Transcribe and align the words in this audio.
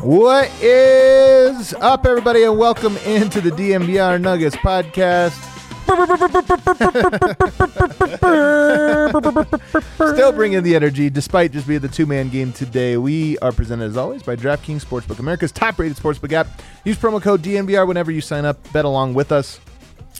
What 0.00 0.48
is 0.62 1.74
up, 1.74 2.06
everybody, 2.06 2.44
and 2.44 2.56
welcome 2.56 2.96
into 2.98 3.40
the 3.40 3.50
DNVR 3.50 4.20
Nuggets 4.20 4.54
podcast. 4.54 5.34
Still 10.14 10.30
bringing 10.30 10.62
the 10.62 10.76
energy 10.76 11.10
despite 11.10 11.50
just 11.50 11.66
being 11.66 11.80
the 11.80 11.88
two 11.88 12.06
man 12.06 12.28
game 12.28 12.52
today. 12.52 12.96
We 12.96 13.38
are 13.38 13.50
presented 13.50 13.86
as 13.86 13.96
always 13.96 14.22
by 14.22 14.36
DraftKings 14.36 14.84
Sportsbook, 14.84 15.18
America's 15.18 15.50
top 15.50 15.76
rated 15.80 15.96
sportsbook 15.96 16.32
app. 16.32 16.46
Use 16.84 16.96
promo 16.96 17.20
code 17.20 17.42
DNVR 17.42 17.84
whenever 17.86 18.12
you 18.12 18.20
sign 18.20 18.44
up. 18.44 18.72
Bet 18.72 18.84
along 18.84 19.14
with 19.14 19.32
us. 19.32 19.58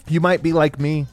You 0.09 0.21
might 0.21 0.43
be 0.43 0.53
like 0.53 0.81
me, 0.81 1.07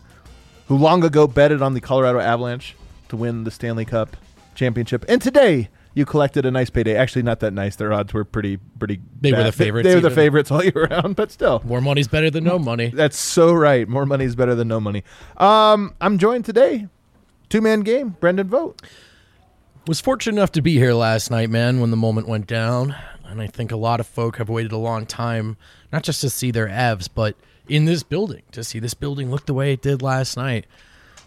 who 0.67 0.77
long 0.77 1.03
ago 1.03 1.27
betted 1.27 1.61
on 1.61 1.75
the 1.75 1.81
Colorado 1.81 2.19
Avalanche 2.19 2.75
to 3.09 3.16
win 3.16 3.43
the 3.43 3.52
Stanley 3.52 3.86
Cup 3.86 4.17
championship. 4.55 5.05
And 5.08 5.21
today 5.21 5.69
you 5.95 6.05
collected 6.05 6.45
a 6.45 6.51
nice 6.51 6.69
payday. 6.69 6.95
Actually, 6.95 7.23
not 7.23 7.39
that 7.39 7.53
nice. 7.53 7.77
Their 7.77 7.93
odds 7.93 8.13
were 8.13 8.25
pretty, 8.25 8.57
pretty. 8.77 8.99
They 9.21 9.31
were 9.31 9.43
the 9.43 9.51
favorites 9.53 9.88
They, 9.88 9.95
were 9.95 10.02
the 10.02 10.11
favorites 10.11 10.52
all 10.52 10.63
year 10.63 10.87
round, 10.91 11.15
but 11.15 11.31
still. 11.31 11.61
More 11.65 11.81
money's 11.81 12.09
better 12.09 12.29
than 12.29 12.43
no 12.43 12.59
money. 12.59 12.89
That's 12.89 13.17
so 13.17 13.53
right. 13.53 13.87
More 13.87 14.05
money's 14.05 14.35
better 14.35 14.53
than 14.53 14.67
no 14.67 14.81
money. 14.81 15.03
Um, 15.37 15.95
I'm 16.02 16.17
joined 16.17 16.43
today, 16.45 16.87
two 17.49 17.61
man 17.61 17.79
game. 17.79 18.17
Brendan 18.19 18.49
Vogt. 18.49 18.83
Was 19.87 20.02
fortunate 20.02 20.37
enough 20.37 20.52
to 20.53 20.61
be 20.61 20.73
here 20.73 20.93
last 20.93 21.31
night, 21.31 21.49
man, 21.49 21.79
when 21.79 21.91
the 21.91 21.97
moment 21.97 22.27
went 22.27 22.47
down. 22.47 22.95
And 23.23 23.41
I 23.41 23.47
think 23.47 23.71
a 23.71 23.77
lot 23.77 23.99
of 23.99 24.07
folk 24.07 24.37
have 24.37 24.49
waited 24.49 24.71
a 24.71 24.77
long 24.77 25.05
time, 25.05 25.57
not 25.93 26.03
just 26.03 26.21
to 26.21 26.30
see 26.30 26.52
their 26.52 26.67
Avs, 26.67 27.07
but 27.13 27.35
in 27.69 27.85
this 27.85 28.03
building, 28.03 28.41
to 28.52 28.63
see 28.63 28.80
this 28.80 28.93
building 28.95 29.31
look 29.31 29.45
the 29.45 29.53
way 29.53 29.73
it 29.73 29.81
did 29.81 30.02
last 30.02 30.37
night. 30.37 30.65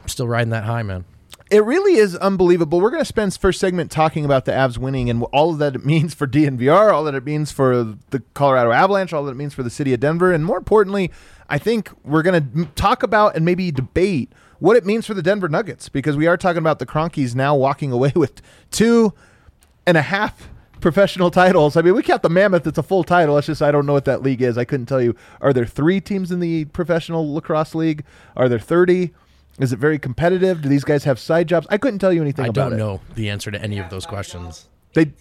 I'm 0.03 0.09
still 0.09 0.29
riding 0.29 0.51
that 0.51 0.65
high, 0.65 0.83
man. 0.83 1.05
It 1.51 1.65
really 1.65 1.95
is 1.95 2.15
unbelievable. 2.15 2.81
We're 2.81 2.91
going 2.91 3.01
to 3.01 3.07
spend 3.07 3.35
first 3.35 3.59
segment 3.59 3.91
talking 3.91 4.25
about 4.27 4.45
the 4.45 4.53
Avs 4.53 4.77
winning 4.77 5.09
and 5.09 5.23
all 5.33 5.55
that 5.55 5.75
it 5.75 5.85
means 5.87 6.13
for 6.15 6.27
DNVR, 6.27 6.93
all 6.93 7.05
that 7.05 7.15
it 7.15 7.25
means 7.25 7.51
for 7.51 7.97
the 8.11 8.23
Colorado 8.35 8.71
Avalanche, 8.71 9.13
all 9.13 9.25
that 9.25 9.33
it 9.33 9.37
means 9.37 9.55
for 9.55 9.63
the 9.63 9.71
city 9.71 9.95
of 9.95 10.01
Denver, 10.01 10.33
and 10.33 10.45
more 10.45 10.59
importantly, 10.59 11.11
I 11.49 11.59
think 11.59 11.91
we're 12.05 12.23
going 12.23 12.53
to 12.53 12.65
talk 12.75 13.03
about 13.03 13.35
and 13.35 13.45
maybe 13.45 13.71
debate 13.71 14.33
what 14.59 14.77
it 14.77 14.85
means 14.85 15.07
for 15.07 15.15
the 15.15 15.23
Denver 15.23 15.49
Nuggets 15.49 15.89
because 15.89 16.17
we 16.17 16.27
are 16.27 16.37
talking 16.37 16.59
about 16.59 16.79
the 16.79 16.87
Kroenkes 16.87 17.35
now 17.35 17.55
walking 17.57 17.93
away 17.93 18.13
with 18.17 18.43
two 18.71 19.15
and 19.87 19.97
a 19.97 20.03
half 20.03 20.51
professional 20.81 21.31
titles. 21.31 21.77
I 21.77 21.83
mean, 21.83 21.95
we 21.95 22.03
count 22.03 22.23
the 22.23 22.29
Mammoth; 22.29 22.67
it's 22.67 22.79
a 22.79 22.83
full 22.83 23.05
title. 23.05 23.39
It's 23.39 23.47
just 23.47 23.63
I 23.63 23.73
don't 23.73 23.87
know 23.87 23.95
what 23.95 24.05
that 24.05 24.23
league 24.23 24.43
is. 24.43 24.59
I 24.59 24.65
couldn't 24.65 24.87
tell 24.87 25.01
you. 25.01 25.17
Are 25.41 25.53
there 25.53 25.65
three 25.65 26.01
teams 26.01 26.31
in 26.31 26.41
the 26.41 26.67
professional 26.67 27.33
lacrosse 27.33 27.75
league? 27.75 28.05
Are 28.37 28.49
there 28.49 28.59
thirty? 28.59 29.15
Is 29.59 29.73
it 29.73 29.79
very 29.79 29.99
competitive? 29.99 30.63
Do 30.63 30.69
these 30.69 30.85
guys 30.85 31.05
have 31.05 31.19
side 31.19 31.49
jobs? 31.49 31.67
I 31.71 31.79
couldn't 31.79 31.99
tell 31.99 32.13
you 32.13 32.23
anything 32.23 32.45
I 32.45 32.49
about 32.49 32.71
don't 32.71 32.73
it. 32.75 32.77
know 32.79 33.01
the 33.15 33.29
answer 33.31 33.51
to 33.51 33.61
any 33.61 33.79
of 33.79 33.91
those 33.91 34.07
questions. 34.07 34.69
They 34.95 35.13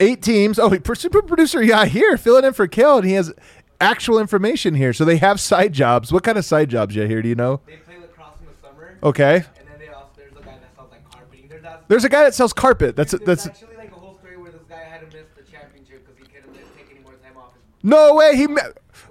eight 0.00 0.22
teams. 0.22 0.58
Oh, 0.58 0.76
super 0.94 1.22
producer, 1.22 1.62
yeah, 1.62 1.84
here 1.84 2.16
filling 2.16 2.44
in 2.44 2.52
for 2.52 2.66
Kill, 2.66 2.98
and 2.98 3.06
he 3.06 3.12
has 3.14 3.32
actual 3.80 4.18
information 4.18 4.74
here. 4.74 4.92
So 4.92 5.04
they 5.04 5.18
have 5.18 5.40
side 5.40 5.72
jobs. 5.72 6.12
What 6.12 6.24
kind 6.24 6.36
of 6.38 6.44
side 6.44 6.68
jobs 6.68 6.94
you 6.96 7.06
here? 7.06 7.22
Do 7.22 7.28
you 7.28 7.34
know? 7.34 7.60
They 7.66 7.76
play 7.76 7.98
lacrosse 7.98 8.34
in 8.40 8.46
the 8.46 8.52
summer. 8.60 8.98
Okay. 9.02 9.36
And 9.36 9.68
then 9.68 9.78
they 9.78 9.88
also 9.88 10.10
there's 10.16 10.32
a 10.32 10.42
guy 10.42 10.58
that 10.58 10.74
sells 10.74 10.90
like 10.90 11.10
carpeting. 11.10 11.48
There's, 11.48 11.62
that, 11.62 11.84
There's 11.88 12.04
a 12.04 12.08
guy 12.08 12.24
that 12.24 12.34
sells 12.34 12.52
carpet. 12.52 12.96
That's 12.96 13.12
there's 13.12 13.22
that's 13.24 13.46
actually 13.46 13.76
like 13.76 13.92
a 13.92 13.94
whole 13.94 14.16
story 14.18 14.36
where 14.36 14.50
this 14.50 14.62
guy 14.68 14.76
had 14.80 15.00
to 15.08 15.16
miss 15.16 15.26
the 15.36 15.42
championship 15.50 16.06
because 16.06 16.18
he 16.18 16.24
couldn't 16.34 16.54
take 16.76 16.90
any 16.90 17.00
more 17.00 17.12
time 17.14 17.36
off. 17.36 17.52
His, 17.54 17.62
no 17.84 18.14
way. 18.14 18.36
He. 18.36 18.46
ma- 18.48 18.60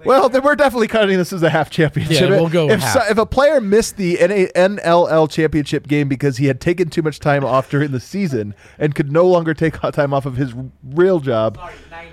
Well, 0.05 0.29
then 0.29 0.43
we're 0.43 0.55
definitely 0.55 0.87
cutting 0.87 1.17
this 1.17 1.31
as 1.33 1.43
a 1.43 1.49
half 1.49 1.69
championship. 1.69 2.29
Yeah, 2.29 2.39
we'll 2.39 2.49
go 2.49 2.69
If, 2.69 2.79
half. 2.81 3.09
if 3.11 3.17
a 3.17 3.25
player 3.25 3.59
missed 3.61 3.97
the 3.97 4.17
NA, 4.19 4.47
NLL 4.55 5.29
championship 5.29 5.87
game 5.87 6.07
because 6.07 6.37
he 6.37 6.47
had 6.47 6.59
taken 6.61 6.89
too 6.89 7.01
much 7.01 7.19
time 7.19 7.43
off 7.45 7.69
during 7.69 7.91
the 7.91 7.99
season 7.99 8.53
and 8.77 8.93
could 8.95 9.11
no 9.11 9.25
longer 9.27 9.53
take 9.53 9.79
time 9.79 10.13
off 10.13 10.25
of 10.25 10.35
his 10.37 10.53
real 10.83 11.19
job, 11.19 11.57
sorry, 11.57 11.73
19. 11.91 12.11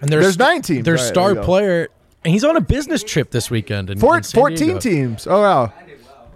And 0.00 0.10
their 0.10 0.20
There's 0.20 0.34
st- 0.34 0.40
nine 0.48 0.62
teams. 0.62 0.84
Their 0.84 0.94
All 0.94 0.98
right, 0.98 1.14
there 1.14 1.32
star 1.34 1.34
player, 1.44 1.88
and 2.24 2.32
he's 2.32 2.44
on 2.44 2.56
a 2.56 2.60
business 2.60 3.02
trip 3.02 3.30
this 3.30 3.50
weekend. 3.50 3.88
In, 3.90 3.98
Four, 3.98 4.18
in 4.18 4.22
14 4.22 4.56
Diego. 4.56 4.78
teams. 4.80 5.26
Oh, 5.26 5.40
wow. 5.40 5.72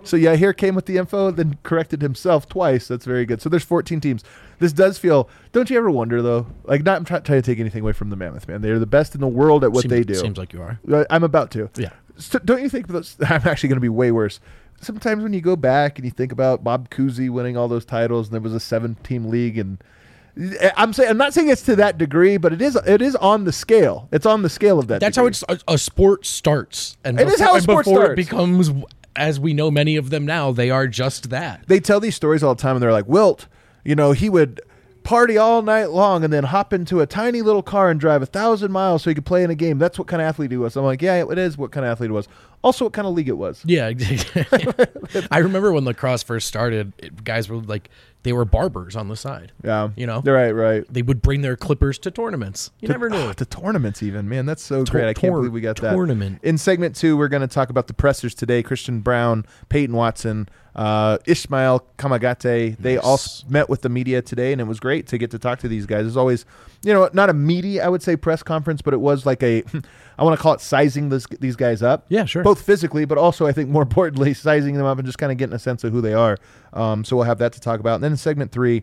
So, 0.05 0.17
yeah, 0.17 0.37
here 0.37 0.53
came 0.53 0.75
with 0.75 0.87
the 0.87 0.97
info, 0.97 1.31
then 1.31 1.59
corrected 1.63 2.03
himself 2.03 2.49
twice. 2.49 2.89
That's 2.89 3.05
very 3.05 3.25
good. 3.27 3.41
So, 3.43 3.49
there's 3.49 3.65
14 3.65 4.01
teams. 4.01 4.25
This 4.59 4.73
does 4.73 4.99
feel, 4.99 5.29
don't 5.53 5.69
you 5.71 5.77
ever 5.79 5.91
wonder, 5.91 6.23
though? 6.23 6.47
Like, 6.65 6.83
not 6.83 6.97
I'm 6.97 7.05
trying 7.05 7.23
to 7.23 7.43
take 7.43 7.59
anything 7.59 7.83
away 7.83 7.93
from 7.93 8.11
the 8.11 8.17
Mammoth, 8.17 8.49
man. 8.49 8.63
They're 8.63 8.79
the 8.79 8.87
best 8.87 9.15
in 9.15 9.21
the 9.21 9.29
world 9.29 9.65
at 9.65 9.73
what 9.73 9.83
Seems- 9.83 9.91
they 9.91 10.03
do. 10.05 10.15
Seems 10.15 10.39
like 10.39 10.53
you 10.53 10.63
are. 10.63 10.79
Uh, 10.91 11.05
I'm 11.11 11.25
about 11.25 11.51
to. 11.53 11.71
Yeah. 11.77 11.91
So 12.17 12.39
don't 12.39 12.63
you 12.63 12.69
think 12.69 12.89
those, 12.89 13.17
I'm 13.21 13.43
actually 13.47 13.69
going 13.69 13.77
to 13.77 13.81
be 13.81 13.89
way 13.89 14.11
worse? 14.11 14.41
Sometimes 14.83 15.23
when 15.23 15.33
you 15.33 15.41
go 15.43 15.57
back 15.57 15.99
and 15.99 16.05
you 16.07 16.11
think 16.11 16.33
about 16.33 16.65
Bob 16.65 16.89
Cousy 16.91 17.29
winning 17.29 17.57
all 17.57 17.69
those 17.69 17.85
titles, 17.85 18.29
and 18.29 18.35
there 18.35 18.41
was 18.41 18.55
a 18.55 18.61
seven-team 18.61 19.29
league, 19.29 19.59
and 19.59 19.83
I'm 20.77 20.93
saying 20.95 21.11
I'm 21.11 21.19
not 21.19 21.35
saying 21.35 21.49
it's 21.49 21.63
to 21.63 21.77
that 21.77 21.99
degree, 21.99 22.39
but 22.39 22.53
it 22.53 22.63
is 22.63 22.77
it 22.77 23.03
is 23.03 23.15
on 23.17 23.45
the 23.45 23.53
scale. 23.53 24.09
It's 24.13 24.25
on 24.25 24.41
the 24.41 24.49
scale 24.49 24.79
of 24.79 24.87
that. 24.87 25.01
That's 25.01 25.17
degree. 25.17 25.25
how 25.25 25.27
it's 25.27 25.65
a, 25.69 25.75
a 25.75 25.77
sport 25.77 26.25
starts. 26.25 26.97
And 27.05 27.21
It 27.21 27.29
is 27.29 27.41
how 27.41 27.57
a 27.57 27.61
sport 27.61 27.85
starts. 27.85 28.13
it 28.13 28.17
becomes, 28.17 28.71
as 29.17 29.41
we 29.41 29.53
know, 29.55 29.71
many 29.71 29.97
of 29.97 30.11
them 30.11 30.25
now, 30.25 30.53
they 30.53 30.71
are 30.71 30.87
just 30.87 31.31
that. 31.31 31.65
they 31.67 31.81
tell 31.81 32.01
these 32.01 32.15
stories 32.15 32.43
all 32.43 32.55
the 32.55 32.63
time 32.63 32.77
and 32.77 32.83
they're 32.83 32.93
like 32.93 33.09
wilt 33.09 33.47
you 33.85 33.95
know 33.95 34.13
he 34.13 34.29
would 34.29 34.61
party 35.03 35.39
all 35.39 35.63
night 35.63 35.87
long 35.91 36.23
and 36.23 36.31
then 36.33 36.45
hop 36.45 36.75
into 36.75 37.01
a 37.01 37.07
tiny 37.07 37.41
little 37.41 37.63
car 37.63 37.89
and 37.91 37.99
drive 37.99 38.21
a 38.21 38.27
thousand 38.27 38.71
miles 38.71 39.03
so 39.03 39.09
he 39.11 39.15
could 39.15 39.25
play 39.25 39.43
in 39.43 39.49
a 39.51 39.55
game 39.55 39.79
that's 39.79 39.99
what 39.99 40.07
kind 40.07 40.21
of 40.21 40.29
athlete 40.29 40.51
he 40.51 40.57
was 40.59 40.77
i'm 40.77 40.85
like 40.85 41.01
yeah 41.01 41.25
it 41.25 41.39
is 41.39 41.57
what 41.57 41.73
kind 41.73 41.87
of 41.87 41.91
athlete 41.91 42.11
it 42.11 42.13
was 42.13 42.29
also 42.63 42.85
what 42.85 42.93
kind 42.93 43.09
of 43.09 43.15
league 43.15 43.29
it 43.31 43.39
was 43.39 43.63
Yeah, 43.65 43.89
exactly. 43.89 44.67
I 45.31 45.39
remember 45.39 45.73
when 45.73 45.87
lacrosse 45.87 46.23
first 46.23 46.47
started, 46.47 46.93
it, 46.99 47.25
guys 47.25 47.49
were 47.49 47.57
like, 47.57 47.89
they 48.23 48.33
were 48.33 48.45
barbers 48.45 48.97
on 48.97 49.09
the 49.09 49.17
side. 49.17 49.53
yeah 49.65 49.89
You 49.97 50.07
know? 50.07 50.21
right 50.21 50.53
right 50.53 50.85
They 50.93 51.03
would 51.03 51.23
bring 51.23 51.41
their 51.41 51.57
clippers 51.57 51.99
to 52.01 52.11
tournaments. 52.11 52.71
You 52.81 52.89
never 52.89 53.09
knew. 53.09 53.17
Oh, 53.17 53.33
to 53.33 53.45
tournaments 53.45 54.03
even 54.03 54.29
man 54.29 54.47
that's 54.47 54.63
so 54.63 54.85
Tor- 54.85 55.01
great 55.01 55.09
i 55.09 55.15
can't 55.15 55.31
tor- 55.33 55.39
believe 55.41 55.53
we 55.53 55.61
got 55.61 55.77
that 55.81 55.93
tournament. 55.95 56.41
in 56.43 56.59
segment 56.59 56.95
two 56.97 57.17
we're 57.17 57.29
going 57.29 57.41
to 57.43 57.49
talk 57.49 57.71
about 57.71 57.87
the 57.87 57.95
pressers 57.95 58.35
today 58.35 58.63
Christian 58.63 59.01
Braun 59.01 59.45
peyton 59.69 59.95
watson 59.97 60.49
uh, 60.77 61.19
Ismail 61.27 61.85
Kamagate 61.99 62.77
they 62.79 62.97
all 62.97 63.19
met 63.49 63.69
with 63.69 63.83
the 63.83 63.89
media 63.89 64.23
today 64.23 64.53
and 64.53 64.61
it 64.61 64.65
was 64.65 64.79
great 64.81 65.07
to 65.09 65.19
get 65.19 65.31
to 65.33 65.39
talk 65.39 65.59
to 65.61 65.69
these 65.69 65.85
guys 65.87 66.07
it's 66.07 66.17
always 66.17 66.45
you 66.83 66.93
know 66.95 67.09
not 67.13 67.29
a 67.29 67.35
meaty 67.35 67.81
i 67.81 67.89
would 67.89 68.03
say 68.03 68.17
press 68.17 68.43
conference 68.43 68.81
but 68.81 68.95
it 68.95 68.99
was 69.01 69.27
like 69.27 69.43
a 69.43 69.65
i 70.19 70.23
want 70.25 70.39
to 70.39 70.43
call 70.43 70.53
it 70.55 70.61
sizing 70.61 71.09
this, 71.09 71.27
these 71.41 71.57
guys 71.57 71.83
up 71.83 72.05
Yeah, 72.09 72.25
sure. 72.25 72.43
both 72.45 72.63
physically 72.63 73.05
but 73.05 73.19
also 73.19 73.47
i 73.47 73.53
think 73.53 73.69
more 73.69 73.83
importantly 73.83 74.33
sizing 74.49 74.75
them 74.77 74.87
up 74.87 74.97
and 74.99 75.07
just 75.07 75.19
kind 75.19 75.33
of 75.33 75.39
getting 75.39 75.55
a 75.55 75.59
sense 75.59 75.83
of 75.85 75.93
who 75.93 76.01
they 76.01 76.15
are 76.15 76.39
um, 76.73 77.05
so 77.05 77.17
we'll 77.17 77.27
have 77.27 77.39
that 77.39 77.53
to 77.53 77.61
talk 77.61 77.81
about 77.81 77.97
and 77.97 78.05
then 78.05 78.13
in 78.13 78.17
segment 78.17 78.53
three 78.53 78.83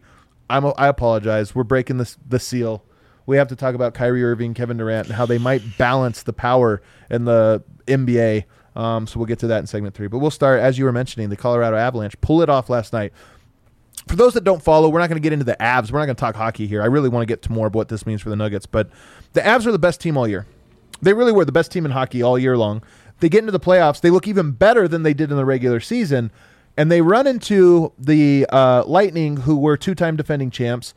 I'm, 0.49 0.65
i 0.77 0.87
apologize 0.87 1.53
we're 1.53 1.63
breaking 1.63 1.97
this 1.97 2.17
the 2.27 2.39
seal 2.39 2.83
we 3.27 3.35
have 3.37 3.49
to 3.49 3.55
talk 3.55 3.75
about 3.75 3.93
Kyrie 3.93 4.23
Irving, 4.23 4.55
Kevin 4.55 4.77
Durant, 4.77 5.07
and 5.07 5.15
how 5.15 5.27
they 5.27 5.37
might 5.37 5.61
balance 5.77 6.23
the 6.23 6.33
power 6.33 6.81
in 7.11 7.25
the 7.25 7.61
NBA. 7.85 8.45
Um, 8.75 9.05
so 9.05 9.19
we'll 9.19 9.25
get 9.27 9.39
to 9.39 9.47
that 9.47 9.59
in 9.59 9.67
segment 9.67 9.95
three. 9.95 10.07
But 10.07 10.19
we'll 10.19 10.31
start, 10.31 10.61
as 10.61 10.79
you 10.79 10.85
were 10.85 10.93
mentioning, 10.93 11.29
the 11.29 11.35
Colorado 11.35 11.75
Avalanche 11.75 12.19
pull 12.21 12.41
it 12.41 12.49
off 12.49 12.69
last 12.69 12.93
night. 12.93 13.11
For 14.07 14.15
those 14.15 14.33
that 14.35 14.45
don't 14.45 14.63
follow, 14.63 14.87
we're 14.87 14.99
not 14.99 15.09
going 15.09 15.21
to 15.21 15.23
get 15.23 15.33
into 15.33 15.43
the 15.43 15.57
Avs. 15.59 15.91
We're 15.91 15.99
not 15.99 16.05
going 16.05 16.15
to 16.15 16.19
talk 16.19 16.35
hockey 16.35 16.67
here. 16.67 16.81
I 16.81 16.85
really 16.85 17.09
want 17.09 17.23
to 17.23 17.25
get 17.25 17.41
to 17.43 17.51
more 17.51 17.67
of 17.67 17.75
what 17.75 17.89
this 17.89 18.05
means 18.05 18.21
for 18.21 18.29
the 18.29 18.37
Nuggets. 18.37 18.65
But 18.65 18.89
the 19.33 19.41
Avs 19.41 19.65
are 19.65 19.73
the 19.73 19.79
best 19.79 19.99
team 19.99 20.15
all 20.15 20.27
year. 20.27 20.45
They 21.01 21.11
really 21.11 21.33
were 21.33 21.43
the 21.43 21.51
best 21.51 21.71
team 21.71 21.85
in 21.85 21.91
hockey 21.91 22.23
all 22.23 22.39
year 22.39 22.57
long. 22.57 22.81
They 23.19 23.27
get 23.27 23.39
into 23.39 23.51
the 23.51 23.59
playoffs. 23.59 23.99
They 23.99 24.09
look 24.09 24.27
even 24.27 24.51
better 24.51 24.87
than 24.87 25.03
they 25.03 25.13
did 25.13 25.31
in 25.31 25.37
the 25.37 25.45
regular 25.45 25.81
season. 25.81 26.31
And 26.77 26.91
they 26.91 27.01
run 27.01 27.27
into 27.27 27.91
the 27.97 28.45
uh, 28.49 28.83
Lightning, 28.85 29.37
who 29.37 29.57
were 29.57 29.75
two-time 29.75 30.15
defending 30.15 30.51
champs. 30.51 30.93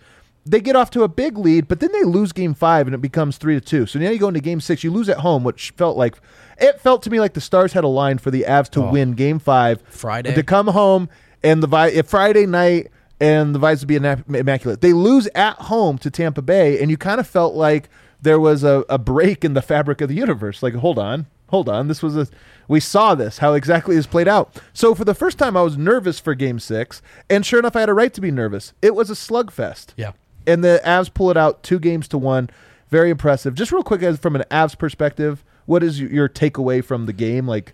They 0.47 0.61
get 0.61 0.75
off 0.77 0.91
to 0.93 1.03
a 1.03 1.09
big 1.09 1.37
lead, 1.37 1.69
but 1.69 1.81
then 1.81 1.91
they 1.93 2.03
lose 2.03 2.32
Game 2.32 2.55
Five, 2.55 2.87
and 2.87 2.94
it 2.94 3.00
becomes 3.03 3.37
three 3.37 3.55
to 3.55 3.61
two. 3.61 3.87
So 3.87 3.99
now 3.99 4.11
you 4.11 4.19
go 4.19 4.29
into 4.29 4.41
Game 4.41 4.61
Six. 4.61 4.82
You 4.82 4.91
lose 4.91 5.09
at 5.09 5.19
home, 5.19 5.44
which 5.44 5.73
felt 5.77 5.97
like 5.97 6.17
it 6.59 6.81
felt 6.81 7.03
to 7.05 7.11
me 7.11 7.21
like 7.21 7.35
the 7.35 7.41
stars 7.41 7.73
had 7.73 7.85
aligned 7.85 8.21
for 8.21 8.31
the 8.31 8.44
Avs 8.49 8.69
to 8.71 8.81
win 8.81 9.12
Game 9.12 9.38
Five 9.38 9.82
Friday. 9.88 10.35
to 10.35 10.43
come 10.43 10.67
home 10.69 11.09
and 11.43 11.62
the 11.62 11.67
Vi- 11.67 11.88
if 11.88 12.06
Friday 12.09 12.47
night 12.47 12.88
and 13.21 13.55
the 13.55 13.59
Vibes 13.59 13.81
would 13.81 13.88
be 13.88 13.97
immaculate. 14.38 14.81
They 14.81 14.94
lose 14.94 15.29
at 15.35 15.56
home 15.56 15.99
to 15.99 16.11
Tampa 16.11 16.41
Bay, 16.43 16.81
and 16.81 16.91
you 16.91 16.97
kind 16.97 17.21
of 17.21 17.27
felt 17.27 17.55
like 17.55 17.91
there 18.22 18.40
was 18.40 18.62
a, 18.64 18.84
a 18.88 18.99
break 18.99 19.44
in 19.44 19.55
the 19.55 19.62
fabric 19.62 20.00
of 20.00 20.08
the 20.08 20.14
universe. 20.14 20.62
Like, 20.62 20.75
hold 20.75 20.99
on, 20.99 21.26
hold 21.49 21.69
on. 21.69 21.88
This 21.88 22.02
was 22.02 22.17
a 22.17 22.26
we 22.69 22.81
saw 22.81 23.14
this 23.14 23.38
how 23.38 23.55
exactly 23.55 23.96
this 23.96 24.06
played 24.06 24.28
out. 24.28 24.61
So 24.72 24.94
for 24.94 25.05
the 25.05 25.14
first 25.14 25.38
time, 25.38 25.56
I 25.56 25.62
was 25.62 25.76
nervous 25.76 26.20
for 26.20 26.34
Game 26.34 26.58
Six, 26.61 27.02
and 27.28 27.44
sure 27.44 27.58
enough, 27.58 27.75
I 27.76 27.81
had 27.81 27.88
a 27.88 27.94
right 27.94 28.12
to 28.14 28.20
be 28.20 28.31
nervous. 28.31 28.72
It 28.82 28.94
was 28.94 29.11
a 29.11 29.14
slugfest. 29.14 29.94
Yeah. 29.96 30.12
and 30.46 30.62
the 30.64 30.81
Avs 30.84 31.12
pull 31.12 31.31
it 31.31 31.37
out 31.37 31.62
two 31.62 31.78
games 31.78 32.08
to 32.08 32.19
one. 32.19 32.49
Very 32.88 33.11
impressive. 33.11 33.55
Just 33.55 33.70
real 33.72 33.82
quick, 33.84 34.02
as 34.02 34.19
from 34.19 34.34
an 34.37 34.44
Avs 34.50 34.76
perspective, 34.76 35.44
what 35.67 35.82
is 35.82 36.00
your- 36.00 36.11
your 36.11 36.28
takeaway 36.28 36.82
from 36.84 37.06
the 37.06 37.12
game? 37.12 37.46
Like, 37.46 37.72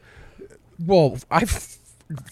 Well, 0.84 1.16
I've 1.30 1.50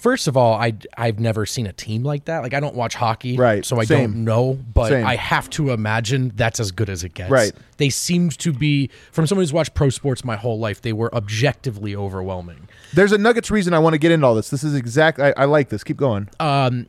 first 0.01 0.27
of 0.29 0.37
all, 0.37 0.55
I 0.55 0.75
I've 0.97 1.19
never 1.19 1.47
seen 1.47 1.67
a 1.67 1.73
team 1.73 2.03
like 2.05 2.27
that. 2.27 2.43
Like 2.43 2.55
I 2.55 2.61
don't 2.61 2.75
watch 2.75 2.95
hockey, 2.95 3.37
Right, 3.37 3.65
So 3.65 3.79
I 3.81 3.85
same. 3.85 4.13
don't 4.13 4.25
know, 4.25 4.59
but 4.73 4.91
Same. 4.91 5.07
I 5.07 5.17
have 5.17 5.51
to 5.51 5.71
imagine 5.71 6.33
that's 6.37 6.61
as 6.61 6.71
good 6.73 6.89
as 6.89 7.05
it 7.05 7.15
gets. 7.15 7.31
Right. 7.31 7.53
They 7.77 7.91
seemed 7.91 8.39
to 8.39 8.53
be 8.53 8.91
from 9.13 9.27
someone 9.27 9.43
who's 9.43 9.53
watched 9.53 9.75
pro 9.75 9.89
sports 9.91 10.25
my 10.25 10.37
whole 10.37 10.59
life. 10.59 10.83
They 10.83 10.93
were 10.93 11.13
objectively 11.15 11.95
overwhelming. 11.97 12.69
there's 12.93 13.13
a 13.13 13.19
Nuggets 13.19 13.51
reason 13.51 13.75
I 13.75 13.79
want 13.81 13.95
to 13.95 13.99
get 13.99 14.13
into 14.13 14.27
all 14.27 14.35
this. 14.35 14.51
This 14.51 14.63
is 14.65 14.75
exactly 14.75 15.25
I, 15.25 15.35
I 15.37 15.45
like 15.47 15.69
this. 15.71 15.83
Keep 15.85 15.97
going. 15.97 16.29
Um, 16.39 16.87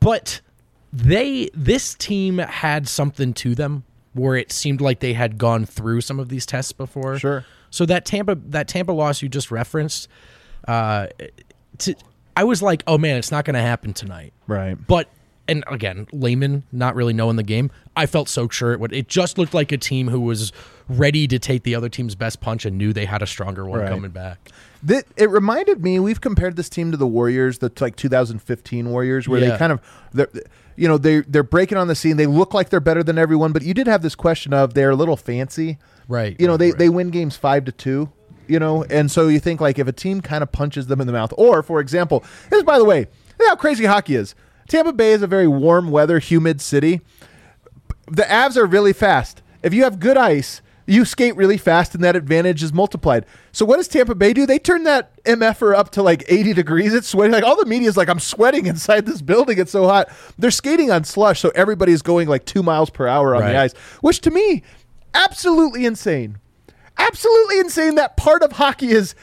but 0.00 0.40
they 0.92 1.50
this 1.54 1.94
team 1.94 2.38
had 2.38 2.88
something 2.88 3.32
to 3.34 3.54
them 3.54 3.84
where 4.12 4.34
it 4.34 4.50
seemed 4.50 4.80
like 4.80 4.98
they 5.00 5.12
had 5.12 5.38
gone 5.38 5.64
through 5.64 6.00
some 6.00 6.18
of 6.18 6.28
these 6.28 6.44
tests 6.46 6.72
before. 6.72 7.18
Sure. 7.18 7.44
So 7.70 7.86
that 7.86 8.04
Tampa 8.04 8.34
that 8.46 8.66
Tampa 8.66 8.90
loss 8.92 9.22
you 9.22 9.28
just 9.28 9.50
referenced, 9.52 10.08
uh, 10.66 11.06
to, 11.78 11.94
I 12.40 12.44
was 12.44 12.62
like, 12.62 12.82
oh 12.86 12.96
man, 12.96 13.16
it's 13.16 13.30
not 13.30 13.44
going 13.44 13.54
to 13.54 13.60
happen 13.60 13.92
tonight. 13.92 14.32
Right. 14.46 14.74
But 14.86 15.08
and 15.46 15.62
again, 15.66 16.06
layman 16.12 16.62
not 16.72 16.94
really 16.94 17.12
knowing 17.12 17.36
the 17.36 17.42
game, 17.42 17.70
I 17.94 18.06
felt 18.06 18.28
so 18.30 18.48
sure 18.48 18.72
it 18.72 18.80
would. 18.80 18.94
It 18.94 19.08
just 19.08 19.36
looked 19.36 19.52
like 19.52 19.72
a 19.72 19.76
team 19.76 20.08
who 20.08 20.20
was 20.20 20.50
ready 20.88 21.26
to 21.28 21.38
take 21.38 21.64
the 21.64 21.74
other 21.74 21.88
team's 21.90 22.14
best 22.14 22.40
punch 22.40 22.64
and 22.64 22.78
knew 22.78 22.92
they 22.94 23.04
had 23.04 23.20
a 23.20 23.26
stronger 23.26 23.66
one 23.66 23.80
Right. 23.80 23.88
coming 23.90 24.10
back. 24.12 24.50
That 24.82 25.04
it 25.16 25.28
reminded 25.28 25.82
me. 25.82 25.98
We've 26.00 26.20
compared 26.20 26.56
this 26.56 26.70
team 26.70 26.92
to 26.92 26.96
the 26.96 27.06
Warriors, 27.06 27.58
the 27.58 27.70
like 27.80 27.96
2015 27.96 28.88
Warriors, 28.88 29.28
where 29.28 29.40
they 29.40 29.58
kind 29.58 29.72
of, 29.72 29.80
you 30.76 30.88
know, 30.88 30.96
they 30.96 31.20
they're 31.20 31.42
breaking 31.42 31.76
on 31.76 31.88
the 31.88 31.94
scene. 31.94 32.16
They 32.16 32.26
look 32.26 32.54
like 32.54 32.70
they're 32.70 32.80
better 32.80 33.02
than 33.02 33.18
everyone, 33.18 33.52
but 33.52 33.60
you 33.62 33.74
did 33.74 33.86
have 33.86 34.00
this 34.00 34.14
question 34.14 34.54
of 34.54 34.72
they're 34.72 34.90
a 34.90 34.96
little 34.96 35.16
fancy, 35.18 35.76
Right, 36.08 36.34
You 36.40 36.46
know, 36.46 36.54
right, 36.54 36.58
they 36.58 36.70
right. 36.70 36.78
they 36.78 36.88
win 36.88 37.10
games 37.10 37.36
five 37.36 37.66
to 37.66 37.72
two. 37.72 38.10
You 38.50 38.58
know, 38.58 38.82
and 38.84 39.10
so 39.10 39.28
you 39.28 39.38
think 39.40 39.60
like 39.60 39.78
if 39.78 39.86
a 39.86 39.92
team 39.92 40.20
kind 40.20 40.42
of 40.42 40.50
punches 40.50 40.88
them 40.88 41.00
in 41.00 41.06
the 41.06 41.12
mouth, 41.12 41.32
or 41.38 41.62
for 41.62 41.80
example, 41.80 42.24
this 42.50 42.62
by 42.64 42.78
the 42.78 42.84
way, 42.84 43.06
how 43.46 43.54
crazy 43.56 43.84
hockey 43.86 44.16
is. 44.16 44.34
Tampa 44.68 44.92
Bay 44.92 45.12
is 45.12 45.22
a 45.22 45.26
very 45.26 45.48
warm 45.48 45.90
weather, 45.90 46.18
humid 46.18 46.60
city. 46.60 47.00
the 48.10 48.22
Avs 48.22 48.56
are 48.56 48.66
really 48.66 48.92
fast. 48.92 49.42
If 49.62 49.72
you 49.74 49.84
have 49.84 49.98
good 50.00 50.16
ice, 50.16 50.62
you 50.86 51.04
skate 51.04 51.36
really 51.36 51.56
fast, 51.58 51.94
and 51.94 52.02
that 52.02 52.16
advantage 52.16 52.62
is 52.62 52.72
multiplied. 52.72 53.24
So 53.52 53.64
what 53.64 53.76
does 53.76 53.86
Tampa 53.88 54.14
Bay 54.14 54.32
do? 54.32 54.46
They 54.46 54.58
turn 54.58 54.82
that 54.84 55.22
MFR 55.24 55.74
up 55.76 55.90
to 55.92 56.02
like 56.02 56.24
80 56.28 56.52
degrees. 56.54 56.92
It's 56.94 57.06
sweating. 57.08 57.32
Like 57.32 57.44
all 57.44 57.56
the 57.56 57.66
media 57.66 57.88
is 57.88 57.96
like, 57.96 58.08
I'm 58.08 58.18
sweating 58.18 58.66
inside 58.66 59.06
this 59.06 59.22
building. 59.22 59.58
It's 59.58 59.70
so 59.72 59.86
hot. 59.86 60.08
They're 60.38 60.50
skating 60.50 60.90
on 60.90 61.04
slush, 61.04 61.40
so 61.40 61.50
everybody's 61.54 62.02
going 62.02 62.26
like 62.28 62.44
two 62.44 62.62
miles 62.62 62.90
per 62.90 63.06
hour 63.06 63.34
on 63.36 63.42
Right. 63.42 63.52
the 63.52 63.58
ice, 63.58 63.72
which 64.00 64.20
to 64.22 64.30
me, 64.32 64.62
absolutely 65.14 65.84
insane. 65.84 66.38
Absolutely 66.98 67.58
insane. 67.60 67.94
That 67.96 68.16
part 68.16 68.42
of 68.42 68.52
hockey 68.52 68.90
is. 68.90 69.14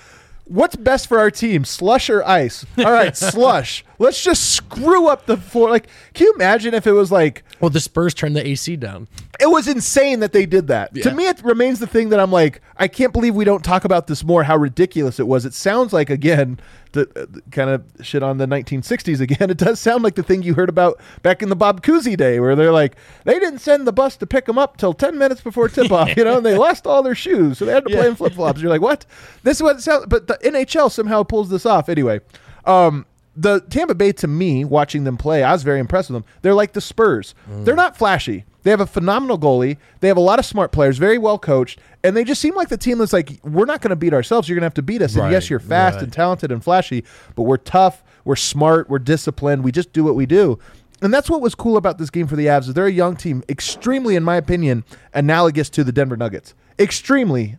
What's 0.50 0.78
best 0.78 1.08
for 1.08 1.20
our 1.20 1.30
team, 1.30 1.66
slush 1.66 2.10
or 2.10 2.26
ice? 2.26 2.66
All 2.78 2.86
right, 2.92 3.18
slush. 3.18 3.84
Let's 4.00 4.24
just 4.24 4.52
screw 4.52 5.08
up 5.08 5.26
the 5.26 5.38
floor. 5.38 5.70
Like, 5.70 5.88
can 6.14 6.28
you 6.28 6.34
imagine 6.34 6.74
if 6.74 6.86
it 6.86 6.92
was 6.92 7.12
like 7.12 7.44
Well, 7.60 7.70
the 7.70 7.80
Spurs 7.80 8.14
turned 8.14 8.36
the 8.36 8.46
AC 8.48 8.76
down. 8.76 9.08
it 9.40 9.50
was 9.50 9.68
insane 9.68 10.20
that 10.20 10.34
they 10.34 10.46
did 10.46 10.68
that. 10.68 10.94
To 10.96 11.14
me, 11.14 11.28
it 11.28 11.42
remains 11.44 11.80
the 11.80 11.88
thing 11.88 12.10
that 12.10 12.20
I'm 12.20 12.32
like, 12.32 12.62
I 12.78 12.88
can't 12.88 13.12
believe 13.14 13.34
we 13.36 13.46
don't 13.46 13.64
talk 13.64 13.86
about 13.86 14.08
this 14.08 14.24
more. 14.24 14.44
How 14.44 14.56
ridiculous 14.58 15.20
it 15.20 15.28
was. 15.28 15.46
It 15.46 15.54
sounds 15.54 15.94
like 15.94 16.10
again, 16.10 16.60
the, 16.92 17.02
uh, 17.16 17.26
the 17.30 17.42
kind 17.52 17.70
of 17.70 17.84
shit 18.02 18.22
on 18.24 18.38
the 18.38 18.46
1960s 18.46 19.20
again. 19.20 19.50
It 19.58 19.58
does 19.58 19.80
sound 19.80 20.04
like 20.04 20.16
the 20.16 20.24
thing 20.24 20.44
you 20.44 20.54
heard 20.54 20.70
about 20.70 21.00
back 21.24 21.42
in 21.42 21.50
the 21.50 21.56
Bob 21.56 21.82
Cousy 21.82 22.16
day, 22.16 22.40
where 22.40 22.56
they're 22.56 22.72
like, 22.72 22.96
they 23.24 23.40
didn't 23.40 23.60
send 23.60 23.88
the 23.88 23.94
bus 23.94 24.18
to 24.18 24.28
pick 24.28 24.46
them 24.46 24.58
up 24.58 24.78
till 24.78 24.94
10 24.94 25.18
minutes 25.18 25.42
before 25.42 25.70
tip 25.70 25.92
off, 25.92 26.16
you 26.18 26.24
know, 26.24 26.38
and 26.38 26.46
they 26.46 26.56
lost 26.58 26.86
all 26.86 27.02
their 27.02 27.16
shoes, 27.16 27.58
so 27.58 27.66
they 27.66 27.74
had 27.74 27.86
to 27.86 27.90
play 27.96 28.08
in 28.08 28.16
flip 28.16 28.34
flops. 28.34 28.62
You're 28.62 28.70
like, 28.70 28.82
what? 28.82 29.06
This 29.44 29.58
is 29.58 29.64
what 29.64 29.78
it 29.78 29.82
sounds. 29.82 30.06
But 30.08 30.28
the 30.28 30.36
NHL 30.44 30.92
somehow 30.92 31.24
pulls 31.24 31.50
this 31.50 31.66
off 31.66 31.90
anyway. 31.90 32.20
Um, 32.66 33.06
the 33.38 33.62
Tampa 33.70 33.94
Bay, 33.96 34.12
to 34.14 34.28
me, 34.28 34.66
watching 34.66 35.04
them 35.04 35.16
play, 35.16 35.44
I 35.44 35.54
was 35.54 35.64
very 35.64 35.80
impressed 35.80 36.10
with 36.10 36.24
them. 36.24 36.32
They're 36.42 36.56
like 36.56 36.74
the 36.74 36.82
Spurs. 36.82 37.36
They're 37.48 37.76
not 37.76 37.96
flashy. 37.96 38.46
They 38.64 38.72
have 38.72 38.82
a 38.82 38.88
phenomenal 38.88 39.40
goalie. 39.40 39.78
They 40.02 40.10
have 40.10 40.18
a 40.18 40.22
lot 40.22 40.40
of 40.40 40.46
smart 40.46 40.74
players, 40.74 40.98
very 40.98 41.18
well 41.18 41.40
coached, 41.40 41.80
and 42.04 42.18
they 42.18 42.26
just 42.26 42.42
seem 42.42 42.54
like 42.56 42.68
the 42.68 42.76
team 42.76 42.98
that's 42.98 43.14
like, 43.14 43.40
we're 43.44 43.66
not 43.66 43.80
going 43.80 43.92
to 43.92 43.96
beat 43.96 44.14
ourselves. 44.14 44.50
You're 44.50 44.56
going 44.56 44.64
to 44.64 44.66
have 44.66 44.74
to 44.74 44.82
beat 44.82 45.02
us. 45.02 45.16
And 45.16 45.32
yes, 45.32 45.50
you're 45.50 45.60
fast 45.60 45.96
right. 45.96 46.04
and 46.04 46.12
talented 46.12 46.52
and 46.52 46.62
flashy, 46.62 47.06
but 47.36 47.44
we're 47.44 47.58
tough. 47.58 48.04
We're 48.26 48.36
smart. 48.36 48.90
We're 48.90 49.00
disciplined. 49.00 49.64
We 49.64 49.72
just 49.72 49.94
do 49.94 50.04
what 50.04 50.16
we 50.16 50.26
do. 50.26 50.60
And 51.02 51.14
that's 51.14 51.30
what 51.30 51.42
was 51.42 51.56
cool 51.56 51.78
about 51.78 51.98
this 51.98 52.10
game 52.10 52.28
for 52.28 52.36
the 52.36 52.48
Avs 52.48 52.68
is 52.68 52.74
they're 52.74 52.88
a 52.88 52.92
young 52.92 53.16
team, 53.16 53.44
extremely, 53.48 54.16
in 54.16 54.24
my 54.24 54.36
opinion, 54.36 54.84
analogous 55.14 55.70
to 55.70 55.84
the 55.84 55.92
Denver 55.92 56.18
Nuggets. 56.18 56.56
Extremely 56.80 57.58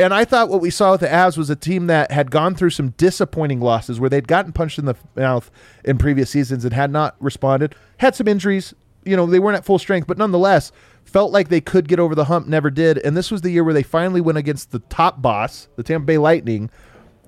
and 0.00 0.12
I 0.14 0.24
thought 0.24 0.48
what 0.48 0.60
we 0.60 0.70
saw 0.70 0.92
with 0.92 1.00
the 1.00 1.06
Avs 1.08 1.36
was 1.36 1.50
a 1.50 1.56
team 1.56 1.86
that 1.88 2.10
had 2.10 2.30
gone 2.30 2.54
through 2.54 2.70
some 2.70 2.90
disappointing 2.90 3.60
losses 3.60 4.00
where 4.00 4.10
they'd 4.10 4.26
gotten 4.28 4.52
punched 4.52 4.78
in 4.78 4.86
the 4.86 4.96
mouth 5.14 5.50
in 5.84 5.98
previous 5.98 6.30
seasons 6.30 6.64
and 6.64 6.72
had 6.74 6.90
not 6.90 7.16
responded. 7.20 7.74
Had 7.98 8.14
some 8.14 8.26
injuries, 8.26 8.74
you 9.04 9.16
know, 9.16 9.26
they 9.26 9.38
weren't 9.38 9.56
at 9.56 9.64
full 9.64 9.78
strength, 9.78 10.06
but 10.06 10.18
nonetheless 10.18 10.72
felt 11.04 11.32
like 11.32 11.48
they 11.48 11.60
could 11.60 11.88
get 11.88 11.98
over 11.98 12.14
the 12.14 12.24
hump, 12.26 12.46
never 12.46 12.70
did. 12.70 12.98
And 12.98 13.16
this 13.16 13.30
was 13.30 13.40
the 13.42 13.50
year 13.50 13.64
where 13.64 13.74
they 13.74 13.82
finally 13.82 14.20
went 14.20 14.38
against 14.38 14.70
the 14.70 14.78
top 14.80 15.20
boss, 15.22 15.68
the 15.76 15.82
Tampa 15.82 16.06
Bay 16.06 16.18
Lightning, 16.18 16.70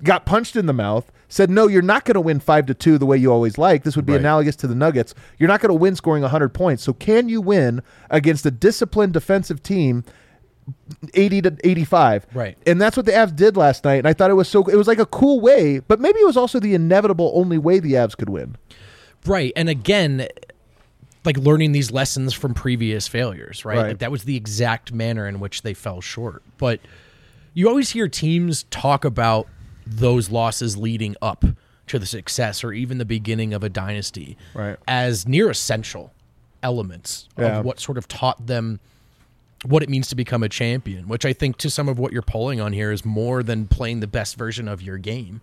got 0.05 0.27
punched 0.27 0.57
in 0.57 0.67
the 0.67 0.73
mouth, 0.73 1.11
said, 1.29 1.49
"No, 1.49 1.67
you're 1.67 1.81
not 1.81 2.05
going 2.05 2.15
to 2.15 2.21
win 2.21 2.41
5 2.41 2.67
to 2.67 2.75
2 2.75 2.99
the 2.99 3.07
way 3.07 3.17
you 3.17 3.33
always 3.33 3.57
like. 3.57 3.85
This 3.85 3.97
would 3.97 4.05
be 4.05 4.13
Right. 4.13 4.21
analogous 4.21 4.57
to 4.57 4.67
the 4.67 4.75
Nuggets. 4.75 5.15
You're 5.39 5.49
not 5.49 5.61
going 5.61 5.71
to 5.71 5.75
win 5.75 5.97
scoring 5.97 6.23
100 6.23 6.51
points. 6.51 6.83
So 6.83 6.93
can 6.93 7.29
you 7.29 7.41
win 7.41 7.83
against 8.11 8.45
a 8.45 8.51
disciplined 8.51 9.13
defensive 9.15 9.63
team 9.63 10.05
80 11.15 11.43
to 11.43 11.57
85. 11.65 12.27
Right. 12.35 12.57
And 12.67 12.81
that's 12.81 12.97
what 12.97 13.07
the 13.07 13.13
Avs 13.13 13.35
did 13.35 13.57
last 13.57 13.85
night. 13.85 13.97
And 13.97 14.07
I 14.09 14.13
thought 14.13 14.31
it 14.31 14.35
was 14.35 14.49
so 14.49 14.65
it 14.67 14.77
was 14.77 14.87
like 14.87 14.99
a 14.99 15.07
cool 15.07 15.41
way, 15.41 15.79
but 15.81 16.01
maybe 16.01 16.19
it 16.21 16.27
was 16.27 16.37
also 16.37 16.61
the 16.61 16.75
inevitable 16.75 17.33
only 17.35 17.59
way 17.59 17.79
the 17.81 17.95
Avs 17.95 18.17
could 18.17 18.29
win. 18.29 18.57
Right. 19.27 19.53
And 19.57 19.69
again, 19.69 20.27
like 21.25 21.37
learning 21.37 21.73
these 21.73 21.91
lessons 21.91 22.35
from 22.35 22.55
previous 22.55 23.07
failures, 23.09 23.65
right? 23.65 23.77
Right. 23.77 23.89
Like 23.89 23.99
that 23.99 24.11
was 24.11 24.25
the 24.25 24.37
exact 24.37 24.93
manner 24.93 25.27
in 25.29 25.41
which 25.41 25.63
they 25.63 25.75
fell 25.75 26.01
short. 26.01 26.43
But 26.59 26.81
you 27.55 27.69
always 27.69 27.91
hear 27.91 28.09
teams 28.09 28.65
talk 28.71 29.05
about 29.05 29.47
those 29.87 30.31
losses 30.31 30.77
leading 30.77 31.17
up 31.21 31.45
to 31.89 31.99
the 31.99 32.07
success 32.07 32.63
or 32.65 32.73
even 32.73 32.99
the 32.99 33.05
beginning 33.05 33.53
of 33.53 33.63
a 33.65 33.69
dynasty 33.69 34.37
Right. 34.55 34.77
as 34.89 35.27
near 35.29 35.51
essential 35.51 36.13
elements 36.63 37.29
Yeah. 37.37 37.59
of 37.59 37.65
what 37.65 37.81
sort 37.81 37.99
of 37.99 38.07
taught 38.09 38.47
them 38.47 38.81
what 39.65 39.83
it 39.83 39.89
means 39.89 40.09
to 40.09 40.17
become 40.17 40.43
a 40.43 40.49
champion, 40.49 41.09
which 41.09 41.25
I 41.25 41.33
think 41.33 41.57
to 41.59 41.71
some 41.71 41.89
of 41.89 41.99
what 41.99 42.13
you're 42.13 42.23
pulling 42.23 42.61
on 42.61 42.73
here 42.73 42.91
is 42.93 43.05
more 43.05 43.43
than 43.43 43.67
playing 43.67 44.01
the 44.01 44.07
best 44.07 44.37
version 44.37 44.69
of 44.69 44.83
your 44.83 44.99
game. 44.99 45.41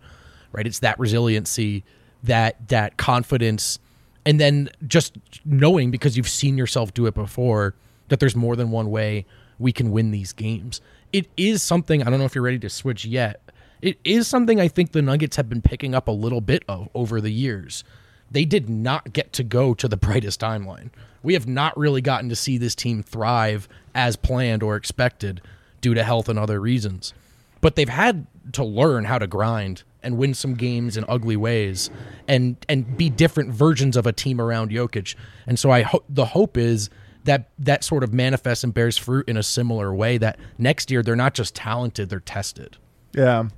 Right? 0.52 0.66
It's 0.66 0.80
that 0.80 1.00
resiliency, 1.00 1.84
that 2.24 2.68
that 2.70 2.98
confidence, 2.98 3.80
and 4.26 4.40
then 4.40 4.70
just 4.88 5.18
knowing 5.46 5.92
because 5.92 6.18
you've 6.18 6.28
seen 6.30 6.58
yourself 6.58 6.94
do 6.94 7.06
it 7.06 7.14
before 7.14 7.76
that 8.10 8.20
there's 8.20 8.36
more 8.36 8.56
than 8.56 8.72
one 8.72 8.90
way 8.90 9.26
we 9.58 9.72
can 9.72 9.92
win 9.92 10.12
these 10.12 10.34
games. 10.34 10.82
It 11.14 11.28
is 11.38 11.64
something 11.64 12.02
I 12.02 12.10
don't 12.10 12.20
know 12.20 12.26
if 12.26 12.36
you're 12.36 12.44
ready 12.44 12.60
to 12.60 12.70
switch 12.70 13.06
yet. 13.06 13.42
It 13.82 13.98
is 14.04 14.28
something 14.28 14.60
I 14.60 14.68
think 14.68 14.92
the 14.92 15.02
Nuggets 15.02 15.38
have 15.38 15.48
been 15.48 15.62
picking 15.62 15.96
up 15.96 16.08
a 16.08 16.12
little 16.12 16.42
bit 16.42 16.64
of 16.68 16.90
over 16.94 17.22
the 17.22 17.32
years. 17.32 17.84
They 18.30 18.46
did 18.46 18.70
not 18.70 19.14
get 19.14 19.34
to 19.34 19.44
go 19.44 19.74
to 19.76 19.88
the 19.88 19.98
brightest 19.98 20.42
timeline. 20.42 20.90
We 21.24 21.34
have 21.34 21.48
not 21.48 21.78
really 21.78 22.02
gotten 22.02 22.30
to 22.30 22.36
see 22.36 22.58
this 22.58 22.76
team 22.76 23.04
thrive 23.04 23.68
as 23.94 24.16
planned 24.16 24.64
or 24.64 24.76
expected 24.76 25.42
due 25.82 25.94
to 25.94 26.04
health 26.04 26.30
and 26.30 26.38
other 26.38 26.60
reasons. 26.60 27.14
But 27.62 27.76
they've 27.76 27.90
had 27.90 28.28
to 28.54 28.64
learn 28.64 29.06
how 29.06 29.20
to 29.20 29.28
grind 29.28 29.84
and 30.02 30.18
win 30.18 30.34
some 30.34 30.56
games 30.56 30.96
in 30.98 31.06
ugly 31.08 31.36
ways 31.36 31.90
and 32.28 32.56
and 32.70 32.98
be 32.98 33.10
different 33.10 33.52
versions 33.52 33.98
of 33.98 34.08
a 34.08 34.14
team 34.14 34.40
around 34.40 34.72
Jokic. 34.72 35.16
And 35.46 35.60
so 35.60 35.72
I 35.72 35.82
hope 35.82 36.06
the 36.10 36.26
hope 36.26 36.58
is 36.58 36.90
that 37.26 37.50
that 37.60 37.84
sort 37.84 38.04
of 38.04 38.14
manifests 38.14 38.64
and 38.64 38.74
bears 38.74 38.98
fruit 38.98 39.28
in 39.28 39.38
a 39.38 39.44
similar 39.44 39.94
way 39.94 40.18
that 40.18 40.40
next 40.58 40.90
year 40.90 41.04
they're 41.04 41.16
not 41.16 41.34
just 41.34 41.54
talented, 41.54 42.10
they're 42.10 42.20
tested. 42.20 42.78
Yeah. 43.14 43.50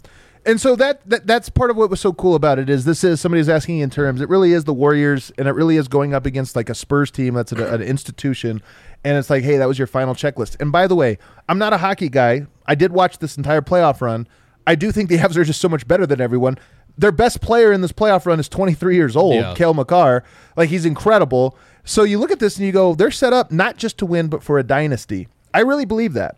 And 0.45 0.59
so 0.59 0.75
that, 0.75 1.07
that 1.07 1.27
that's 1.27 1.49
part 1.49 1.69
of 1.69 1.77
what 1.77 1.89
was 1.91 1.99
so 2.01 2.13
cool 2.13 2.33
about 2.33 2.57
it 2.57 2.67
is 2.69 2.83
this 2.83 3.03
is 3.03 3.21
somebody's 3.21 3.47
asking 3.49 3.77
in 3.79 3.89
terms. 3.91 4.21
It 4.21 4.29
really 4.29 4.53
is 4.53 4.63
the 4.63 4.73
Warriors, 4.73 5.31
and 5.37 5.47
it 5.47 5.51
really 5.51 5.77
is 5.77 5.87
going 5.87 6.13
up 6.15 6.25
against 6.25 6.55
like 6.55 6.69
a 6.69 6.73
Spurs 6.75 7.11
team 7.11 7.35
that's 7.35 7.51
an, 7.51 7.59
an 7.61 7.81
institution, 7.83 8.63
and 9.03 9.17
it's 9.17 9.29
like, 9.29 9.43
hey, 9.43 9.57
that 9.57 9.67
was 9.67 9.77
your 9.77 9.87
final 9.87 10.15
checklist. 10.15 10.59
And 10.59 10.71
by 10.71 10.87
the 10.87 10.95
way, 10.95 11.19
I'm 11.47 11.59
not 11.59 11.73
a 11.73 11.77
hockey 11.77 12.09
guy. 12.09 12.47
I 12.65 12.73
did 12.73 12.91
watch 12.91 13.19
this 13.19 13.37
entire 13.37 13.61
playoff 13.61 14.01
run. 14.01 14.27
I 14.65 14.73
do 14.75 14.91
think 14.91 15.09
the 15.09 15.17
Avs 15.19 15.35
are 15.37 15.43
just 15.43 15.61
so 15.61 15.69
much 15.69 15.87
better 15.87 16.07
than 16.07 16.19
everyone. 16.19 16.57
Their 16.97 17.11
best 17.11 17.39
player 17.41 17.71
in 17.71 17.81
this 17.81 17.91
playoff 17.91 18.25
run 18.25 18.39
is 18.39 18.49
23 18.49 18.95
years 18.95 19.15
old, 19.15 19.35
Yeah. 19.35 19.53
Cale 19.55 19.73
Makar. 19.75 20.23
Like 20.57 20.69
he's 20.69 20.85
incredible. 20.85 21.55
So 21.83 22.03
you 22.03 22.19
look 22.19 22.31
at 22.31 22.39
this 22.39 22.57
and 22.57 22.65
you 22.65 22.71
go, 22.71 22.95
they're 22.95 23.11
set 23.11 23.31
up 23.31 23.51
not 23.51 23.77
just 23.77 23.97
to 23.99 24.05
win, 24.05 24.27
but 24.27 24.43
for 24.43 24.59
a 24.59 24.63
dynasty. 24.63 25.27
I 25.53 25.61
really 25.61 25.85
believe 25.85 26.13
that. 26.13 26.37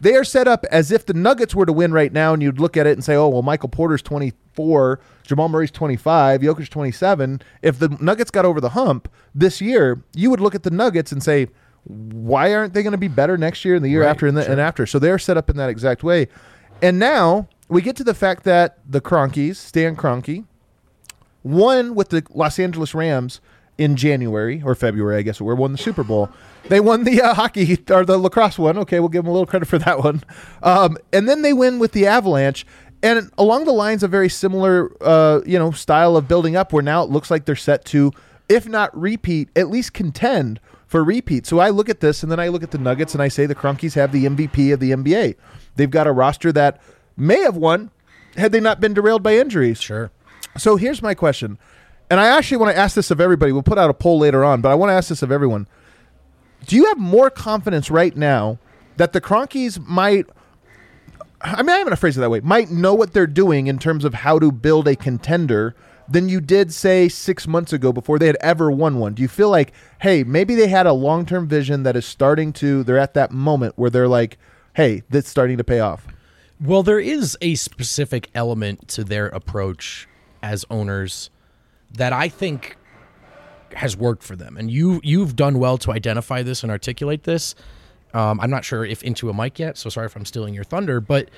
They 0.00 0.14
are 0.14 0.24
set 0.24 0.48
up 0.48 0.64
as 0.70 0.90
if 0.90 1.06
the 1.06 1.14
Nuggets 1.14 1.54
were 1.54 1.66
to 1.66 1.72
win 1.72 1.92
right 1.92 2.12
now, 2.12 2.32
and 2.32 2.42
you'd 2.42 2.60
look 2.60 2.76
at 2.76 2.86
it 2.86 2.92
and 2.92 3.04
say, 3.04 3.14
"Oh, 3.14 3.28
well, 3.28 3.42
Michael 3.42 3.68
Porter's 3.68 4.02
24, 4.02 5.00
Jamal 5.22 5.48
Murray's 5.48 5.70
25, 5.70 6.40
Jokic 6.40 6.68
27." 6.68 7.40
If 7.62 7.78
the 7.78 7.88
Nuggets 8.00 8.30
got 8.30 8.44
over 8.44 8.60
the 8.60 8.70
hump 8.70 9.08
this 9.34 9.60
year, 9.60 10.02
you 10.14 10.30
would 10.30 10.40
look 10.40 10.54
at 10.54 10.62
the 10.62 10.70
Nuggets 10.70 11.12
and 11.12 11.22
say, 11.22 11.48
"Why 11.84 12.54
aren't 12.54 12.74
they 12.74 12.82
going 12.82 12.92
to 12.92 12.98
be 12.98 13.08
better 13.08 13.36
next 13.36 13.64
year 13.64 13.76
and 13.76 13.84
the 13.84 13.88
year 13.88 14.02
Right, 14.02 14.10
after 14.10 14.26
and, 14.26 14.36
the, 14.36 14.50
and 14.50 14.60
after?" 14.60 14.86
So 14.86 14.98
they're 14.98 15.18
set 15.18 15.36
up 15.36 15.48
in 15.48 15.56
that 15.56 15.70
exact 15.70 16.02
way. 16.02 16.28
And 16.82 16.98
now 16.98 17.48
we 17.68 17.80
get 17.80 17.96
to 17.96 18.04
the 18.04 18.14
fact 18.14 18.44
that 18.44 18.78
the 18.88 19.00
Kroenkes, 19.00 19.56
Stan 19.56 19.96
Kroenke, 19.96 20.44
won 21.42 21.94
with 21.94 22.08
the 22.10 22.24
Los 22.30 22.58
Angeles 22.58 22.94
Rams 22.94 23.40
in 23.78 23.96
January 23.96 24.62
or 24.64 24.74
February, 24.74 25.16
I 25.18 25.22
guess 25.22 25.40
we 25.40 25.52
won 25.54 25.72
the 25.72 25.78
Super 25.78 26.04
Bowl. 26.04 26.28
They 26.68 26.80
won 26.80 27.04
the 27.04 27.20
uh, 27.20 27.34
hockey 27.34 27.78
or 27.90 28.04
the 28.04 28.18
lacrosse 28.18 28.58
one. 28.58 28.78
Okay, 28.78 29.00
we'll 29.00 29.08
give 29.08 29.24
them 29.24 29.30
a 29.30 29.32
little 29.32 29.46
credit 29.46 29.66
for 29.66 29.78
that 29.78 29.98
one. 29.98 30.22
Um, 30.62 30.96
and 31.12 31.28
then 31.28 31.42
they 31.42 31.52
win 31.52 31.78
with 31.78 31.92
the 31.92 32.06
Avalanche. 32.06 32.66
And 33.02 33.30
along 33.36 33.64
the 33.64 33.72
lines 33.72 34.02
of 34.02 34.10
very 34.10 34.30
similar, 34.30 34.90
uh, 35.02 35.42
you 35.44 35.58
know, 35.58 35.72
style 35.72 36.16
of 36.16 36.26
building 36.26 36.56
up, 36.56 36.72
where 36.72 36.82
now 36.82 37.02
it 37.02 37.10
looks 37.10 37.30
like 37.30 37.44
they're 37.44 37.54
set 37.54 37.84
to, 37.86 38.12
if 38.48 38.66
not 38.66 38.98
repeat, 38.98 39.50
at 39.54 39.68
least 39.68 39.92
contend 39.92 40.58
for 40.86 41.04
repeat. 41.04 41.44
So 41.44 41.58
I 41.58 41.68
look 41.68 41.90
at 41.90 42.00
this, 42.00 42.22
and 42.22 42.32
then 42.32 42.40
I 42.40 42.48
look 42.48 42.62
at 42.62 42.70
the 42.70 42.78
Nuggets, 42.78 43.12
and 43.12 43.22
I 43.22 43.28
say 43.28 43.44
the 43.44 43.54
Kroenkes 43.54 43.94
have 43.94 44.10
the 44.10 44.24
MVP 44.24 44.72
of 44.72 44.80
the 44.80 44.92
NBA. 44.92 45.34
They've 45.76 45.90
got 45.90 46.06
a 46.06 46.12
roster 46.12 46.50
that 46.52 46.80
may 47.16 47.42
have 47.42 47.56
won 47.56 47.90
had 48.36 48.52
they 48.52 48.60
not 48.60 48.80
been 48.80 48.94
derailed 48.94 49.22
by 49.22 49.36
injuries. 49.36 49.82
Sure. 49.82 50.10
So 50.56 50.76
here's 50.76 51.02
my 51.02 51.14
question. 51.14 51.58
And 52.10 52.20
I 52.20 52.26
actually 52.26 52.58
want 52.58 52.74
to 52.74 52.78
ask 52.78 52.94
this 52.94 53.10
of 53.10 53.20
everybody. 53.20 53.52
We'll 53.52 53.62
put 53.62 53.78
out 53.78 53.90
a 53.90 53.94
poll 53.94 54.18
later 54.18 54.44
on, 54.44 54.60
but 54.60 54.70
I 54.70 54.74
want 54.74 54.90
to 54.90 54.94
ask 54.94 55.08
this 55.08 55.22
of 55.22 55.32
everyone. 55.32 55.66
Do 56.66 56.76
you 56.76 56.86
have 56.86 56.98
more 56.98 57.30
confidence 57.30 57.90
right 57.90 58.16
now 58.16 58.58
that 58.96 59.12
the 59.12 59.20
Kroenkes 59.20 59.84
might 59.86 60.26
I 61.44 61.62
mean, 61.62 61.70
I'm 61.70 61.82
going 61.82 61.90
to 61.90 61.96
phrase 61.96 62.16
it 62.16 62.20
that 62.20 62.30
way. 62.30 62.40
Might 62.40 62.70
know 62.70 62.94
what 62.94 63.12
they're 63.12 63.26
doing 63.26 63.66
in 63.66 63.78
terms 63.78 64.06
of 64.06 64.14
how 64.14 64.38
to 64.38 64.50
build 64.50 64.88
a 64.88 64.96
contender 64.96 65.74
than 66.08 66.28
you 66.28 66.40
did 66.40 66.72
say 66.72 67.08
6 67.08 67.46
months 67.46 67.72
ago 67.72 67.92
before 67.92 68.18
they 68.18 68.26
had 68.26 68.38
ever 68.40 68.70
won 68.70 68.98
one. 68.98 69.12
Do 69.12 69.20
you 69.20 69.28
feel 69.28 69.50
like, 69.50 69.72
hey, 70.00 70.24
maybe 70.24 70.54
they 70.54 70.68
had 70.68 70.86
a 70.86 70.92
long-term 70.94 71.46
vision 71.46 71.82
that 71.82 71.96
is 71.96 72.06
starting 72.06 72.52
to 72.54 72.82
they're 72.82 72.98
at 72.98 73.14
that 73.14 73.30
moment 73.30 73.74
where 73.76 73.90
they're 73.90 74.08
like, 74.08 74.38
hey, 74.74 75.02
that's 75.10 75.28
starting 75.28 75.58
to 75.58 75.64
pay 75.64 75.80
off. 75.80 76.06
Well, 76.60 76.82
there 76.82 77.00
is 77.00 77.36
a 77.42 77.56
specific 77.56 78.30
element 78.34 78.88
to 78.88 79.04
their 79.04 79.26
approach 79.26 80.08
as 80.42 80.64
owners 80.70 81.28
that 81.92 82.12
I 82.12 82.28
think 82.28 82.76
has 83.76 83.96
worked 83.96 84.22
for 84.22 84.36
them, 84.36 84.56
and 84.56 84.70
you 84.70 85.00
you've 85.02 85.36
done 85.36 85.58
well 85.58 85.78
to 85.78 85.92
identify 85.92 86.42
this 86.42 86.62
and 86.62 86.72
articulate 86.72 87.24
this. 87.24 87.54
Um, 88.12 88.38
I'm 88.40 88.50
not 88.50 88.64
sure 88.64 88.84
if 88.84 89.02
into 89.02 89.28
a 89.28 89.34
mic 89.34 89.58
yet, 89.58 89.76
so 89.76 89.90
sorry 89.90 90.06
if 90.06 90.16
I'm 90.16 90.24
stealing 90.24 90.54
your 90.54 90.64
thunder, 90.64 91.00
but 91.00 91.28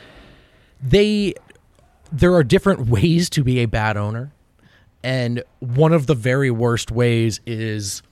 they 0.82 1.34
there 2.12 2.34
are 2.34 2.44
different 2.44 2.88
ways 2.88 3.30
to 3.30 3.42
be 3.42 3.60
a 3.60 3.66
bad 3.66 3.96
owner, 3.96 4.32
and 5.02 5.42
one 5.60 5.92
of 5.92 6.06
the 6.06 6.14
very 6.14 6.50
worst 6.50 6.90
ways 6.90 7.40
is 7.46 8.02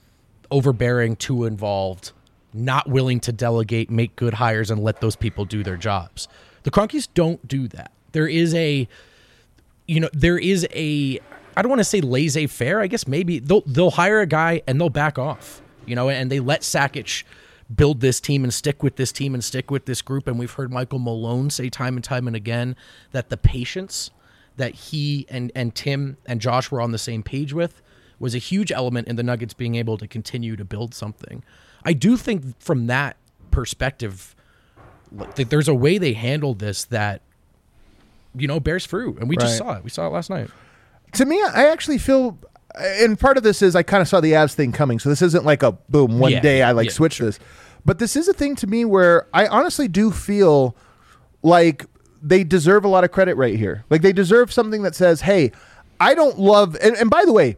overbearing, 0.51 1.15
too 1.15 1.45
involved, 1.45 2.11
not 2.53 2.89
willing 2.89 3.19
to 3.19 3.31
delegate, 3.31 3.89
make 3.89 4.15
good 4.15 4.33
hires, 4.35 4.71
and 4.71 4.83
let 4.83 5.01
those 5.01 5.15
people 5.15 5.45
do 5.45 5.63
their 5.63 5.77
jobs. 5.77 6.27
The 6.63 6.71
Kroenkes 6.71 7.07
don't 7.13 7.45
do 7.47 7.67
that. 7.69 7.91
There 8.11 8.27
is 8.27 8.53
a, 8.55 8.87
you 9.87 9.99
know, 9.99 10.09
there 10.13 10.37
is 10.37 10.67
a, 10.73 11.19
I 11.55 11.61
don't 11.61 11.69
want 11.69 11.79
to 11.79 11.85
say 11.85 12.01
laissez 12.01 12.47
faire. 12.47 12.81
I 12.81 12.87
guess 12.87 13.07
maybe 13.07 13.39
they'll 13.39 13.61
they'll 13.61 13.91
hire 13.91 14.21
a 14.21 14.27
guy 14.27 14.61
and 14.67 14.79
they'll 14.79 14.89
back 14.89 15.17
off, 15.17 15.61
you 15.85 15.95
know, 15.95 16.09
and 16.09 16.31
they 16.31 16.39
let 16.39 16.61
Sakic 16.61 17.23
build 17.73 18.01
this 18.01 18.19
team 18.19 18.43
and 18.43 18.53
stick 18.53 18.83
with 18.83 18.95
this 18.95 19.11
team 19.11 19.33
and 19.33 19.43
stick 19.43 19.71
with 19.71 19.85
this 19.85 20.01
group. 20.01 20.27
And 20.27 20.37
we've 20.37 20.51
heard 20.51 20.71
Michael 20.71 20.99
Malone 20.99 21.49
say 21.49 21.69
time 21.69 21.95
and 21.95 22.03
time 22.03 22.27
and 22.27 22.35
again 22.35 22.75
that 23.11 23.29
the 23.29 23.37
patience 23.37 24.11
that 24.57 24.75
he 24.75 25.25
and 25.29 25.51
and 25.55 25.73
Tim 25.73 26.17
and 26.25 26.41
Josh 26.41 26.71
were 26.71 26.81
on 26.81 26.91
the 26.91 26.97
same 26.97 27.23
page 27.23 27.53
with 27.53 27.81
was 28.19 28.35
a 28.35 28.39
huge 28.39 28.71
element 28.71 29.07
in 29.07 29.15
the 29.15 29.23
Nuggets 29.23 29.53
being 29.53 29.75
able 29.75 29.97
to 29.97 30.07
continue 30.07 30.55
to 30.55 30.63
build 30.65 30.93
something. 30.93 31.43
I 31.83 31.93
do 31.93 32.17
think 32.17 32.59
from 32.59 32.87
that 32.87 33.17
perspective, 33.51 34.35
that 35.35 35.49
there's 35.49 35.67
a 35.67 35.73
way 35.73 35.97
they 35.97 36.13
handled 36.13 36.59
this 36.59 36.85
that 36.85 37.21
you 38.33 38.47
know 38.47 38.59
bears 38.59 38.85
fruit, 38.85 39.17
and 39.19 39.29
we 39.29 39.37
just 39.37 39.57
saw 39.57 39.73
it. 39.73 39.83
We 39.83 39.89
saw 39.89 40.07
it 40.07 40.11
last 40.11 40.29
night. 40.29 40.49
To 41.13 41.25
me, 41.25 41.41
I 41.41 41.67
actually 41.67 41.97
feel, 41.97 42.37
and 42.77 43.17
part 43.19 43.37
of 43.37 43.43
this 43.43 43.61
is 43.61 43.75
I 43.75 43.83
kind 43.83 44.01
of 44.01 44.07
saw 44.07 44.19
the 44.19 44.33
Avs 44.33 44.53
thing 44.53 44.71
coming. 44.71 44.99
So 44.99 45.09
this 45.09 45.21
isn't 45.21 45.45
like 45.45 45.63
a 45.63 45.71
boom 45.89 46.19
one 46.19 46.31
Yeah, 46.31 46.41
day 46.41 46.61
I 46.63 46.71
like 46.73 46.87
yeah, 46.87 46.93
switch 46.93 47.19
this, 47.19 47.39
but 47.85 47.99
this 47.99 48.15
is 48.15 48.27
a 48.27 48.33
thing 48.33 48.55
to 48.57 48.67
me 48.67 48.83
where 48.85 49.27
I 49.33 49.47
honestly 49.47 49.87
do 49.87 50.11
feel 50.11 50.75
like 51.41 51.85
they 52.21 52.43
deserve 52.43 52.83
a 52.83 52.87
lot 52.87 53.03
of 53.03 53.11
credit 53.11 53.35
right 53.35 53.55
here. 53.57 53.85
Like 53.89 54.01
they 54.01 54.11
deserve 54.13 54.51
something 54.51 54.81
that 54.81 54.95
says, 54.95 55.21
"Hey, 55.21 55.51
I 55.99 56.15
don't 56.15 56.39
love." 56.39 56.75
And, 56.81 56.95
and 56.97 57.09
by 57.09 57.23
the 57.23 57.31
way, 57.33 57.57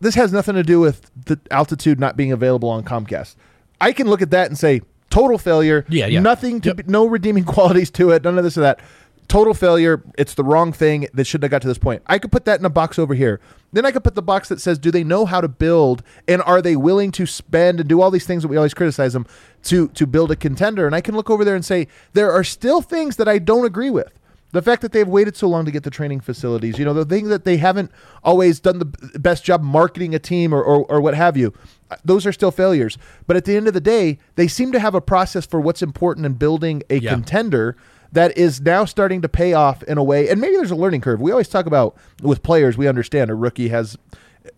this 0.00 0.14
has 0.16 0.32
nothing 0.32 0.54
to 0.56 0.62
do 0.62 0.80
with 0.80 1.10
the 1.26 1.38
altitude 1.50 2.00
not 2.00 2.16
being 2.16 2.32
available 2.32 2.68
on 2.70 2.82
Comcast. 2.84 3.36
I 3.80 3.92
can 3.92 4.08
look 4.08 4.22
at 4.22 4.30
that 4.30 4.48
and 4.48 4.58
say 4.58 4.80
total 5.10 5.36
failure. 5.38 5.84
Yeah, 5.88 6.06
yeah. 6.06 6.20
Nothing 6.20 6.60
to 6.62 6.70
Yep. 6.70 6.76
be, 6.78 6.82
no 6.86 7.06
redeeming 7.06 7.44
qualities 7.54 7.90
to 7.92 8.10
it. 8.10 8.24
None 8.24 8.38
of 8.38 8.44
this 8.44 8.56
or 8.56 8.62
that. 8.62 8.80
Total 9.28 9.54
failure. 9.54 10.02
It's 10.18 10.34
the 10.34 10.44
wrong 10.44 10.72
thing 10.72 11.06
that 11.14 11.24
shouldn't 11.26 11.44
have 11.44 11.50
got 11.50 11.62
to 11.62 11.68
this 11.68 11.78
point. 11.78 12.02
I 12.06 12.18
could 12.18 12.30
put 12.30 12.44
that 12.44 12.58
in 12.58 12.66
a 12.66 12.70
box 12.70 12.98
over 12.98 13.14
here. 13.14 13.40
Then 13.72 13.86
I 13.86 13.90
could 13.90 14.04
put 14.04 14.14
the 14.14 14.20
box 14.22 14.48
that 14.50 14.60
says, 14.60 14.78
do 14.78 14.90
they 14.90 15.04
know 15.04 15.24
how 15.24 15.40
to 15.40 15.48
build 15.48 16.02
and 16.28 16.42
are 16.42 16.60
they 16.60 16.76
willing 16.76 17.10
to 17.12 17.24
spend 17.24 17.80
and 17.80 17.88
do 17.88 18.02
all 18.02 18.10
these 18.10 18.26
things 18.26 18.42
that 18.42 18.48
we 18.48 18.58
always 18.58 18.74
criticize 18.74 19.14
them 19.14 19.26
to 19.64 19.88
to 19.88 20.06
build 20.06 20.30
a 20.30 20.36
contender? 20.36 20.84
And 20.86 20.94
I 20.94 21.00
can 21.00 21.14
look 21.16 21.30
over 21.30 21.44
there 21.46 21.54
and 21.54 21.64
say 21.64 21.88
there 22.12 22.30
are 22.30 22.44
still 22.44 22.82
things 22.82 23.16
that 23.16 23.26
I 23.28 23.38
don't 23.38 23.64
agree 23.64 23.88
with. 23.90 24.12
The 24.50 24.60
fact 24.60 24.82
that 24.82 24.92
they've 24.92 25.08
waited 25.08 25.34
so 25.34 25.48
long 25.48 25.64
to 25.64 25.70
get 25.70 25.82
the 25.82 25.88
training 25.90 26.20
facilities, 26.20 26.78
you 26.78 26.84
know, 26.84 26.92
the 26.92 27.06
thing 27.06 27.28
that 27.28 27.44
they 27.44 27.56
haven't 27.56 27.90
always 28.22 28.60
done 28.60 28.80
the 28.80 29.18
best 29.18 29.44
job 29.44 29.62
marketing 29.62 30.14
a 30.14 30.18
team 30.18 30.52
or, 30.52 30.62
or, 30.62 30.84
or 30.92 31.00
what 31.00 31.14
have 31.14 31.38
you, 31.38 31.54
uh, 31.90 31.96
those 32.04 32.26
are 32.26 32.32
still 32.32 32.50
failures. 32.50 32.98
But 33.26 33.38
at 33.38 33.46
the 33.46 33.56
end 33.56 33.66
of 33.66 33.72
the 33.72 33.80
day, 33.80 34.18
they 34.34 34.48
seem 34.48 34.70
to 34.72 34.78
have 34.78 34.94
a 34.94 35.00
process 35.00 35.46
for 35.46 35.58
what's 35.58 35.80
important 35.80 36.26
in 36.26 36.34
building 36.34 36.82
a 36.90 36.98
Yeah. 36.98 37.14
contender 37.14 37.78
that 38.12 38.36
is 38.36 38.60
now 38.60 38.84
starting 38.84 39.22
to 39.22 39.28
pay 39.28 39.54
off 39.54 39.82
in 39.84 39.98
a 39.98 40.04
way. 40.04 40.28
And 40.28 40.40
maybe 40.40 40.54
there's 40.56 40.70
a 40.70 40.76
learning 40.76 41.00
curve. 41.00 41.20
We 41.20 41.30
always 41.30 41.48
talk 41.48 41.66
about 41.66 41.96
with 42.22 42.42
players, 42.42 42.76
we 42.76 42.86
understand 42.86 43.30
a 43.30 43.34
rookie 43.34 43.68
has 43.68 43.96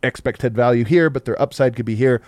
expected 0.02 0.54
value 0.54 0.84
here, 0.84 1.08
but 1.10 1.24
their 1.24 1.40
upside 1.40 1.76
could 1.76 1.86
be 1.86 1.94
here 1.94 2.20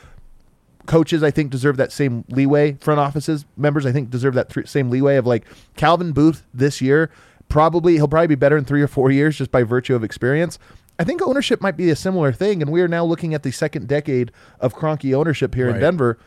coaches 0.86 1.22
I 1.22 1.30
think 1.30 1.50
deserve 1.50 1.76
that 1.76 1.92
same 1.92 2.24
leeway. 2.28 2.72
Front 2.74 3.00
offices 3.00 3.44
members 3.56 3.84
I 3.84 3.92
think 3.92 4.10
deserve 4.10 4.34
that 4.34 4.48
th- 4.48 4.66
same 4.66 4.88
leeway 4.88 5.16
of 5.16 5.26
like 5.26 5.44
Calvin 5.76 6.12
Booth 6.12 6.46
this 6.54 6.80
year. 6.80 7.10
Probably 7.48 7.94
he'll 7.94 8.08
probably 8.08 8.28
be 8.28 8.34
better 8.34 8.56
in 8.56 8.64
three 8.64 8.82
or 8.82 8.88
four 8.88 9.10
years 9.10 9.36
just 9.36 9.50
by 9.50 9.62
virtue 9.62 9.94
of 9.94 10.02
experience. 10.02 10.58
I 10.98 11.04
think 11.04 11.20
ownership 11.20 11.60
might 11.60 11.76
be 11.76 11.90
a 11.90 11.96
similar 11.96 12.32
thing, 12.32 12.62
and 12.62 12.72
we 12.72 12.80
are 12.80 12.88
now 12.88 13.04
looking 13.04 13.34
at 13.34 13.42
the 13.42 13.50
second 13.50 13.86
decade 13.86 14.32
of 14.60 14.74
Kroenke 14.74 15.12
ownership 15.12 15.54
here 15.54 15.68
in 15.68 15.78
Denver. 15.78 16.18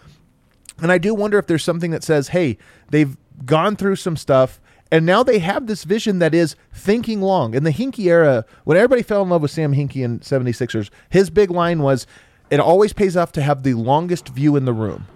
And 0.79 0.91
I 0.91 1.00
do 1.00 1.15
wonder 1.15 1.39
if 1.39 1.48
there's 1.48 1.63
something 1.63 1.89
that 1.89 2.03
says, 2.03 2.29
hey, 2.29 2.60
they've 2.91 3.18
gone 3.46 3.75
through 3.75 3.96
some 3.96 4.15
stuff 4.15 4.62
and 4.91 5.05
now 5.05 5.24
they 5.24 5.39
have 5.39 5.67
this 5.67 5.84
vision 5.84 6.19
that 6.19 6.34
is 6.34 6.55
thinking 6.74 7.22
long. 7.22 7.53
In 7.53 7.63
the 7.63 7.72
Hinkie 7.72 8.05
era, 8.05 8.46
when 8.63 8.77
everybody 8.77 9.03
fell 9.03 9.22
in 9.22 9.29
love 9.29 9.41
with 9.41 9.51
Sam 9.51 9.74
Hinkie 9.74 10.03
and 10.03 10.22
76ers, 10.22 10.89
his 11.10 11.29
big 11.29 11.51
line 11.51 11.81
was 11.81 12.08
it 12.50 12.60
always 12.60 12.93
pays 12.93 13.15
off 13.15 13.31
to 13.34 13.41
have 13.41 13.63
the 13.63 13.75
longest 13.75 14.29
view 14.29 14.55
in 14.55 14.65
the 14.65 14.74
room. 14.74 15.08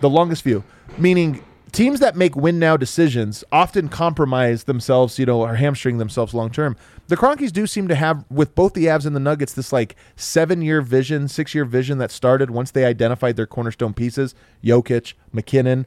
The 0.00 0.10
longest 0.10 0.42
view, 0.42 0.64
meaning 0.98 1.44
teams 1.70 2.00
that 2.00 2.16
make 2.16 2.34
win 2.34 2.58
now 2.58 2.76
decisions 2.76 3.44
often 3.52 3.88
compromise 3.88 4.64
themselves, 4.64 5.18
you 5.18 5.26
know, 5.26 5.40
or 5.40 5.54
hamstring 5.54 5.98
themselves 5.98 6.34
long 6.34 6.50
term. 6.50 6.76
The 7.06 7.16
Kroenkes 7.16 7.52
do 7.52 7.66
seem 7.66 7.86
to 7.88 7.94
have, 7.94 8.24
with 8.30 8.54
both 8.54 8.74
the 8.74 8.86
Avs 8.86 9.06
and 9.06 9.14
the 9.14 9.20
Nuggets, 9.20 9.52
this 9.52 9.72
like 9.72 9.94
seven 10.16 10.60
year 10.60 10.82
vision, 10.82 11.28
six 11.28 11.54
year 11.54 11.64
vision 11.64 11.98
that 11.98 12.10
started 12.10 12.50
once 12.50 12.72
they 12.72 12.84
identified 12.84 13.36
their 13.36 13.46
cornerstone 13.46 13.94
pieces 13.94 14.34
Jokic, 14.64 15.14
MacKinnon, 15.32 15.86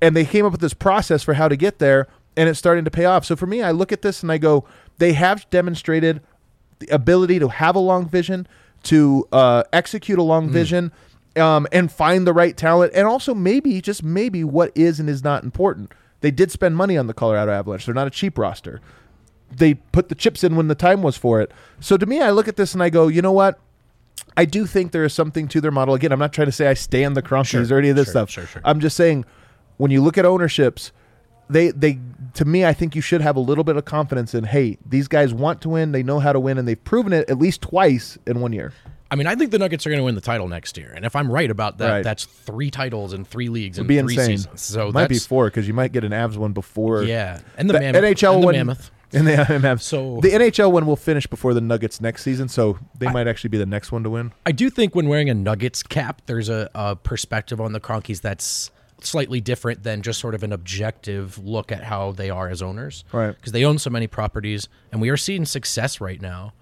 and 0.00 0.16
they 0.16 0.24
came 0.24 0.46
up 0.46 0.52
with 0.52 0.60
this 0.60 0.74
process 0.74 1.22
for 1.22 1.34
how 1.34 1.48
to 1.48 1.56
get 1.56 1.78
there, 1.78 2.08
and 2.36 2.48
it's 2.48 2.58
starting 2.58 2.84
to 2.84 2.90
pay 2.90 3.04
off. 3.04 3.24
So 3.24 3.36
for 3.36 3.46
me, 3.46 3.62
I 3.62 3.70
look 3.72 3.92
at 3.92 4.02
this 4.02 4.22
and 4.22 4.30
I 4.32 4.38
go, 4.38 4.64
they 4.98 5.12
have 5.14 5.48
demonstrated 5.50 6.20
the 6.78 6.88
ability 6.88 7.38
to 7.38 7.48
have 7.48 7.74
a 7.76 7.80
long 7.80 8.08
vision, 8.08 8.46
to 8.84 9.26
uh, 9.32 9.64
execute 9.72 10.18
a 10.18 10.22
long 10.22 10.48
vision, 10.48 10.92
um, 11.36 11.66
and 11.72 11.92
find 11.92 12.26
the 12.26 12.32
right 12.32 12.56
talent, 12.56 12.92
and 12.94 13.06
also 13.06 13.34
maybe 13.34 13.80
just 13.80 14.02
maybe 14.02 14.42
what 14.44 14.72
is 14.74 14.98
and 15.00 15.08
is 15.10 15.22
not 15.22 15.44
important. 15.44 15.92
They 16.22 16.30
did 16.30 16.50
spend 16.50 16.76
money 16.76 16.96
on 16.98 17.06
the 17.06 17.14
Colorado 17.14 17.52
Avalanche. 17.52 17.86
They're 17.86 17.94
not 17.94 18.06
a 18.06 18.10
cheap 18.10 18.36
roster. 18.38 18.80
they 19.54 19.74
put 19.74 20.08
the 20.08 20.14
chips 20.14 20.44
in 20.44 20.54
when 20.54 20.68
the 20.68 20.74
time 20.74 21.02
was 21.02 21.16
for 21.16 21.40
it. 21.40 21.50
So 21.80 21.96
to 21.96 22.06
me, 22.06 22.20
I 22.20 22.30
look 22.30 22.46
at 22.46 22.56
this 22.56 22.72
and 22.74 22.82
I 22.82 22.88
go, 22.90 23.08
you 23.08 23.20
know 23.20 23.32
what? 23.32 23.58
I 24.36 24.44
do 24.44 24.64
think 24.64 24.92
there 24.92 25.04
is 25.04 25.12
something 25.12 25.48
to 25.48 25.60
their 25.60 25.72
model. 25.72 25.94
Again, 25.94 26.12
I'm 26.12 26.20
not 26.20 26.32
trying 26.32 26.46
to 26.46 26.52
say 26.52 26.68
I 26.68 26.74
stand 26.74 27.16
the 27.16 27.22
Kroenkes 27.22 27.46
Sure, 27.46 27.76
or 27.76 27.78
any 27.80 27.88
of 27.88 27.96
this 27.96 28.06
sure, 28.12 28.26
stuff. 28.28 28.30
sure. 28.30 28.62
I'm 28.64 28.78
just 28.78 28.96
saying 28.96 29.24
when 29.76 29.90
you 29.90 30.00
look 30.02 30.16
at 30.18 30.24
ownerships, 30.24 30.92
they 31.50 31.70
they 31.70 31.98
to 32.34 32.44
me, 32.44 32.64
I 32.64 32.72
think 32.72 32.94
you 32.94 33.02
should 33.02 33.20
have 33.20 33.36
a 33.36 33.40
little 33.40 33.64
bit 33.64 33.76
of 33.76 33.84
confidence 33.84 34.34
in. 34.34 34.44
Hey, 34.44 34.78
these 34.86 35.08
guys 35.08 35.34
want 35.34 35.60
to 35.62 35.68
win. 35.68 35.92
They 35.92 36.02
know 36.02 36.20
how 36.20 36.32
to 36.32 36.38
win, 36.40 36.58
and 36.58 36.66
they've 36.68 36.82
proven 36.82 37.12
it 37.12 37.28
at 37.28 37.38
least 37.38 37.60
twice 37.62 38.16
in 38.26 38.40
one 38.40 38.52
year. 38.52 38.72
I 39.10 39.16
mean, 39.16 39.26
I 39.26 39.34
think 39.34 39.50
the 39.50 39.58
Nuggets 39.58 39.84
are 39.86 39.90
going 39.90 39.98
to 39.98 40.04
win 40.04 40.14
the 40.14 40.20
title 40.20 40.46
next 40.46 40.78
year, 40.78 40.92
and 40.94 41.04
if 41.04 41.16
I'm 41.16 41.30
right 41.30 41.50
about 41.50 41.78
that, 41.78 41.90
Right. 41.90 42.04
that's 42.04 42.24
three 42.26 42.70
titles 42.70 43.12
in 43.12 43.24
three 43.24 43.48
leagues 43.48 43.76
It'd 43.78 43.88
be 43.88 43.98
three 44.00 44.14
insane. 44.14 44.38
seasons. 44.38 44.60
So 44.60 44.92
might 44.92 45.08
be 45.08 45.18
four 45.18 45.46
because 45.48 45.66
you 45.66 45.74
might 45.74 45.90
get 45.90 46.04
an 46.04 46.12
Avs 46.12 46.36
one 46.36 46.52
before. 46.52 47.02
yeah, 47.02 47.40
and 47.58 47.68
the, 47.68 47.72
the 47.72 47.80
mammoth, 47.80 48.04
NHL 48.04 48.34
and 48.34 48.42
the 48.42 48.46
one. 48.46 48.54
mammoth. 48.54 48.90
And 49.12 49.26
the 49.26 49.32
Mavs. 49.32 49.80
So- 49.80 50.20
the 50.22 50.28
NHL 50.30 50.70
one 50.70 50.86
will 50.86 50.94
finish 50.94 51.26
before 51.26 51.52
the 51.52 51.60
Nuggets 51.60 52.00
next 52.00 52.22
season, 52.22 52.48
so 52.48 52.78
they 52.96 53.08
I- 53.08 53.12
might 53.12 53.26
actually 53.26 53.48
be 53.50 53.58
the 53.58 53.66
next 53.66 53.90
one 53.90 54.04
to 54.04 54.10
win. 54.10 54.30
I 54.46 54.52
do 54.52 54.70
think 54.70 54.94
when 54.94 55.08
wearing 55.08 55.28
a 55.28 55.34
Nuggets 55.34 55.82
cap, 55.82 56.22
there's 56.26 56.48
a, 56.48 56.70
a 56.76 56.94
perspective 56.94 57.60
on 57.60 57.72
the 57.72 57.80
Kroenkes 57.80 58.20
that's 58.20 58.70
slightly 59.04 59.40
different 59.40 59.82
than 59.82 60.02
just 60.02 60.20
sort 60.20 60.34
of 60.34 60.42
an 60.42 60.52
objective 60.52 61.38
look 61.38 61.72
at 61.72 61.84
how 61.84 62.12
they 62.12 62.30
are 62.30 62.48
as 62.48 62.62
owners. 62.62 63.04
Right. 63.12 63.34
Because 63.34 63.52
they 63.52 63.64
own 63.64 63.78
so 63.78 63.90
many 63.90 64.06
properties, 64.06 64.68
and 64.92 65.00
we 65.00 65.08
are 65.10 65.16
seeing 65.16 65.44
success 65.44 66.00
right 66.00 66.20
now. 66.20 66.52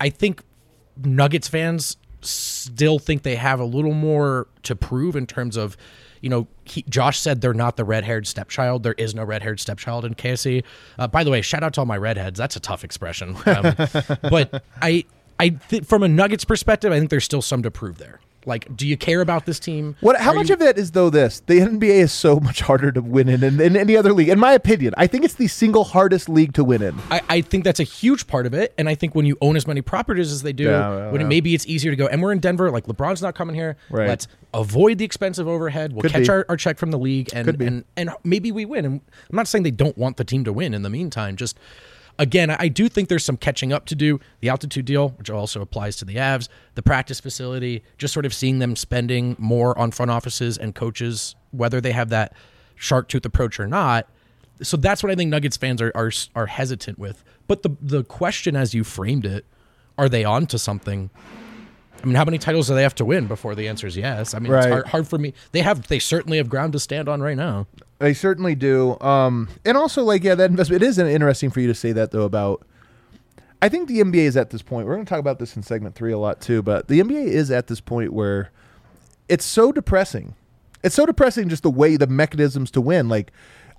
I 0.00 0.10
think 0.10 0.42
Nuggets 0.96 1.48
fans 1.48 1.96
still 2.20 2.98
think 2.98 3.22
they 3.22 3.36
have 3.36 3.60
a 3.60 3.64
little 3.64 3.94
more 3.94 4.46
to 4.62 4.76
prove 4.76 5.16
in 5.16 5.26
terms 5.26 5.56
of, 5.56 5.76
you 6.20 6.28
know, 6.28 6.46
he, 6.64 6.82
Josh 6.88 7.18
said 7.18 7.40
they're 7.40 7.54
not 7.54 7.76
the 7.76 7.84
red-haired 7.84 8.26
stepchild. 8.26 8.82
There 8.82 8.94
is 8.94 9.14
no 9.14 9.24
red-haired 9.24 9.60
stepchild 9.60 10.04
in 10.04 10.14
KSE. 10.14 10.64
Uh, 10.98 11.08
by 11.08 11.24
the 11.24 11.30
way, 11.30 11.42
shout 11.42 11.62
out 11.62 11.74
to 11.74 11.80
all 11.80 11.86
my 11.86 11.96
redheads. 11.96 12.38
That's 12.38 12.56
a 12.56 12.60
tough 12.60 12.84
expression. 12.84 13.36
Um, 13.46 13.74
but 14.22 14.62
I, 14.80 15.04
I 15.38 15.50
th- 15.50 15.84
from 15.84 16.02
a 16.02 16.08
Nuggets 16.08 16.44
perspective, 16.44 16.92
I 16.92 16.98
think 16.98 17.10
there's 17.10 17.24
still 17.24 17.42
some 17.42 17.62
to 17.62 17.70
prove 17.70 17.98
there. 17.98 18.20
Like, 18.44 18.74
do 18.76 18.86
you 18.86 18.96
care 18.96 19.20
about 19.20 19.46
this 19.46 19.58
team? 19.60 19.96
What? 20.00 20.16
How 20.20 20.32
Are 20.32 20.34
much 20.34 20.48
you- 20.48 20.54
of 20.54 20.62
it 20.62 20.78
is 20.78 20.90
though 20.92 21.10
this? 21.10 21.40
The 21.40 21.60
NBA 21.60 22.00
is 22.00 22.12
so 22.12 22.40
much 22.40 22.60
harder 22.60 22.90
to 22.92 23.00
win 23.00 23.28
in 23.28 23.40
than 23.40 23.60
in 23.60 23.76
any 23.76 23.96
other 23.96 24.12
league. 24.12 24.28
In 24.28 24.38
my 24.40 24.52
opinion, 24.52 24.94
I 24.96 25.06
think 25.06 25.24
it's 25.24 25.34
the 25.34 25.46
single 25.48 25.84
hardest 25.84 26.28
league 26.28 26.52
to 26.54 26.64
win 26.64 26.82
in. 26.82 26.98
I, 27.10 27.20
I 27.28 27.40
think 27.40 27.64
that's 27.64 27.80
a 27.80 27.84
huge 27.84 28.26
part 28.26 28.46
of 28.46 28.54
it, 28.54 28.74
and 28.78 28.88
I 28.88 28.94
think 28.94 29.14
when 29.14 29.26
you 29.26 29.36
own 29.40 29.56
as 29.56 29.66
many 29.66 29.80
properties 29.80 30.32
as 30.32 30.42
they 30.42 30.52
do, 30.52 30.64
Yeah, 30.64 30.88
well, 30.88 31.12
when 31.12 31.20
it, 31.20 31.24
yeah. 31.24 31.28
maybe 31.28 31.54
it's 31.54 31.66
easier 31.66 31.92
to 31.92 31.96
go. 31.96 32.06
And 32.06 32.22
we're 32.22 32.32
in 32.32 32.40
Denver, 32.40 32.70
like 32.70 32.86
LeBron's 32.86 33.22
not 33.22 33.34
coming 33.34 33.54
here. 33.54 33.76
Right. 33.90 34.08
Let's 34.08 34.26
avoid 34.54 34.98
the 34.98 35.04
expensive 35.04 35.46
overhead. 35.48 35.92
We'll 35.92 36.02
Could 36.02 36.12
catch 36.12 36.28
our, 36.28 36.44
our 36.48 36.56
check 36.56 36.78
from 36.78 36.90
the 36.90 36.98
league, 36.98 37.30
and, 37.32 37.48
and 37.62 37.84
and 37.96 38.10
maybe 38.24 38.50
we 38.52 38.64
win. 38.64 38.84
And 38.84 39.00
I'm 39.30 39.36
not 39.36 39.48
saying 39.48 39.62
they 39.62 39.70
don't 39.70 39.96
want 39.96 40.16
the 40.16 40.24
team 40.24 40.44
to 40.44 40.52
win. 40.52 40.74
In 40.74 40.82
the 40.82 40.90
meantime, 40.90 41.36
just 41.36 41.58
again, 42.18 42.50
I 42.50 42.68
do 42.68 42.88
think 42.88 43.08
there's 43.08 43.24
some 43.24 43.36
catching 43.36 43.72
up 43.72 43.86
to 43.86 43.94
do. 43.94 44.20
The 44.40 44.48
altitude 44.48 44.84
deal, 44.84 45.10
which 45.10 45.30
also 45.30 45.60
applies 45.60 45.96
to 45.96 46.04
the 46.04 46.16
Avs, 46.16 46.48
the 46.74 46.82
practice 46.82 47.20
facility, 47.20 47.82
just 47.98 48.14
sort 48.14 48.26
of 48.26 48.34
seeing 48.34 48.58
them 48.58 48.76
spending 48.76 49.36
more 49.38 49.78
on 49.78 49.90
front 49.90 50.10
offices 50.10 50.58
and 50.58 50.74
coaches, 50.74 51.34
whether 51.50 51.80
they 51.80 51.92
have 51.92 52.08
that 52.10 52.34
shark 52.74 53.08
tooth 53.08 53.24
approach 53.24 53.58
or 53.60 53.66
not. 53.66 54.08
So 54.62 54.76
that's 54.76 55.02
what 55.02 55.10
I 55.10 55.14
think 55.14 55.30
Nuggets 55.30 55.56
fans 55.56 55.80
are 55.82 55.92
are, 55.94 56.12
are 56.34 56.46
hesitant 56.46 56.98
with. 56.98 57.24
But 57.48 57.62
the 57.62 57.70
the 57.80 58.04
question, 58.04 58.56
as 58.56 58.74
you 58.74 58.84
framed 58.84 59.26
it, 59.26 59.44
are 59.98 60.08
they 60.08 60.24
on 60.24 60.46
to 60.46 60.58
something? 60.58 61.10
I 62.02 62.06
mean, 62.06 62.16
how 62.16 62.24
many 62.24 62.38
titles 62.38 62.66
do 62.66 62.74
they 62.74 62.82
have 62.82 62.96
to 62.96 63.04
win 63.04 63.26
before 63.28 63.54
the 63.54 63.68
answer 63.68 63.86
is 63.86 63.96
yes? 63.96 64.34
I 64.34 64.40
mean, 64.40 64.52
it's 64.52 64.66
hard, 64.66 64.86
hard 64.88 65.08
for 65.08 65.18
me. 65.18 65.34
They 65.52 65.60
have, 65.60 65.86
they 65.86 66.00
certainly 66.00 66.38
have 66.38 66.48
ground 66.48 66.72
to 66.72 66.80
stand 66.80 67.08
on 67.08 67.22
right 67.22 67.36
now. 67.36 67.68
They 68.02 68.14
certainly 68.14 68.56
do. 68.56 68.98
Um, 69.00 69.48
and 69.64 69.76
also, 69.76 70.02
like, 70.02 70.24
yeah, 70.24 70.34
that 70.34 70.50
investment. 70.50 70.82
It 70.82 70.86
is 70.86 70.98
interesting 70.98 71.50
for 71.50 71.60
you 71.60 71.68
to 71.68 71.74
say 71.74 71.92
that 71.92 72.10
though 72.10 72.24
about. 72.24 72.66
I 73.62 73.68
think 73.68 73.86
the 73.86 74.00
NBA 74.00 74.16
is 74.16 74.36
at 74.36 74.50
this 74.50 74.60
point. 74.60 74.88
We're 74.88 74.94
going 74.94 75.06
to 75.06 75.08
talk 75.08 75.20
about 75.20 75.38
this 75.38 75.54
in 75.54 75.62
segment 75.62 75.94
three 75.94 76.10
a 76.10 76.18
lot 76.18 76.40
too, 76.40 76.62
but 76.62 76.88
the 76.88 76.98
NBA 76.98 77.26
is 77.26 77.52
at 77.52 77.68
this 77.68 77.80
point 77.80 78.12
where 78.12 78.50
it's 79.28 79.44
so 79.44 79.70
depressing. 79.70 80.34
It's 80.82 80.96
so 80.96 81.06
depressing 81.06 81.48
just 81.48 81.62
the 81.62 81.70
way 81.70 81.96
the 81.96 82.08
mechanisms 82.08 82.72
to 82.72 82.80
win. 82.80 83.08
Like, 83.08 83.30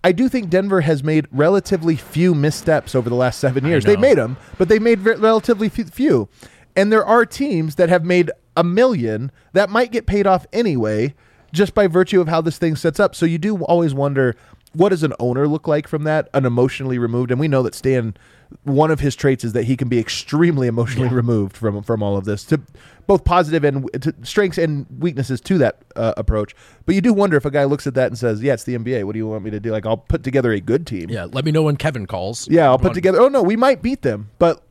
I 0.06 0.14
do 0.14 0.30
think 0.30 0.50
Denver 0.50 0.80
has 0.80 1.04
made 1.04 1.28
relatively 1.34 1.98
few 1.98 2.34
missteps 2.34 2.96
over 2.96 3.10
the 3.10 3.16
last 3.16 3.42
seven 3.42 3.66
years. 3.66 3.84
They've 3.84 4.00
made 4.00 4.18
them, 4.18 4.38
but 4.58 4.70
they've 4.70 4.82
made 4.82 5.00
re- 5.00 5.16
relatively 5.16 5.68
few. 5.68 6.30
And 6.78 6.94
there 6.94 7.06
are 7.06 7.26
teams 7.26 7.76
that 7.76 7.90
have 7.90 8.06
made 8.06 8.32
a 8.56 8.64
million 8.64 9.34
that 9.52 9.70
might 9.70 9.92
get 9.92 10.06
paid 10.06 10.26
off 10.26 10.46
anyway, 10.54 11.14
just 11.54 11.74
by 11.74 11.88
virtue 11.88 12.20
of 12.20 12.28
how 12.28 12.42
this 12.42 12.58
thing 12.58 12.76
sets 12.76 13.00
up. 13.00 13.16
So 13.16 13.26
you 13.26 13.38
do 13.38 13.64
always 13.64 13.94
wonder 13.94 14.36
what 14.74 14.90
does 14.90 15.04
an 15.04 15.14
owner 15.20 15.48
look 15.48 15.68
like 15.68 15.88
from 15.88 16.04
that, 16.04 16.28
an 16.34 16.46
emotionally 16.46 16.98
removed. 16.98 17.32
And 17.32 17.40
we 17.40 17.48
know 17.48 17.62
that 17.62 17.76
Stan, 17.76 18.16
one 18.64 18.90
of 18.92 19.00
his 19.00 19.16
traits 19.16 19.44
is 19.44 19.54
that 19.54 19.64
he 19.64 19.78
can 19.78 19.88
be 19.88 20.00
extremely 20.00 20.68
emotionally 20.68 21.10
removed 21.10 21.56
from 21.56 21.82
from 21.84 22.04
all 22.04 22.18
of 22.18 22.26
this, 22.26 22.44
to 22.46 22.60
both 23.06 23.24
positive 23.24 23.64
and 23.64 23.90
to 24.02 24.14
strengths 24.24 24.58
and 24.58 24.88
weaknesses 25.00 25.40
to 25.42 25.58
that 25.60 25.78
uh, 25.96 26.14
approach. 26.18 26.56
But 26.86 26.96
you 26.96 27.02
do 27.02 27.14
wonder 27.14 27.38
if 27.38 27.46
a 27.46 27.52
guy 27.52 27.66
looks 27.66 27.86
at 27.86 27.94
that 27.94 28.08
and 28.08 28.18
says, 28.18 28.42
"Yeah, 28.42 28.54
it's 28.54 28.64
the 28.64 28.76
NBA. 28.76 29.04
What 29.04 29.14
do 29.14 29.20
you 29.20 29.28
want 29.28 29.44
me 29.44 29.52
to 29.52 29.60
do? 29.60 29.72
Like, 29.72 29.86
I'll 29.86 29.98
put 29.98 30.24
together 30.24 30.52
a 30.52 30.60
good 30.60 30.88
team. 30.88 31.10
Yeah, 31.10 31.28
let 31.32 31.46
me 31.46 31.52
know 31.52 31.64
when 31.64 31.78
Kevin 31.78 32.08
calls. 32.08 32.48
Yeah, 32.50 32.66
I'll 32.66 32.80
put 32.80 32.94
together. 32.94 33.22
Oh 33.22 33.28
no, 33.28 33.44
we 33.44 33.56
might 33.56 33.82
beat 33.82 34.02
them, 34.02 34.32
but 34.40 34.64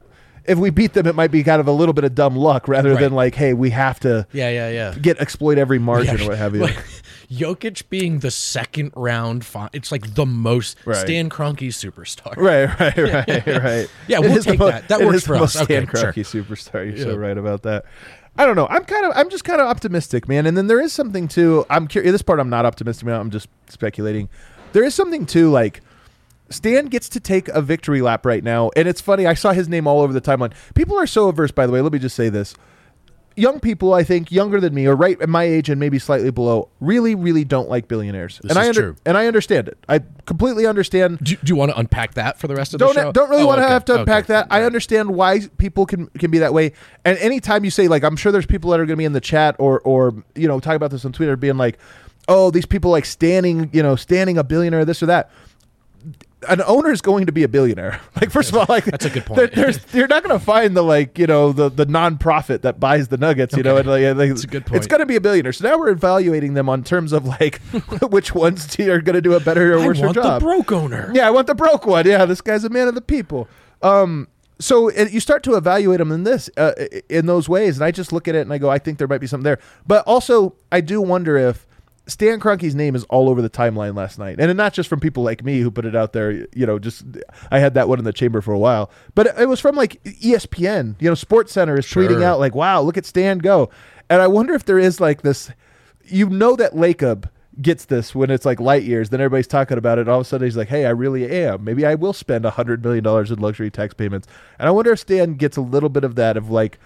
if 0.46 0.59
we 0.59 0.70
beat 0.70 0.92
them, 0.92 1.07
it 1.07 1.14
might 1.14 1.31
be 1.31 1.42
kind 1.42 1.61
of 1.61 1.66
a 1.68 1.72
little 1.72 1.92
bit 1.92 2.05
of 2.05 2.14
dumb 2.14 2.37
luck 2.37 2.68
rather 2.68 2.92
Right. 2.92 3.00
than 3.00 3.12
like, 3.12 3.35
hey, 3.35 3.55
we 3.55 3.70
have 3.70 4.00
to 4.00 4.26
Yeah, 4.33 4.50
yeah, 4.50 4.70
yeah. 4.70 4.94
get 5.00 5.18
exploit 5.18 5.59
every 5.59 5.78
margin 5.78 6.20
or 6.20 6.28
what 6.31 6.38
have 6.38 6.55
you. 6.55 6.62
Like, 6.66 6.85
Jokic 7.31 7.88
being 7.88 8.18
the 8.18 8.31
second 8.31 8.92
round, 8.94 9.44
fi- 9.44 9.70
it's 9.72 9.90
like 9.90 10.14
the 10.14 10.26
most 10.26 10.76
Right. 10.85 10.96
Stan 10.96 11.31
Kroenke 11.31 11.68
superstar. 11.68 12.37
Right, 12.37 12.66
right, 12.78 12.96
right, 12.96 13.46
right. 13.64 13.88
Yeah, 14.09 14.18
we'll 14.18 14.42
take 14.42 14.59
mo- 14.59 14.66
that. 14.70 14.88
That 14.88 15.00
works 15.00 15.24
for 15.26 15.35
us. 15.37 15.40
most 15.55 15.57
Okay, 15.62 15.85
Stan 15.85 15.87
sure. 15.96 16.12
Kroenke 16.12 16.44
superstar. 16.44 16.87
You're 16.88 16.98
so 17.05 17.16
right 17.16 17.38
about 17.38 17.62
that. 17.62 17.85
I 18.37 18.44
don't 18.46 18.57
know. 18.57 18.66
I'm 18.68 18.85
kind 18.85 19.05
of, 19.07 19.12
I'm 19.14 19.28
just 19.31 19.44
kind 19.44 19.61
of 19.61 19.66
optimistic, 19.66 20.26
man. 20.28 20.46
And 20.46 20.57
then 20.57 20.66
there 20.66 20.81
is 20.81 20.92
something 20.92 21.28
too. 21.28 21.64
I'm 21.70 21.87
curious. 21.87 22.12
This 22.12 22.22
part 22.22 22.40
I'm 22.40 22.48
not 22.50 22.64
optimistic 22.66 23.02
about. 23.05 23.20
I'm 23.20 23.31
just 23.31 23.48
speculating. 23.68 24.28
There 24.72 24.85
is 24.85 24.94
something 24.94 25.26
too, 25.26 25.50
like 25.50 25.83
Stan 26.53 26.87
gets 26.87 27.09
to 27.11 27.21
take 27.21 27.49
a 27.49 27.61
victory 27.62 28.01
lap 28.03 28.25
right 28.27 28.45
now, 28.45 28.71
and 28.77 28.87
it's 28.87 29.01
funny. 29.01 29.27
I 29.27 29.35
saw 29.35 29.53
his 29.53 29.69
name 29.69 29.87
all 29.87 30.01
over 30.01 30.12
the 30.12 30.21
timeline. 30.21 30.53
People 30.75 30.99
are 30.99 31.07
so 31.07 31.29
averse. 31.29 31.51
By 31.51 31.67
the 31.67 31.73
way, 31.73 31.81
let 31.81 31.93
me 31.93 31.99
just 31.99 32.15
say 32.17 32.29
this: 32.29 32.55
young 33.37 33.61
people, 33.61 33.95
I 33.95 34.05
think, 34.05 34.31
younger 34.31 34.61
than 34.61 34.75
me 34.75 34.87
or 34.87 34.95
right 34.95 35.21
at 35.21 35.29
my 35.29 35.45
age 35.45 35.69
and 35.71 35.81
maybe 35.81 35.99
slightly 35.99 36.31
below, 36.31 36.69
really, 36.81 37.15
really 37.15 37.45
don't 37.45 37.69
like 37.69 37.88
billionaires. 37.88 38.38
This 38.43 38.51
and 38.51 38.59
I 38.59 38.69
is 38.69 38.77
true. 38.77 38.95
and 39.07 39.17
I 39.17 39.27
understand 39.27 39.69
it. 39.69 39.79
I 39.88 40.01
completely 40.27 40.67
understand 40.67 41.19
Do, 41.23 41.37
do 41.37 41.41
you 41.47 41.57
want 41.57 41.71
to 41.73 41.79
unpack 41.79 42.15
that 42.15 42.38
for 42.38 42.47
the 42.47 42.55
rest 42.55 42.75
of 42.75 42.81
don't 42.81 42.95
the 42.95 43.03
show? 43.03 43.12
don't 43.12 43.31
really 43.31 43.43
Oh, 43.43 43.47
want 43.47 43.59
to 43.61 43.65
okay, 43.65 43.73
have 43.73 43.85
to 43.87 44.01
unpack 44.01 44.25
okay. 44.25 44.35
that. 44.35 44.49
I 44.51 44.65
understand 44.65 45.15
why 45.15 45.41
people 45.59 45.87
can 45.87 46.09
can 46.19 46.31
be 46.31 46.38
that 46.38 46.53
way. 46.53 46.73
And 47.05 47.17
anytime 47.19 47.65
you 47.65 47.71
say 47.71 47.88
like, 47.88 48.05
I'm 48.05 48.17
sure 48.17 48.33
there's 48.33 48.47
people 48.47 48.71
that 48.73 48.81
are 48.81 48.85
going 48.87 48.97
to 48.97 49.01
be 49.01 49.05
in 49.07 49.12
the 49.15 49.21
chat 49.21 49.57
or 49.59 49.81
or 49.81 50.15
you 50.35 50.47
know 50.47 50.61
talk 50.61 50.77
about 50.77 50.91
this 50.91 51.05
on 51.07 51.12
Twitter, 51.12 51.37
being 51.37 51.57
like, 51.57 51.79
oh, 52.29 52.51
these 52.51 52.67
people 52.67 52.91
like 52.91 53.07
standing 53.07 53.71
you 53.73 53.83
know 53.83 53.97
standing 53.97 54.37
a 54.37 54.45
billionaire, 54.45 54.85
this 54.85 55.03
or 55.03 55.07
that. 55.07 55.31
An 56.48 56.62
owner 56.66 56.90
is 56.90 57.00
going 57.00 57.26
to 57.26 57.33
be 57.33 57.42
a 57.42 57.48
billionaire. 57.48 58.00
Like 58.20 58.31
first 58.31 58.50
of 58.50 58.57
all, 58.57 58.66
like 58.68 58.85
That's 58.85 59.05
a 59.05 59.11
good 59.11 59.24
point. 59.26 59.57
you're 59.92 60.07
not 60.07 60.22
going 60.22 60.38
to 60.38 60.44
find 60.44 60.76
the 60.76 60.83
like 60.83 61.18
you 61.18 61.26
know 61.26 61.52
the 61.52 61.68
the 61.68 61.87
nonprofit 61.87 62.62
that 62.62 62.78
buys 62.78 63.09
the 63.09 63.16
nuggets. 63.16 63.57
You 63.57 63.62
know, 63.62 63.76
and 63.78 63.88
like, 63.88 64.16
like 64.16 64.28
That's 64.28 64.44
a 64.44 64.46
good 64.46 64.64
point. 64.66 64.76
It's 64.76 64.87
going 64.87 65.00
to 65.00 65.07
be 65.07 65.16
a 65.16 65.20
billionaire. 65.20 65.52
So 65.52 65.68
now 65.68 65.78
we're 65.78 65.88
evaluating 65.90 66.55
them 66.55 66.68
on 66.68 66.85
terms 66.85 67.12
of 67.12 67.24
like 67.24 67.61
which 68.11 68.35
ones 68.35 68.78
are 68.78 69.00
going 69.00 69.14
to 69.14 69.20
do 69.22 69.35
a 69.35 69.40
better 69.40 69.74
or 69.74 69.81
I 69.81 69.87
worse 69.87 69.98
want 69.98 70.14
job. 70.14 70.40
the 70.40 70.44
broke 70.44 70.70
owner. 70.70 71.11
Yeah, 71.14 71.26
I 71.26 71.31
want 71.31 71.46
the 71.48 71.55
broke 71.55 71.87
one. 71.87 72.07
Yeah, 72.07 72.24
this 72.26 72.40
guy's 72.40 72.64
a 72.64 72.70
man 72.70 72.87
of 72.88 72.94
the 72.94 73.00
people. 73.00 73.48
Um, 73.83 74.28
so 74.59 74.88
it, 74.88 75.11
you 75.11 75.18
start 75.20 75.42
to 75.44 75.57
evaluate 75.57 75.98
them 75.98 76.12
in 76.12 76.22
this, 76.22 76.48
uh, 76.57 76.72
in 77.09 77.26
those 77.26 77.48
ways, 77.48 77.76
and 77.76 77.85
I 77.85 77.90
just 77.90 78.12
look 78.12 78.28
at 78.28 78.35
it 78.37 78.42
and 78.42 78.52
I 78.52 78.59
go, 78.59 78.70
I 78.70 78.78
think 78.78 78.98
there 78.98 79.09
might 79.09 79.18
be 79.20 79.26
something 79.26 79.44
there. 79.44 79.59
But 79.87 80.07
also, 80.07 80.55
I 80.70 80.81
do 80.81 81.00
wonder 81.02 81.37
if 81.37 81.66
Stan 82.12 82.38
Kroenke's 82.40 82.75
name 82.75 82.94
is 82.94 83.05
all 83.05 83.29
over 83.29 83.40
the 83.40 83.51
timeline 83.51 83.96
last 83.96 84.18
night, 84.18 84.38
and 84.38 84.57
not 84.57 84.75
just 84.75 84.88
from 84.88 85.01
people 85.01 85.22
like 85.22 85.42
me 85.42 85.61
who 85.61 85.70
put 85.70 85.87
it 85.87 85.96
out 85.96 86.12
there. 86.12 86.46
You 86.55 86.66
know, 86.66 86.79
just 86.79 87.05
I 87.51 87.59
had 87.59 87.75
that 87.75 87.88
one 87.88 87.98
in 87.98 88.05
the 88.05 88.12
chamber 88.12 88.40
for 88.40 88.53
a 88.53 88.59
while, 88.59 88.90
but 89.14 89.27
it, 89.38 89.48
was 89.48 89.61
from 89.61 89.75
like 89.75 90.03
ESPN. 90.05 90.96
You 91.01 91.09
know, 91.09 91.14
Sports 91.14 91.53
Center 91.53 91.79
is 91.79 91.87
tweeting 91.87 92.22
out 92.22 92.38
like, 92.38 92.55
"Wow, 92.55 92.83
look 92.83 92.98
at 92.98 93.07
Stan 93.07 93.38
go," 93.38 93.70
and 94.11 94.20
I 94.20 94.27
wonder 94.27 94.55
if 94.55 94.64
there 94.64 94.79
is 94.79 95.01
like 95.01 95.22
this. 95.22 95.51
You 96.05 96.29
know 96.29 96.55
that 96.57 96.75
Lacob 96.75 97.31
gets 97.61 97.85
this 97.87 98.14
when 98.14 98.31
it's 98.31 98.44
like 98.44 98.61
light 98.61 98.83
years. 98.83 99.11
Then 99.11 99.20
everybody's 99.20 99.46
talking 99.46 99.79
about 99.79 99.98
it. 99.98 100.09
All 100.09 100.20
of 100.20 100.27
a 100.27 100.29
sudden, 100.29 100.46
he's 100.46 100.57
like, 100.57 100.68
"Hey, 100.68 100.85
I 100.85 100.90
really 100.90 101.31
am. 101.31 101.64
Maybe 101.64 101.87
I 101.87 101.94
will 101.94 102.12
spend 102.12 102.44
a 102.44 102.51
hundred 102.51 102.85
million 102.85 103.05
dollars 103.05 103.31
in 103.31 103.38
luxury 103.38 103.70
tax 103.70 103.94
payments." 103.94 104.29
And 104.59 104.68
I 104.68 104.70
wonder 104.70 104.92
if 104.92 105.01
Stan 105.01 105.35
gets 105.35 105.57
a 105.57 105.62
little 105.62 105.88
bit 105.88 106.05
of 106.05 106.14
that 106.16 106.37
of 106.37 106.51
like, 106.51 106.79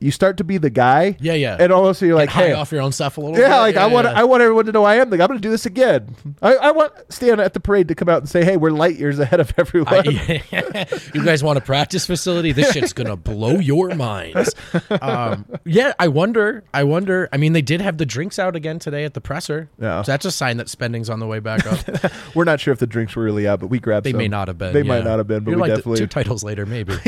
you 0.00 0.10
start 0.10 0.36
to 0.36 0.44
be 0.44 0.58
the 0.58 0.70
guy. 0.70 1.16
Yeah, 1.20 1.32
yeah. 1.34 1.56
And 1.58 1.72
also 1.72 2.06
you're 2.06 2.14
like, 2.14 2.28
Get 2.28 2.36
hey, 2.36 2.52
off 2.52 2.70
your 2.72 2.82
own 2.82 2.92
stuff 2.92 3.18
a 3.18 3.20
little. 3.20 3.36
yeah, 3.38 3.48
bit. 3.48 3.56
like 3.56 3.76
I 3.76 3.86
want 3.86 4.06
yeah. 4.06 4.20
I 4.20 4.24
want 4.24 4.42
everyone 4.42 4.66
to 4.66 4.72
know 4.72 4.84
I 4.84 4.96
am. 4.96 5.10
Like 5.10 5.20
I'm 5.20 5.26
going 5.26 5.38
to 5.38 5.42
do 5.42 5.50
this 5.50 5.66
again. 5.66 6.14
I, 6.40 6.54
I 6.54 6.70
want 6.70 6.92
Stan 7.08 7.40
at 7.40 7.52
the 7.54 7.60
parade 7.60 7.88
to 7.88 7.94
come 7.94 8.08
out 8.08 8.18
and 8.18 8.28
say, 8.28 8.44
hey, 8.44 8.56
we're 8.56 8.70
light 8.70 8.96
years 8.96 9.18
ahead 9.18 9.40
of 9.40 9.52
everyone. 9.58 9.94
I- 10.08 10.42
you 11.14 11.24
guys 11.24 11.42
want 11.42 11.58
a 11.58 11.60
practice 11.60 12.06
facility? 12.06 12.52
This 12.52 12.72
shit's 12.72 12.92
gonna 12.92 13.16
blow 13.16 13.58
your 13.58 13.94
minds. 13.94 14.54
Um, 15.00 15.46
yeah, 15.64 15.94
I 15.98 16.08
wonder. 16.08 16.64
I 16.72 16.84
wonder. 16.84 17.28
I 17.32 17.36
mean, 17.36 17.52
they 17.52 17.62
did 17.62 17.80
have 17.80 17.98
the 17.98 18.06
drinks 18.06 18.38
out 18.38 18.56
again 18.56 18.78
today 18.78 19.04
at 19.04 19.14
the 19.14 19.20
presser. 19.20 19.68
Yeah. 19.80 20.02
so 20.02 20.12
that's 20.12 20.24
a 20.24 20.30
sign 20.32 20.58
that 20.58 20.68
spending's 20.68 21.10
on 21.10 21.20
the 21.20 21.26
way 21.26 21.40
back 21.40 21.66
up. 21.66 22.12
we're 22.34 22.44
not 22.44 22.60
sure 22.60 22.72
if 22.72 22.78
the 22.78 22.86
drinks 22.86 23.16
were 23.16 23.24
really 23.24 23.46
out, 23.48 23.60
but 23.60 23.66
we 23.68 23.78
grabbed. 23.78 24.06
They 24.06 24.12
may 24.12 24.28
not 24.28 24.48
have 24.48 24.58
been. 24.58 24.72
They 24.72 24.82
might 24.82 25.04
not 25.04 25.18
have 25.18 25.26
been, 25.26 25.44
but 25.44 25.50
You're 25.50 25.60
we 25.60 25.68
like 25.68 25.76
definitely. 25.76 25.98
two 25.98 26.06
titles 26.06 26.44
later, 26.44 26.66
maybe. 26.66 26.94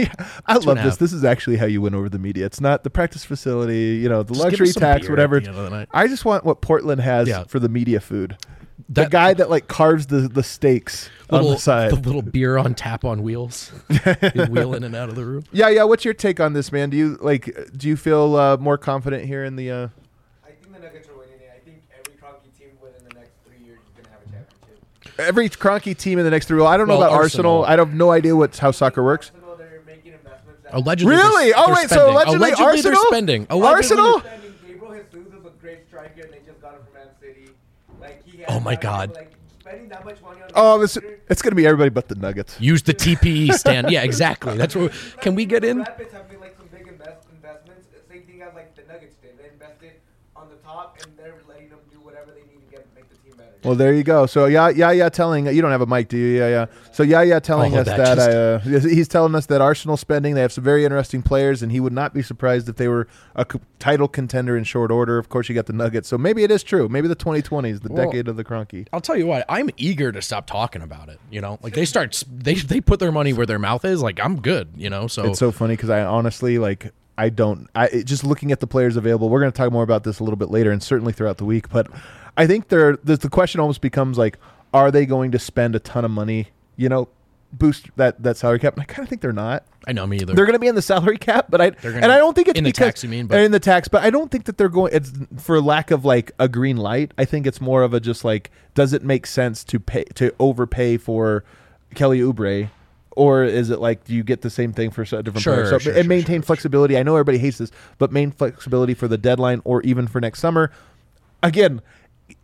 I 0.47 0.57
and 0.57 0.65
love 0.67 0.79
this. 0.79 0.97
This 0.97 1.13
is 1.13 1.25
actually 1.25 1.57
how 1.57 1.67
you 1.67 1.81
win 1.81 1.95
over 1.95 2.09
the 2.09 2.19
media. 2.19 2.47
It's 2.47 2.61
not 2.61 2.80
the 2.83 2.91
practice 2.91 3.25
facility, 3.25 3.99
you 4.03 4.09
know, 4.09 4.23
the 4.23 4.35
Just 4.35 4.45
luxury 4.45 4.73
tax, 4.73 5.09
whatever. 5.09 5.41
the 5.41 5.49
end 5.49 5.57
of 5.59 5.65
the 5.65 5.71
night. 5.71 5.89
I 5.93 6.07
just 6.09 6.25
want 6.25 6.45
what 6.45 6.61
Portland 6.61 7.01
has 7.01 7.29
Yeah. 7.29 7.45
for 7.45 7.59
the 7.59 7.69
media 7.69 8.01
food. 8.01 8.37
The 8.89 9.05
guy 9.07 9.35
that 9.35 9.49
like 9.51 9.69
carves 9.69 10.07
the 10.07 10.23
the 10.29 10.43
steaks 10.43 11.11
Little, 11.31 11.49
on 11.49 11.55
the 11.55 11.61
side. 11.61 11.91
the 11.93 11.97
little 11.97 12.23
beer 12.23 12.57
on 12.59 12.75
tap 12.75 13.05
on 13.05 13.23
wheels, 13.23 13.71
You 14.35 14.47
wheel 14.47 14.75
in 14.75 14.83
and 14.83 14.97
out 14.97 15.09
of 15.09 15.15
the 15.15 15.25
room. 15.25 15.45
yeah, 15.53 15.69
yeah. 15.69 15.85
What's 15.85 16.05
your 16.05 16.15
take 16.15 16.41
on 16.41 16.55
this, 16.55 16.73
man? 16.73 16.91
Do 16.91 16.97
you 16.97 17.17
like? 17.21 17.55
Do 17.77 17.87
you 17.89 17.97
feel 17.97 18.35
uh, 18.35 18.57
more 18.57 18.77
confident 18.79 19.27
here 19.27 19.45
in 19.45 19.55
the? 19.55 19.71
Uh, 19.71 19.89
I 20.45 20.49
think 20.51 20.73
the 20.73 20.81
Nuggets 20.81 21.09
are 21.09 21.13
winning 21.13 21.35
it. 21.41 21.53
I 21.55 21.61
think 21.65 21.83
every 21.97 22.15
Kroenke 22.15 22.59
team 22.59 22.71
within 22.83 23.07
the 23.09 23.15
next 23.15 23.31
three 23.47 23.65
years 23.65 23.79
is 23.79 23.91
gonna 23.97 24.09
have 24.09 24.23
a 24.27 24.33
championship. 25.05 25.21
every 25.21 25.49
Kroenke 25.51 25.97
team 25.97 26.19
in 26.19 26.25
the 26.25 26.31
next 26.31 26.47
three. 26.47 26.59
Well, 26.59 26.67
I 26.67 26.77
don't 26.77 26.89
know 26.89 26.99
Well, 26.99 27.07
about 27.09 27.17
Arsenal. 27.17 27.59
Arsenal. 27.61 27.73
I 27.83 27.85
have 27.87 27.95
no 27.95 28.11
idea 28.11 28.35
what 28.35 28.57
how 28.57 28.73
soccer 28.73 29.05
works. 29.05 29.31
Allegedly, 30.73 31.15
Really? 31.17 31.47
They're, 31.51 31.59
Oh 31.59 31.67
they're 31.67 31.75
wait, 31.77 31.89
so 31.91 32.11
allegedly, 32.11 32.37
allegedly 32.37 32.65
Arsenal. 32.65 32.93
they're 33.03 33.07
spending. 33.09 33.47
Allegedly, 33.51 33.75
Arsenal. 33.77 34.21
spending. 34.21 34.55
Gabriel 34.67 35.05
Jesus 35.13 35.33
is 35.35 35.45
a 35.47 35.51
great 35.61 35.87
striker, 35.89 36.21
and 36.23 36.33
they 36.33 36.39
just 36.47 36.61
got 36.61 36.75
him 36.75 36.81
from 36.85 36.95
Man 36.95 37.09
City. 37.21 37.51
Like 38.01 38.27
he. 38.27 38.45
Oh 38.49 38.61
my 38.61 38.77
God. 38.77 39.15
Like 39.15 39.33
spending 39.61 39.89
that 39.89 40.05
much 40.05 40.21
money 40.23 40.43
on. 40.43 40.51
Oh, 40.55 40.77
a 40.77 40.79
this 40.81 40.97
it's 41.29 41.43
gonna 41.43 41.55
be 41.57 41.67
everybody 41.67 41.91
but 41.91 42.09
the 42.09 42.15
Nuggets. 42.15 42.57
Use 42.61 42.83
the 42.83 42.95
TPE 42.95 43.53
stand. 43.55 43.91
Yeah, 43.91 44.03
exactly. 44.03 44.57
That's 44.57 44.75
what. 44.75 44.93
Can 45.21 45.35
we 45.35 45.45
get 45.45 45.63
The 45.63 45.69
in? 45.71 45.79
Rapids 45.81 46.13
have 46.13 46.29
made 46.31 46.41
like 46.41 46.57
some 46.57 46.67
big 46.73 46.87
invest- 46.89 47.27
investments. 47.35 47.87
Same 48.11 48.23
thing 48.23 48.43
as 48.43 48.55
like 48.55 48.75
the 48.75 48.83
Nuggets 48.93 49.17
did. 49.23 49.39
They 49.39 49.49
invested 49.53 49.93
on 50.37 50.49
the 50.49 50.57
top, 50.57 50.99
and 51.05 51.17
they're 51.17 51.35
letting 51.49 51.69
them 51.69 51.79
do 51.91 51.99
whatever 52.01 52.31
they 52.33 52.41
need 52.51 52.61
to 52.65 52.71
get 52.71 52.87
make 52.95 53.09
the 53.11 53.17
team 53.17 53.37
better. 53.37 53.50
Well, 53.63 53.75
there 53.75 53.93
you 53.93 54.03
go. 54.03 54.27
So 54.27 54.47
yeah, 54.47 54.69
yeah, 54.71 54.91
yeah. 54.91 55.09
Telling 55.09 55.47
you 55.47 55.61
don't 55.61 55.71
have 55.71 55.81
a 55.83 55.87
mic, 55.87 56.09
do 56.09 56.17
you? 56.17 56.39
Yeah, 56.39 56.49
yeah. 56.49 56.67
So 56.93 57.03
yeah, 57.03 57.23
yeah. 57.23 57.41
Telling 57.41 57.73
All 57.75 57.81
us 57.81 57.89
of 57.89 57.97
that, 57.97 58.15
that 58.17 58.35
uh, 58.35 58.81
he's 58.89 59.09
telling 59.09 59.35
us 59.35 59.47
that 59.47 59.61
Arsenal 59.61 59.97
spending. 59.97 60.35
They 60.35 60.41
have 60.41 60.53
some 60.53 60.65
very 60.65 60.85
interesting 60.85 61.23
players, 61.23 61.63
and 61.63 61.71
he 61.71 61.81
would 61.81 61.93
not 61.93 62.15
be 62.15 62.23
surprised 62.23 62.69
if 62.69 62.77
they 62.77 62.89
were 62.89 63.07
a 63.37 63.47
c- 63.51 63.61
title 63.79 64.09
contender 64.09 64.57
in 64.57 64.65
short 64.65 64.91
order. 64.91 65.19
Of 65.19 65.29
course, 65.29 65.49
you 65.49 65.55
got 65.55 65.67
the 65.67 65.73
Nuggets, 65.73 66.09
so 66.09 66.17
maybe 66.17 66.43
it 66.43 66.51
is 66.51 66.63
true. 66.63 66.89
Maybe 66.89 67.09
the 67.09 67.17
2020s, 67.17 67.83
the 67.83 67.93
Well, 67.93 68.07
decade 68.07 68.29
of 68.29 68.37
the 68.37 68.45
Kroenke. 68.45 68.87
I'll 68.93 69.01
tell 69.01 69.17
you 69.17 69.27
what. 69.27 69.45
I'm 69.49 69.69
eager 69.77 70.11
to 70.13 70.23
stop 70.23 70.47
talking 70.47 70.83
about 70.83 71.09
it. 71.09 71.21
You 71.31 71.41
know, 71.41 71.59
like 71.63 71.75
they 71.75 71.85
start 71.85 72.23
they 72.33 72.55
they 72.55 72.81
put 72.81 72.99
their 73.01 73.13
money 73.13 73.33
where 73.33 73.47
their 73.47 73.59
mouth 73.59 73.85
is. 73.85 74.01
Like 74.03 74.19
I'm 74.21 74.41
good. 74.41 74.69
You 74.77 74.89
know. 74.91 75.07
So, 75.07 75.27
It's 75.27 75.39
so 75.39 75.53
funny 75.53 75.75
because 75.77 75.91
I 75.91 76.03
honestly 76.03 76.59
like. 76.59 76.93
I 77.19 77.29
don't. 77.29 77.69
I 77.75 78.03
just 78.07 78.25
looking 78.25 78.51
at 78.51 78.61
the 78.61 78.67
players 78.67 78.97
available. 78.97 79.29
We're 79.29 79.41
going 79.41 79.53
to 79.53 79.57
talk 79.57 79.71
more 79.71 79.83
about 79.83 80.05
this 80.05 80.21
a 80.21 80.25
little 80.25 80.39
bit 80.39 80.51
later, 80.51 80.71
and 80.71 80.83
certainly 80.83 81.13
throughout 81.13 81.37
the 81.37 81.45
week. 81.45 81.69
But 81.69 81.87
I 82.41 82.47
think 82.47 82.69
there, 82.69 82.97
the, 83.05 83.17
the 83.17 83.29
question 83.29 83.61
almost 83.61 83.81
becomes 83.81 84.17
like, 84.19 84.39
are 84.73 84.91
they 84.91 85.05
going 85.07 85.31
to 85.33 85.39
spend 85.39 85.75
a 85.75 85.81
ton 85.81 86.05
of 86.05 86.11
money? 86.11 86.49
You 86.77 86.89
know, 86.89 87.09
boost 87.53 87.89
that 87.97 88.23
that 88.23 88.37
salary 88.37 88.59
cap. 88.61 88.75
And 88.75 88.83
I 88.83 88.85
kind 88.87 89.03
of 89.03 89.09
think 89.09 89.21
they're 89.21 89.33
not. 89.33 89.65
I 89.87 89.93
know 89.93 90.07
me 90.07 90.19
either. 90.19 90.35
They're 90.35 90.45
going 90.47 90.55
to 90.55 90.61
be 90.61 90.69
in 90.69 90.75
the 90.75 90.83
salary 90.83 91.19
cap, 91.19 91.47
but 91.51 91.61
I 91.61 91.71
They're 91.71 91.91
and 91.93 92.01
gonna- 92.03 92.15
I 92.15 92.19
don't 92.19 92.35
think 92.35 92.49
it's 92.49 92.59
in 92.59 92.65
the 92.65 92.73
tax, 92.73 93.03
you 93.03 93.09
mean, 93.09 93.27
but- 93.27 93.41
in 93.41 93.51
the 93.51 93.61
tax, 93.61 93.89
but 93.89 94.03
I 94.03 94.11
don't 94.11 94.31
think 94.31 94.45
that 94.45 94.57
they're 94.59 94.69
going. 94.69 94.93
It's 94.95 95.13
for 95.39 95.61
lack 95.61 95.91
of 95.91 96.05
like 96.05 96.33
a 96.39 96.49
green 96.49 96.77
light. 96.77 97.13
I 97.19 97.25
think 97.25 97.47
it's 97.47 97.61
more 97.61 97.83
of 97.83 97.93
a 97.95 98.01
just 98.01 98.25
like, 98.25 98.51
does 98.75 98.93
it 98.93 99.03
make 99.03 99.27
sense 99.27 99.65
to 99.65 99.81
pay 99.81 100.05
to 100.15 100.35
overpay 100.39 100.97
for 100.99 101.45
Kelly 101.95 102.21
Oubre, 102.21 102.69
or 103.13 103.43
is 103.45 103.69
it 103.71 103.81
like 103.81 104.05
do 104.05 104.15
you 104.15 104.23
get 104.23 104.43
the 104.43 104.51
same 104.51 104.73
thing 104.73 104.91
for 104.91 105.03
a 105.03 105.05
different 105.07 105.41
Sure, 105.41 105.55
player? 105.55 105.67
So 105.67 105.79
sure, 105.79 105.93
and 105.95 106.05
sure, 106.05 106.09
maintain 106.09 106.43
flexibility. 106.43 106.97
I 106.97 107.03
know 107.03 107.17
everybody 107.17 107.39
hates 107.39 107.59
this, 107.59 107.73
but 107.99 108.13
maintain 108.13 108.37
flexibility 108.37 108.95
for 108.95 109.09
the 109.09 109.19
deadline 109.19 109.61
or 109.65 109.83
even 109.83 110.07
for 110.07 110.21
next 110.21 110.39
summer. 110.41 110.71
Again, 111.43 111.81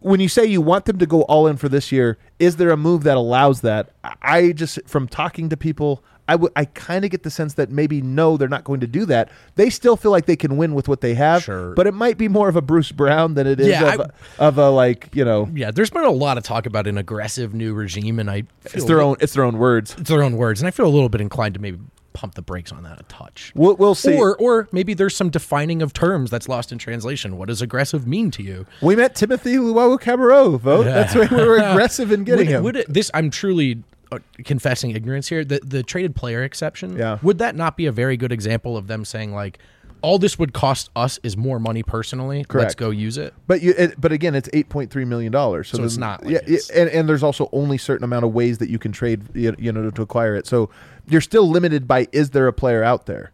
when 0.00 0.20
you 0.20 0.28
say 0.28 0.44
you 0.44 0.60
want 0.60 0.84
them 0.84 0.98
to 0.98 1.06
go 1.06 1.22
all 1.22 1.46
in 1.46 1.56
for 1.56 1.68
this 1.68 1.90
year, 1.92 2.18
is 2.38 2.56
there 2.56 2.70
a 2.70 2.76
move 2.76 3.02
that 3.04 3.16
allows 3.16 3.60
that? 3.62 3.90
I- 4.22 4.52
just 4.52 4.78
from 4.86 5.08
talking 5.08 5.48
to 5.50 5.56
people, 5.56 6.02
I 6.28 6.34
would 6.34 6.50
I 6.56 6.64
kind 6.64 7.04
of 7.04 7.12
get 7.12 7.22
the 7.22 7.30
sense 7.30 7.54
that 7.54 7.70
maybe 7.70 8.02
no, 8.02 8.36
they're 8.36 8.48
not 8.48 8.64
going 8.64 8.80
to 8.80 8.86
do 8.88 9.04
that. 9.06 9.28
They 9.54 9.70
still 9.70 9.96
feel 9.96 10.10
like 10.10 10.26
they 10.26 10.34
can 10.34 10.56
win 10.56 10.74
with 10.74 10.88
what 10.88 11.00
they 11.00 11.14
have, 11.14 11.44
Sure. 11.44 11.72
but 11.74 11.86
it 11.86 11.94
might 11.94 12.18
be 12.18 12.26
more 12.26 12.48
of 12.48 12.56
a 12.56 12.62
Bruce 12.62 12.90
Brown 12.90 13.34
than 13.34 13.46
it 13.46 13.60
is 13.60 13.68
Yeah, 13.68 13.94
of, 13.94 14.00
I- 14.00 14.04
a, 14.04 14.48
of 14.48 14.58
a 14.58 14.70
like 14.70 15.08
you 15.14 15.24
know. 15.24 15.48
yeah, 15.54 15.70
there's 15.70 15.90
been 15.90 16.02
a 16.04 16.10
lot 16.10 16.36
of 16.36 16.42
talk 16.42 16.66
about 16.66 16.86
an 16.88 16.98
aggressive 16.98 17.54
new 17.54 17.74
regime, 17.74 18.18
and 18.18 18.28
I 18.28 18.42
It's 18.74 18.84
their 18.86 19.00
own. 19.00 19.16
It's 19.20 19.34
their 19.34 19.44
own 19.44 19.56
words. 19.58 19.94
It's 19.98 20.10
their 20.10 20.22
own 20.24 20.36
words, 20.36 20.60
and 20.60 20.66
I 20.66 20.72
feel 20.72 20.86
a 20.86 20.88
little 20.90 21.08
bit 21.08 21.20
inclined 21.20 21.54
to 21.54 21.60
maybe 21.60 21.78
pump 22.16 22.34
the 22.34 22.42
brakes 22.42 22.72
on 22.72 22.82
that 22.82 22.98
a 22.98 23.02
touch. 23.04 23.52
We'll, 23.54 23.76
we'll 23.76 23.94
see. 23.94 24.16
Or, 24.16 24.36
or 24.38 24.68
maybe 24.72 24.94
there's 24.94 25.14
some 25.14 25.28
defining 25.28 25.82
of 25.82 25.92
terms 25.92 26.30
that's 26.30 26.48
lost 26.48 26.72
in 26.72 26.78
translation. 26.78 27.36
What 27.36 27.48
does 27.48 27.60
aggressive 27.60 28.06
mean 28.06 28.30
to 28.32 28.42
you? 28.42 28.66
we 28.80 28.96
met 28.96 29.14
Timothy 29.14 29.58
Luau 29.58 29.98
Cabarro. 29.98 30.58
Vogt. 30.58 30.86
That's 30.86 31.14
why 31.14 31.28
we 31.30 31.44
were 31.44 31.56
aggressive 31.72 32.10
in 32.10 32.24
getting 32.24 32.46
would, 32.46 32.54
him. 32.54 32.62
Would 32.64 32.76
it, 32.76 32.92
this? 32.92 33.10
I'm 33.12 33.30
truly 33.30 33.82
uh, 34.10 34.18
confessing 34.44 34.92
ignorance 34.92 35.28
here. 35.28 35.44
The 35.44 35.60
the 35.62 35.82
traded 35.82 36.16
player 36.16 36.42
exception. 36.42 36.96
Yeah. 36.96 37.18
Would 37.22 37.38
that 37.38 37.54
not 37.54 37.76
be 37.76 37.84
a 37.84 37.92
very 37.92 38.16
good 38.16 38.32
example 38.32 38.78
of 38.78 38.86
them 38.86 39.04
saying 39.04 39.34
like, 39.34 39.58
all 40.02 40.18
this 40.18 40.38
would 40.38 40.52
cost 40.52 40.90
us 40.94 41.18
is 41.22 41.36
more 41.36 41.58
money 41.58 41.82
personally. 41.82 42.44
Correct. 42.44 42.64
Let's 42.64 42.74
go 42.74 42.90
use 42.90 43.18
it. 43.18 43.34
But 43.46 43.62
you, 43.62 43.74
it, 43.76 44.00
but 44.00 44.12
again, 44.12 44.34
it's 44.34 44.48
eight 44.52 44.68
point 44.68 44.90
three 44.90 45.04
million 45.04 45.32
dollars. 45.32 45.68
So 45.68 45.82
it's 45.82 45.94
then- 45.94 46.00
not 46.00 46.24
like 46.24 46.32
yeah, 46.34 46.38
it's- 46.42 46.70
and 46.70 46.88
and 46.90 47.08
there's 47.08 47.22
also 47.22 47.48
only 47.52 47.78
certain 47.78 48.04
amount 48.04 48.24
of 48.24 48.32
ways 48.32 48.58
that 48.58 48.68
you 48.70 48.78
can 48.78 48.92
trade, 48.92 49.22
you 49.34 49.72
know, 49.72 49.90
to 49.90 50.02
acquire 50.02 50.36
it. 50.36 50.46
So 50.46 50.70
you're 51.08 51.20
still 51.20 51.48
limited 51.48 51.86
by 51.88 52.08
is 52.12 52.30
there 52.30 52.46
a 52.48 52.52
player 52.52 52.82
out 52.82 53.06
there 53.06 53.32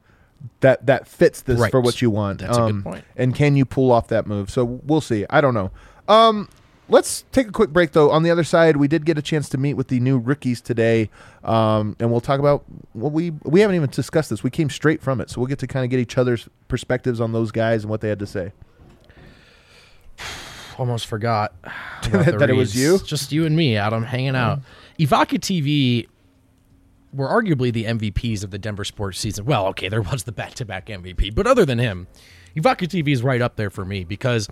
that 0.61 0.87
that 0.87 1.07
fits 1.07 1.43
this 1.43 1.59
Right. 1.61 1.71
for 1.71 1.81
what 1.81 2.03
you 2.03 2.11
want? 2.11 2.43
Um, 2.43 2.47
That's 2.49 2.59
a 2.59 2.73
good 2.73 2.85
point. 2.85 3.05
And 3.17 3.35
can 3.35 3.57
you 3.57 3.65
pull 3.65 3.91
off 3.93 4.09
that 4.09 4.27
move? 4.27 4.51
So 4.51 4.65
we'll 4.65 5.01
see. 5.01 5.25
I 5.31 5.41
don't 5.41 5.55
know. 5.55 5.71
Um, 6.09 6.49
let's 6.89 7.25
take 7.33 7.47
a 7.49 7.53
quick 7.53 7.71
break 7.71 7.93
though. 7.93 8.11
On 8.11 8.23
the 8.25 8.31
other 8.31 8.43
side, 8.45 8.77
we 8.77 8.89
did 8.89 9.07
get 9.07 9.17
a 9.17 9.23
chance 9.23 9.49
to 9.51 9.59
meet 9.59 9.75
with 9.75 9.87
the 9.89 10.01
new 10.01 10.19
rookies 10.19 10.61
today, 10.61 11.11
um, 11.45 11.95
and 12.01 12.11
we'll 12.11 12.21
talk 12.21 12.41
about 12.41 12.65
what 12.93 13.13
we 13.13 13.31
we 13.45 13.61
haven't 13.61 13.77
even 13.77 13.89
discussed 13.91 14.31
this. 14.31 14.43
We 14.43 14.51
came 14.51 14.69
straight 14.69 15.01
from 15.01 15.21
it, 15.21 15.31
so 15.31 15.41
we'll 15.41 15.47
get 15.49 15.61
to 15.61 15.67
kind 15.69 15.85
of 15.85 15.91
get 15.91 16.01
each 16.01 16.19
other's 16.19 16.49
perspectives 16.69 17.21
on 17.21 17.33
those 17.33 17.53
guys 17.53 17.85
and 17.85 17.91
what 17.91 18.01
they 18.01 18.09
had 18.09 18.19
to 18.19 18.27
say. 18.27 18.53
Almost 20.79 21.07
forgot 21.07 21.53
the 22.11 22.37
That 22.39 22.51
it 22.51 22.57
was 22.57 22.75
you? 22.75 22.99
Just 23.05 23.31
you 23.33 23.45
and 23.47 23.55
me, 23.55 23.77
Adam, 23.77 24.05
hanging 24.05 24.35
out. 24.35 24.61
Evoca 24.99 25.39
TV 25.39 26.09
were 27.12 27.29
arguably 27.29 27.72
the 27.72 27.85
MVPs 27.85 28.42
of 28.42 28.51
the 28.51 28.59
Denver 28.59 28.85
sports 28.85 29.18
season. 29.18 29.44
Well, 29.44 29.66
okay, 29.68 29.88
there 29.88 30.03
was 30.03 30.25
the 30.25 30.33
back-to-back 30.33 30.87
MVP, 30.87 31.35
but 31.35 31.46
other 31.46 31.64
than 31.64 31.79
him, 31.79 32.07
Evoca 32.57 32.88
TV 32.88 33.12
is 33.12 33.22
right 33.22 33.40
up 33.40 33.57
there 33.57 33.70
for 33.70 33.85
me 33.85 34.05
because 34.05 34.48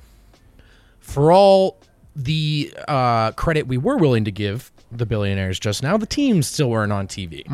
for 0.99 1.33
all 1.33 1.79
the 2.17 2.73
uh, 2.89 3.33
credit 3.33 3.67
we 3.67 3.79
were 3.79 3.97
willing 3.97 4.25
to 4.25 4.31
give 4.33 4.73
the 4.93 5.07
billionaires 5.07 5.59
just 5.59 5.83
now, 5.83 5.97
the 5.97 6.07
teams 6.07 6.47
still 6.47 6.71
weren't 6.71 6.93
on 6.93 7.07
TV. 7.07 7.45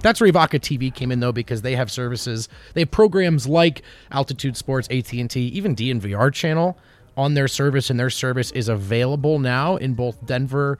That's 0.00 0.20
where 0.20 0.30
Evoca 0.30 0.60
TV 0.60 0.92
came 0.94 1.10
in 1.10 1.20
though, 1.20 1.32
because 1.32 1.62
they 1.62 1.76
have 1.76 1.90
services. 1.90 2.48
They 2.74 2.82
have 2.82 2.90
programs 2.90 3.46
like 3.46 3.82
Altitude 4.10 4.56
Sports, 4.56 4.88
AT 4.90 5.12
and 5.12 5.30
T, 5.30 5.42
even 5.48 5.74
DNVR 5.74 6.32
channel 6.32 6.76
on 7.16 7.34
their 7.34 7.48
service, 7.48 7.90
and 7.90 7.98
their 7.98 8.10
service 8.10 8.50
is 8.52 8.68
available 8.68 9.38
now 9.38 9.76
in 9.76 9.94
both 9.94 10.24
Denver 10.26 10.78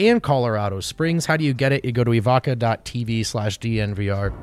and 0.00 0.22
Colorado 0.22 0.80
Springs. 0.80 1.26
How 1.26 1.36
do 1.36 1.44
you 1.44 1.52
get 1.52 1.72
it? 1.72 1.84
You 1.84 1.92
go 1.92 2.04
to 2.04 2.10
evoca.tv 2.10 3.26
slash 3.26 3.58
DNVR. 3.58 4.34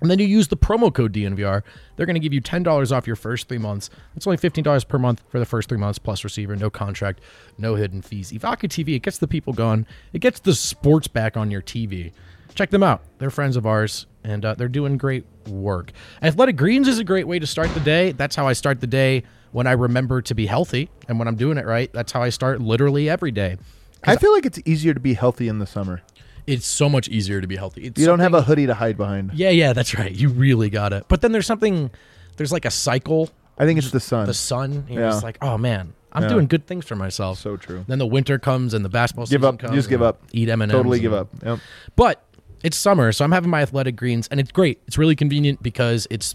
And 0.00 0.10
then 0.10 0.18
you 0.18 0.26
use 0.26 0.48
the 0.48 0.56
promo 0.56 0.92
code 0.92 1.12
DNVR. 1.12 1.62
They're 1.96 2.06
going 2.06 2.14
to 2.14 2.20
give 2.20 2.32
you 2.32 2.40
$10 2.40 2.96
off 2.96 3.06
your 3.06 3.16
first 3.16 3.48
three 3.48 3.58
months. 3.58 3.90
It's 4.16 4.26
only 4.26 4.36
$15 4.36 4.88
per 4.88 4.98
month 4.98 5.22
for 5.28 5.38
the 5.38 5.46
first 5.46 5.68
three 5.68 5.78
months, 5.78 5.98
plus 5.98 6.24
receiver, 6.24 6.56
no 6.56 6.70
contract, 6.70 7.20
no 7.58 7.76
hidden 7.76 8.02
fees. 8.02 8.32
Evoca 8.32 8.68
TV, 8.68 8.96
it 8.96 9.02
gets 9.02 9.18
the 9.18 9.28
people 9.28 9.52
going. 9.52 9.86
It 10.12 10.18
gets 10.18 10.40
the 10.40 10.54
sports 10.54 11.06
back 11.06 11.36
on 11.36 11.50
your 11.50 11.62
TV. 11.62 12.12
Check 12.54 12.70
them 12.70 12.82
out. 12.82 13.02
They're 13.18 13.30
friends 13.30 13.56
of 13.56 13.66
ours, 13.66 14.06
and 14.24 14.44
uh, 14.44 14.54
they're 14.54 14.68
doing 14.68 14.98
great 14.98 15.24
work. 15.46 15.92
Athletic 16.20 16.56
Greens 16.56 16.88
is 16.88 16.98
a 16.98 17.04
great 17.04 17.26
way 17.26 17.38
to 17.38 17.46
start 17.46 17.72
the 17.74 17.80
day. 17.80 18.12
That's 18.12 18.34
how 18.34 18.46
I 18.46 18.52
start 18.52 18.80
the 18.80 18.86
day 18.88 19.22
when 19.52 19.66
I 19.66 19.72
remember 19.72 20.20
to 20.22 20.34
be 20.34 20.46
healthy. 20.46 20.90
And 21.08 21.18
when 21.18 21.28
I'm 21.28 21.36
doing 21.36 21.58
it 21.58 21.66
right, 21.66 21.92
that's 21.92 22.12
how 22.12 22.22
I 22.22 22.30
start 22.30 22.60
literally 22.60 23.08
every 23.08 23.30
day. 23.30 23.56
I 24.04 24.16
feel 24.16 24.32
like 24.32 24.46
it's 24.46 24.58
easier 24.64 24.94
to 24.94 25.00
be 25.00 25.14
healthy 25.14 25.48
in 25.48 25.58
the 25.58 25.66
summer. 25.66 26.02
It's 26.46 26.66
so 26.66 26.88
much 26.88 27.08
easier 27.08 27.40
to 27.40 27.46
be 27.46 27.56
healthy. 27.56 27.84
It's 27.84 28.00
You 28.00 28.06
don't 28.06 28.18
have 28.18 28.34
a 28.34 28.42
hoodie 28.42 28.66
to 28.66 28.74
hide 28.74 28.96
behind. 28.96 29.32
Yeah, 29.34 29.50
yeah, 29.50 29.72
that's 29.72 29.96
right. 29.96 30.10
You 30.12 30.28
really 30.28 30.70
got 30.70 30.92
it. 30.92 31.04
But 31.08 31.20
then 31.20 31.30
there's 31.32 31.46
something, 31.46 31.90
there's 32.36 32.50
like 32.52 32.64
a 32.64 32.70
cycle, 32.70 33.30
I 33.58 33.64
think 33.66 33.78
it's 33.78 33.90
the 33.92 34.00
sun. 34.00 34.26
the 34.26 34.34
sun. 34.34 34.86
You're 34.88 35.02
Yeah. 35.02 35.10
just 35.10 35.22
like, 35.22 35.38
oh 35.40 35.56
man, 35.56 35.92
I'm 36.12 36.24
Yeah. 36.24 36.28
doing 36.30 36.46
good 36.48 36.66
things 36.66 36.84
for 36.84 36.96
myself. 36.96 37.38
So 37.38 37.56
true. 37.56 37.84
Then 37.86 37.98
the 38.00 38.06
winter 38.06 38.38
comes 38.40 38.74
and 38.74 38.84
the 38.84 38.88
basketball 38.88 39.26
Give 39.26 39.40
season 39.42 39.54
up. 39.54 39.58
comes. 39.60 39.74
Just 39.74 39.88
give 39.88 40.00
and 40.00 40.08
up. 40.08 40.22
Eat 40.32 40.48
M 40.48 40.62
and 40.62 40.72
M's. 40.72 40.76
Totally 40.78 40.98
give 40.98 41.12
up. 41.12 41.28
Yep. 41.44 41.60
But 41.94 42.24
it's 42.64 42.76
summer, 42.76 43.12
so 43.12 43.24
I'm 43.24 43.30
having 43.32 43.50
my 43.50 43.62
athletic 43.62 43.94
greens, 43.94 44.26
and 44.28 44.40
it's 44.40 44.50
great. 44.50 44.80
It's 44.88 44.98
really 44.98 45.14
convenient 45.14 45.62
because 45.62 46.08
it's 46.10 46.34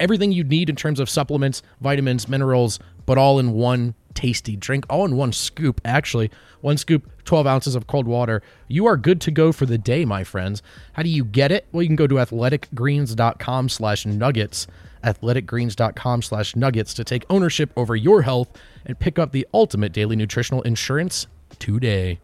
everything 0.00 0.32
you 0.32 0.42
need 0.44 0.68
in 0.68 0.74
terms 0.76 0.98
of 0.98 1.08
supplements, 1.08 1.62
vitamins, 1.80 2.28
minerals, 2.28 2.78
but 3.06 3.16
all 3.16 3.38
in 3.38 3.52
one 3.52 3.94
tasty 4.14 4.56
drink, 4.56 4.84
all 4.88 5.04
in 5.04 5.16
one 5.16 5.32
scoop, 5.32 5.80
actually. 5.84 6.30
One 6.60 6.76
scoop, 6.76 7.10
12 7.24 7.46
ounces 7.46 7.74
of 7.74 7.86
cold 7.86 8.06
water. 8.06 8.42
You 8.68 8.86
are 8.86 8.96
good 8.96 9.20
to 9.22 9.30
go 9.30 9.52
for 9.52 9.66
the 9.66 9.78
day, 9.78 10.04
my 10.04 10.24
friends. 10.24 10.62
How 10.94 11.02
do 11.02 11.08
you 11.08 11.24
get 11.24 11.52
it? 11.52 11.66
Well, 11.72 11.82
you 11.82 11.88
can 11.88 11.96
go 11.96 12.06
to 12.06 12.14
athleticgreens.com 12.14 13.68
slash 13.68 14.06
nuggets, 14.06 14.66
athleticgreens.com 15.02 16.22
slash 16.22 16.56
nuggets 16.56 16.94
to 16.94 17.04
take 17.04 17.24
ownership 17.28 17.72
over 17.76 17.94
your 17.94 18.22
health 18.22 18.48
and 18.86 18.98
pick 18.98 19.18
up 19.18 19.32
the 19.32 19.46
ultimate 19.52 19.92
daily 19.92 20.16
nutritional 20.16 20.62
insurance 20.62 21.26
today. 21.58 22.20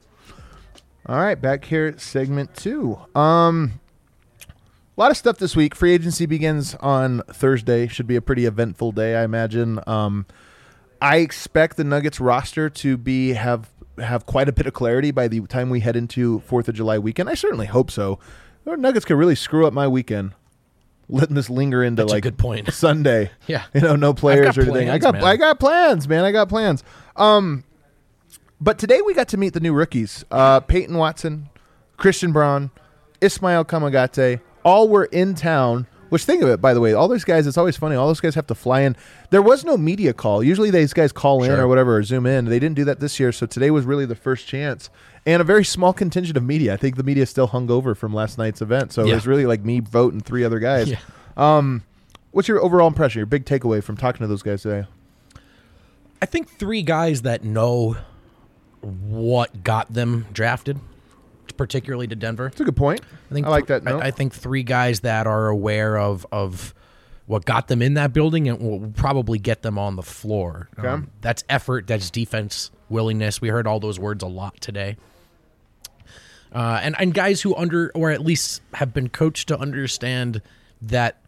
All 1.06 1.16
right, 1.16 1.40
back 1.40 1.64
here 1.64 1.86
at 1.86 2.00
segment 2.00 2.54
two. 2.54 2.98
Um, 3.14 3.80
a 4.96 5.00
lot 5.00 5.10
of 5.10 5.16
stuff 5.16 5.38
this 5.38 5.56
week. 5.56 5.74
Free 5.74 5.92
agency 5.92 6.26
begins 6.26 6.74
on 6.76 7.22
Thursday. 7.32 7.86
Should 7.88 8.06
be 8.06 8.16
a 8.16 8.20
pretty 8.20 8.44
eventful 8.44 8.92
day, 8.92 9.16
I 9.16 9.24
imagine. 9.24 9.80
Um, 9.86 10.26
I 11.00 11.16
expect 11.16 11.76
the 11.76 11.84
Nuggets 11.84 12.20
roster 12.20 12.68
to 12.70 12.96
be 12.96 13.30
have 13.30 13.70
have 13.98 14.26
quite 14.26 14.48
a 14.48 14.52
bit 14.52 14.66
of 14.66 14.72
clarity 14.72 15.10
by 15.10 15.28
the 15.28 15.40
time 15.42 15.70
we 15.70 15.80
head 15.80 15.96
into 15.96 16.40
Fourth 16.40 16.68
of 16.68 16.74
July 16.74 16.98
weekend. 16.98 17.28
I 17.28 17.34
certainly 17.34 17.66
hope 17.66 17.90
so. 17.90 18.18
The 18.64 18.76
Nuggets 18.76 19.04
could 19.04 19.16
really 19.16 19.34
screw 19.34 19.66
up 19.66 19.72
my 19.72 19.88
weekend, 19.88 20.32
letting 21.08 21.34
this 21.34 21.50
linger 21.50 21.82
into 21.82 22.02
That's 22.02 22.12
like 22.12 22.22
good 22.22 22.38
point. 22.38 22.72
Sunday. 22.74 23.30
Yeah. 23.46 23.64
you 23.74 23.80
know, 23.80 23.96
no 23.96 24.14
players 24.14 24.56
or 24.56 24.62
anything. 24.62 24.90
I 24.90 24.98
got 24.98 25.14
man. 25.14 25.24
I 25.24 25.36
got 25.36 25.58
plans, 25.58 26.06
man. 26.08 26.24
I 26.24 26.32
got 26.32 26.48
plans. 26.48 26.84
Um, 27.16 27.64
but 28.60 28.78
today 28.78 29.00
we 29.02 29.14
got 29.14 29.28
to 29.28 29.36
meet 29.36 29.54
the 29.54 29.60
new 29.60 29.72
rookies: 29.72 30.24
uh, 30.30 30.60
Peyton 30.60 30.96
Watson, 30.96 31.48
Christian 31.96 32.32
Braun, 32.32 32.70
Ismail 33.20 33.64
Kamagate. 33.64 34.40
All 34.62 34.88
were 34.88 35.06
in 35.06 35.34
town. 35.34 35.86
Which 36.10 36.24
think 36.24 36.42
of 36.42 36.48
it, 36.48 36.60
by 36.60 36.74
the 36.74 36.80
way, 36.80 36.92
all 36.92 37.08
those 37.08 37.24
guys. 37.24 37.46
It's 37.46 37.56
always 37.56 37.76
funny. 37.76 37.96
All 37.96 38.06
those 38.06 38.20
guys 38.20 38.34
have 38.34 38.46
to 38.48 38.54
fly 38.54 38.80
in. 38.82 38.96
There 39.30 39.40
was 39.40 39.64
no 39.64 39.76
media 39.76 40.12
call. 40.12 40.42
Usually 40.42 40.70
these 40.70 40.92
guys 40.92 41.12
call 41.12 41.42
in 41.42 41.52
or 41.52 41.66
whatever 41.66 41.96
or 41.96 42.02
zoom 42.02 42.26
in. 42.26 42.44
They 42.46 42.58
didn't 42.58 42.76
do 42.76 42.84
that 42.84 43.00
this 43.00 43.18
year, 43.18 43.32
so 43.32 43.46
today 43.46 43.70
was 43.70 43.84
really 43.86 44.06
the 44.06 44.14
first 44.14 44.46
chance. 44.46 44.90
And 45.24 45.40
a 45.40 45.44
very 45.44 45.64
small 45.64 45.92
contingent 45.92 46.36
of 46.36 46.42
media. 46.42 46.74
I 46.74 46.76
think 46.76 46.96
the 46.96 47.02
media 47.02 47.26
still 47.26 47.46
hung 47.46 47.70
over 47.70 47.94
from 47.94 48.12
last 48.12 48.38
night's 48.38 48.60
event, 48.60 48.92
so 48.92 49.06
it 49.06 49.14
was 49.14 49.26
really 49.26 49.46
like 49.46 49.64
me 49.64 49.80
voting 49.80 50.20
three 50.20 50.44
other 50.44 50.58
guys. 50.58 50.90
Yeah. 50.90 50.98
Um, 51.36 51.84
what's 52.32 52.48
your 52.48 52.60
overall 52.60 52.88
impression? 52.88 53.20
Your 53.20 53.26
big 53.26 53.44
takeaway 53.44 53.82
from 53.82 53.96
talking 53.96 54.20
to 54.20 54.26
those 54.26 54.42
guys 54.42 54.62
today? 54.62 54.86
I 56.20 56.26
think 56.26 56.50
three 56.50 56.82
guys 56.82 57.22
that 57.22 57.44
know 57.44 57.96
what 58.82 59.62
got 59.62 59.92
them 59.92 60.26
drafted, 60.32 60.80
particularly 61.56 62.06
to 62.08 62.16
Denver. 62.16 62.46
It's 62.46 62.60
a 62.60 62.64
good 62.64 62.76
point. 62.76 63.00
I 63.30 63.34
think 63.34 63.46
I 63.46 63.50
like 63.50 63.66
that. 63.66 63.84
note. 63.84 64.02
I, 64.02 64.08
I 64.08 64.10
think 64.10 64.34
three 64.34 64.62
guys 64.62 65.00
that 65.00 65.26
are 65.26 65.48
aware 65.48 65.98
of 65.98 66.26
of 66.32 66.74
what 67.26 67.44
got 67.44 67.68
them 67.68 67.80
in 67.80 67.94
that 67.94 68.12
building 68.12 68.48
and 68.48 68.58
will 68.60 68.90
probably 68.90 69.38
get 69.38 69.62
them 69.62 69.78
on 69.78 69.94
the 69.94 70.02
floor. 70.02 70.68
Um, 70.76 71.10
that's 71.20 71.44
effort. 71.48 71.86
That's 71.86 72.10
defense, 72.10 72.72
willingness. 72.88 73.40
We 73.40 73.48
heard 73.48 73.68
all 73.68 73.78
those 73.78 74.00
words 74.00 74.24
a 74.24 74.26
lot 74.26 74.60
today. 74.60 74.96
Uh, 76.52 76.80
and 76.82 76.96
and 76.98 77.14
guys 77.14 77.40
who 77.40 77.54
under 77.54 77.92
or 77.94 78.10
at 78.10 78.22
least 78.22 78.62
have 78.74 78.92
been 78.92 79.08
coached 79.08 79.46
to 79.48 79.58
understand 79.58 80.42
that 80.82 81.18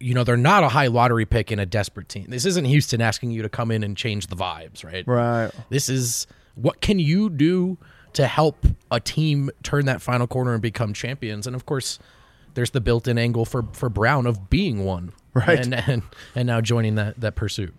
you 0.00 0.14
know 0.14 0.24
they're 0.24 0.36
not 0.38 0.64
a 0.64 0.68
high 0.68 0.86
lottery 0.86 1.26
pick 1.26 1.52
in 1.52 1.58
a 1.58 1.66
desperate 1.66 2.08
team. 2.08 2.26
This 2.28 2.46
isn't 2.46 2.64
Houston 2.64 3.02
asking 3.02 3.32
you 3.32 3.42
to 3.42 3.50
come 3.50 3.70
in 3.70 3.82
and 3.82 3.94
change 3.96 4.28
the 4.28 4.36
vibes, 4.36 4.82
right? 4.82 5.06
Right. 5.06 5.50
This 5.68 5.90
is 5.90 6.26
what 6.54 6.80
can 6.80 6.98
you 6.98 7.28
do 7.28 7.76
to 8.14 8.26
help 8.26 8.66
a 8.90 9.00
team 9.00 9.50
turn 9.62 9.86
that 9.86 10.02
final 10.02 10.26
corner 10.26 10.52
and 10.52 10.62
become 10.62 10.92
champions? 10.92 11.46
And 11.46 11.56
of 11.56 11.66
course, 11.66 11.98
there's 12.54 12.70
the 12.70 12.80
built-in 12.80 13.18
angle 13.18 13.44
for 13.44 13.64
for 13.72 13.88
Braun 13.88 14.26
of 14.26 14.50
being 14.50 14.84
one, 14.84 15.12
Right. 15.34 15.60
And 15.60 15.74
and, 15.74 16.02
and 16.34 16.46
now 16.46 16.60
joining 16.60 16.96
that 16.96 17.20
that 17.20 17.34
pursuit. 17.34 17.74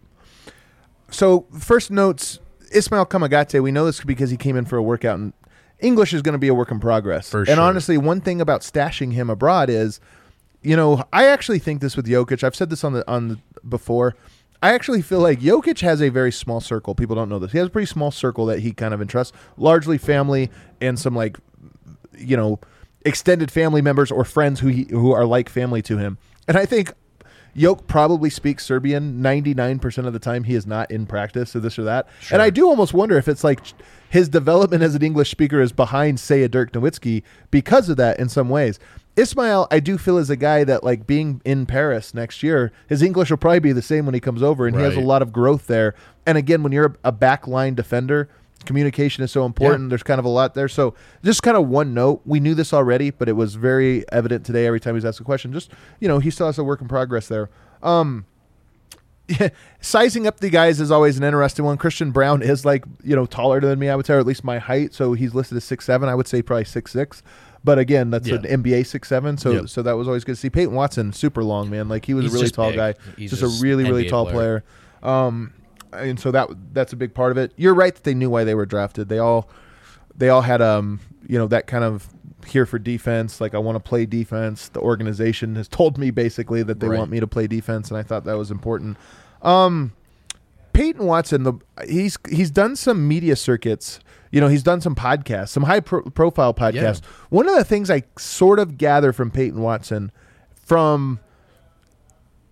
So 1.10 1.46
first 1.58 1.92
notes, 1.92 2.40
Ismail 2.72 3.06
Kamagate. 3.06 3.62
We 3.62 3.72
know 3.72 3.86
this 3.86 4.04
because 4.04 4.32
he 4.32 4.38
came 4.38 4.56
in 4.56 4.66
for 4.66 4.78
a 4.78 4.84
workout, 4.84 5.20
and 5.20 5.34
English 5.80 6.14
is 6.14 6.22
going 6.22 6.34
to 6.34 6.40
be 6.40 6.48
a 6.48 6.54
work 6.54 6.72
in 6.72 6.80
progress. 6.80 7.30
For 7.30 7.40
and 7.40 7.48
sure. 7.50 7.60
honestly, 7.62 7.98
one 7.98 8.22
thing 8.22 8.42
about 8.42 8.62
stashing 8.62 9.14
him 9.14 9.30
abroad 9.30 9.70
is, 9.70 10.00
you 10.64 10.76
know, 10.76 11.04
I 11.14 11.28
actually 11.28 11.60
think 11.60 11.82
this 11.82 11.96
with 11.96 12.08
Jokic. 12.08 12.44
I've 12.44 12.56
said 12.56 12.70
this 12.70 12.84
on 12.84 12.94
the 12.94 13.10
on 13.10 13.28
the, 13.28 13.40
before. 13.68 14.16
I 14.64 14.74
actually 14.74 15.02
feel 15.02 15.20
like 15.20 15.42
Jokic 15.42 15.82
has 15.82 16.02
a 16.02 16.08
very 16.08 16.32
small 16.32 16.62
circle. 16.62 16.96
People 16.96 17.18
don't 17.18 17.28
know 17.28 17.38
this. 17.38 17.52
He 17.52 17.58
has 17.58 17.68
a 17.68 17.70
pretty 17.70 17.86
small 17.86 18.12
circle 18.12 18.46
that 18.46 18.60
he 18.60 18.72
kind 18.72 18.94
of 18.94 19.02
entrusts, 19.02 19.36
largely 19.58 19.98
family 19.98 20.50
and 20.80 20.98
some 20.98 21.14
like, 21.14 21.38
you 22.18 22.38
know, 22.38 22.62
extended 23.02 23.52
family 23.52 23.82
members 23.82 24.10
or 24.10 24.24
friends 24.24 24.62
who 24.62 24.70
he, 24.70 24.88
who 24.90 25.12
are 25.12 25.26
like 25.26 25.50
family 25.50 25.82
to 25.82 25.98
him. 25.98 26.18
And 26.48 26.56
I 26.56 26.66
think 26.66 26.94
Yoke 27.54 27.88
probably 27.88 28.30
speaks 28.30 28.66
Serbian 28.66 29.22
99% 29.22 30.08
of 30.08 30.14
the 30.14 30.20
time 30.20 30.46
he 30.46 30.56
is 30.56 30.66
not 30.66 30.90
in 30.90 31.08
practice 31.08 31.54
or 31.58 31.60
this 31.60 31.78
or 31.78 31.84
that. 31.84 32.08
And 32.32 32.42
I 32.42 32.50
do 32.50 32.70
almost 32.70 32.94
wonder 32.94 33.18
if 33.18 33.28
it's 33.28 33.44
like 33.44 33.60
his 34.10 34.30
development 34.30 34.82
as 34.82 34.96
an 34.96 35.04
English 35.04 35.30
speaker 35.30 35.60
is 35.60 35.74
behind, 35.74 36.22
say, 36.22 36.42
a 36.42 36.48
Dirk 36.48 36.72
Nowitzki 36.72 37.24
because 37.52 37.90
of 37.90 37.98
that 37.98 38.18
in 38.18 38.30
some 38.30 38.48
ways. 38.48 38.80
Ismail, 39.16 39.68
I 39.70 39.80
do 39.80 39.98
feel 39.98 40.18
is 40.18 40.30
a 40.30 40.36
guy 40.36 40.64
that 40.64 40.84
like 40.84 41.06
being 41.06 41.42
in 41.46 41.66
Paris 41.66 42.14
next 42.14 42.42
year, 42.42 42.72
his 42.88 43.04
English 43.04 43.30
will 43.30 43.38
probably 43.38 43.60
be 43.60 43.72
the 43.72 43.82
same 43.82 44.06
when 44.06 44.16
he 44.16 44.20
comes 44.20 44.42
over, 44.42 44.66
and 44.66 44.76
he 44.76 44.82
has 44.82 44.96
a 44.96 45.02
lot 45.02 45.22
of 45.22 45.32
growth 45.32 45.68
there. 45.68 45.94
And 46.26 46.38
again, 46.38 46.64
when 46.64 46.72
you're 46.72 46.98
a, 47.04 47.10
a 47.10 47.14
backline 47.14 47.76
defender, 47.76 48.28
communication 48.66 49.24
is 49.24 49.32
so 49.32 49.46
important. 49.46 49.90
There's 49.90 50.04
kind 50.04 50.20
of 50.20 50.26
a 50.26 50.30
lot 50.30 50.56
there. 50.56 50.68
So 50.68 50.96
just 51.24 51.44
kind 51.44 51.56
of 51.56 51.68
one 51.68 51.94
note. 51.94 52.22
We 52.26 52.40
knew 52.40 52.56
this 52.56 52.74
already, 52.74 53.12
but 53.12 53.30
it 53.30 53.34
was 53.34 53.56
very 53.56 54.04
evident 54.12 54.46
today. 54.46 54.66
Every 54.66 54.80
time 54.80 54.96
he's 54.96 55.06
asked 55.06 55.20
a 55.20 55.24
question, 55.24 55.54
just 55.54 55.72
you 56.00 56.08
know, 56.08 56.20
he 56.20 56.32
still 56.32 56.48
has 56.48 56.58
a 56.58 56.64
work 56.64 56.82
in 56.82 56.88
progress 56.88 57.28
there. 57.28 57.50
Um, 57.84 58.26
yeah, 59.28 59.50
sizing 59.82 60.28
up 60.28 60.40
the 60.40 60.50
guys 60.50 60.82
is 60.82 60.92
always 60.92 61.18
an 61.18 61.24
interesting 61.24 61.66
one. 61.66 61.78
Christian 61.78 62.12
Braun 62.12 62.42
is 62.42 62.66
like 62.66 62.86
you 63.04 63.16
know 63.16 63.26
taller 63.26 63.60
than 63.60 63.80
me, 63.80 63.90
I 63.90 63.96
would 63.96 64.06
say, 64.06 64.16
or 64.16 64.20
at 64.20 64.26
least 64.26 64.44
my 64.44 64.60
height. 64.60 64.94
So 64.94 65.14
he's 65.14 65.36
listed 65.36 65.58
as 65.58 65.64
six 65.64 65.86
seven. 65.86 66.10
I 66.10 66.16
would 66.16 66.28
say 66.28 66.42
probably 66.42 66.66
six 66.66 66.92
six. 66.92 67.22
But 67.64 67.80
again, 67.80 68.10
that's 68.10 68.28
Yeah. 68.28 68.36
an 68.36 68.46
NBA 68.64 68.84
six 68.86 69.08
seven. 69.08 69.38
So 69.38 69.52
Yep. 69.52 69.70
so 69.70 69.82
that 69.84 69.94
was 69.94 70.08
always 70.08 70.24
good 70.24 70.34
to 70.36 70.40
see. 70.42 70.50
Peyton 70.50 70.74
Watson, 70.76 71.14
super 71.14 71.44
long 71.44 71.70
man. 71.70 71.88
Like 71.90 72.06
he 72.06 72.14
was 72.14 72.26
He's 72.26 72.34
a 72.34 72.38
really 72.38 72.50
tall 72.50 72.70
big. 72.70 72.78
guy. 72.78 72.96
He's 73.18 73.30
just, 73.32 73.42
just 73.42 73.62
a 73.62 73.64
really 73.64 73.84
really 73.84 74.06
NBA 74.06 74.10
tall 74.10 74.26
player. 74.26 74.64
player. 75.02 75.14
Um, 75.14 75.54
and 75.94 76.20
so 76.20 76.32
that 76.32 76.50
that's 76.74 76.92
a 76.94 76.96
big 76.96 77.14
part 77.14 77.32
of 77.32 77.38
it. 77.38 77.54
You're 77.56 77.74
right 77.76 77.94
that 77.94 78.04
they 78.04 78.14
knew 78.14 78.30
why 78.30 78.44
they 78.44 78.56
were 78.56 78.66
drafted. 78.66 79.10
They 79.10 79.20
all 79.20 79.48
they 80.18 80.30
all 80.30 80.42
had 80.42 80.62
um 80.62 81.00
you 81.28 81.38
know 81.38 81.48
that 81.48 81.68
kind 81.68 81.84
of 81.86 82.10
here 82.46 82.66
for 82.66 82.78
defense. 82.80 83.40
Like 83.40 83.56
I 83.56 83.60
want 83.60 83.78
to 83.78 83.80
play 83.80 84.06
defense. 84.06 84.68
The 84.68 84.82
organization 84.82 85.56
has 85.56 85.70
told 85.70 85.98
me 85.98 86.12
basically 86.12 86.64
that 86.64 86.82
they 86.82 86.88
Right. 86.90 87.00
want 87.00 87.12
me 87.12 87.22
to 87.22 87.28
play 87.28 87.48
defense, 87.48 87.90
and 87.90 87.98
I 87.98 88.04
thought 88.04 88.26
that 88.26 88.38
was 88.38 88.52
important. 88.52 88.98
Um, 89.42 89.94
Peyton 90.74 91.06
Watson, 91.06 91.44
the 91.44 91.54
he's 91.88 92.18
he's 92.30 92.50
done 92.52 92.76
some 92.76 93.08
media 93.08 93.36
circuits. 93.36 94.00
You 94.34 94.42
know, 94.42 94.48
he's 94.48 94.64
done 94.64 94.82
some 94.82 94.96
podcasts, 94.96 95.50
some 95.50 95.62
high 95.62 95.80
pro- 95.80 96.02
profile 96.02 96.56
podcasts. 96.56 97.02
One 97.30 97.48
of 97.48 97.56
the 97.56 97.64
things 97.64 97.92
I 97.92 98.02
sort 98.18 98.58
of 98.58 98.80
gather 98.80 99.14
from 99.14 99.30
Peyton 99.30 99.62
Watson, 99.62 100.12
from 100.56 101.20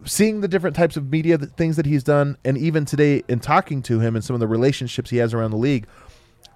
seeing 0.06 0.42
the 0.42 0.48
different 0.48 0.76
types 0.76 0.96
of 0.96 1.10
media 1.10 1.40
that, 1.40 1.58
things 1.58 1.78
that 1.78 1.88
he's 1.88 2.04
done, 2.04 2.38
and 2.46 2.56
even 2.56 2.86
today 2.86 3.24
in 3.28 3.40
talking 3.40 3.82
to 3.82 4.00
him 4.00 4.16
and 4.16 4.24
some 4.24 4.36
of 4.36 4.40
the 4.40 4.48
relationships 4.48 5.10
he 5.10 5.18
has 5.18 5.34
around 5.34 5.50
the 5.50 5.58
league, 5.58 5.88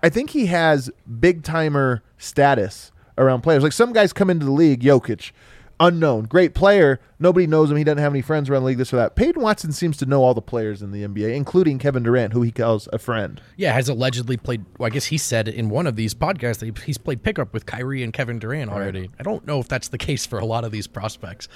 I 0.03 0.09
think 0.09 0.29
he 0.29 0.45
has 0.45 0.91
big 1.19 1.41
timer 1.41 2.03
status 2.19 2.91
around 3.17 3.41
players. 3.41 3.63
Like 3.63 3.71
some 3.71 3.93
guys 3.93 4.13
come 4.13 4.29
into 4.29 4.45
the 4.45 4.51
league, 4.51 4.83
Jokic, 4.83 5.31
unknown, 5.79 6.23
great 6.25 6.53
player, 6.53 6.99
nobody 7.19 7.47
knows 7.47 7.69
him. 7.71 7.77
He 7.77 7.83
doesn't 7.83 7.97
have 7.97 8.13
any 8.13 8.21
friends 8.21 8.49
around 8.49 8.61
the 8.63 8.67
league. 8.67 8.77
This 8.77 8.93
or 8.93 8.97
that. 8.97 9.15
Peyton 9.15 9.41
Watson 9.41 9.71
seems 9.71 9.97
to 9.97 10.05
know 10.05 10.23
all 10.23 10.33
the 10.33 10.41
players 10.41 10.81
in 10.81 10.91
the 10.91 11.03
NBA, 11.05 11.35
including 11.35 11.79
Kevin 11.79 12.03
Durant, 12.03 12.33
who 12.33 12.41
he 12.41 12.51
calls 12.51 12.87
a 12.93 12.97
friend. 12.99 13.41
Yeah, 13.57 13.73
has 13.73 13.89
allegedly 13.89 14.37
played. 14.37 14.65
Well, 14.77 14.87
I 14.87 14.89
guess 14.89 15.05
he 15.05 15.17
said 15.17 15.47
in 15.47 15.69
one 15.69 15.87
of 15.87 15.95
these 15.95 16.13
podcasts 16.13 16.59
that 16.59 16.77
he's 16.79 16.97
played 16.97 17.23
pickup 17.23 17.53
with 17.53 17.65
Kyrie 17.65 18.03
and 18.03 18.13
Kevin 18.13 18.39
Durant 18.39 18.71
already. 18.71 19.09
I 19.19 19.23
don't 19.23 19.45
know 19.45 19.59
if 19.59 19.67
that's 19.67 19.87
the 19.89 19.97
case 19.97 20.25
for 20.25 20.39
a 20.39 20.45
lot 20.45 20.63
of 20.63 20.71
these 20.71 20.87
prospects. 20.87 21.47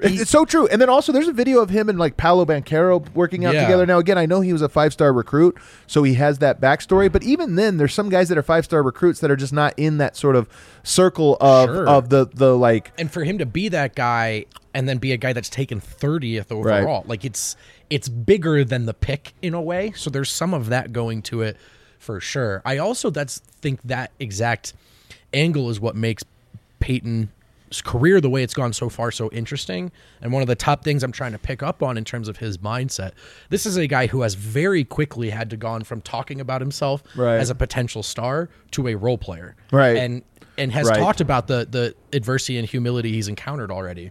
It- 0.00 0.20
It's 0.20 0.30
so 0.30 0.44
true. 0.44 0.66
And 0.68 0.80
then 0.80 0.88
also, 0.90 1.12
there's 1.12 1.28
a 1.28 1.32
video 1.32 1.60
of 1.60 1.70
him 1.70 1.88
and 1.88 1.98
like 1.98 2.16
Paolo 2.16 2.44
Banchero 2.44 3.06
working 3.14 3.44
out 3.46 3.54
Yeah. 3.54 3.62
together. 3.64 3.86
Now, 3.86 3.98
again, 3.98 4.18
I 4.18 4.26
know 4.26 4.40
he 4.42 4.52
was 4.52 4.60
a 4.62 4.68
five 4.68 4.92
star 4.92 5.12
recruit, 5.12 5.56
so 5.86 6.02
he 6.02 6.14
has 6.14 6.38
that 6.38 6.60
backstory. 6.60 7.10
But 7.10 7.22
even 7.22 7.54
then, 7.56 7.76
there's 7.78 7.94
some 7.94 8.08
guys 8.10 8.28
that 8.28 8.36
are 8.38 8.42
five 8.42 8.64
star 8.66 8.82
recruits 8.82 9.20
that 9.20 9.30
are 9.30 9.36
just 9.36 9.52
not 9.54 9.72
in 9.78 9.96
that 9.98 10.16
sort 10.16 10.36
of 10.36 10.48
circle 10.82 11.36
of 11.40 11.68
Sure. 11.68 11.88
of 11.88 12.08
the 12.10 12.26
the 12.34 12.56
like. 12.56 12.92
and 12.98 13.10
for 13.10 13.24
him 13.24 13.38
to 13.38 13.46
be 13.46 13.65
that 13.70 13.94
guy 13.94 14.46
and 14.74 14.88
then 14.88 14.98
be 14.98 15.12
a 15.12 15.16
guy 15.16 15.32
that's 15.32 15.48
taken 15.48 15.80
30th 15.80 16.52
overall. 16.52 17.04
Like 17.06 17.24
it's 17.24 17.56
it's 17.88 18.08
bigger 18.08 18.64
than 18.64 18.86
the 18.86 18.94
pick 18.94 19.32
in 19.42 19.54
a 19.54 19.60
way. 19.62 19.92
So 19.96 20.10
there's 20.10 20.30
some 20.30 20.52
of 20.54 20.66
that 20.70 20.92
going 20.92 21.22
to 21.22 21.42
it 21.42 21.56
for 21.98 22.20
sure. 22.20 22.62
I 22.64 22.78
also 22.78 23.10
that's 23.10 23.38
think 23.38 23.80
that 23.84 24.10
exact 24.18 24.74
angle 25.32 25.70
is 25.70 25.80
what 25.80 25.94
makes 25.96 26.24
peyton's 26.80 27.28
career 27.82 28.20
the 28.20 28.30
way 28.30 28.42
it's 28.42 28.54
gone 28.54 28.72
so 28.72 28.88
far 28.88 29.10
so 29.10 29.28
interesting. 29.30 29.90
And 30.20 30.32
one 30.32 30.42
of 30.42 30.48
the 30.48 30.54
top 30.54 30.84
things 30.84 31.02
i'm 31.02 31.12
trying 31.12 31.32
to 31.32 31.38
pick 31.38 31.62
up 31.62 31.82
on 31.82 31.96
in 31.98 32.04
terms 32.04 32.28
of 32.28 32.36
his 32.38 32.58
mindset 32.58 33.12
this 33.50 33.66
is 33.66 33.76
a 33.76 33.86
guy 33.86 34.06
who 34.06 34.22
has 34.22 34.34
very 34.34 34.84
quickly 34.84 35.30
had 35.30 35.50
to 35.50 35.56
gone 35.56 35.82
from 35.84 36.00
talking 36.00 36.40
about 36.40 36.60
himself 36.60 37.02
Right. 37.16 37.36
as 37.38 37.50
a 37.50 37.54
potential 37.54 38.02
star 38.02 38.48
to 38.72 38.88
a 38.88 38.94
role 38.94 39.18
player. 39.18 39.56
Right. 39.72 39.96
and 39.96 40.22
and 40.58 40.72
has 40.72 40.88
Right. 40.88 40.98
talked 40.98 41.20
about 41.20 41.46
the 41.46 41.66
the 41.70 41.94
adversity 42.16 42.58
and 42.58 42.68
humility 42.68 43.12
he's 43.12 43.28
encountered 43.28 43.70
already. 43.70 44.10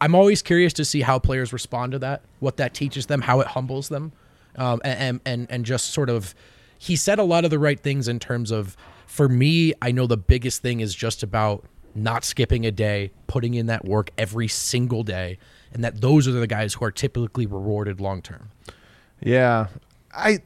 I'm 0.00 0.14
always 0.14 0.40
curious 0.42 0.72
to 0.74 0.84
see 0.84 1.02
how 1.02 1.18
players 1.18 1.52
respond 1.52 1.92
to 1.92 1.98
that, 2.00 2.22
what 2.38 2.56
that 2.56 2.72
teaches 2.72 3.06
them, 3.06 3.20
how 3.22 3.40
it 3.40 3.48
humbles 3.48 3.88
them, 3.88 4.12
um, 4.56 4.80
and 4.84 5.20
and 5.26 5.46
and 5.50 5.64
just 5.64 5.90
sort 5.92 6.08
of. 6.10 6.34
He 6.78 6.96
said 6.96 7.18
a 7.18 7.24
lot 7.24 7.44
of 7.44 7.50
the 7.50 7.58
right 7.58 7.78
things 7.78 8.08
in 8.08 8.18
terms 8.18 8.50
of, 8.50 8.74
for 9.06 9.28
me, 9.28 9.74
I 9.82 9.92
know 9.92 10.06
the 10.06 10.16
biggest 10.16 10.62
thing 10.62 10.80
is 10.80 10.94
just 10.94 11.22
about 11.22 11.66
not 11.94 12.24
skipping 12.24 12.64
a 12.64 12.70
day, 12.70 13.10
putting 13.26 13.52
in 13.52 13.66
that 13.66 13.84
work 13.84 14.10
every 14.16 14.48
single 14.48 15.02
day, 15.02 15.36
and 15.74 15.84
that 15.84 16.00
those 16.00 16.26
are 16.26 16.32
the 16.32 16.46
guys 16.46 16.72
who 16.72 16.84
are 16.86 16.90
typically 16.90 17.44
rewarded 17.44 18.00
long 18.00 18.22
term. 18.22 18.50
Yeah. 19.22 19.66
I 20.14 20.38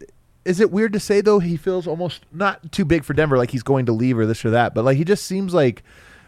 is 0.45 0.61
it 0.61 0.71
weird 0.71 0.93
to 0.93 1.01
say 1.01 1.21
though 1.21 1.39
he 1.39 1.57
feels 1.57 1.87
almost 1.87 2.25
not 2.33 2.73
too 2.73 2.85
big 2.85 3.05
for 3.05 3.15
Denver, 3.15 3.39
like 3.39 3.51
he's 3.51 3.63
going 3.63 3.87
to 3.87 3.93
leave 3.93 4.19
or 4.19 4.27
this 4.27 4.45
or 4.45 4.51
that, 4.51 4.75
but 4.75 4.85
like 4.85 4.97
he 4.97 5.05
just 5.05 5.25
seems 5.25 5.55
like 5.55 5.83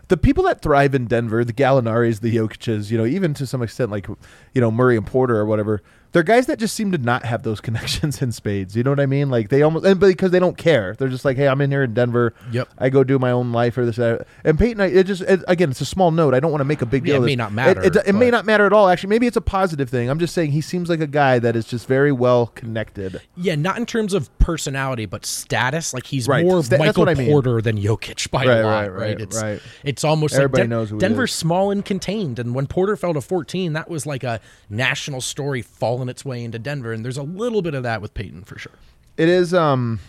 the 0.09 0.17
people 0.17 0.45
that 0.45 0.63
thrive 0.63 0.95
in 0.95 1.07
Denver, 1.07 1.45
the 1.45 1.53
Gallinaris, 1.53 2.21
the 2.21 2.35
Jokic's, 2.35 2.91
you 2.91 2.99
know, 2.99 3.07
even 3.07 3.35
to 3.35 3.47
some 3.47 3.63
extent 3.63 3.91
like 3.91 4.07
you 4.09 4.61
know 4.61 4.71
Murray 4.71 4.97
and 4.97 5.07
Porter 5.07 5.37
or 5.37 5.47
whatever, 5.47 5.83
they're 6.17 6.23
guys 6.23 6.47
that 6.47 6.59
just 6.59 6.75
seem 6.75 6.91
to 6.93 6.99
not 6.99 7.27
have 7.27 7.43
those 7.43 7.61
connections 7.67 8.23
in 8.23 8.33
spades. 8.33 8.75
You 8.75 8.83
know 8.83 8.91
what 8.91 9.01
I 9.01 9.05
mean? 9.07 9.29
Like 9.29 9.51
they 9.51 9.61
almost 9.61 9.85
and 9.85 10.01
because 10.01 10.31
they 10.31 10.39
don't 10.39 10.57
care, 10.57 10.95
they're 10.99 11.11
just 11.11 11.27
like, 11.27 11.37
hey, 11.37 11.47
I'm 11.47 11.61
in 11.61 11.71
here 11.71 11.83
in 11.83 11.93
Denver. 11.93 12.33
Yep. 12.53 12.69
I 12.79 12.89
go 12.89 13.05
do 13.05 13.19
my 13.19 13.31
own 13.31 13.53
life 13.53 13.77
or 13.77 13.85
this. 13.85 13.97
That. 13.97 14.27
And 14.43 14.59
Peyton, 14.59 14.81
I- 14.81 14.87
it 14.87 15.05
just 15.05 15.21
it, 15.21 15.43
again, 15.47 15.71
it's 15.71 15.83
a 15.83 15.85
small 15.85 16.11
note. 16.11 16.33
I 16.33 16.41
don't 16.41 16.51
want 16.51 16.61
to 16.61 16.65
make 16.65 16.81
a 16.81 16.87
big 16.87 17.07
Yeah, 17.07 17.15
deal. 17.17 17.25
it 17.25 17.27
may 17.27 17.37
not 17.37 17.53
matter, 17.53 17.83
It, 17.83 17.95
it, 17.97 18.07
it 18.09 18.13
may 18.15 18.31
not 18.31 18.47
matter 18.47 18.65
at 18.65 18.73
all. 18.73 18.89
Actually, 18.89 19.11
maybe 19.11 19.27
it's 19.27 19.37
a 19.37 19.43
positive 19.43 19.91
thing. 19.91 20.09
I'm 20.09 20.19
just 20.19 20.33
saying 20.33 20.53
he 20.53 20.63
seems 20.63 20.89
like 20.89 21.01
a 21.01 21.07
guy 21.07 21.39
that 21.39 21.55
is 21.55 21.67
just 21.67 21.87
very 21.87 22.13
well 22.13 22.47
connected. 22.55 23.21
Yeah, 23.37 23.55
not 23.55 23.77
in 23.77 23.85
terms 23.85 24.15
of 24.15 24.37
personality, 24.39 25.05
but 25.05 25.27
status. 25.27 25.93
Like 25.93 26.07
he's 26.07 26.27
Right. 26.27 26.47
more 26.47 26.63
that's 26.63 26.79
Michael 26.79 27.09
I 27.11 27.15
mean. 27.15 27.29
Porter 27.31 27.61
than 27.61 27.77
Jokic 27.79 28.31
by 28.31 28.47
Right, 28.47 28.57
a 28.59 28.63
lot, 28.63 28.71
right, 28.81 28.89
right? 28.89 29.01
right, 29.01 29.21
It's 29.21 29.43
right. 29.43 29.61
it's 29.85 30.03
almost 30.05 30.35
Everybody 30.35 30.63
like 30.63 30.63
Den- 30.65 30.71
knows 30.71 30.89
who 30.91 30.97
he 30.97 31.01
Denver's 31.01 31.35
small 31.35 31.71
and 31.71 31.85
contained, 31.85 32.39
and 32.39 32.55
when 32.55 32.67
Porter 32.67 32.97
fell 32.97 33.13
to 33.13 33.21
14, 33.21 33.75
that 33.75 33.91
was 33.91 34.07
like 34.07 34.25
a 34.25 34.41
national 34.71 35.21
story 35.21 35.61
falling 35.63 36.06
its 36.09 36.25
way 36.25 36.43
into 36.45 36.59
Denver, 36.59 36.93
and 36.93 37.05
there's 37.05 37.19
a 37.19 37.23
little 37.23 37.63
bit 37.63 37.75
of 37.75 37.83
that 37.83 38.01
with 38.03 38.15
Peyton 38.15 38.45
for 38.45 38.59
sure. 38.59 38.73
It 39.17 39.29
is 39.29 39.53
um 39.55 40.01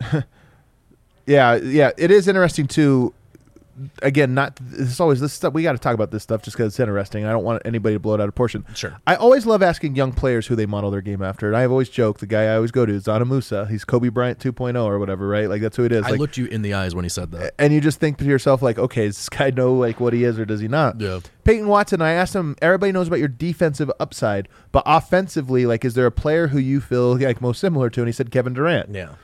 Yeah, 1.26 1.54
yeah, 1.56 1.92
it 1.96 2.10
is 2.10 2.26
interesting 2.26 2.66
too. 2.66 3.14
Again, 4.02 4.34
not 4.34 4.56
this 4.56 4.90
is 4.90 5.00
always 5.00 5.20
this 5.20 5.32
stuff 5.32 5.54
we 5.54 5.62
got 5.62 5.72
to 5.72 5.78
talk 5.78 5.94
about 5.94 6.10
this 6.10 6.22
stuff 6.22 6.42
just 6.42 6.56
because 6.56 6.72
it's 6.72 6.80
interesting. 6.80 7.24
I 7.24 7.32
don't 7.32 7.44
want 7.44 7.62
anybody 7.64 7.94
to 7.94 7.98
blow 8.00 8.14
it 8.14 8.20
out 8.20 8.28
of 8.28 8.34
proportion. 8.34 8.64
Sure. 8.74 8.96
I 9.06 9.16
always 9.16 9.46
love 9.46 9.62
asking 9.62 9.96
young 9.96 10.12
players 10.12 10.46
who 10.46 10.56
they 10.56 10.66
model 10.66 10.90
their 10.90 11.00
game 11.00 11.22
after, 11.22 11.46
and 11.48 11.56
I've 11.56 11.70
always 11.70 11.88
joked 11.88 12.20
the 12.20 12.26
guy 12.26 12.44
I 12.44 12.56
always 12.56 12.70
go 12.70 12.86
to 12.86 12.92
is 12.92 13.04
Dzanan 13.04 13.28
Musa. 13.28 13.66
He's 13.66 13.84
Kobe 13.84 14.08
Bryant 14.08 14.38
2.0 14.38 14.82
or 14.84 14.98
whatever, 14.98 15.28
right? 15.28 15.48
Like 15.48 15.62
that's 15.62 15.76
who 15.76 15.84
it 15.84 15.92
is. 15.92 16.04
I 16.04 16.10
like, 16.10 16.20
looked 16.20 16.36
you 16.36 16.46
in 16.46 16.62
the 16.62 16.74
eyes 16.74 16.94
when 16.94 17.04
he 17.04 17.08
said 17.08 17.30
that. 17.32 17.54
and 17.58 17.72
you 17.72 17.80
just 17.80 18.00
think 18.00 18.18
to 18.18 18.24
yourself 18.24 18.62
like, 18.62 18.78
okay, 18.78 19.06
does 19.06 19.16
this 19.16 19.28
guy 19.28 19.50
know 19.50 19.74
like 19.74 20.00
what 20.00 20.12
he 20.12 20.24
is 20.24 20.38
or 20.38 20.44
does 20.44 20.60
he 20.60 20.68
not? 20.68 21.00
Yeah. 21.00 21.20
Peyton 21.44 21.68
Watson, 21.68 22.02
I 22.02 22.12
asked 22.12 22.34
him. 22.34 22.56
Everybody 22.62 22.92
knows 22.92 23.08
about 23.08 23.18
your 23.18 23.28
defensive 23.28 23.90
upside, 23.98 24.48
but 24.72 24.82
offensively, 24.86 25.66
like, 25.66 25.84
is 25.84 25.94
there 25.94 26.06
a 26.06 26.12
player 26.12 26.48
who 26.48 26.58
you 26.58 26.80
feel 26.80 27.18
like 27.18 27.40
most 27.40 27.60
similar 27.60 27.90
to? 27.90 28.00
And 28.00 28.08
he 28.08 28.12
said 28.12 28.30
Kevin 28.30 28.52
Durant. 28.52 28.94
Yeah. 28.94 29.14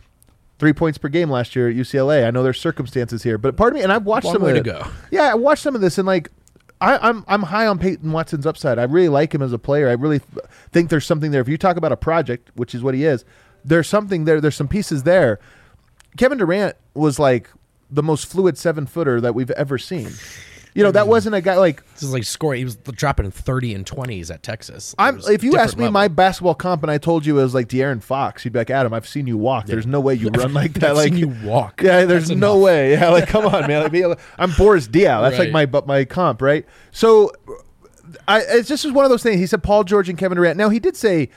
Three 0.59 0.73
points 0.73 0.97
per 0.97 1.09
game 1.09 1.31
last 1.31 1.55
year 1.55 1.69
at 1.69 1.77
UCLA. 1.77 2.27
I 2.27 2.31
know 2.31 2.43
there's 2.43 2.61
circumstances 2.61 3.23
here, 3.23 3.37
but 3.37 3.57
part 3.57 3.73
of 3.73 3.77
me, 3.77 3.83
and 3.83 3.93
I've 3.93 4.07
watched 4.07 4.25
Long 4.25 4.35
some 4.37 4.43
way 4.43 4.53
of 4.53 4.57
to 4.57 4.63
go. 4.63 4.87
Yeah, 5.11 5.25
I 5.25 5.35
watched 5.35 5.63
some 5.63 5.75
of 5.75 5.83
this, 5.83 5.99
and 5.99 6.07
like, 6.07 6.31
I, 6.81 6.97
I'm 6.97 7.25
I'm 7.29 7.43
high 7.43 7.67
on 7.67 7.79
Peyton 7.79 8.11
Watson's 8.11 8.47
upside. 8.47 8.79
I 8.79 8.85
really 8.85 9.09
like 9.11 9.35
him 9.35 9.43
as 9.43 9.53
a 9.53 9.59
player. 9.59 9.89
I 9.89 9.93
really 9.93 10.21
th- 10.21 10.47
think 10.73 10.89
there's 10.89 11.05
something 11.05 11.31
there. 11.31 11.43
If 11.43 11.49
you 11.49 11.59
talk 11.59 11.77
about 11.77 11.93
a 11.93 11.97
project, 11.97 12.51
which 12.55 12.75
is 12.75 12.83
what 12.83 12.95
he 12.95 13.05
is, 13.05 13.25
there's 13.65 13.87
something 13.87 14.25
there. 14.25 14.41
There's 14.41 14.57
some 14.57 14.69
pieces 14.69 15.03
there. 15.03 15.41
Kevin 16.17 16.39
Durant 16.39 16.77
was 16.95 17.19
like 17.19 17.51
the 17.91 18.03
most 18.03 18.27
fluid 18.27 18.57
seven 18.57 18.87
footer 18.87 19.21
that 19.21 19.35
we've 19.35 19.51
ever 19.53 19.77
seen. 19.79 20.11
You 20.77 20.83
know, 20.83 20.91
that 20.91 21.01
mm-hmm. 21.01 21.09
wasn't 21.09 21.35
a 21.35 21.41
guy 21.41 21.57
like 21.57 21.83
This 21.95 22.03
is 22.03 22.13
like 22.13 22.25
scoring. 22.25 22.59
He 22.59 22.65
was 22.67 22.77
dropping 22.77 23.31
30 23.31 23.75
and 23.75 23.87
20s 23.87 24.31
at 24.31 24.43
Texas. 24.43 24.93
It 24.93 24.97
I'm. 24.99 25.17
was 25.17 25.29
If 25.29 25.43
you 25.43 25.53
different 25.53 25.69
asked 25.69 25.79
me 25.79 25.85
level. 25.85 25.93
my 25.93 26.09
basketball 26.09 26.55
comp 26.55 26.83
and 26.83 26.91
I 26.91 26.99
told 26.99 27.25
you 27.25 27.39
it 27.39 27.43
was 27.43 27.55
like 27.55 27.69
De'Aaron 27.69 28.03
Fox, 28.03 28.45
you'd 28.45 28.53
be 28.53 28.59
like, 28.61 28.69
Adam, 28.69 28.93
I've 28.93 29.09
seen 29.09 29.27
you 29.27 29.39
walk. 29.39 29.65
There's 29.65 29.87
no 29.87 30.01
way 30.01 30.15
you 30.15 30.29
run 30.35 30.53
like 30.53 30.75
that. 30.75 30.91
I've 30.91 30.97
like 30.97 31.15
seen 31.15 31.17
you 31.17 31.35
walk. 31.45 31.81
Yeah, 31.83 32.05
there's 32.05 32.29
That's 32.29 32.39
no 32.39 32.53
enough. 32.53 32.65
way. 32.65 32.93
Yeah, 32.93 33.09
like 33.09 33.27
come 33.27 33.47
on, 33.47 33.67
man. 33.67 33.85
Like, 33.85 33.93
be- 33.93 34.05
I'm 34.39 34.53
Boris 34.53 34.87
Diaw. 34.87 35.23
That's 35.23 35.39
like 35.39 35.51
my 35.51 35.65
but 35.65 35.87
my 35.87 36.05
comp, 36.05 36.43
right? 36.43 36.67
So, 36.91 37.33
I 38.29 38.41
it's 38.41 38.69
just 38.69 38.93
one 38.93 39.07
of 39.07 39.11
those 39.11 39.23
things. 39.23 39.41
He 39.41 39.47
said 39.47 39.63
Paul 39.63 39.83
George 39.83 40.11
and 40.11 40.19
Kevin 40.19 40.37
Durant. 40.37 40.59
Now 40.59 40.69
he 40.69 40.79
did 40.79 40.95
say 40.95 41.31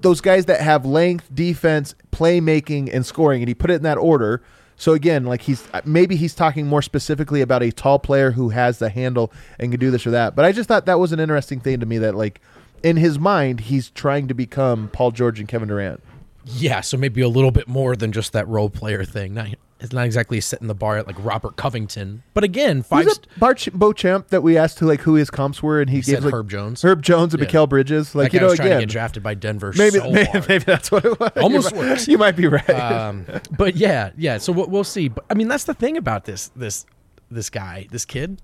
those 0.00 0.22
guys 0.22 0.46
that 0.46 0.62
have 0.62 0.86
length, 0.86 1.34
defense, 1.34 1.94
playmaking, 2.12 2.94
and 2.94 3.04
scoring, 3.04 3.42
and 3.42 3.48
he 3.48 3.54
put 3.54 3.70
it 3.70 3.74
in 3.74 3.82
that 3.82 3.98
order. 3.98 4.42
So 4.76 4.92
again, 4.92 5.24
like 5.24 5.42
he's 5.42 5.66
uh, 5.72 5.80
maybe 5.84 6.16
he's 6.16 6.34
talking 6.34 6.66
more 6.66 6.82
specifically 6.82 7.40
about 7.40 7.62
a 7.62 7.72
tall 7.72 7.98
player 7.98 8.32
who 8.32 8.50
has 8.50 8.78
the 8.78 8.90
handle 8.90 9.32
and 9.58 9.70
can 9.70 9.80
do 9.80 9.90
this 9.90 10.06
or 10.06 10.10
that. 10.10 10.36
But 10.36 10.44
I 10.44 10.52
just 10.52 10.68
thought 10.68 10.86
that 10.86 10.98
was 10.98 11.12
an 11.12 11.20
interesting 11.20 11.60
thing 11.60 11.80
to 11.80 11.86
me 11.86 11.98
that 11.98 12.14
like 12.14 12.40
in 12.82 12.96
his 12.96 13.18
mind 13.18 13.60
he's 13.60 13.90
trying 13.90 14.28
to 14.28 14.34
become 14.34 14.88
Paul 14.88 15.10
George 15.10 15.40
and 15.40 15.48
Kevin 15.48 15.68
Durant. 15.68 16.02
Yeah, 16.44 16.80
so 16.82 16.96
maybe 16.96 17.22
a 17.22 17.28
little 17.28 17.50
bit 17.50 17.66
more 17.66 17.96
than 17.96 18.12
just 18.12 18.32
that 18.32 18.46
role 18.46 18.70
player 18.70 19.04
thing. 19.04 19.34
It's 19.78 19.92
not 19.92 20.06
exactly 20.06 20.40
setting 20.40 20.68
the 20.68 20.74
bar 20.74 20.96
at 20.96 21.06
like 21.06 21.16
Robert 21.22 21.56
Covington, 21.56 22.22
but 22.32 22.42
again, 22.44 22.82
five. 22.82 23.04
Who's 23.04 23.18
that 23.18 23.38
Bart 23.38 23.68
Beauchamp 23.74 24.28
that 24.28 24.42
we 24.42 24.56
asked 24.56 24.78
who 24.78 24.86
like 24.86 25.00
who 25.02 25.14
his 25.14 25.28
comps 25.28 25.62
were, 25.62 25.82
and 25.82 25.90
he, 25.90 25.96
He 25.96 26.02
gave 26.02 26.14
said 26.16 26.24
like, 26.24 26.32
Herb 26.32 26.48
Jones. 26.48 26.80
Herb 26.82 27.02
Jones 27.02 27.34
and 27.34 27.42
Yeah. 27.42 27.48
Mikal 27.48 27.68
Bridges. 27.68 28.14
Like 28.14 28.32
you 28.32 28.40
know, 28.40 28.46
was 28.46 28.56
trying 28.56 28.68
to 28.70 28.74
again, 28.76 28.80
get 28.88 28.92
drafted 28.92 29.22
by 29.22 29.34
Denver. 29.34 29.74
maybe 29.76 29.98
so 29.98 30.10
maybe, 30.12 30.30
maybe 30.48 30.64
that's 30.64 30.90
what 30.90 31.04
it 31.04 31.20
was. 31.20 31.30
Almost 31.36 31.72
you 31.72 31.76
might, 31.76 31.86
worse. 31.88 32.08
You 32.08 32.18
might 32.18 32.36
be 32.36 32.46
right. 32.48 32.70
um, 32.70 33.26
but 33.58 33.76
yeah, 33.76 34.12
yeah. 34.16 34.38
So 34.38 34.50
we'll, 34.52 34.66
we'll 34.66 34.82
see. 34.84 35.08
But 35.08 35.26
I 35.28 35.34
mean, 35.34 35.48
that's 35.48 35.64
the 35.64 35.74
thing 35.74 35.98
about 35.98 36.24
this 36.24 36.48
this 36.56 36.86
this 37.30 37.50
guy, 37.50 37.86
this 37.90 38.04
kid. 38.06 38.40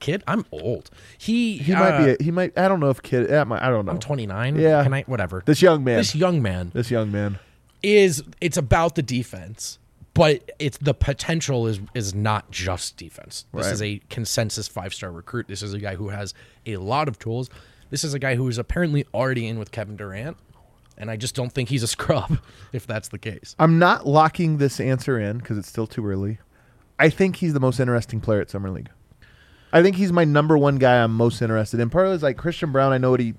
Kid, 0.00 0.22
I'm 0.28 0.44
old. 0.52 0.90
He 1.16 1.58
he 1.58 1.72
might 1.72 1.90
uh, 1.90 2.04
be. 2.04 2.10
A, 2.12 2.16
he 2.22 2.30
might. 2.30 2.56
I 2.56 2.68
don't 2.68 2.78
know 2.78 2.90
if 2.90 3.02
kid. 3.02 3.32
I 3.32 3.40
I 3.40 3.68
don't 3.70 3.84
know. 3.84 3.92
I'm 3.92 3.98
29. 3.98 4.56
Yeah. 4.56 4.84
Can 4.84 4.94
I? 4.94 5.02
Whatever. 5.02 5.42
This 5.44 5.60
young 5.60 5.82
man. 5.82 5.96
This 5.96 6.14
young 6.14 6.40
man 6.40 6.70
This 6.72 6.88
young 6.90 7.10
man. 7.10 7.40
is. 7.82 8.22
It's 8.40 8.56
about 8.58 8.94
the 8.94 9.02
defense, 9.02 9.78
but 10.18 10.50
it's 10.58 10.76
the 10.78 10.94
potential 10.94 11.66
is 11.66 11.80
is 11.94 12.14
not 12.14 12.50
just 12.50 12.96
defense. 12.96 13.46
This 13.54 13.66
Right. 13.66 13.72
is 13.72 13.82
a 13.82 14.00
consensus 14.10 14.66
five 14.66 14.92
star 14.92 15.12
recruit. 15.12 15.46
This 15.46 15.62
is 15.62 15.72
a 15.72 15.78
guy 15.78 15.94
who 15.94 16.08
has 16.08 16.34
a 16.66 16.76
lot 16.76 17.08
of 17.08 17.18
tools. 17.18 17.48
This 17.90 18.04
is 18.04 18.14
a 18.14 18.18
guy 18.18 18.34
who 18.34 18.48
is 18.48 18.58
apparently 18.58 19.06
already 19.14 19.46
in 19.46 19.58
with 19.58 19.70
Kevin 19.70 19.96
Durant, 19.96 20.36
and 20.98 21.10
I 21.10 21.16
just 21.16 21.34
don't 21.34 21.52
think 21.52 21.68
he's 21.68 21.84
a 21.84 21.86
scrub 21.86 22.38
if 22.72 22.86
that's 22.86 23.08
the 23.08 23.18
case. 23.18 23.54
I'm 23.58 23.78
not 23.78 24.06
locking 24.06 24.58
this 24.58 24.80
answer 24.80 25.18
in 25.18 25.38
because 25.38 25.56
it's 25.56 25.68
still 25.68 25.86
too 25.86 26.04
early. 26.04 26.38
I 26.98 27.10
think 27.10 27.36
he's 27.36 27.52
the 27.52 27.60
most 27.60 27.78
interesting 27.78 28.20
player 28.20 28.40
at 28.40 28.50
summer 28.50 28.70
league. 28.70 28.90
I 29.72 29.82
think 29.82 29.96
he's 29.96 30.12
my 30.12 30.24
number 30.24 30.58
one 30.58 30.76
guy. 30.76 31.02
I'm 31.02 31.14
most 31.14 31.40
interested 31.42 31.78
in. 31.78 31.90
Part 31.90 32.06
of 32.06 32.12
it 32.12 32.16
is 32.16 32.22
like 32.22 32.36
Christian 32.36 32.72
Braun. 32.72 32.92
I 32.92 32.98
know 32.98 33.10
what 33.10 33.20
he. 33.20 33.34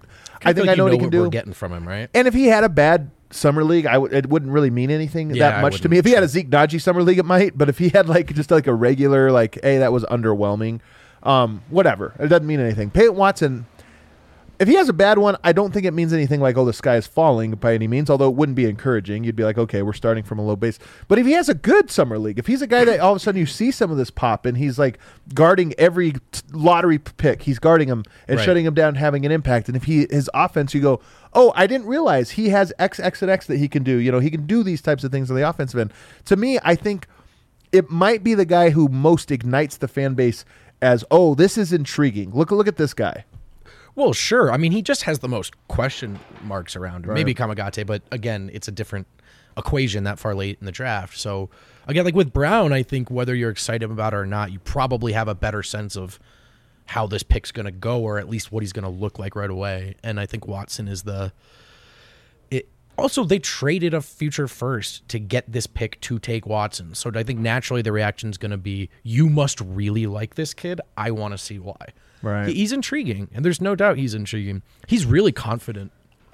I, 0.45 0.53
think 0.53 0.69
I 0.69 0.75
know 0.75 0.85
you 0.85 0.91
what 0.91 0.93
he 0.93 1.09
can 1.09 1.19
We're 1.19 1.29
getting 1.29 1.53
from 1.53 1.73
him, 1.73 1.87
right? 1.87 2.09
And 2.13 2.27
if 2.27 2.33
he 2.33 2.45
had 2.45 2.63
a 2.63 2.69
bad 2.69 3.11
summer 3.31 3.63
league, 3.63 3.85
I 3.85 4.01
it 4.05 4.27
wouldn't 4.27 4.51
really 4.51 4.69
mean 4.69 4.89
anything 4.91 5.29
Yeah, 5.31 5.51
that 5.51 5.61
much 5.61 5.81
to 5.81 5.89
me. 5.89 5.97
If 5.97 6.05
he 6.05 6.11
had 6.11 6.23
a 6.23 6.27
Zeke 6.27 6.49
Nnaji 6.49 6.81
summer 6.81 7.03
league, 7.03 7.19
it 7.19 7.25
might. 7.25 7.57
But 7.57 7.69
if 7.69 7.77
he 7.77 7.89
had 7.89 8.07
like 8.09 8.33
just 8.33 8.51
like 8.51 8.67
a 8.67 8.73
regular 8.73 9.31
like, 9.31 9.59
hey, 9.63 9.77
that 9.79 9.91
was 9.93 10.03
underwhelming. 10.05 10.79
Um, 11.23 11.61
whatever. 11.69 12.13
It 12.19 12.27
doesn't 12.27 12.47
mean 12.47 12.59
anything. 12.59 12.89
Peyton 12.91 13.15
Watson. 13.15 13.65
If 14.57 14.67
he 14.67 14.73
has 14.75 14.89
a 14.89 14.93
bad 14.93 15.17
one, 15.17 15.37
I 15.41 15.53
don't 15.53 15.73
think 15.73 15.85
it 15.85 15.93
means 15.93 16.11
anything 16.11 16.41
like, 16.41 16.57
oh, 16.57 16.65
the 16.65 16.73
sky 16.73 16.97
is 16.97 17.07
falling 17.07 17.51
by 17.51 17.73
any 17.73 17.87
means, 17.87 18.09
although 18.09 18.27
it 18.27 18.35
wouldn't 18.35 18.57
be 18.57 18.65
encouraging. 18.65 19.23
You'd 19.23 19.37
be 19.37 19.45
like, 19.45 19.57
okay, 19.57 19.83
we're 19.83 19.93
starting 19.93 20.21
from 20.25 20.37
a 20.37 20.41
low 20.41 20.57
base. 20.57 20.79
But 21.07 21.17
if 21.17 21.25
he 21.25 21.31
has 21.31 21.47
a 21.47 21.53
good 21.53 21.89
summer 21.89 22.19
league, 22.19 22.37
if 22.37 22.45
he's 22.45 22.61
a 22.61 22.67
guy 22.67 22.83
that 22.83 22.99
all 22.99 23.11
of 23.13 23.15
a 23.15 23.19
sudden 23.21 23.39
you 23.39 23.45
see 23.45 23.71
some 23.71 23.89
of 23.89 23.95
this 23.95 24.09
pop 24.09 24.45
and 24.45 24.57
he's 24.57 24.77
like 24.77 24.99
guarding 25.33 25.73
every 25.77 26.11
t- 26.11 26.41
lottery 26.51 26.97
pick, 26.97 27.43
he's 27.43 27.57
guarding 27.57 27.87
him 27.87 28.03
and 28.27 28.35
Right. 28.37 28.43
shutting 28.45 28.65
him 28.65 28.73
down, 28.73 28.95
having 28.95 29.25
an 29.25 29.31
impact. 29.31 29.69
And 29.69 29.77
if 29.77 29.85
he 29.85 30.07
his 30.09 30.29
offense, 30.33 30.73
you 30.73 30.81
go, 30.81 30.99
oh, 31.33 31.51
I 31.55 31.67
didn't 31.67 31.87
realize 31.87 32.31
he 32.31 32.49
has 32.49 32.73
X, 32.79 32.99
X, 32.99 33.21
and 33.21 33.29
X 33.29 33.47
that 33.47 33.57
he 33.57 33.67
can 33.67 33.83
do. 33.83 33.97
You 33.97 34.11
know, 34.11 34.19
he 34.19 34.31
can 34.31 34.45
do 34.45 34.63
these 34.63 34.81
types 34.81 35.03
of 35.03 35.11
things 35.11 35.29
on 35.29 35.37
the 35.37 35.47
offensive 35.47 35.79
end. 35.79 35.93
To 36.25 36.35
me, 36.35 36.59
I 36.63 36.75
think 36.75 37.07
it 37.71 37.89
might 37.89 38.23
be 38.23 38.33
the 38.33 38.45
guy 38.45 38.71
who 38.71 38.87
most 38.87 39.31
ignites 39.31 39.77
the 39.77 39.87
fan 39.87 40.13
base 40.15 40.45
as, 40.81 41.03
oh, 41.11 41.35
this 41.35 41.57
is 41.57 41.73
intriguing. 41.73 42.31
Look, 42.31 42.51
look 42.51 42.67
at 42.67 42.77
this 42.77 42.93
guy. 42.93 43.25
Well, 43.95 44.13
sure. 44.13 44.51
I 44.51 44.57
mean, 44.57 44.71
he 44.71 44.81
just 44.81 45.03
has 45.03 45.19
the 45.19 45.27
most 45.27 45.53
question 45.67 46.19
marks 46.43 46.75
around. 46.75 47.05
him. 47.05 47.13
Maybe 47.13 47.33
Kamagate, 47.33 47.85
but 47.85 48.01
again, 48.11 48.49
it's 48.53 48.67
a 48.67 48.71
different 48.71 49.07
equation 49.57 50.05
that 50.05 50.19
far 50.19 50.33
late 50.33 50.57
in 50.59 50.65
the 50.65 50.71
draft. 50.71 51.17
So 51.17 51.49
again, 51.87 52.05
like 52.05 52.15
with 52.15 52.31
Braun, 52.31 52.71
I 52.71 52.81
think 52.81 53.11
whether 53.11 53.35
you're 53.35 53.49
excited 53.49 53.91
about 53.91 54.13
it 54.13 54.17
or 54.17 54.25
not, 54.25 54.51
you 54.51 54.59
probably 54.59 55.13
have 55.13 55.27
a 55.27 55.35
better 55.35 55.63
sense 55.63 55.97
of 55.97 56.19
how 56.89 57.05
this 57.05 57.21
pick's 57.21 57.51
going 57.51 57.67
to 57.67 57.71
go, 57.71 58.01
or 58.01 58.17
at 58.17 58.27
least 58.27 58.51
what 58.51 58.63
he's 58.63 58.73
going 58.73 58.83
to 58.83 58.89
look 58.89 59.19
like 59.19 59.35
right 59.35 59.49
away. 59.49 59.95
And 60.03 60.19
I 60.19 60.25
think 60.25 60.47
Watson 60.47 60.87
is 60.87 61.03
the. 61.03 61.31
It 62.49 62.67
also 62.97 63.23
they 63.23 63.37
traded 63.37 63.93
a 63.93 64.01
future 64.01 64.47
first 64.47 65.07
to 65.09 65.19
get 65.19 65.51
this 65.51 65.67
pick 65.67 66.01
to 66.01 66.17
take 66.17 66.47
Watson. 66.47 66.95
So 66.95 67.11
I 67.13 67.21
think 67.21 67.39
naturally 67.39 67.83
the 67.83 67.91
reaction 67.91 68.29
is 68.31 68.39
going 68.39 68.51
to 68.51 68.57
be, 68.57 68.89
"You 69.03 69.29
must 69.29 69.61
really 69.61 70.07
like 70.07 70.33
this 70.33 70.53
kid. 70.55 70.81
I 70.97 71.11
want 71.11 71.33
to 71.33 71.37
see 71.37 71.59
why." 71.59 71.93
Right. 72.23 72.49
He's 72.49 72.71
intriguing, 72.71 73.29
and 73.33 73.45
there's 73.45 73.61
no 73.61 73.75
doubt 73.75 73.97
he's 73.97 74.15
intriguing. 74.15 74.63
He's 74.87 75.05
really 75.05 75.31
confident. 75.31 75.91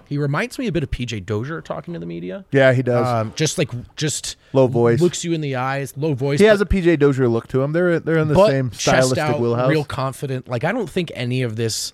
He 0.08 0.18
reminds 0.18 0.60
me 0.60 0.68
a 0.68 0.72
bit 0.72 0.84
of 0.84 0.92
PJ 0.92 1.26
Dozier 1.26 1.62
talking 1.62 1.94
to 1.94 2.00
the 2.00 2.06
media. 2.06 2.46
Yeah, 2.52 2.74
he 2.74 2.82
does. 2.84 3.08
Um, 3.08 3.34
just 3.36 3.58
like 3.58 3.70
just 3.96 4.36
Low 4.54 4.68
voice. 4.68 5.02
looks 5.02 5.24
you 5.24 5.34
in 5.34 5.42
the 5.42 5.56
eyes, 5.56 5.96
low 5.98 6.14
voice. 6.14 6.40
he 6.40 6.46
has 6.46 6.62
a 6.62 6.66
PJ 6.66 7.00
Dozier 7.00 7.28
look 7.28 7.48
to 7.50 7.62
him. 7.62 7.72
They're 7.74 8.00
they're 8.00 8.18
in 8.20 8.28
the 8.28 8.36
but 8.36 8.50
same 8.50 8.70
chest 8.70 8.82
stylistic 8.84 9.18
out, 9.20 9.40
wheelhouse. 9.40 9.70
real 9.70 9.84
confident. 9.86 10.48
Like 10.48 10.64
I 10.64 10.72
don't 10.72 10.90
think 10.90 11.12
any 11.16 11.42
of 11.42 11.56
this 11.56 11.94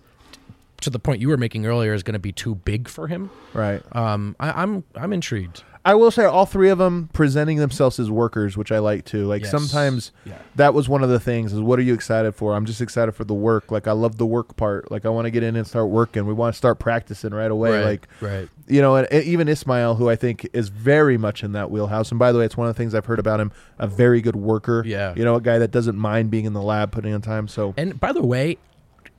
to 0.82 0.90
the 0.90 1.00
point 1.00 1.22
you 1.22 1.30
were 1.30 1.38
making 1.38 1.66
earlier, 1.66 1.94
is 1.94 2.04
going 2.04 2.14
to 2.14 2.20
be 2.20 2.32
too 2.32 2.56
big 2.56 2.88
for 2.88 3.08
him. 3.08 3.30
Right. 3.54 3.82
Um, 3.96 4.36
I, 4.40 4.64
I'm 4.64 4.84
I'm 4.96 5.14
intrigued. 5.14 5.64
I 5.84 5.96
will 5.96 6.12
say 6.12 6.26
all 6.26 6.46
three 6.46 6.70
of 6.70 6.78
them 6.78 7.10
presenting 7.12 7.58
themselves 7.58 8.00
as 8.00 8.12
workers, 8.12 8.56
which 8.56 8.72
I 8.72 8.78
like 8.78 9.04
too. 9.04 9.26
Like 9.26 9.42
Yes. 9.42 9.50
sometimes 9.50 10.12
Yeah. 10.26 10.34
that 10.56 10.76
was 10.76 10.88
one 10.88 11.04
of 11.04 11.10
the 11.10 11.20
things 11.20 11.54
is 11.54 11.60
what 11.60 11.80
are 11.80 11.82
you 11.82 11.96
excited 11.96 12.34
for? 12.36 12.54
I'm 12.56 12.66
just 12.66 12.82
excited 12.82 13.14
for 13.14 13.24
the 13.24 13.34
work. 13.34 13.72
Like 13.72 13.88
I 13.88 13.94
love 13.94 14.18
the 14.18 14.26
work 14.28 14.56
part. 14.58 14.92
Like 14.92 15.06
I 15.08 15.10
want 15.10 15.26
to 15.26 15.32
get 15.32 15.42
in 15.42 15.56
and 15.56 15.66
start 15.66 15.90
working. 15.90 16.28
We 16.28 16.34
want 16.34 16.54
to 16.54 16.58
start 16.58 16.78
practicing 16.78 17.32
right 17.32 17.50
away. 17.50 17.78
Right, 17.78 17.86
Like 17.86 18.08
right. 18.22 18.50
You 18.68 18.80
know, 18.82 18.96
and, 18.96 19.08
and 19.12 19.24
even 19.24 19.48
Ismail, 19.48 19.96
who 19.96 20.08
I 20.08 20.16
think 20.16 20.48
is 20.54 20.70
very 20.70 21.18
much 21.18 21.44
in 21.44 21.54
that 21.54 21.72
wheelhouse. 21.72 22.12
And 22.12 22.20
by 22.20 22.32
the 22.32 22.38
way, 22.38 22.46
it's 22.46 22.56
one 22.56 22.68
of 22.68 22.76
the 22.76 22.78
things 22.78 22.94
I've 22.94 23.08
heard 23.08 23.20
about 23.20 23.40
him. 23.40 23.52
A 23.80 23.88
very 23.88 24.22
good 24.22 24.36
worker. 24.36 24.84
Yeah. 24.86 25.16
You 25.18 25.26
know, 25.26 25.34
a 25.36 25.42
guy 25.42 25.58
that 25.58 25.72
doesn't 25.72 25.98
mind 25.98 26.30
being 26.30 26.46
in 26.46 26.54
the 26.54 26.62
lab, 26.62 26.92
putting 26.92 27.12
in 27.12 27.22
time. 27.22 27.48
So 27.48 27.74
And 27.76 28.00
by 28.00 28.14
the 28.14 28.22
way, 28.22 28.60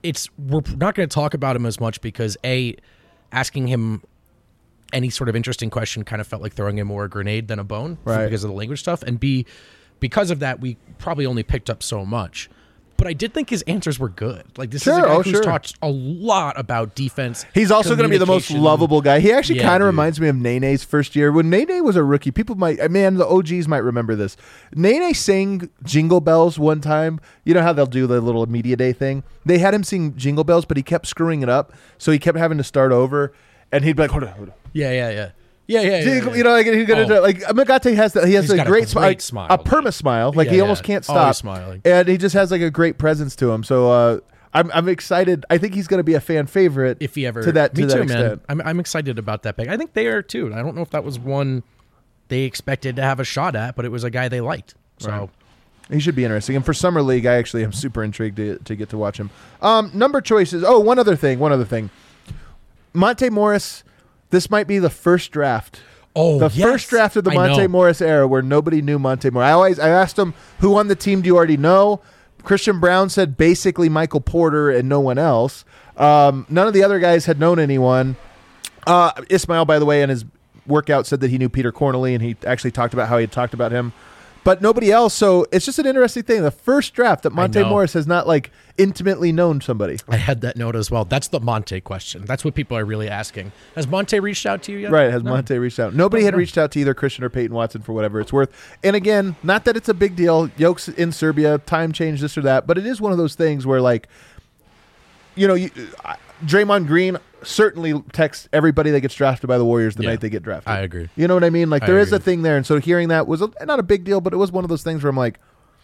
it's 0.04 0.28
we're 0.38 0.62
not 0.76 0.94
going 0.94 1.08
to 1.08 1.12
talk 1.12 1.34
about 1.34 1.56
him 1.56 1.66
as 1.66 1.80
much 1.80 2.00
because 2.00 2.36
a 2.44 2.76
asking 3.32 3.66
him 3.66 4.02
any 4.92 5.10
sort 5.10 5.28
of 5.28 5.36
interesting 5.36 5.70
question 5.70 6.04
kind 6.04 6.20
of 6.20 6.26
felt 6.26 6.42
like 6.42 6.52
throwing 6.54 6.78
him 6.78 6.86
more 6.88 7.04
a 7.04 7.08
grenade 7.08 7.48
than 7.48 7.58
a 7.58 7.64
bone 7.64 7.98
Right. 8.04 8.24
because 8.24 8.44
of 8.44 8.50
the 8.50 8.56
language 8.56 8.80
stuff, 8.80 9.02
and 9.02 9.18
b 9.20 9.46
because 10.00 10.30
of 10.30 10.40
that 10.40 10.60
we 10.60 10.76
probably 10.98 11.26
only 11.26 11.42
picked 11.42 11.70
up 11.70 11.82
so 11.82 12.04
much. 12.04 12.50
But 12.98 13.08
I 13.08 13.14
did 13.14 13.34
think 13.34 13.50
his 13.50 13.62
answers 13.62 13.98
were 13.98 14.08
good. 14.10 14.44
Like 14.56 14.70
this 14.70 14.82
is 14.82 14.96
a 14.96 15.00
guy 15.00 15.08
oh, 15.08 15.22
who's 15.22 15.32
sure. 15.32 15.42
talked 15.42 15.74
a 15.82 15.88
lot 15.88 16.56
about 16.56 16.94
defense. 16.94 17.44
He's 17.52 17.72
also 17.72 17.96
going 17.96 18.08
to 18.08 18.08
be 18.08 18.16
the 18.18 18.26
most 18.26 18.48
lovable 18.52 19.00
guy. 19.00 19.18
He 19.18 19.32
actually 19.32 19.56
Yeah, 19.58 19.64
kind 19.68 19.82
of 19.82 19.88
reminds 19.88 20.20
me 20.20 20.28
of 20.28 20.36
Nene's 20.36 20.84
first 20.84 21.16
year. 21.16 21.32
When 21.32 21.50
Nene 21.50 21.82
was 21.82 21.96
a 21.96 22.04
rookie, 22.04 22.30
people 22.30 22.54
might, 22.54 22.78
uh, 22.78 22.88
man, 22.88 23.14
the 23.16 23.26
OGs 23.26 23.66
might 23.66 23.78
remember 23.78 24.14
this. 24.14 24.36
Nene 24.76 25.14
sang 25.14 25.68
Jingle 25.82 26.20
Bells 26.20 26.60
one 26.60 26.80
time. 26.80 27.18
You 27.44 27.54
know 27.54 27.62
how 27.62 27.72
they'll 27.72 27.86
do 27.86 28.06
the 28.06 28.20
little 28.20 28.46
media 28.46 28.76
day 28.76 28.92
thing? 28.92 29.24
They 29.44 29.58
had 29.58 29.74
him 29.74 29.82
sing 29.82 30.14
Jingle 30.14 30.44
Bells, 30.44 30.64
but 30.64 30.76
he 30.76 30.84
kept 30.84 31.08
screwing 31.08 31.42
it 31.42 31.48
up. 31.48 31.72
So 31.98 32.12
he 32.12 32.20
kept 32.20 32.38
having 32.38 32.58
to 32.58 32.64
start 32.64 32.92
over. 32.92 33.32
And 33.72 33.84
he'd 33.84 33.96
be 33.96 34.02
like, 34.02 34.10
hold 34.10 34.24
on, 34.24 34.28
hold 34.34 34.48
on. 34.50 34.54
Yeah, 34.72 34.90
yeah, 34.92 35.10
yeah, 35.10 35.30
yeah, 35.66 35.80
yeah. 35.80 35.98
yeah, 35.98 36.14
yeah. 36.24 36.34
You 36.34 36.44
know, 36.44 36.50
like 36.52 36.66
he's 36.66 36.86
gonna 36.86 37.02
Oh. 37.02 37.08
do 37.08 37.20
like 37.20 37.40
Magate 37.54 37.94
has 37.96 38.12
that. 38.12 38.26
He 38.26 38.34
has 38.34 38.44
He's 38.50 38.58
a 38.58 38.62
a 38.62 38.64
great, 38.66 38.84
smi- 38.84 38.94
great 39.00 39.22
smile, 39.22 39.46
a 39.50 39.58
perma 39.58 39.92
smile. 39.92 40.32
Like 40.32 40.46
Yeah, 40.48 40.52
he 40.54 40.60
almost 40.60 40.82
can't 40.84 41.08
Always 41.08 41.22
stop, 41.22 41.34
smiling. 41.36 41.80
and 41.84 42.06
he 42.08 42.16
just 42.18 42.34
has 42.34 42.50
like 42.50 42.60
a 42.62 42.70
great 42.70 42.98
presence 42.98 43.34
to 43.36 43.50
him. 43.50 43.64
So 43.64 43.90
uh, 43.90 44.18
I'm 44.54 44.70
I'm 44.72 44.88
excited. 44.88 45.44
I 45.48 45.56
think 45.58 45.74
he's 45.74 45.88
going 45.88 45.98
to 46.00 46.04
be 46.04 46.14
a 46.14 46.20
fan 46.20 46.46
favorite 46.46 46.98
if 47.00 47.14
he 47.14 47.26
ever 47.26 47.42
to 47.42 47.52
that 47.52 47.74
me 47.76 47.82
to 47.82 47.86
that 47.88 47.94
too, 47.96 48.02
extent. 48.02 48.22
man. 48.28 48.40
I'm 48.48 48.60
I'm 48.62 48.80
excited 48.80 49.18
about 49.18 49.42
that 49.44 49.56
pick. 49.56 49.68
I 49.68 49.76
think 49.78 49.94
they 49.94 50.06
are 50.08 50.20
too. 50.22 50.52
I 50.52 50.62
don't 50.62 50.74
know 50.76 50.82
if 50.82 50.90
that 50.90 51.04
was 51.04 51.18
one 51.18 51.62
they 52.28 52.42
expected 52.42 52.96
to 52.96 53.02
have 53.02 53.20
a 53.20 53.24
shot 53.24 53.56
at, 53.56 53.74
but 53.76 53.84
it 53.84 53.90
was 53.90 54.04
a 54.04 54.10
guy 54.10 54.28
they 54.28 54.40
liked. 54.40 54.74
So 54.98 55.10
Right. 55.10 55.28
He 55.90 56.00
should 56.00 56.14
be 56.14 56.24
interesting. 56.24 56.56
And 56.56 56.64
for 56.64 56.72
summer 56.72 57.02
league, 57.02 57.26
I 57.26 57.34
actually 57.34 57.64
am 57.64 57.72
super 57.72 58.02
intrigued 58.04 58.36
to, 58.36 58.56
to 58.58 58.76
get 58.76 58.88
to 58.90 58.96
watch 58.98 59.18
him. 59.18 59.30
Um, 59.60 59.90
number 59.92 60.20
choices. 60.22 60.64
Oh, 60.64 60.78
one 60.80 60.98
other 60.98 61.16
thing. 61.16 61.38
One 61.38 61.52
other 61.52 61.64
thing. 61.66 61.90
Monte 62.92 63.30
Morris. 63.30 63.84
This 64.30 64.50
might 64.50 64.66
be 64.66 64.78
the 64.78 64.90
first 64.90 65.30
draft. 65.30 65.80
Oh, 66.14 66.38
the 66.38 66.50
yes. 66.54 66.68
first 66.68 66.90
draft 66.90 67.16
of 67.16 67.24
the 67.24 67.30
Monte. 67.32 67.66
Morris 67.68 68.00
era 68.00 68.28
where 68.28 68.42
nobody 68.42 68.82
knew 68.82 68.98
Monte 68.98 69.30
Morris. 69.30 69.46
I 69.46 69.52
always 69.52 69.78
I 69.78 69.88
asked 69.88 70.18
him 70.18 70.34
who 70.60 70.76
on 70.76 70.88
the 70.88 70.96
team 70.96 71.22
do 71.22 71.26
you 71.28 71.36
already 71.36 71.56
know. 71.56 72.00
Christian 72.42 72.80
Braun 72.80 73.08
said 73.08 73.36
basically 73.36 73.88
Michael 73.88 74.20
Porter 74.20 74.70
and 74.70 74.88
no 74.88 75.00
one 75.00 75.16
else. 75.16 75.64
Um, 75.96 76.46
none 76.48 76.66
of 76.66 76.74
the 76.74 76.82
other 76.82 76.98
guys 76.98 77.26
had 77.26 77.38
known 77.38 77.58
anyone. 77.58 78.16
Uh, 78.86 79.12
Ismail, 79.30 79.64
by 79.64 79.78
the 79.78 79.84
way, 79.84 80.02
in 80.02 80.08
his 80.08 80.24
workout 80.66 81.06
said 81.06 81.20
that 81.20 81.30
he 81.30 81.38
knew 81.38 81.48
Petr 81.48 81.72
Cornelie, 81.72 82.14
and 82.14 82.22
he 82.22 82.36
actually 82.46 82.72
talked 82.72 82.94
about 82.94 83.08
how 83.08 83.18
he 83.18 83.22
had 83.22 83.32
talked 83.32 83.54
about 83.54 83.72
him, 83.72 83.92
but 84.44 84.60
nobody 84.60 84.90
else. 84.90 85.14
So 85.14 85.46
it's 85.52 85.64
just 85.64 85.78
an 85.78 85.86
interesting 85.86 86.24
thing. 86.24 86.42
The 86.42 86.50
first 86.50 86.94
draft 86.94 87.22
that 87.22 87.30
Monte. 87.30 87.62
Morris 87.62 87.92
has 87.92 88.06
not 88.06 88.26
like 88.26 88.50
intimately 88.78 89.32
known 89.32 89.60
somebody. 89.60 89.98
I 90.08 90.16
had 90.16 90.40
that 90.42 90.56
note 90.56 90.76
as 90.76 90.90
well. 90.90 91.04
That's 91.04 91.28
the 91.28 91.40
Monte 91.40 91.80
question. 91.82 92.24
That's 92.24 92.44
what 92.44 92.54
people 92.54 92.76
are 92.76 92.84
really 92.84 93.08
asking. 93.08 93.52
Has 93.74 93.86
Monte 93.86 94.18
reached 94.20 94.46
out 94.46 94.62
to 94.64 94.72
you 94.72 94.78
yet? 94.78 94.90
Right, 94.90 95.10
has 95.10 95.22
No. 95.22 95.30
Monte 95.30 95.56
reached 95.58 95.78
out? 95.78 95.94
Nobody 95.94 96.24
had 96.24 96.34
no. 96.34 96.38
reached 96.38 96.58
out 96.58 96.72
to 96.72 96.80
either 96.80 96.94
Christian 96.94 97.24
or 97.24 97.28
Peyton 97.28 97.54
Watson 97.54 97.82
for 97.82 97.92
whatever 97.92 98.20
it's 98.20 98.32
worth. 98.32 98.50
And 98.82 98.96
again, 98.96 99.36
not 99.42 99.64
that 99.64 99.76
it's 99.76 99.88
a 99.88 99.94
big 99.94 100.16
deal. 100.16 100.50
Yokes 100.56 100.88
in 100.88 101.12
Serbia, 101.12 101.58
time 101.58 101.92
change, 101.92 102.20
this 102.20 102.36
or 102.38 102.42
that, 102.42 102.66
but 102.66 102.78
it 102.78 102.86
is 102.86 103.00
one 103.00 103.12
of 103.12 103.18
those 103.18 103.34
things 103.34 103.66
where, 103.66 103.80
like, 103.80 104.08
you 105.34 105.48
know, 105.48 105.54
you, 105.54 105.70
uh, 106.04 106.14
Draymond 106.44 106.86
Green 106.86 107.18
certainly 107.42 108.00
texts 108.12 108.48
everybody 108.52 108.90
that 108.90 109.00
gets 109.00 109.14
drafted 109.14 109.48
by 109.48 109.58
the 109.58 109.64
Warriors 109.64 109.96
the 109.96 110.02
Yeah, 110.04 110.10
night 110.10 110.20
they 110.20 110.30
get 110.30 110.42
drafted. 110.42 110.72
I 110.72 110.80
agree. 110.80 111.08
You 111.16 111.26
know 111.28 111.34
what 111.34 111.44
I 111.44 111.50
mean? 111.50 111.70
Like, 111.70 111.82
I 111.82 111.86
there 111.86 111.98
is 111.98 112.12
a 112.12 112.18
thing 112.18 112.42
there, 112.42 112.56
and 112.56 112.66
so 112.66 112.78
hearing 112.78 113.08
that 113.08 113.26
was 113.26 113.42
a, 113.42 113.50
not 113.64 113.78
a 113.78 113.82
big 113.82 114.04
deal, 114.04 114.20
but 114.20 114.32
it 114.32 114.36
was 114.36 114.52
one 114.52 114.64
of 114.64 114.68
those 114.68 114.82
things 114.82 115.02
where 115.02 115.10
I'm 115.10 115.16
like, 115.16 115.38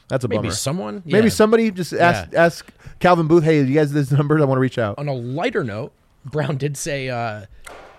that's 0.08 0.24
a 0.24 0.28
Maybe 0.28 0.42
bummer. 0.42 0.50
someone. 0.52 1.02
Maybe 1.06 1.30
somebody 1.30 1.70
just 1.70 1.92
ask 1.92 2.32
Yeah. 2.32 2.44
ask 2.44 2.70
Calvin 3.00 3.26
Booth, 3.28 3.44
hey, 3.44 3.62
you 3.62 3.74
guys 3.74 3.92
this 3.92 4.10
number? 4.10 4.38
I 4.38 4.44
want 4.44 4.56
to 4.56 4.60
reach 4.60 4.78
out. 4.78 4.98
On 4.98 5.08
a 5.08 5.14
lighter 5.14 5.62
note, 5.64 5.92
Braun 6.24 6.56
did 6.56 6.76
say 6.76 7.08
uh, 7.08 7.46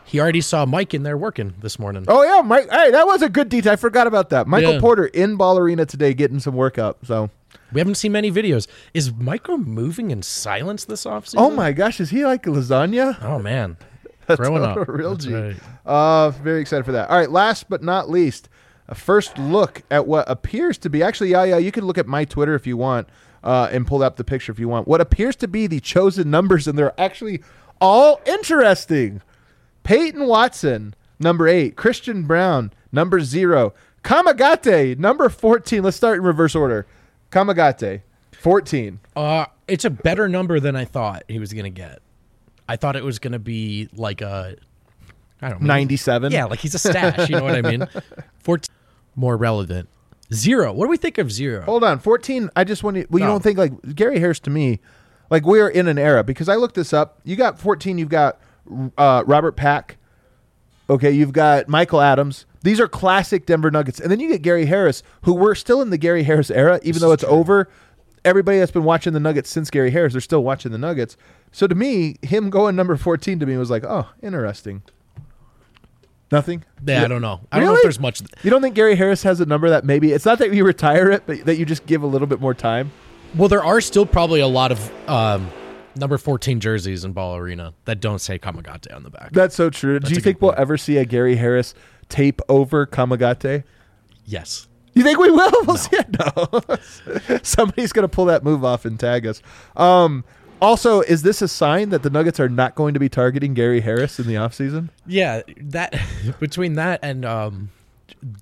he 0.05 0.19
already 0.19 0.41
saw 0.41 0.65
Mike 0.65 0.93
in 0.93 1.03
there 1.03 1.17
working 1.17 1.53
this 1.61 1.79
morning. 1.79 2.05
Oh 2.07 2.23
yeah, 2.23 2.41
Mike. 2.41 2.69
Hey, 2.69 2.91
that 2.91 3.05
was 3.07 3.21
a 3.21 3.29
good 3.29 3.49
detail. 3.49 3.73
I 3.73 3.75
forgot 3.75 4.07
about 4.07 4.29
that. 4.29 4.47
Michael 4.47 4.73
Yeah. 4.73 4.79
Porter 4.79 5.05
in 5.05 5.35
Ball 5.35 5.57
Arena 5.59 5.85
today, 5.85 6.13
getting 6.13 6.39
some 6.39 6.55
work 6.55 6.77
up. 6.77 7.05
So, 7.05 7.29
We 7.71 7.79
haven't 7.79 7.95
seen 7.95 8.11
many 8.11 8.31
videos. 8.31 8.67
Is 8.93 9.13
Michael 9.13 9.57
moving 9.59 10.09
in 10.11 10.21
silence 10.23 10.85
this 10.85 11.05
offseason? 11.05 11.35
oh 11.37 11.49
my 11.51 11.71
gosh, 11.71 11.99
is 11.99 12.09
he 12.09 12.25
like 12.25 12.43
lasagna? 12.43 13.17
Oh 13.23 13.37
man, 13.39 13.77
That's 14.27 14.39
growing 14.39 14.63
a 14.63 14.67
up. 14.81 14.87
real 14.87 15.11
That's 15.13 15.25
G. 15.25 15.33
right. 15.33 15.55
Uh, 15.85 16.29
very 16.31 16.61
excited 16.61 16.83
for 16.85 16.91
that. 16.93 17.09
All 17.09 17.17
right, 17.17 17.29
last 17.31 17.69
but 17.69 17.81
not 17.83 18.09
least, 18.09 18.49
a 18.89 18.95
first 18.95 19.37
look 19.37 19.83
at 19.89 20.05
what 20.07 20.29
appears 20.29 20.77
to 20.79 20.89
be 20.89 21.01
actually, 21.01 21.29
yeah, 21.31 21.43
yeah. 21.45 21.57
You 21.57 21.71
can 21.71 21.85
look 21.85 21.97
at 21.97 22.07
my 22.07 22.25
Twitter 22.25 22.55
if 22.55 22.67
you 22.67 22.75
want, 22.75 23.07
uh, 23.43 23.69
and 23.71 23.87
pull 23.87 24.03
up 24.03 24.17
the 24.17 24.23
picture 24.23 24.51
if 24.51 24.59
you 24.59 24.67
want. 24.67 24.87
What 24.87 24.99
appears 24.99 25.35
to 25.37 25.47
be 25.47 25.67
the 25.67 25.79
chosen 25.79 26.29
numbers, 26.29 26.67
and 26.67 26.77
they're 26.77 26.99
actually 26.99 27.41
all 27.79 28.19
interesting. 28.25 29.21
Peyton 29.83 30.25
Watson, 30.25 30.95
number 31.19 31.47
eight. 31.47 31.75
Christian 31.75 32.23
Braun, 32.23 32.73
number 32.91 33.21
zero. 33.21 33.73
Kamagate, 34.03 34.97
number 34.97 35.29
fourteen. 35.29 35.83
Let's 35.83 35.97
start 35.97 36.17
in 36.17 36.23
reverse 36.23 36.55
order. 36.55 36.85
Kamagate, 37.31 38.01
fourteen. 38.31 38.99
Uh, 39.15 39.45
it's 39.67 39.85
a 39.85 39.89
better 39.89 40.27
number 40.27 40.59
than 40.59 40.75
I 40.75 40.85
thought 40.85 41.23
he 41.27 41.37
was 41.39 41.53
gonna 41.53 41.69
get. 41.69 41.99
I 42.67 42.75
thought 42.75 42.95
it 42.95 43.03
was 43.03 43.19
gonna 43.19 43.39
be 43.39 43.87
like 43.93 44.21
a, 44.21 44.55
I 45.41 45.49
don't 45.49 45.61
know, 45.61 45.67
97? 45.67 46.31
Yeah, 46.31 46.45
like 46.45 46.59
he's 46.59 46.75
a 46.75 46.79
stash. 46.79 47.29
you 47.29 47.35
know 47.35 47.43
what 47.43 47.55
I 47.55 47.61
mean? 47.61 47.87
Fourteen, 48.39 48.73
more 49.19 49.37
relevant. 49.37 49.89
Zero. 50.33 50.71
What 50.71 50.85
do 50.85 50.89
we 50.89 50.97
think 50.97 51.17
of 51.17 51.31
zero? 51.31 51.61
Hold 51.63 51.83
on, 51.83 51.99
fourteen. 51.99 52.49
I 52.55 52.63
just 52.63 52.83
want 52.83 52.95
to. 52.97 53.05
Well, 53.09 53.19
you 53.19 53.25
No. 53.25 53.31
don't 53.33 53.43
think 53.43 53.57
like 53.57 53.95
Gary 53.95 54.19
Harris 54.19 54.39
to 54.41 54.49
me, 54.49 54.79
like 55.29 55.45
we're 55.45 55.67
in 55.69 55.87
an 55.87 55.97
era 55.97 56.23
because 56.23 56.47
I 56.47 56.55
looked 56.55 56.75
this 56.75 56.93
up. 56.93 57.19
You 57.23 57.35
got 57.35 57.59
fourteen. 57.59 57.97
You've 57.97 58.09
got 58.09 58.39
uh, 58.97 59.23
Robert 59.25 59.53
Pack. 59.55 59.97
Okay, 60.89 61.11
you've 61.11 61.33
got 61.33 61.67
Michael 61.67 62.01
Adams. 62.01 62.45
These 62.61 62.79
are 62.79 62.87
classic 62.87 63.45
Denver 63.45 63.71
Nuggets, 63.71 63.99
and 63.99 64.11
then 64.11 64.19
you 64.19 64.27
get 64.29 64.41
Gary 64.41 64.65
Harris, 64.65 65.01
who 65.23 65.33
we're 65.33 65.55
still 65.55 65.81
in 65.81 65.89
the 65.91 65.97
Gary 65.97 66.23
Harris 66.23 66.51
era, 66.51 66.79
even 66.83 67.01
though 67.01 67.11
it's 67.11 67.23
over. 67.25 67.69
Everybody 68.25 68.59
that's 68.59 68.71
been 68.71 68.83
watching 68.83 69.13
the 69.13 69.19
Nuggets 69.19 69.49
since 69.49 69.69
Gary 69.69 69.91
Harris, 69.91 70.13
they're 70.13 70.19
still 70.21 70.43
watching 70.43 70.71
the 70.73 70.77
Nuggets. 70.77 71.15
So 71.53 71.67
to 71.67 71.73
me, 71.75 72.17
him 72.21 72.49
going 72.49 72.75
number 72.75 72.97
fourteen 72.97 73.39
to 73.39 73.45
me 73.45 73.55
was 73.57 73.69
like, 73.71 73.83
oh, 73.83 74.09
interesting. 74.21 74.83
Nothing. 76.31 76.63
Yeah, 76.85 77.03
I 77.03 77.07
don't 77.07 77.21
know. 77.21 77.39
I 77.51 77.57
don't 77.57 77.65
know 77.65 77.71
Really? 77.71 77.77
if 77.79 77.83
there's 77.83 77.99
much. 77.99 78.21
You 78.43 78.49
don't 78.49 78.61
think 78.61 78.75
Gary 78.75 78.95
Harris 78.95 79.23
has 79.23 79.39
a 79.39 79.45
number 79.45 79.69
that 79.69 79.83
maybe 79.83 80.11
it's 80.11 80.25
not 80.25 80.37
that 80.39 80.53
you 80.53 80.63
retire 80.63 81.09
it, 81.11 81.23
but 81.25 81.45
that 81.45 81.57
you 81.57 81.65
just 81.65 81.85
give 81.85 82.03
a 82.03 82.07
little 82.07 82.27
bit 82.27 82.39
more 82.39 82.53
time? 82.53 82.91
Well, 83.35 83.49
there 83.49 83.63
are 83.63 83.81
still 83.81 84.05
probably 84.05 84.39
a 84.39 84.47
lot 84.47 84.71
of 84.71 85.09
um, 85.09 85.49
number 85.95 86.17
14 86.17 86.59
jerseys 86.59 87.03
in 87.03 87.13
Ball 87.13 87.35
Arena 87.37 87.73
that 87.85 87.99
don't 87.99 88.19
say 88.19 88.37
Kamagate 88.39 88.93
on 88.95 89.03
the 89.03 89.09
back. 89.09 89.31
That's 89.31 89.55
so 89.55 89.69
true. 89.69 89.99
Do 89.99 90.13
you 90.13 90.21
think 90.21 90.41
we'll 90.41 90.51
point. 90.51 90.61
ever 90.61 90.77
see 90.77 90.97
a 90.97 91.05
Gary 91.05 91.35
Harris 91.35 91.73
tape 92.09 92.41
over 92.49 92.85
Kamagate? 92.85 93.63
yes. 94.25 94.67
You 94.95 95.03
think 95.03 95.19
we 95.19 95.29
will? 95.31 95.51
We'll 95.67 95.77
see 95.77 95.95
it. 95.97 96.07
No. 97.29 97.37
Somebody's 97.43 97.93
going 97.93 98.03
to 98.03 98.09
pull 98.13 98.25
that 98.25 98.43
move 98.43 98.65
off 98.65 98.85
and 98.85 98.99
tag 98.99 99.25
us. 99.27 99.41
Um, 99.77 100.25
also, 100.61 101.01
is 101.01 101.21
this 101.21 101.41
a 101.41 101.47
sign 101.47 101.89
that 101.89 102.03
the 102.03 102.09
Nuggets 102.09 102.39
are 102.39 102.49
not 102.49 102.75
going 102.75 102.93
to 102.93 102.99
be 102.99 103.09
targeting 103.09 103.53
Gary 103.53 103.81
Harris 103.81 104.19
in 104.19 104.27
the 104.27 104.35
offseason? 104.35 104.89
Yeah, 105.05 105.41
that 105.57 105.99
between 106.39 106.73
that 106.73 106.99
and 107.03 107.25
um, 107.25 107.69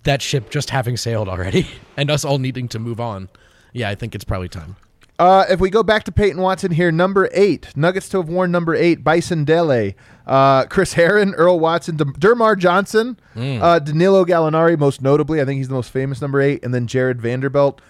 that 0.03 0.21
ship 0.21 0.49
just 0.49 0.69
having 0.69 0.97
sailed 0.97 1.29
already, 1.29 1.67
and 1.97 2.09
us 2.09 2.25
all 2.25 2.39
needing 2.39 2.67
to 2.69 2.79
move 2.79 2.99
on. 2.99 3.29
Yeah, 3.73 3.89
I 3.89 3.95
think 3.95 4.15
it's 4.15 4.23
probably 4.23 4.49
time. 4.49 4.75
Uh, 5.19 5.45
if 5.49 5.59
we 5.59 5.71
go 5.71 5.81
back 5.81 6.03
to 6.03 6.11
Peyton 6.11 6.39
Watson 6.41 6.71
here, 6.71 6.91
number 6.91 7.27
eight, 7.33 7.75
Nuggets 7.75 8.07
to 8.09 8.17
have 8.17 8.29
worn 8.29 8.51
number 8.51 8.75
eight, 8.75 9.03
Bison 9.03 9.45
Dele, 9.45 9.95
uh, 10.27 10.65
Chris 10.65 10.93
Herren, 10.93 11.33
Earl 11.33 11.59
Watson, 11.59 11.97
De- 11.97 12.05
DerMarr 12.05 12.57
Johnson, 12.59 13.19
uh, 13.35 13.79
Danilo 13.79 14.25
Gallinari, 14.25 14.77
most 14.77 15.01
notably. 15.01 15.41
I 15.41 15.45
think 15.45 15.57
he's 15.57 15.69
the 15.69 15.73
most 15.73 15.89
famous 15.89 16.21
number 16.21 16.39
eight, 16.39 16.63
and 16.63 16.71
then 16.71 16.85
Jarred 16.85 17.19
Vanderbilt. 17.19 17.81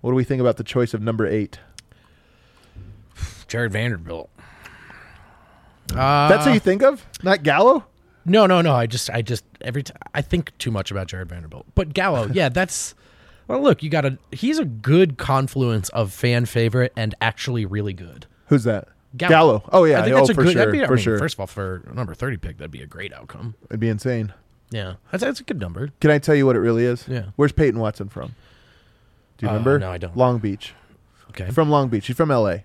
What 0.00 0.12
do 0.12 0.14
we 0.14 0.22
think 0.22 0.40
about 0.40 0.58
the 0.58 0.64
choice 0.64 0.94
of 0.94 1.02
number 1.02 1.26
eight? 1.26 1.58
Jarred 3.56 3.72
Vanderbilt. 3.72 4.28
Uh, 5.94 6.28
That's 6.28 6.44
who 6.44 6.52
you 6.52 6.60
think 6.60 6.82
of? 6.82 7.06
Not 7.22 7.42
Gallo? 7.42 7.86
No, 8.26 8.44
no, 8.44 8.60
no. 8.60 8.74
I 8.74 8.84
just, 8.86 9.08
I 9.08 9.22
just 9.22 9.44
every 9.62 9.82
time 9.82 9.96
I 10.12 10.20
think 10.20 10.52
too 10.58 10.70
much 10.70 10.90
about 10.90 11.06
Jarred 11.06 11.30
Vanderbilt. 11.30 11.64
But 11.74 11.94
Gallo, 11.94 12.26
yeah, 12.34 12.50
that's. 12.50 12.94
Well, 13.48 13.62
look, 13.62 13.82
you 13.82 13.88
got 13.88 14.02
to. 14.02 14.18
He's 14.30 14.58
a 14.58 14.66
good 14.66 15.16
confluence 15.16 15.88
of 15.90 16.12
fan 16.12 16.44
favorite 16.44 16.92
and 16.98 17.14
actually 17.22 17.64
really 17.64 17.94
good. 17.94 18.26
Who's 18.48 18.64
that? 18.64 18.88
Gallo. 19.16 19.66
Oh, 19.72 19.84
yeah. 19.84 20.00
I 20.00 20.02
think 20.02 20.16
Oh, 20.16 20.18
that's 20.18 20.28
a 20.30 20.34
for 20.34 20.42
good. 20.42 20.52
sure, 20.52 20.58
that'd 20.58 20.72
be, 20.72 20.82
I 20.82 20.86
for 20.86 20.96
mean, 20.96 21.02
sure. 21.02 21.18
First 21.18 21.36
of 21.36 21.40
all, 21.40 21.46
for 21.46 21.82
number 21.94 22.12
thirty 22.12 22.36
pick, 22.36 22.58
that'd 22.58 22.70
be 22.70 22.82
a 22.82 22.86
great 22.86 23.14
outcome. 23.14 23.54
It'd 23.70 23.80
be 23.80 23.88
insane. 23.88 24.34
Yeah, 24.70 24.96
that's 25.10 25.22
that's 25.24 25.40
a 25.40 25.44
good 25.44 25.60
number. 25.60 25.92
Can 26.02 26.10
I 26.10 26.18
tell 26.18 26.34
you 26.34 26.44
what 26.44 26.56
it 26.56 26.60
really 26.60 26.84
is? 26.84 27.08
Yeah. 27.08 27.26
Where's 27.36 27.52
Peyton 27.52 27.80
Watson 27.80 28.10
from? 28.10 28.34
Do 29.38 29.46
you 29.46 29.48
Uh, 29.48 29.52
remember? 29.52 29.78
no, 29.78 29.90
I 29.92 29.96
don't. 29.96 30.14
Long 30.14 30.40
Beach. 30.40 30.74
Okay. 31.30 31.50
From 31.52 31.70
Long 31.70 31.88
Beach. 31.88 32.06
He's 32.08 32.16
from 32.16 32.30
L.A. 32.30 32.64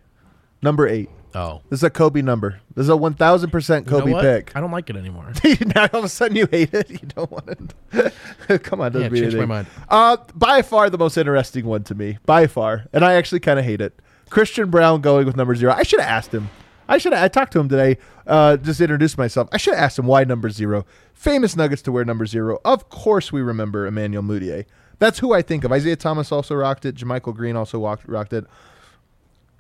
Number 0.62 0.88
eight. 0.88 1.10
oh, 1.34 1.62
This 1.70 1.80
is 1.80 1.84
a 1.84 1.90
Kobe 1.90 2.22
number. 2.22 2.60
This 2.76 2.84
is 2.84 2.90
a 2.90 2.96
one 2.98 3.14
thousand 3.14 3.50
percent 3.52 3.86
You 3.88 3.92
know 3.94 4.00
Kobe 4.00 4.22
pick. 4.22 4.56
I 4.56 4.60
don't 4.60 4.72
like 4.72 4.90
it 4.90 4.96
anymore. 4.96 5.32
now 5.76 5.88
all 5.94 6.00
of 6.00 6.06
a 6.06 6.10
sudden 6.10 6.38
you 6.38 6.48
hate 6.52 6.74
it. 6.74 6.90
You 6.90 7.00
don't 7.16 7.32
want 7.32 7.50
it. 7.50 8.64
Come 8.64 8.82
on, 8.82 8.92
doesn't 8.92 9.04
Yeah, 9.06 9.10
mean 9.10 9.24
changed 9.24 9.38
my 9.38 9.46
mind. 9.46 9.68
Uh, 9.90 10.18
by 10.36 10.62
far 10.62 10.90
the 10.90 10.98
most 10.98 11.18
interesting 11.18 11.66
one 11.66 11.84
to 11.86 11.96
me. 11.96 12.18
By 12.26 12.48
far, 12.48 12.86
and 12.94 13.04
I 13.04 13.14
actually 13.14 13.40
kind 13.40 13.58
of 13.60 13.66
hate 13.66 13.82
it. 13.82 14.00
Christian 14.30 14.70
Braun 14.70 15.02
going 15.02 15.26
with 15.26 15.36
number 15.36 15.56
zero. 15.56 15.74
I 15.74 15.84
should 15.84 16.00
have 16.00 16.10
asked 16.10 16.34
him. 16.34 16.50
I 16.88 16.98
should. 16.98 17.14
I 17.14 17.28
talked 17.30 17.54
to 17.54 17.60
him 17.60 17.70
today. 17.70 17.98
Uh, 18.28 18.58
just 18.58 18.82
introduced 18.82 19.18
myself. 19.18 19.48
I 19.52 19.58
should 19.58 19.74
have 19.76 19.84
asked 19.84 19.98
him 20.00 20.08
why 20.08 20.24
number 20.26 20.50
zero. 20.50 20.86
Famous 21.14 21.56
Nuggets 21.56 21.82
to 21.84 21.92
wear 21.92 22.04
number 22.06 22.26
zero. 22.26 22.60
Of 22.66 22.90
course, 22.90 23.32
we 23.32 23.42
remember 23.42 23.88
Emmanuel 23.88 24.24
Mudiay. 24.24 24.66
That's 25.00 25.20
who 25.20 25.34
I 25.34 25.42
think 25.42 25.64
of. 25.64 25.72
Isaiah 25.72 25.96
Thomas 25.96 26.32
also 26.32 26.54
rocked 26.56 26.86
it. 26.86 26.96
JaMychal 26.96 27.36
Green 27.36 27.56
also 27.56 27.80
walked, 27.80 28.08
rocked 28.08 28.34
it. 28.34 28.46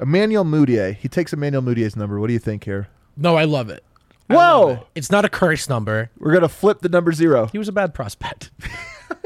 Emmanuel 0.01 0.43
Mudiay. 0.43 0.95
He 0.95 1.07
takes 1.07 1.31
Emmanuel 1.33 1.61
Mudiay's 1.61 1.95
number. 1.95 2.19
What 2.19 2.27
do 2.27 2.33
you 2.33 2.39
think 2.39 2.63
here? 2.63 2.87
No, 3.15 3.35
I 3.37 3.45
love 3.45 3.69
it. 3.69 3.83
I 4.29 4.35
Whoa! 4.35 4.65
love 4.67 4.77
it. 4.77 4.87
It's 4.95 5.11
not 5.11 5.25
a 5.25 5.29
curse 5.29 5.69
number. 5.69 6.09
We're 6.17 6.33
gonna 6.33 6.49
flip 6.49 6.81
the 6.81 6.89
number 6.89 7.11
zero. 7.11 7.47
He 7.51 7.57
was 7.57 7.67
a 7.67 7.73
bad 7.73 7.93
prospect. 7.93 8.51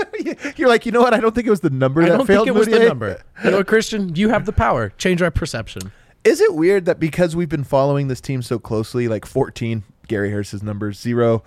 You're 0.56 0.70
like, 0.70 0.86
you 0.86 0.92
know 0.92 1.02
what? 1.02 1.14
I 1.14 1.20
don't 1.20 1.34
think 1.34 1.48
it 1.48 1.52
was 1.52 1.62
the 1.62 1.70
number 1.70 2.02
I 2.02 2.10
that 2.10 2.18
don't 2.18 2.28
failed 2.28 2.48
think 2.48 2.56
it 2.56 2.60
was 2.60 2.68
the 2.68 2.80
number. 2.88 3.22
You 3.44 3.52
know 3.52 3.58
what, 3.58 3.68
Christian? 3.68 4.16
You 4.16 4.30
have 4.30 4.46
the 4.46 4.52
power. 4.52 4.90
Change 4.98 5.22
our 5.22 5.32
perception. 5.32 5.92
Is 6.24 6.42
it 6.42 6.56
weird 6.56 6.86
that 6.86 7.00
because 7.00 7.36
we've 7.36 7.50
been 7.50 7.64
following 7.64 8.08
this 8.08 8.20
team 8.20 8.42
so 8.42 8.58
closely, 8.58 9.08
like 9.08 9.26
14, 9.26 9.84
Gary 10.08 10.30
Harris's 10.32 10.64
number, 10.64 10.92
zero, 10.92 11.44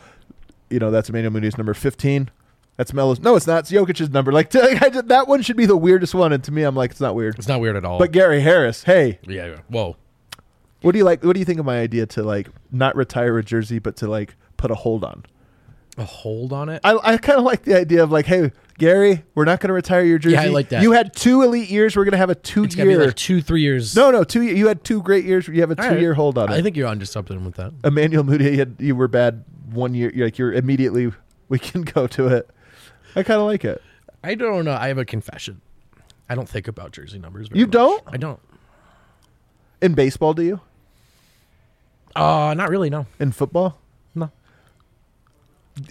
you 0.70 0.78
know, 0.78 0.90
that's 0.90 1.08
Emmanuel 1.08 1.32
Mudiay's 1.32 1.58
number, 1.58 1.74
15, 1.74 2.30
that's 2.78 2.94
Melo's. 2.94 3.18
No, 3.18 3.34
it's 3.34 3.46
not. 3.46 3.58
It's 3.58 3.72
Jokic's 3.72 4.08
number. 4.08 4.30
Like, 4.32 4.54
I 4.56 4.88
did- 4.88 5.08
that 5.08 5.26
one 5.26 5.42
should 5.42 5.56
be 5.56 5.66
the 5.66 5.76
weirdest 5.76 6.14
one. 6.14 6.32
And 6.32 6.42
to 6.44 6.52
me, 6.52 6.62
I'm 6.62 6.76
like, 6.76 6.92
it's 6.92 7.00
not 7.00 7.16
weird. 7.16 7.36
It's 7.36 7.48
not 7.48 7.60
weird 7.60 7.74
at 7.74 7.84
all. 7.84 7.98
But 7.98 8.12
Gary 8.12 8.40
Harris, 8.40 8.84
hey, 8.84 9.18
yeah, 9.24 9.46
yeah. 9.46 9.56
Whoa. 9.68 9.96
what 10.82 10.92
do 10.92 10.98
you 10.98 11.04
like? 11.04 11.24
What 11.24 11.34
do 11.34 11.40
you 11.40 11.44
think 11.44 11.58
of 11.58 11.66
my 11.66 11.80
idea 11.80 12.06
to 12.06 12.22
like 12.22 12.48
not 12.70 12.94
retire 12.94 13.36
a 13.36 13.42
jersey, 13.44 13.80
but 13.80 13.96
to 13.96 14.06
like 14.06 14.36
put 14.56 14.70
a 14.70 14.76
hold 14.76 15.02
on? 15.02 15.26
A 15.96 16.04
hold 16.04 16.52
on 16.52 16.68
it. 16.68 16.80
I, 16.84 16.96
I 17.02 17.16
kind 17.16 17.40
of 17.40 17.44
like 17.44 17.64
the 17.64 17.76
idea 17.76 18.04
of 18.04 18.12
like, 18.12 18.26
hey, 18.26 18.52
Gary, 18.78 19.24
we're 19.34 19.44
not 19.44 19.58
going 19.58 19.68
to 19.68 19.74
retire 19.74 20.04
your 20.04 20.18
jersey. 20.18 20.36
Yeah, 20.36 20.42
I 20.42 20.46
like 20.46 20.68
that. 20.68 20.80
You 20.80 20.92
had 20.92 21.12
two 21.12 21.42
elite 21.42 21.68
years. 21.68 21.96
We're 21.96 22.04
going 22.04 22.12
to 22.12 22.18
have 22.18 22.30
a 22.30 22.36
two 22.36 22.62
It's 22.62 22.76
year. 22.76 23.04
like 23.06 23.16
two, 23.16 23.42
three 23.42 23.62
years. 23.62 23.96
no, 23.96 24.12
no, 24.12 24.22
two. 24.22 24.42
You 24.42 24.68
had 24.68 24.84
two 24.84 25.02
great 25.02 25.24
years. 25.24 25.48
You 25.48 25.60
have 25.62 25.72
a 25.72 25.74
two 25.74 25.82
right. 25.82 25.98
year 25.98 26.14
hold 26.14 26.38
on 26.38 26.52
it. 26.52 26.54
I 26.54 26.62
think 26.62 26.76
you're 26.76 26.86
onto 26.86 27.04
something 27.04 27.44
with 27.44 27.56
that. 27.56 27.72
Emmanuel 27.82 28.22
Mudiay, 28.22 28.52
you, 28.52 28.58
had, 28.60 28.76
you 28.78 28.94
were 28.94 29.08
bad 29.08 29.44
one 29.72 29.94
year. 29.94 30.12
You're 30.14 30.28
like 30.28 30.38
you're 30.38 30.52
immediately. 30.52 31.10
We 31.48 31.58
can 31.58 31.80
go 31.80 32.06
to 32.06 32.28
it. 32.28 32.50
I 33.18 33.22
kind 33.24 33.40
of 33.40 33.46
like 33.46 33.64
it. 33.64 33.82
I 34.22 34.34
don't 34.34 34.64
know. 34.64 34.72
I 34.74 34.88
have 34.88 34.98
a 34.98 35.04
confession. 35.04 35.60
I 36.28 36.34
don't 36.34 36.48
think 36.48 36.68
about 36.68 36.92
jersey 36.92 37.18
numbers. 37.18 37.48
Very 37.48 37.60
You 37.60 37.66
much. 37.66 37.72
don't? 37.72 38.02
I 38.06 38.16
don't. 38.16 38.40
In 39.80 39.94
baseball, 39.94 40.34
do 40.34 40.42
you? 40.42 40.60
Uh, 42.16 42.54
not 42.56 42.68
really. 42.70 42.90
No, 42.90 43.06
In 43.20 43.32
football? 43.32 43.78
no. 44.14 44.30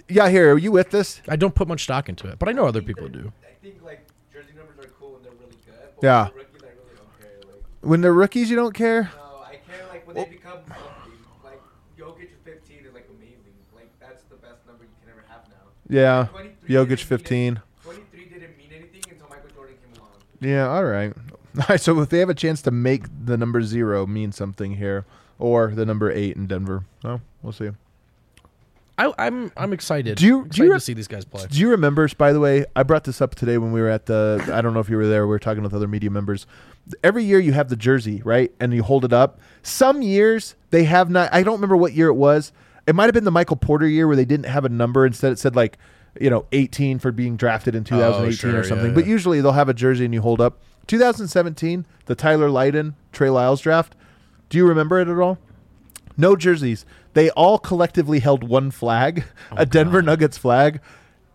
Yeah. 0.09 0.29
Here, 0.29 0.53
are 0.53 0.57
you 0.57 0.71
with 0.71 0.89
this? 0.91 1.21
I 1.27 1.35
don't 1.37 1.55
put 1.55 1.67
much 1.67 1.83
stock 1.83 2.09
into 2.09 2.27
it, 2.27 2.37
but 2.39 2.49
I 2.49 2.51
know 2.51 2.65
other 2.65 2.81
people 2.81 3.07
do. 3.07 3.31
I 3.43 3.53
think 3.63 3.81
like 3.83 4.05
jersey 4.33 4.53
numbers 4.57 4.85
are 4.85 4.89
cool 4.99 5.15
and 5.15 5.25
they're 5.25 5.31
really 5.33 5.55
good. 5.65 5.89
But 6.01 6.03
Yeah. 6.05 6.27
With 6.29 6.51
the 6.53 6.59
rookies, 6.59 6.63
I 6.63 6.67
really 6.67 6.95
don't 6.97 7.19
care. 7.19 7.39
Like, 7.53 7.63
When 7.89 8.01
they're 8.01 8.13
rookies, 8.13 8.49
you 8.49 8.55
don't 8.57 8.73
care. 8.73 9.11
no, 9.15 9.43
I 9.45 9.55
care 9.55 9.85
like 9.89 10.05
when 10.07 10.15
they 10.17 10.25
become 10.25 10.59
something. 10.67 11.13
Like 11.43 11.61
Jokic 11.97 12.29
15 12.43 12.85
is 12.85 12.93
like 12.93 13.07
amazing. 13.17 13.55
Like 13.73 13.89
that's 14.01 14.23
the 14.23 14.35
best 14.35 14.65
number 14.67 14.83
you 14.83 14.89
can 15.01 15.11
ever 15.13 15.23
have 15.29 15.47
now. 15.47 15.65
Yeah. 15.89 16.27
23 16.31 16.51
Jokic, 16.67 16.87
didn't 16.89 16.99
15. 17.01 17.47
any- 17.47 17.57
23 17.83 18.25
didn't 18.25 18.57
mean 18.57 18.67
anything 18.71 19.01
until 19.09 19.27
Michael 19.29 19.49
Jordan 19.55 19.75
came 19.83 19.99
along. 20.01 20.11
Yeah. 20.39 20.67
All 20.69 20.85
right. 20.85 21.13
All 21.57 21.65
right. 21.69 21.81
So 21.81 21.99
if 22.01 22.09
they 22.09 22.19
have 22.19 22.29
a 22.29 22.35
chance 22.35 22.61
to 22.63 22.71
make 22.71 23.03
the 23.25 23.37
number 23.37 23.61
zero 23.61 24.05
mean 24.05 24.31
something 24.31 24.75
here, 24.75 25.05
or 25.39 25.67
the 25.75 25.85
number 25.85 26.11
eight 26.11 26.35
in 26.35 26.47
Denver, 26.47 26.83
oh, 27.03 27.21
we'll 27.43 27.53
see. 27.53 27.69
I, 28.99 29.13
I'm 29.19 29.51
I'm 29.55 29.73
excited. 29.73 30.17
Do 30.17 30.25
you- 30.25 30.45
do 30.49 30.63
you 30.63 30.67
to 30.69 30.73
re- 30.73 30.79
see 30.79 30.93
these 30.93 31.07
guys 31.07 31.23
play? 31.23 31.45
Do 31.49 31.59
you 31.59 31.69
remember, 31.69 32.07
by 32.17 32.33
the 32.33 32.39
way, 32.39 32.65
I 32.75 32.81
brought 32.81 33.03
this 33.03 33.21
up 33.21 33.35
today 33.35 33.59
when 33.59 33.71
we 33.71 33.79
were 33.79 33.89
at 33.89 34.07
the, 34.07 34.43
I 34.51 34.61
don't 34.61 34.73
know 34.73 34.79
if 34.79 34.89
you 34.89 34.97
were 34.97 35.05
there, 35.07 35.25
we 35.27 35.29
were 35.29 35.37
talking 35.39 35.61
with 35.61 35.73
other 35.75 35.87
media 35.87 36.09
members. 36.09 36.47
Every 37.03 37.23
year 37.23 37.39
you 37.39 37.53
have 37.53 37.69
the 37.69 37.75
jersey, 37.75 38.23
right? 38.25 38.51
And 38.59 38.73
you 38.73 38.81
hold 38.81 39.05
it 39.05 39.13
up. 39.13 39.39
Some 39.61 40.01
years 40.01 40.55
they 40.71 40.85
have 40.85 41.11
not, 41.11 41.31
I 41.31 41.43
don't 41.43 41.55
remember 41.55 41.77
what 41.77 41.93
year 41.93 42.07
it 42.07 42.15
was. 42.15 42.51
It 42.87 42.95
might 42.95 43.03
have 43.05 43.13
been 43.13 43.23
the 43.25 43.29
Michael 43.31 43.57
Porter 43.57 43.87
year 43.87 44.07
where 44.07 44.15
they 44.15 44.25
didn't 44.25 44.47
have 44.47 44.65
a 44.65 44.69
number. 44.69 45.05
Instead, 45.05 45.31
it 45.33 45.37
said 45.37 45.55
like, 45.55 45.77
you 46.21 46.29
know, 46.29 46.45
18 46.51 46.99
for 46.99 47.11
being 47.11 47.35
drafted 47.37 47.75
in 47.75 47.83
2018 47.83 48.27
Oh, 48.27 48.31
sure, 48.31 48.59
or 48.59 48.63
something. 48.63 48.87
yeah, 48.87 48.93
But 48.93 49.05
yeah. 49.05 49.11
usually 49.11 49.41
they'll 49.41 49.51
have 49.53 49.69
a 49.69 49.73
jersey 49.73 50.05
and 50.05 50.13
you 50.13 50.21
hold 50.21 50.41
up. 50.41 50.59
2017, 50.87 51.85
the 52.05 52.15
Tyler 52.15 52.49
Lydon, 52.49 52.95
Trey 53.11 53.29
Lyles 53.29 53.61
draft. 53.61 53.95
Do 54.49 54.57
you 54.57 54.65
remember 54.67 54.99
it 54.99 55.07
at 55.07 55.19
all? 55.19 55.37
No 56.15 56.35
jerseys. 56.35 56.85
They 57.13 57.29
all 57.31 57.57
collectively 57.59 58.19
held 58.19 58.43
one 58.47 58.71
flag, 58.71 59.23
oh, 59.51 59.55
a 59.57 59.65
Denver 59.65 60.01
Nuggets 60.01 60.37
flag. 60.37 60.79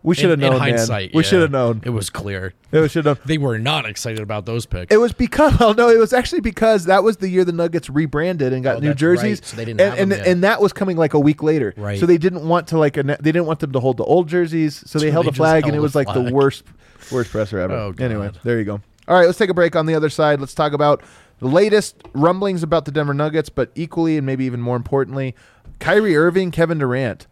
We 0.03 0.15
should 0.15 0.29
have 0.29 0.39
Oh, 0.39 0.41
known, 0.41 0.53
in 0.53 0.59
man. 0.59 0.69
hindsight, 0.75 1.11
We 1.13 1.23
should 1.23 1.41
have 1.41 1.51
known. 1.51 1.81
It 1.85 1.91
was 1.91 2.09
clear. 2.09 2.53
It 2.73 2.91
should 2.91 3.05
have. 3.05 3.25
They 3.25 3.37
were 3.37 3.57
not 3.57 3.85
excited 3.85 4.19
about 4.19 4.45
those 4.45 4.65
picks. 4.65 4.93
It 4.93 4.97
was 4.97 5.13
because 5.13 5.57
well, 5.59 5.69
oh, 5.69 5.73
no, 5.73 5.87
it 5.89 5.97
was 5.97 6.11
actually 6.11 6.41
because 6.41 6.85
that 6.85 7.03
was 7.03 7.17
the 7.17 7.29
year 7.29 7.45
the 7.45 7.53
Nuggets 7.53 7.89
rebranded 7.89 8.51
and 8.51 8.63
got 8.63 8.75
Oh, 8.75 8.79
new 8.79 8.93
jerseys. 8.93 9.39
right. 9.39 9.45
So 9.45 9.55
they 9.57 9.65
didn't 9.65 9.79
and 9.81 10.11
and, 10.11 10.13
and 10.13 10.43
that 10.43 10.61
was 10.61 10.73
coming 10.73 10.97
like 10.97 11.13
a 11.13 11.19
week 11.19 11.41
later. 11.41 11.73
Right. 11.77 11.99
So 11.99 12.05
they 12.05 12.17
didn't 12.17 12.45
want 12.47 12.67
to 12.67 12.77
like 12.77 12.95
they 12.95 13.01
didn't 13.15 13.45
want 13.45 13.61
them 13.61 13.71
to 13.71 13.79
hold 13.79 13.95
the 13.97 14.03
old 14.03 14.27
jerseys, 14.27 14.83
so 14.85 14.99
they 14.99 15.07
So 15.07 15.11
held 15.13 15.25
they 15.25 15.29
a 15.29 15.33
flag, 15.33 15.67
and 15.67 15.75
it 15.75 15.79
was 15.79 15.95
like 15.95 16.13
the 16.13 16.31
worst 16.33 16.63
worst 17.11 17.31
presser 17.31 17.59
ever. 17.59 17.73
Oh, 17.73 17.93
Anyway, 17.97 18.29
there 18.43 18.59
you 18.59 18.65
go. 18.65 18.81
All 19.07 19.17
right, 19.17 19.25
let's 19.25 19.37
take 19.37 19.49
a 19.49 19.53
break. 19.53 19.75
On 19.75 19.85
the 19.85 19.95
other 19.95 20.09
side, 20.09 20.39
let's 20.39 20.53
talk 20.53 20.73
about 20.73 21.01
the 21.39 21.47
latest 21.47 21.95
rumblings 22.13 22.61
about 22.63 22.85
the 22.85 22.91
Denver 22.91 23.13
Nuggets, 23.13 23.49
but 23.49 23.71
equally 23.75 24.17
and 24.17 24.25
maybe 24.25 24.45
even 24.45 24.61
more 24.61 24.75
importantly, 24.77 25.35
Kyrie 25.79 26.15
Irving, 26.17 26.51
Kevin 26.51 26.77
Durant 26.77 27.27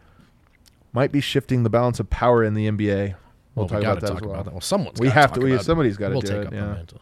might 0.94 1.12
be 1.12 1.22
shifting 1.22 1.64
the 1.64 1.70
balance 1.70 2.00
of 2.00 2.10
power 2.10 2.44
in 2.44 2.54
the 2.54 2.68
NBA. 2.68 3.16
We'll, 3.56 3.66
Well, 3.66 3.68
talk 3.68 3.80
we 3.80 3.86
about 3.86 4.02
that 4.02 4.08
talk 4.08 4.22
well. 4.22 4.32
About 4.32 4.46
that. 4.46 4.52
Well, 4.54 4.62
someone's 4.62 5.00
we 5.00 5.10
have 5.10 5.32
talk 5.32 5.42
to. 5.42 5.54
About 5.54 5.66
somebody's 5.66 5.98
gotta 5.98 6.14
we'll 6.14 6.22
do 6.22 6.28
take 6.28 6.38
it, 6.38 6.46
up 6.48 6.52
the 6.52 6.58
yeah. 6.58 6.74
mantle. 6.74 7.02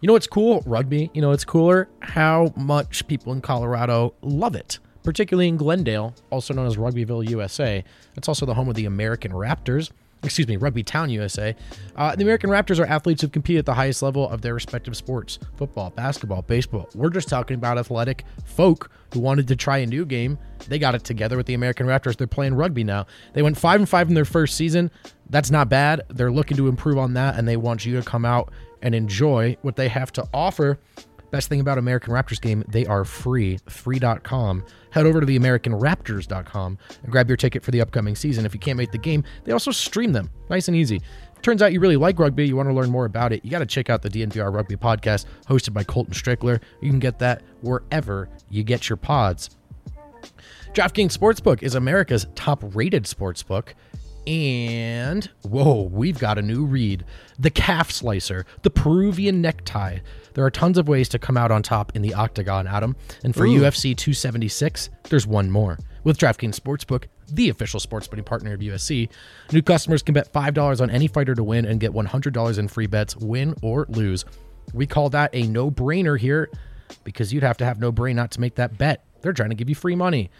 You 0.00 0.06
know 0.08 0.12
what's 0.12 0.26
cool? 0.26 0.62
Rugby. 0.66 1.10
You 1.14 1.22
know 1.22 1.30
what's 1.30 1.44
cooler? 1.44 1.88
How 2.00 2.52
much 2.56 3.06
people 3.06 3.32
in 3.32 3.40
Colorado 3.40 4.14
love 4.20 4.54
it, 4.54 4.78
particularly 5.02 5.48
in 5.48 5.56
Glendale, 5.56 6.14
also 6.30 6.52
known 6.52 6.66
as 6.66 6.76
Rugbyville, 6.76 7.28
USA. 7.30 7.82
It's 8.16 8.28
also 8.28 8.44
the 8.44 8.54
home 8.54 8.68
of 8.68 8.74
the 8.74 8.84
American 8.84 9.32
Raptors. 9.32 9.90
Excuse 10.24 10.48
me, 10.48 10.56
Rugby 10.56 10.82
Town, 10.82 11.10
USA. 11.10 11.54
Uh, 11.96 12.16
the 12.16 12.22
American 12.22 12.48
Raptors 12.48 12.80
are 12.80 12.86
athletes 12.86 13.20
who 13.20 13.28
compete 13.28 13.58
at 13.58 13.66
the 13.66 13.74
highest 13.74 14.02
level 14.02 14.28
of 14.28 14.40
their 14.40 14.54
respective 14.54 14.96
sports 14.96 15.38
football, 15.56 15.90
basketball, 15.90 16.42
baseball. 16.42 16.88
We're 16.94 17.10
just 17.10 17.28
talking 17.28 17.56
about 17.56 17.76
athletic 17.76 18.24
folk 18.46 18.90
who 19.12 19.20
wanted 19.20 19.46
to 19.48 19.56
try 19.56 19.78
a 19.78 19.86
new 19.86 20.06
game. 20.06 20.38
They 20.66 20.78
got 20.78 20.94
it 20.94 21.04
together 21.04 21.36
with 21.36 21.46
the 21.46 21.54
American 21.54 21.86
Raptors. 21.86 22.16
They're 22.16 22.26
playing 22.26 22.54
rugby 22.54 22.84
now. 22.84 23.06
They 23.34 23.42
went 23.42 23.58
5 23.58 23.80
and 23.80 23.88
5 23.88 24.08
in 24.08 24.14
their 24.14 24.24
first 24.24 24.56
season. 24.56 24.90
That's 25.28 25.50
not 25.50 25.68
bad. 25.68 26.02
They're 26.08 26.32
looking 26.32 26.56
to 26.56 26.68
improve 26.68 26.96
on 26.96 27.14
that, 27.14 27.38
and 27.38 27.46
they 27.46 27.58
want 27.58 27.84
you 27.84 28.00
to 28.00 28.02
come 28.02 28.24
out 28.24 28.50
and 28.80 28.94
enjoy 28.94 29.56
what 29.62 29.76
they 29.76 29.88
have 29.88 30.10
to 30.12 30.26
offer. 30.32 30.78
Best 31.34 31.48
thing 31.48 31.58
about 31.58 31.78
American 31.78 32.12
Raptors 32.12 32.40
game, 32.40 32.62
they 32.68 32.86
are 32.86 33.04
free. 33.04 33.58
Free.com. 33.68 34.64
Head 34.90 35.04
over 35.04 35.18
to 35.18 35.26
the 35.26 35.36
AmericanRaptors.com 35.36 36.78
and 37.02 37.10
grab 37.10 37.28
your 37.28 37.36
ticket 37.36 37.64
for 37.64 37.72
the 37.72 37.80
upcoming 37.80 38.14
season. 38.14 38.46
If 38.46 38.54
you 38.54 38.60
can't 38.60 38.76
make 38.76 38.92
the 38.92 38.98
game, 38.98 39.24
they 39.42 39.50
also 39.50 39.72
stream 39.72 40.12
them. 40.12 40.30
Nice 40.48 40.68
and 40.68 40.76
easy. 40.76 41.02
Turns 41.42 41.60
out 41.60 41.72
you 41.72 41.80
really 41.80 41.96
like 41.96 42.20
rugby, 42.20 42.46
you 42.46 42.54
want 42.54 42.68
to 42.68 42.72
learn 42.72 42.88
more 42.88 43.04
about 43.04 43.32
it, 43.32 43.44
you 43.44 43.50
got 43.50 43.58
to 43.58 43.66
check 43.66 43.90
out 43.90 44.00
the 44.00 44.08
DNVR 44.10 44.54
Rugby 44.54 44.76
podcast 44.76 45.24
hosted 45.48 45.72
by 45.72 45.82
Colton 45.82 46.14
Strickler. 46.14 46.60
You 46.80 46.90
can 46.90 47.00
get 47.00 47.18
that 47.18 47.42
wherever 47.62 48.28
you 48.48 48.62
get 48.62 48.88
your 48.88 48.96
pods. 48.96 49.50
DraftKings 50.72 51.18
Sportsbook 51.18 51.64
is 51.64 51.74
America's 51.74 52.28
top 52.36 52.62
rated 52.76 53.06
sportsbook. 53.06 53.70
And 54.28 55.28
whoa, 55.42 55.82
we've 55.82 56.18
got 56.18 56.38
a 56.38 56.42
new 56.42 56.64
read 56.64 57.04
the 57.38 57.50
calf 57.50 57.90
slicer, 57.90 58.46
the 58.62 58.70
Peruvian 58.70 59.42
necktie. 59.42 59.98
There 60.34 60.44
are 60.44 60.50
tons 60.50 60.78
of 60.78 60.88
ways 60.88 61.08
to 61.10 61.18
come 61.18 61.36
out 61.36 61.50
on 61.50 61.62
top 61.62 61.94
in 61.94 62.02
the 62.02 62.14
octagon, 62.14 62.66
Adam. 62.66 62.96
And 63.22 63.34
for 63.34 63.46
UFC 63.46 63.96
276, 63.96 64.90
there's 65.04 65.26
one 65.26 65.50
more. 65.50 65.78
With 66.02 66.18
DraftKings 66.18 66.58
Sportsbook, 66.58 67.04
the 67.32 67.48
official 67.48 67.80
sports 67.80 68.06
betting 68.06 68.24
partner 68.24 68.52
of 68.52 68.60
UFC, 68.60 69.08
new 69.52 69.62
customers 69.62 70.02
can 70.02 70.12
bet 70.12 70.32
$5 70.32 70.80
on 70.80 70.90
any 70.90 71.06
fighter 71.06 71.34
to 71.34 71.42
win 71.42 71.64
and 71.64 71.80
get 71.80 71.92
$100 71.92 72.58
in 72.58 72.68
free 72.68 72.86
bets, 72.86 73.16
win 73.16 73.54
or 73.62 73.86
lose. 73.88 74.24
We 74.74 74.86
call 74.86 75.08
that 75.10 75.30
a 75.32 75.46
no 75.46 75.70
brainer 75.70 76.18
here 76.18 76.50
because 77.04 77.32
you'd 77.32 77.42
have 77.42 77.56
to 77.58 77.64
have 77.64 77.78
no 77.78 77.92
brain 77.92 78.16
not 78.16 78.30
to 78.32 78.40
make 78.40 78.56
that 78.56 78.76
bet. 78.76 79.04
They're 79.22 79.32
trying 79.32 79.50
to 79.50 79.54
give 79.54 79.68
you 79.68 79.74
free 79.74 79.96
money. 79.96 80.30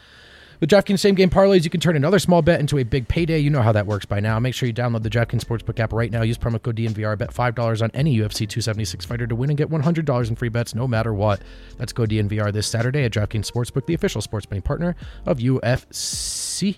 With 0.60 0.70
DraftKings 0.70 1.00
same 1.00 1.14
game 1.14 1.30
parlays, 1.30 1.64
you 1.64 1.70
can 1.70 1.80
turn 1.80 1.96
another 1.96 2.18
small 2.18 2.42
bet 2.42 2.60
into 2.60 2.78
a 2.78 2.84
big 2.84 3.08
payday. 3.08 3.38
You 3.38 3.50
know 3.50 3.62
how 3.62 3.72
that 3.72 3.86
works 3.86 4.06
by 4.06 4.20
now. 4.20 4.38
Make 4.38 4.54
sure 4.54 4.66
you 4.66 4.72
download 4.72 5.02
the 5.02 5.10
DraftKings 5.10 5.44
Sportsbook 5.44 5.80
app 5.80 5.92
right 5.92 6.10
now. 6.10 6.22
Use 6.22 6.38
promo 6.38 6.62
code 6.62 6.76
DNVR. 6.76 7.18
Bet 7.18 7.32
$5 7.32 7.82
on 7.82 7.90
any 7.92 8.16
UFC 8.16 8.48
276 8.48 9.04
fighter 9.04 9.26
to 9.26 9.34
win 9.34 9.50
and 9.50 9.56
get 9.56 9.68
$100 9.68 10.28
in 10.28 10.36
free 10.36 10.48
bets 10.48 10.74
no 10.74 10.86
matter 10.86 11.12
what. 11.12 11.42
Let's 11.78 11.92
go 11.92 12.04
DNVR 12.04 12.52
this 12.52 12.66
Saturday 12.66 13.04
at 13.04 13.12
DraftKings 13.12 13.50
Sportsbook, 13.50 13.86
the 13.86 13.94
official 13.94 14.20
sports 14.20 14.46
betting 14.46 14.62
partner 14.62 14.96
of 15.26 15.38
UFC. 15.38 16.76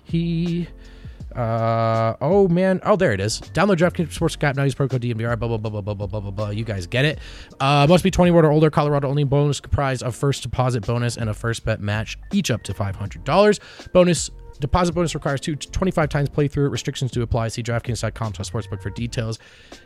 Uh, 1.35 2.15
oh 2.21 2.49
man, 2.49 2.81
oh 2.85 2.97
there 2.97 3.13
it 3.13 3.21
is. 3.21 3.41
Download 3.53 3.77
DraftKings 3.77 4.09
Sportsbook 4.09 4.45
app 4.45 4.57
now. 4.57 4.63
Use 4.63 4.75
promo 4.75 4.91
code 4.91 5.03
DNVR. 5.03 5.39
Blah 5.39 5.49
blah 5.49 5.59
blah 5.59 5.71
blah 5.71 5.83
blah 5.83 5.95
blah 5.95 6.07
blah 6.07 6.21
blah 6.21 6.31
blah. 6.31 6.51
You 6.51 6.65
guys 6.65 6.87
get 6.87 7.05
it. 7.05 7.19
Uh, 7.61 7.87
must 7.89 8.05
be 8.05 8.11
21 8.11 8.45
or 8.45 8.51
older. 8.51 8.71
Colorado 8.71 9.09
only. 9.09 9.25
Bonus 9.25 9.61
comprised 9.61 10.03
of 10.03 10.15
first 10.15 10.43
deposit 10.43 10.87
bonus 10.87 11.17
and 11.17 11.29
a 11.29 11.35
first 11.35 11.65
bet 11.65 11.81
match, 11.81 12.19
each 12.33 12.51
up 12.51 12.63
to 12.63 12.73
$500. 12.73 13.93
Bonus 13.93 14.31
deposit 14.61 14.95
bonus 14.95 15.15
requires 15.15 15.41
two 15.41 15.57
25 15.57 16.09
times 16.09 16.29
playthrough. 16.29 16.71
Restrictions 16.71 17.11
do 17.11 17.23
apply. 17.23 17.49
See 17.49 17.63
DraftKings.com 17.63 18.35
slash 18.35 18.51
sportsbook 18.51 18.83
for 18.83 18.91
details. 18.91 19.39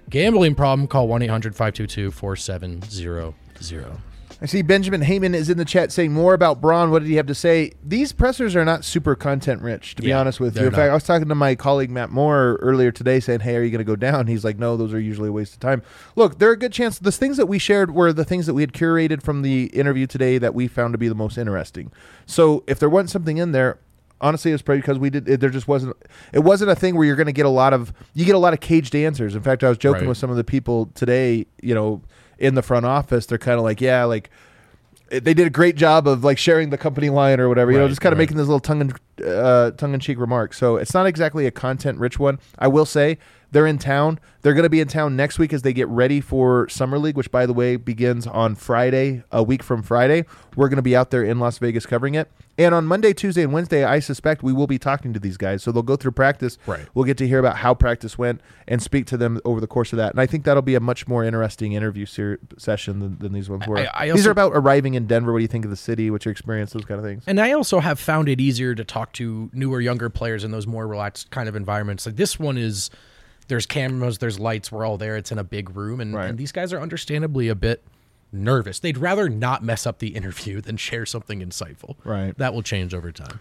Gambling 0.08 0.54
problem? 0.54 0.86
Call 0.86 1.08
1 1.08 1.22
800 1.22 1.54
522 1.54 2.10
4700. 2.10 4.09
I 4.42 4.46
see 4.46 4.62
Benjamin 4.62 5.02
Heyman 5.02 5.34
is 5.34 5.50
in 5.50 5.58
the 5.58 5.66
chat 5.66 5.92
saying 5.92 6.12
more 6.14 6.32
about 6.32 6.62
Braun. 6.62 6.90
What 6.90 7.00
did 7.00 7.08
he 7.08 7.16
have 7.16 7.26
to 7.26 7.34
say? 7.34 7.72
These 7.84 8.12
pressers 8.12 8.56
are 8.56 8.64
not 8.64 8.86
super 8.86 9.14
content 9.14 9.60
rich, 9.60 9.94
to 9.96 10.02
be 10.02 10.08
Yeah, 10.08 10.20
honest 10.20 10.40
with 10.40 10.56
you. 10.56 10.64
In 10.64 10.70
fact, 10.70 10.78
not. 10.86 10.90
I 10.90 10.94
was 10.94 11.04
talking 11.04 11.28
to 11.28 11.34
my 11.34 11.54
colleague 11.54 11.90
Matt 11.90 12.08
Moore 12.10 12.58
earlier 12.62 12.90
today 12.90 13.20
saying, 13.20 13.40
Hey, 13.40 13.56
are 13.56 13.62
you 13.62 13.70
going 13.70 13.80
to 13.80 13.84
go 13.84 13.96
down? 13.96 14.28
He's 14.28 14.42
like, 14.42 14.58
No, 14.58 14.78
those 14.78 14.94
are 14.94 15.00
usually 15.00 15.28
a 15.28 15.32
waste 15.32 15.52
of 15.52 15.60
time. 15.60 15.82
Look, 16.16 16.38
there 16.38 16.48
are 16.48 16.52
a 16.54 16.58
good 16.58 16.72
chance 16.72 16.98
the 16.98 17.12
things 17.12 17.36
that 17.36 17.46
we 17.46 17.58
shared 17.58 17.94
were 17.94 18.12
the 18.14 18.24
things 18.24 18.46
that 18.46 18.54
we 18.54 18.62
had 18.62 18.72
curated 18.72 19.22
from 19.22 19.42
the 19.42 19.64
interview 19.66 20.06
today 20.06 20.38
that 20.38 20.54
we 20.54 20.68
found 20.68 20.94
to 20.94 20.98
be 20.98 21.08
the 21.08 21.14
most 21.14 21.36
interesting. 21.36 21.92
So 22.24 22.64
if 22.66 22.78
there 22.78 22.88
wasn't 22.88 23.10
something 23.10 23.36
in 23.36 23.52
there, 23.52 23.78
honestly 24.22 24.52
it's 24.52 24.62
probably 24.62 24.80
because 24.80 24.98
we 24.98 25.08
did 25.10 25.26
it, 25.28 25.40
there 25.40 25.48
just 25.50 25.66
wasn't 25.68 25.96
it 26.32 26.40
wasn't 26.40 26.70
a 26.70 26.74
thing 26.74 26.94
where 26.94 27.06
you're 27.06 27.16
going 27.16 27.24
to 27.26 27.32
get 27.32 27.46
a 27.46 27.50
lot 27.50 27.72
of 27.72 27.90
you 28.12 28.26
get 28.26 28.34
a 28.34 28.38
lot 28.38 28.52
of 28.52 28.60
caged 28.60 28.94
answers 28.94 29.34
in 29.34 29.40
fact 29.40 29.64
i 29.64 29.68
was 29.70 29.78
joking 29.78 30.02
Right. 30.02 30.08
with 30.08 30.18
some 30.18 30.28
of 30.28 30.36
the 30.36 30.44
people 30.44 30.90
today 30.94 31.46
you 31.62 31.74
know 31.74 32.02
in 32.40 32.54
the 32.54 32.62
front 32.62 32.86
office 32.86 33.26
they're 33.26 33.38
kind 33.38 33.58
of 33.58 33.64
like 33.64 33.80
yeah 33.80 34.04
like 34.04 34.30
they 35.10 35.34
did 35.34 35.46
a 35.46 35.50
great 35.50 35.76
job 35.76 36.06
of 36.06 36.24
like 36.24 36.38
sharing 36.38 36.70
the 36.70 36.78
company 36.78 37.10
line 37.10 37.40
or 37.40 37.48
whatever 37.48 37.70
you 37.70 37.78
know 37.78 37.88
just 37.88 38.00
kind 38.00 38.12
of 38.12 38.18
right. 38.18 38.22
making 38.22 38.36
this 38.36 38.46
little 38.46 38.60
tongue 38.60 38.80
and 38.80 39.26
uh, 39.26 39.70
tongue 39.72 39.92
in 39.92 40.00
cheek 40.00 40.18
remark 40.18 40.54
so 40.54 40.76
it's 40.76 40.94
not 40.94 41.06
exactly 41.06 41.46
a 41.46 41.50
content 41.50 41.98
rich 41.98 42.18
one 42.18 42.38
i 42.58 42.66
will 42.66 42.86
say 42.86 43.18
they're 43.52 43.66
in 43.66 43.78
town. 43.78 44.18
They're 44.42 44.54
going 44.54 44.62
to 44.64 44.70
be 44.70 44.80
in 44.80 44.88
town 44.88 45.16
next 45.16 45.38
week 45.38 45.52
as 45.52 45.62
they 45.62 45.72
get 45.72 45.86
ready 45.88 46.20
for 46.20 46.66
summer 46.70 46.98
league 46.98 47.16
which 47.16 47.30
by 47.30 47.44
the 47.44 47.52
way 47.52 47.76
begins 47.76 48.26
on 48.26 48.54
friday 48.54 49.22
a 49.30 49.42
week 49.42 49.62
from 49.62 49.82
friday. 49.82 50.24
We're 50.56 50.68
going 50.68 50.76
to 50.76 50.82
be 50.82 50.96
out 50.96 51.10
there 51.10 51.22
in 51.22 51.38
las 51.38 51.58
vegas 51.58 51.84
covering 51.84 52.14
it. 52.14 52.30
And 52.56 52.74
on 52.74 52.86
monday 52.86 53.12
tuesday 53.12 53.42
and 53.42 53.52
wednesday 53.52 53.84
i 53.84 53.98
suspect 53.98 54.42
we 54.42 54.52
will 54.52 54.66
be 54.66 54.78
talking 54.78 55.12
to 55.12 55.20
these 55.20 55.36
guys. 55.36 55.62
So 55.62 55.72
they'll 55.72 55.82
go 55.82 55.96
through 55.96 56.12
practice. 56.12 56.56
Right. 56.66 56.86
we'll 56.94 57.04
get 57.04 57.18
to 57.18 57.28
hear 57.28 57.38
about 57.38 57.56
how 57.56 57.74
practice 57.74 58.16
went 58.16 58.40
and 58.66 58.82
speak 58.82 59.04
to 59.06 59.16
them 59.18 59.40
over 59.44 59.60
the 59.60 59.66
course 59.66 59.92
of 59.92 59.98
that. 59.98 60.12
And 60.12 60.20
i 60.20 60.26
think 60.26 60.44
that'll 60.44 60.62
be 60.62 60.74
a 60.74 60.80
much 60.80 61.06
more 61.06 61.22
interesting 61.22 61.72
interview 61.74 62.06
ser- 62.06 62.38
session 62.56 63.00
than, 63.00 63.18
than 63.18 63.32
these 63.34 63.50
ones 63.50 63.66
were. 63.66 63.78
I- 63.78 63.90
I 63.92 64.10
these 64.12 64.26
are 64.26 64.30
about 64.30 64.52
arriving 64.54 64.94
in 64.94 65.06
denver. 65.06 65.32
What 65.32 65.40
do 65.40 65.42
you 65.42 65.48
think 65.48 65.64
of 65.66 65.70
the 65.70 65.76
city? 65.76 66.10
What's 66.10 66.24
your 66.24 66.32
experience? 66.32 66.72
Those 66.72 66.84
kind 66.86 66.98
of 66.98 67.04
things. 67.04 67.24
And 67.26 67.38
I 67.40 67.52
also 67.52 67.80
have 67.80 67.98
found 68.00 68.28
it 68.30 68.40
easier 68.40 68.74
to 68.74 68.84
talk 68.84 69.12
to 69.14 69.50
newer, 69.52 69.80
younger 69.82 70.08
players 70.08 70.44
in 70.44 70.50
those 70.50 70.66
more 70.66 70.86
relaxed 70.86 71.30
kind 71.30 71.46
of 71.48 71.56
environments. 71.56 72.06
Like 72.06 72.16
this 72.16 72.38
one 72.38 72.56
is, 72.56 72.90
there's 73.50 73.66
cameras, 73.66 74.16
there's 74.18 74.40
lights, 74.40 74.72
we're 74.72 74.86
all 74.86 74.96
there. 74.96 75.18
It's 75.18 75.30
in 75.30 75.38
a 75.38 75.44
big 75.44 75.76
room, 75.76 76.00
and, 76.00 76.14
Right. 76.14 76.30
and 76.30 76.38
these 76.38 76.52
guys 76.52 76.72
are 76.72 76.80
understandably 76.80 77.48
a 77.48 77.54
bit 77.54 77.84
nervous. 78.32 78.78
They'd 78.78 78.96
rather 78.96 79.28
not 79.28 79.62
mess 79.62 79.86
up 79.86 79.98
the 79.98 80.14
interview 80.16 80.60
than 80.62 80.78
share 80.78 81.04
something 81.04 81.40
insightful. 81.40 81.96
Right. 82.04 82.36
That 82.38 82.54
will 82.54 82.62
change 82.62 82.94
over 82.94 83.12
time. 83.12 83.40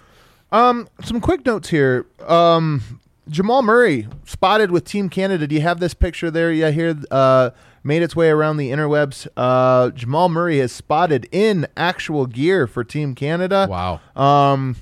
Um, 0.51 0.89
some 1.03 1.21
quick 1.21 1.45
notes 1.45 1.69
here. 1.69 2.05
Um, 2.27 2.99
Jamal 3.29 3.61
Murray 3.61 4.07
spotted 4.25 4.71
with 4.71 4.83
Team 4.85 5.07
Canada. 5.07 5.45
Do 5.45 5.53
you 5.53 5.61
have 5.61 5.79
this 5.79 5.93
picture 5.93 6.31
there? 6.31 6.51
Yeah, 6.51 6.71
here 6.71 6.95
uh, 7.11 7.51
made 7.83 8.01
its 8.01 8.15
way 8.15 8.29
around 8.29 8.57
the 8.57 8.71
interwebs. 8.71 9.27
Uh, 9.37 9.91
Jamal 9.91 10.27
Murray 10.29 10.57
has 10.57 10.71
spotted 10.71 11.27
in 11.31 11.67
actual 11.77 12.25
gear 12.25 12.65
for 12.65 12.83
Team 12.83 13.13
Canada. 13.13 13.67
Wow. 13.69 13.99
Um, 14.15 14.75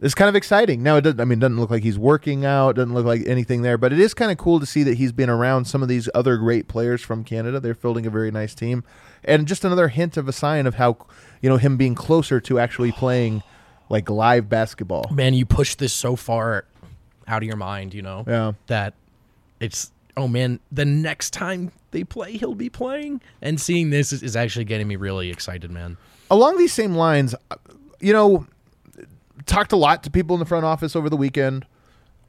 it's 0.00 0.14
kind 0.14 0.28
of 0.28 0.34
exciting. 0.34 0.82
Now 0.82 0.96
it 0.96 1.02
doesn't. 1.02 1.20
I 1.20 1.24
mean, 1.24 1.38
it 1.38 1.40
doesn't 1.40 1.58
look 1.58 1.70
like 1.70 1.82
he's 1.82 1.98
working 1.98 2.44
out. 2.44 2.76
Doesn't 2.76 2.94
look 2.94 3.06
like 3.06 3.22
anything 3.26 3.62
there. 3.62 3.78
But 3.78 3.92
it 3.92 4.00
is 4.00 4.14
kind 4.14 4.30
of 4.30 4.38
cool 4.38 4.60
to 4.60 4.66
see 4.66 4.82
that 4.82 4.98
he's 4.98 5.12
been 5.12 5.30
around 5.30 5.66
some 5.66 5.82
of 5.82 5.88
these 5.88 6.08
other 6.14 6.36
great 6.36 6.68
players 6.68 7.02
from 7.02 7.24
Canada. 7.24 7.60
They're 7.60 7.74
fielding 7.74 8.06
a 8.06 8.10
very 8.10 8.30
nice 8.30 8.54
team, 8.54 8.84
and 9.24 9.46
just 9.46 9.64
another 9.64 9.88
hint 9.88 10.16
of 10.16 10.28
a 10.28 10.32
sign 10.32 10.66
of 10.66 10.76
how 10.76 10.96
you 11.40 11.48
know 11.48 11.56
him 11.56 11.76
being 11.76 11.94
closer 11.94 12.40
to 12.40 12.58
actually 12.58 12.92
playing 12.92 13.42
like 13.88 14.10
live 14.10 14.48
basketball. 14.48 15.06
Man, 15.12 15.32
you 15.34 15.46
push 15.46 15.76
this 15.76 15.92
so 15.92 16.16
far 16.16 16.64
out 17.28 17.42
of 17.42 17.46
your 17.46 17.56
mind, 17.56 17.94
you 17.94 18.02
know? 18.02 18.24
Yeah. 18.26 18.52
That 18.66 18.94
it's, 19.60 19.92
oh 20.16 20.26
man, 20.26 20.58
the 20.72 20.84
next 20.84 21.32
time 21.32 21.70
they 21.92 22.02
play, 22.02 22.36
he'll 22.36 22.56
be 22.56 22.68
playing. 22.68 23.20
And 23.40 23.60
seeing 23.60 23.90
this 23.90 24.12
is, 24.12 24.24
is 24.24 24.34
actually 24.34 24.64
getting 24.64 24.88
me 24.88 24.96
really 24.96 25.30
excited, 25.30 25.70
man. 25.70 25.96
along 26.30 26.58
these 26.58 26.72
same 26.72 26.94
lines, 26.94 27.34
uh, 27.50 27.56
you 28.00 28.12
know, 28.12 28.46
talked 29.46 29.72
a 29.72 29.76
lot 29.76 30.02
to 30.04 30.10
people 30.10 30.34
in 30.34 30.40
the 30.40 30.46
front 30.46 30.64
office 30.64 30.94
over 30.94 31.08
the 31.08 31.16
weekend. 31.16 31.66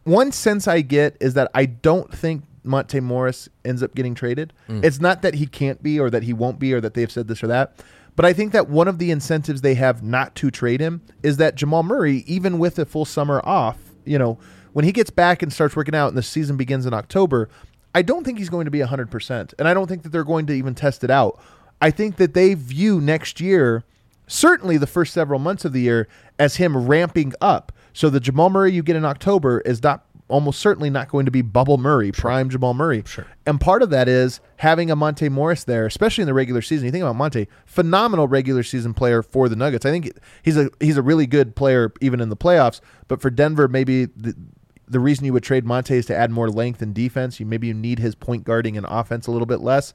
One 0.04 0.32
sense 0.32 0.68
I 0.68 0.82
get 0.82 1.18
is 1.20 1.34
that 1.34 1.52
I 1.54 1.66
don't 1.66 2.14
think 2.14 2.44
Monte 2.64 3.00
Morris 3.00 3.50
ends 3.66 3.84
up 3.84 3.96
getting 3.96 4.16
traded. 4.16 4.54
Mm. 4.70 4.84
It's 4.84 5.00
not 5.00 5.22
that 5.24 5.36
he 5.36 5.48
can't 5.48 5.82
be 5.82 6.00
or 6.00 6.10
that 6.10 6.24
he 6.24 6.34
won't 6.34 6.60
be 6.60 6.74
or 6.74 6.82
that 6.82 6.94
they've 6.94 7.12
said 7.12 7.28
this 7.28 7.44
or 7.44 7.48
that. 7.48 7.76
But 8.16 8.26
I 8.26 8.34
think 8.34 8.52
that 8.54 8.68
one 8.70 8.88
of 8.88 8.98
the 8.98 9.12
incentives 9.12 9.62
they 9.62 9.76
have 9.76 10.02
not 10.02 10.36
to 10.36 10.50
trade 10.50 10.80
him 10.80 11.02
is 11.24 11.38
that 11.38 11.56
Jamal 11.56 11.84
Murray, 11.84 12.24
even 12.26 12.58
with 12.58 12.80
a 12.80 12.86
full 12.86 13.06
summer 13.06 13.42
off, 13.44 13.78
you 14.06 14.18
know, 14.18 14.40
when 14.74 14.86
he 14.86 14.92
gets 14.92 15.10
back 15.10 15.42
and 15.42 15.52
starts 15.52 15.76
working 15.76 15.96
out 15.96 16.10
and 16.10 16.18
the 16.18 16.24
season 16.24 16.58
begins 16.58 16.86
in 16.86 16.94
October, 16.94 17.50
I 17.94 18.02
don't 18.02 18.24
think 18.24 18.38
he's 18.38 18.50
going 18.50 18.66
to 18.66 18.72
be 18.72 18.80
100%. 18.80 19.54
And 19.58 19.68
I 19.68 19.74
don't 19.74 19.88
think 19.88 20.04
that 20.04 20.10
they're 20.12 20.24
going 20.24 20.46
to 20.48 20.54
even 20.54 20.76
test 20.76 21.04
it 21.04 21.12
out. 21.12 21.40
I 21.82 21.92
think 21.92 22.18
that 22.18 22.34
they 22.34 22.54
view 22.54 23.00
next 23.00 23.40
year 23.40 23.84
certainly 24.28 24.78
the 24.78 24.88
first 24.88 25.14
several 25.14 25.40
months 25.40 25.66
of 25.66 25.74
the 25.74 25.82
year 25.82 26.08
as 26.38 26.58
him 26.58 26.78
ramping 26.78 27.34
up. 27.42 27.72
So 27.94 28.10
the 28.10 28.20
Jamal 28.20 28.50
Murray 28.50 28.74
you 28.74 28.84
get 28.84 28.96
in 28.96 29.06
October 29.06 29.62
is 29.62 29.82
not 29.82 30.06
almost 30.30 30.60
certainly 30.60 30.90
not 30.90 31.10
going 31.10 31.26
to 31.26 31.32
be 31.32 31.42
bubble 31.42 31.78
Murray, 31.78 32.12
prime 32.12 32.50
Jamal 32.50 32.74
Murray. 32.74 33.04
Sure. 33.06 33.26
And 33.46 33.60
part 33.60 33.82
of 33.82 33.90
that 33.92 34.08
is 34.08 34.40
having 34.58 34.92
a 34.92 34.96
Monte 34.96 35.30
Morris 35.30 35.64
there, 35.64 35.86
especially 35.86 36.24
in 36.24 36.26
the 36.26 36.34
regular 36.34 36.62
season. 36.62 36.86
You 36.86 36.92
think 36.92 37.04
about 37.04 37.16
Monte, 37.16 37.48
phenomenal 37.66 38.28
regular 38.28 38.64
season 38.64 38.94
player 38.94 39.24
for 39.24 39.48
the 39.50 39.56
Nuggets. 39.56 39.86
I 39.86 39.92
think 39.92 40.12
he's 40.44 40.58
a 40.58 40.70
he's 40.80 40.98
a 40.98 41.02
really 41.02 41.28
good 41.28 41.56
player 41.56 41.94
even 42.02 42.20
in 42.20 42.30
the 42.30 42.38
playoffs. 42.38 42.82
But 43.08 43.22
for 43.22 43.30
Denver, 43.30 43.68
maybe 43.68 44.06
the, 44.06 44.36
the 44.88 45.00
reason 45.00 45.26
you 45.26 45.34
would 45.34 45.44
trade 45.44 45.66
Monte 45.66 45.96
is 45.96 46.06
to 46.08 46.16
add 46.16 46.32
more 46.32 46.50
length 46.50 46.82
and 46.82 46.94
defense. 46.94 47.40
You 47.40 47.46
maybe 47.46 47.68
you 47.68 47.74
need 47.74 48.00
his 48.00 48.16
point 48.16 48.44
guarding 48.44 48.78
and 48.78 48.86
offense 48.90 49.28
a 49.28 49.32
little 49.32 49.46
bit 49.46 49.62
less. 49.62 49.94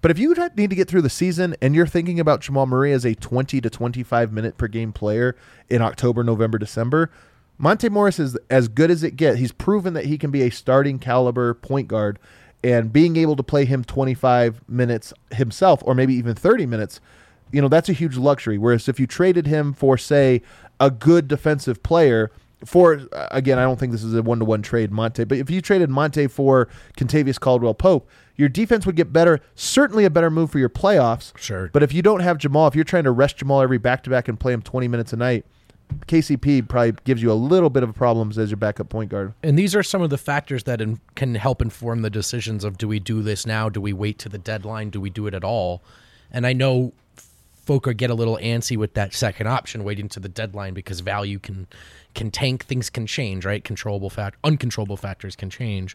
But 0.00 0.10
if 0.10 0.18
you 0.18 0.34
need 0.56 0.70
to 0.70 0.76
get 0.76 0.88
through 0.88 1.02
the 1.02 1.10
season 1.10 1.56
and 1.60 1.74
you're 1.74 1.86
thinking 1.86 2.20
about 2.20 2.40
Jamal 2.40 2.66
Murray 2.66 2.92
as 2.92 3.04
a 3.04 3.14
20 3.14 3.60
to 3.60 3.70
25 3.70 4.32
minute 4.32 4.58
per 4.58 4.68
game 4.68 4.92
player 4.92 5.36
in 5.68 5.82
October, 5.82 6.22
November, 6.22 6.58
December, 6.58 7.10
Monte 7.58 7.88
Morris 7.88 8.18
is 8.18 8.36
as 8.50 8.68
good 8.68 8.90
as 8.90 9.02
it 9.02 9.16
gets. 9.16 9.38
He's 9.38 9.52
proven 9.52 9.94
that 9.94 10.04
he 10.04 10.18
can 10.18 10.30
be 10.30 10.42
a 10.42 10.50
starting 10.50 10.98
caliber 10.98 11.54
point 11.54 11.88
guard 11.88 12.18
and 12.62 12.92
being 12.92 13.16
able 13.16 13.36
to 13.36 13.42
play 13.42 13.64
him 13.64 13.84
25 13.84 14.68
minutes 14.68 15.12
himself 15.32 15.82
or 15.84 15.94
maybe 15.94 16.14
even 16.14 16.34
30 16.34 16.66
minutes, 16.66 17.00
you 17.52 17.62
know, 17.62 17.68
that's 17.68 17.88
a 17.88 17.94
huge 17.94 18.16
luxury. 18.16 18.58
Whereas 18.58 18.88
if 18.88 19.00
you 19.00 19.06
traded 19.06 19.46
him 19.46 19.72
for 19.72 19.96
say 19.96 20.42
a 20.78 20.90
good 20.90 21.28
defensive 21.28 21.82
player 21.82 22.30
for 22.64 23.02
uh, 23.12 23.28
again, 23.30 23.58
I 23.58 23.62
don't 23.62 23.78
think 23.78 23.92
this 23.92 24.02
is 24.02 24.14
a 24.14 24.22
one 24.22 24.38
to 24.38 24.44
one 24.44 24.62
trade, 24.62 24.90
Monte. 24.90 25.24
But 25.24 25.38
if 25.38 25.50
you 25.50 25.60
traded 25.60 25.90
Monte 25.90 26.26
for 26.28 26.68
Kentavious 26.96 27.38
Caldwell 27.38 27.74
Pope, 27.74 28.08
your 28.36 28.48
defense 28.48 28.86
would 28.86 28.96
get 28.96 29.12
better. 29.12 29.40
Certainly 29.54 30.04
a 30.04 30.10
better 30.10 30.30
move 30.30 30.50
for 30.50 30.58
your 30.58 30.68
playoffs. 30.68 31.36
Sure. 31.38 31.70
But 31.72 31.82
if 31.82 31.92
you 31.92 32.02
don't 32.02 32.20
have 32.20 32.38
Jamal, 32.38 32.66
if 32.66 32.74
you're 32.74 32.84
trying 32.84 33.04
to 33.04 33.10
rest 33.10 33.38
Jamal 33.38 33.62
every 33.62 33.78
back 33.78 34.02
to 34.04 34.10
back 34.10 34.28
and 34.28 34.38
play 34.38 34.52
him 34.52 34.62
20 34.62 34.88
minutes 34.88 35.12
a 35.12 35.16
night, 35.16 35.44
KCP 36.06 36.68
probably 36.68 36.94
gives 37.04 37.22
you 37.22 37.30
a 37.30 37.34
little 37.34 37.70
bit 37.70 37.82
of 37.82 37.94
problems 37.94 38.38
as 38.38 38.50
your 38.50 38.56
backup 38.56 38.88
point 38.88 39.10
guard. 39.10 39.34
And 39.42 39.58
these 39.58 39.74
are 39.74 39.82
some 39.82 40.02
of 40.02 40.10
the 40.10 40.18
factors 40.18 40.64
that 40.64 40.80
in, 40.80 41.00
can 41.14 41.34
help 41.34 41.62
inform 41.62 42.02
the 42.02 42.10
decisions 42.10 42.64
of 42.64 42.78
do 42.78 42.88
we 42.88 42.98
do 42.98 43.22
this 43.22 43.46
now? 43.46 43.68
Do 43.68 43.80
we 43.80 43.92
wait 43.92 44.18
to 44.20 44.28
the 44.28 44.38
deadline? 44.38 44.90
Do 44.90 45.00
we 45.00 45.10
do 45.10 45.26
it 45.26 45.34
at 45.34 45.44
all? 45.44 45.82
And 46.30 46.46
I 46.46 46.52
know 46.52 46.92
folk 47.66 47.86
are 47.88 47.92
get 47.92 48.10
a 48.10 48.14
little 48.14 48.38
antsy 48.40 48.76
with 48.76 48.94
that 48.94 49.12
second 49.12 49.48
option, 49.48 49.84
waiting 49.84 50.08
to 50.10 50.20
the 50.20 50.28
deadline 50.28 50.72
because 50.72 51.00
value 51.00 51.38
can 51.38 51.66
can 52.14 52.30
tank, 52.30 52.64
things 52.64 52.88
can 52.88 53.06
change, 53.06 53.44
right? 53.44 53.62
Controllable 53.62 54.08
fact, 54.08 54.38
uncontrollable 54.42 54.96
factors 54.96 55.36
can 55.36 55.50
change. 55.50 55.94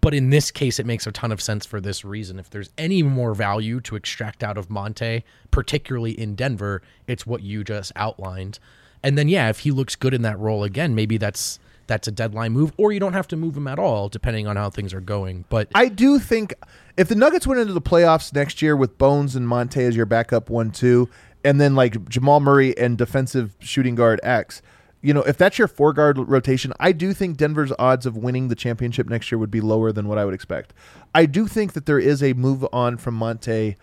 But 0.00 0.12
in 0.14 0.30
this 0.30 0.50
case, 0.50 0.78
it 0.78 0.86
makes 0.86 1.06
a 1.06 1.12
ton 1.12 1.32
of 1.32 1.40
sense 1.40 1.66
for 1.66 1.80
this 1.80 2.04
reason. 2.04 2.38
If 2.38 2.50
there's 2.50 2.70
any 2.76 3.02
more 3.02 3.34
value 3.34 3.80
to 3.82 3.96
extract 3.96 4.44
out 4.44 4.58
of 4.58 4.70
Monte, 4.70 5.24
particularly 5.50 6.12
in 6.12 6.34
Denver, 6.34 6.82
it's 7.06 7.26
what 7.26 7.42
you 7.42 7.64
just 7.64 7.90
outlined. 7.96 8.58
And 9.02 9.16
then, 9.16 9.28
yeah, 9.28 9.48
if 9.48 9.60
he 9.60 9.70
looks 9.70 9.96
good 9.96 10.14
in 10.14 10.22
that 10.22 10.38
role 10.38 10.62
again, 10.62 10.94
maybe 10.94 11.16
that's 11.16 11.58
that's 11.90 12.08
a 12.08 12.12
deadline 12.12 12.52
move, 12.52 12.72
or 12.78 12.92
you 12.92 13.00
don't 13.00 13.12
have 13.12 13.28
to 13.28 13.36
move 13.36 13.56
him 13.56 13.66
at 13.66 13.78
all, 13.78 14.08
depending 14.08 14.46
on 14.46 14.56
how 14.56 14.70
things 14.70 14.94
are 14.94 15.00
going. 15.00 15.44
But 15.50 15.68
I 15.74 15.88
do 15.88 16.18
think 16.18 16.54
if 16.96 17.08
the 17.08 17.14
Nuggets 17.16 17.46
went 17.46 17.60
into 17.60 17.72
the 17.74 17.80
playoffs 17.82 18.32
next 18.34 18.62
year 18.62 18.74
with 18.76 18.96
Bones 18.96 19.34
and 19.36 19.46
Monte 19.46 19.82
as 19.82 19.96
your 19.96 20.06
backup 20.06 20.48
one 20.48 20.70
two, 20.70 21.08
and 21.44 21.60
then 21.60 21.74
like 21.74 22.08
Jamal 22.08 22.40
Murray 22.40 22.76
and 22.78 22.96
defensive 22.96 23.56
shooting 23.58 23.94
guard 23.96 24.20
X, 24.22 24.62
you 25.02 25.12
know, 25.12 25.22
if 25.22 25.36
that's 25.36 25.58
your 25.58 25.66
four 25.68 25.92
guard 25.92 26.16
rotation, 26.18 26.72
I 26.78 26.92
do 26.92 27.12
think 27.12 27.36
Denver's 27.36 27.72
odds 27.78 28.06
of 28.06 28.16
winning 28.16 28.48
the 28.48 28.54
championship 28.54 29.08
next 29.08 29.32
year 29.32 29.38
would 29.38 29.50
be 29.50 29.60
lower 29.60 29.92
than 29.92 30.06
what 30.08 30.16
I 30.18 30.24
would 30.24 30.34
expect. 30.34 30.72
I 31.14 31.26
do 31.26 31.46
think 31.48 31.72
that 31.72 31.86
there 31.86 31.98
is 31.98 32.22
a 32.22 32.34
move 32.34 32.64
on 32.72 32.98
from 32.98 33.14
Monte. 33.14 33.76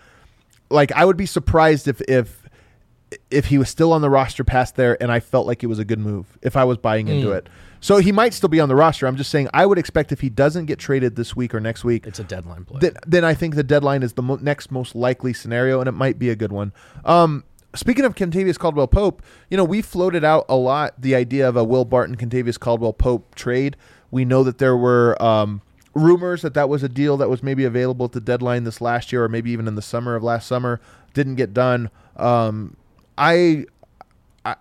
Like 0.70 0.92
I 0.94 1.04
would 1.06 1.18
be 1.18 1.26
surprised 1.26 1.88
if 1.88 2.02
if 2.08 2.44
if 3.32 3.46
he 3.46 3.58
was 3.58 3.70
still 3.70 3.94
on 3.94 4.02
the 4.02 4.10
roster 4.10 4.44
past 4.44 4.76
there 4.76 5.02
and 5.02 5.12
I 5.12 5.20
felt 5.22 5.48
like 5.48 5.64
it 5.64 5.68
was 5.68 5.80
a 5.80 5.86
good 5.86 6.00
move 6.00 6.38
if 6.42 6.56
I 6.58 6.64
was 6.66 6.78
buying 6.78 7.08
into 7.08 7.28
Mm. 7.28 7.38
it. 7.38 7.50
So 7.88 8.00
he 8.00 8.12
might 8.12 8.34
still 8.34 8.50
be 8.50 8.60
on 8.60 8.68
the 8.68 8.76
roster. 8.76 9.08
I'm 9.08 9.16
just 9.16 9.32
saying 9.32 9.48
I 9.54 9.66
would 9.66 9.78
expect 9.78 10.12
if 10.12 10.20
he 10.20 10.30
doesn't 10.30 10.66
get 10.66 10.78
traded 10.78 11.16
this 11.16 11.38
week 11.38 11.56
or 11.56 11.62
next 11.62 11.86
week, 11.86 12.06
It's 12.06 12.20
a 12.20 12.24
deadline 12.26 12.66
play. 12.66 12.80
then, 12.82 12.98
then 13.08 13.24
I 13.24 13.34
think 13.34 13.56
the 13.56 13.64
deadline 13.64 14.04
is 14.04 14.12
the 14.12 14.22
mo- 14.22 14.40
next 14.42 14.72
most 14.72 14.94
likely 14.94 15.32
scenario, 15.32 15.80
and 15.80 15.88
it 15.88 15.94
might 15.94 16.20
be 16.20 16.30
a 16.30 16.36
good 16.36 16.52
one. 16.52 16.74
Um, 17.06 17.46
speaking 17.74 18.04
of 18.04 18.14
Kentavious 18.14 18.60
Caldwell 18.60 18.88
Pope, 18.88 19.22
you 19.50 19.56
know 19.56 19.64
we 19.64 19.82
floated 19.82 20.26
out 20.26 20.46
a 20.50 20.58
lot 20.58 21.02
the 21.02 21.16
idea 21.16 21.48
of 21.48 21.56
a 21.56 21.64
Will 21.64 21.86
Barton 21.86 22.18
Kentavious 22.18 22.60
Caldwell 22.60 22.92
Pope 22.92 23.34
trade. 23.36 23.78
We 24.12 24.26
know 24.26 24.44
that 24.44 24.58
there 24.58 24.76
were 24.76 25.16
um, 25.24 25.62
rumors 25.94 26.42
that 26.42 26.56
that 26.56 26.68
was 26.68 26.84
a 26.84 26.90
deal 26.90 27.16
that 27.16 27.30
was 27.30 27.42
maybe 27.42 27.64
available 27.64 28.08
at 28.08 28.12
the 28.12 28.20
deadline 28.20 28.66
this 28.66 28.82
last 28.82 29.14
year, 29.14 29.24
or 29.24 29.30
maybe 29.30 29.50
even 29.52 29.66
in 29.66 29.76
the 29.76 29.82
summer 29.82 30.14
of 30.16 30.24
last 30.24 30.46
summer. 30.46 30.82
Didn't 31.14 31.36
get 31.36 31.54
done. 31.54 31.90
Um, 32.18 32.76
I 33.18 33.66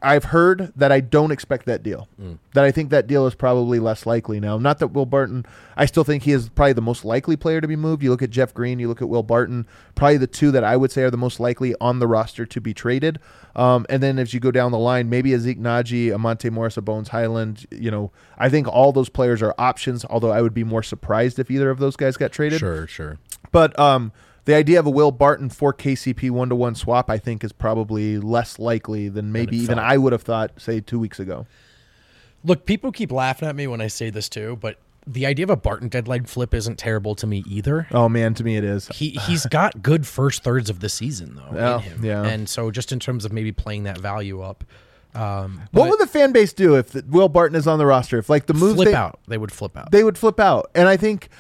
I- 0.02 0.14
I've 0.14 0.24
heard 0.24 0.72
that 0.76 0.90
I 0.90 1.00
don't 1.00 1.30
expect 1.30 1.66
that 1.66 1.82
deal. 1.82 2.08
That 2.54 2.64
I 2.64 2.70
think 2.72 2.90
that 2.90 3.06
deal 3.06 3.26
is 3.26 3.34
probably 3.34 3.78
less 3.78 4.04
likely 4.06 4.40
now. 4.40 4.58
Not 4.58 4.78
that 4.80 4.88
Will 4.88 5.06
Barton, 5.06 5.46
I 5.76 5.86
still 5.86 6.02
think 6.04 6.24
he 6.24 6.32
is 6.32 6.48
probably 6.48 6.72
the 6.72 6.80
most 6.82 7.04
likely 7.04 7.36
player 7.36 7.60
to 7.60 7.68
be 7.68 7.76
moved. 7.76 8.02
You 8.02 8.10
look 8.10 8.22
at 8.22 8.30
Jeff 8.30 8.52
Green, 8.54 8.78
you 8.78 8.88
look 8.88 9.00
at 9.02 9.08
Will 9.08 9.22
Barton, 9.22 9.66
probably 9.94 10.16
the 10.16 10.26
two 10.26 10.50
that 10.50 10.64
I 10.64 10.76
would 10.76 10.90
say 10.90 11.02
are 11.02 11.10
the 11.10 11.16
most 11.16 11.38
likely 11.38 11.74
on 11.80 11.98
the 11.98 12.06
roster 12.06 12.44
to 12.46 12.60
be 12.60 12.74
traded. 12.74 13.18
Um, 13.54 13.86
and 13.88 14.02
then 14.02 14.18
as 14.18 14.34
you 14.34 14.40
go 14.40 14.50
down 14.50 14.72
the 14.72 14.78
line, 14.78 15.08
maybe 15.08 15.32
a 15.34 15.38
Zeke 15.38 15.60
Nnaji, 15.60 16.12
a 16.14 16.18
Monte 16.18 16.50
Morris, 16.50 16.76
a 16.76 16.82
Bones 16.82 17.08
Highland. 17.10 17.66
You 17.70 17.90
know, 17.90 18.10
I 18.38 18.48
think 18.48 18.66
all 18.68 18.92
those 18.92 19.08
players 19.08 19.42
are 19.42 19.54
options. 19.58 20.04
Although 20.10 20.32
I 20.32 20.42
would 20.42 20.54
be 20.54 20.64
more 20.64 20.82
surprised 20.82 21.38
if 21.38 21.50
either 21.50 21.70
of 21.70 21.78
those 21.78 21.96
guys 21.96 22.16
got 22.16 22.32
traded. 22.32 22.58
sure, 22.58 22.86
sure. 22.86 23.18
But 23.52 23.78
um, 23.78 24.12
the 24.46 24.54
idea 24.54 24.80
of 24.80 24.86
a 24.86 24.90
Will 24.90 25.12
Barton 25.12 25.50
for 25.50 25.74
KCP 25.74 26.30
one 26.30 26.48
to 26.48 26.56
one 26.56 26.74
swap, 26.74 27.10
I 27.10 27.18
think, 27.18 27.44
is 27.44 27.52
probably 27.52 28.18
less 28.18 28.58
likely 28.58 29.08
than 29.08 29.30
maybe 29.30 29.56
even 29.58 29.76
felt. 29.76 29.86
I 29.86 29.98
would 29.98 30.12
have 30.12 30.22
thought, 30.22 30.52
say, 30.60 30.80
two 30.80 30.98
weeks 30.98 31.20
ago. 31.20 31.46
Look, 32.42 32.64
people 32.64 32.92
keep 32.92 33.12
laughing 33.12 33.48
at 33.48 33.54
me 33.54 33.66
when 33.66 33.80
I 33.80 33.88
say 33.88 34.08
this 34.10 34.28
too, 34.28 34.56
but 34.60 34.78
the 35.06 35.26
idea 35.26 35.44
of 35.44 35.50
a 35.50 35.56
Barton 35.56 35.88
deadline 35.88 36.24
flip 36.24 36.54
isn't 36.54 36.78
terrible 36.78 37.14
to 37.16 37.26
me 37.26 37.44
either. 37.48 37.86
Oh 37.92 38.08
man, 38.08 38.34
to 38.34 38.44
me 38.44 38.56
it 38.56 38.64
is. 38.64 38.88
He 38.88 39.10
he's 39.26 39.46
got 39.50 39.82
good 39.82 40.06
first 40.06 40.42
thirds 40.42 40.70
of 40.70 40.80
the 40.80 40.88
season 40.88 41.36
though 41.36 41.56
Yeah, 41.56 41.76
in 41.76 41.82
him, 41.82 42.04
yeah. 42.04 42.24
and 42.24 42.48
so 42.48 42.70
just 42.70 42.92
in 42.92 42.98
terms 43.00 43.24
of 43.24 43.32
maybe 43.32 43.52
playing 43.52 43.84
that 43.84 43.98
value 43.98 44.42
up, 44.42 44.64
um, 45.14 45.62
What 45.72 45.88
would 45.88 45.98
the 45.98 46.06
fan 46.06 46.32
base 46.32 46.52
do 46.52 46.76
if 46.76 46.90
the, 46.90 47.04
Will 47.08 47.28
Barton 47.28 47.56
is 47.56 47.66
on 47.66 47.78
the 47.78 47.86
roster? 47.86 48.18
If 48.18 48.28
like 48.28 48.46
the 48.46 48.54
moves 48.54 48.74
flip 48.74 48.88
they, 48.88 48.94
out? 48.94 49.18
They 49.26 49.38
would 49.38 49.50
flip 49.52 49.76
out. 49.76 49.90
they 49.90 50.04
would 50.04 50.18
flip 50.18 50.38
out. 50.38 50.70
And 50.74 50.88
I 50.88 50.96
think, 50.96 51.30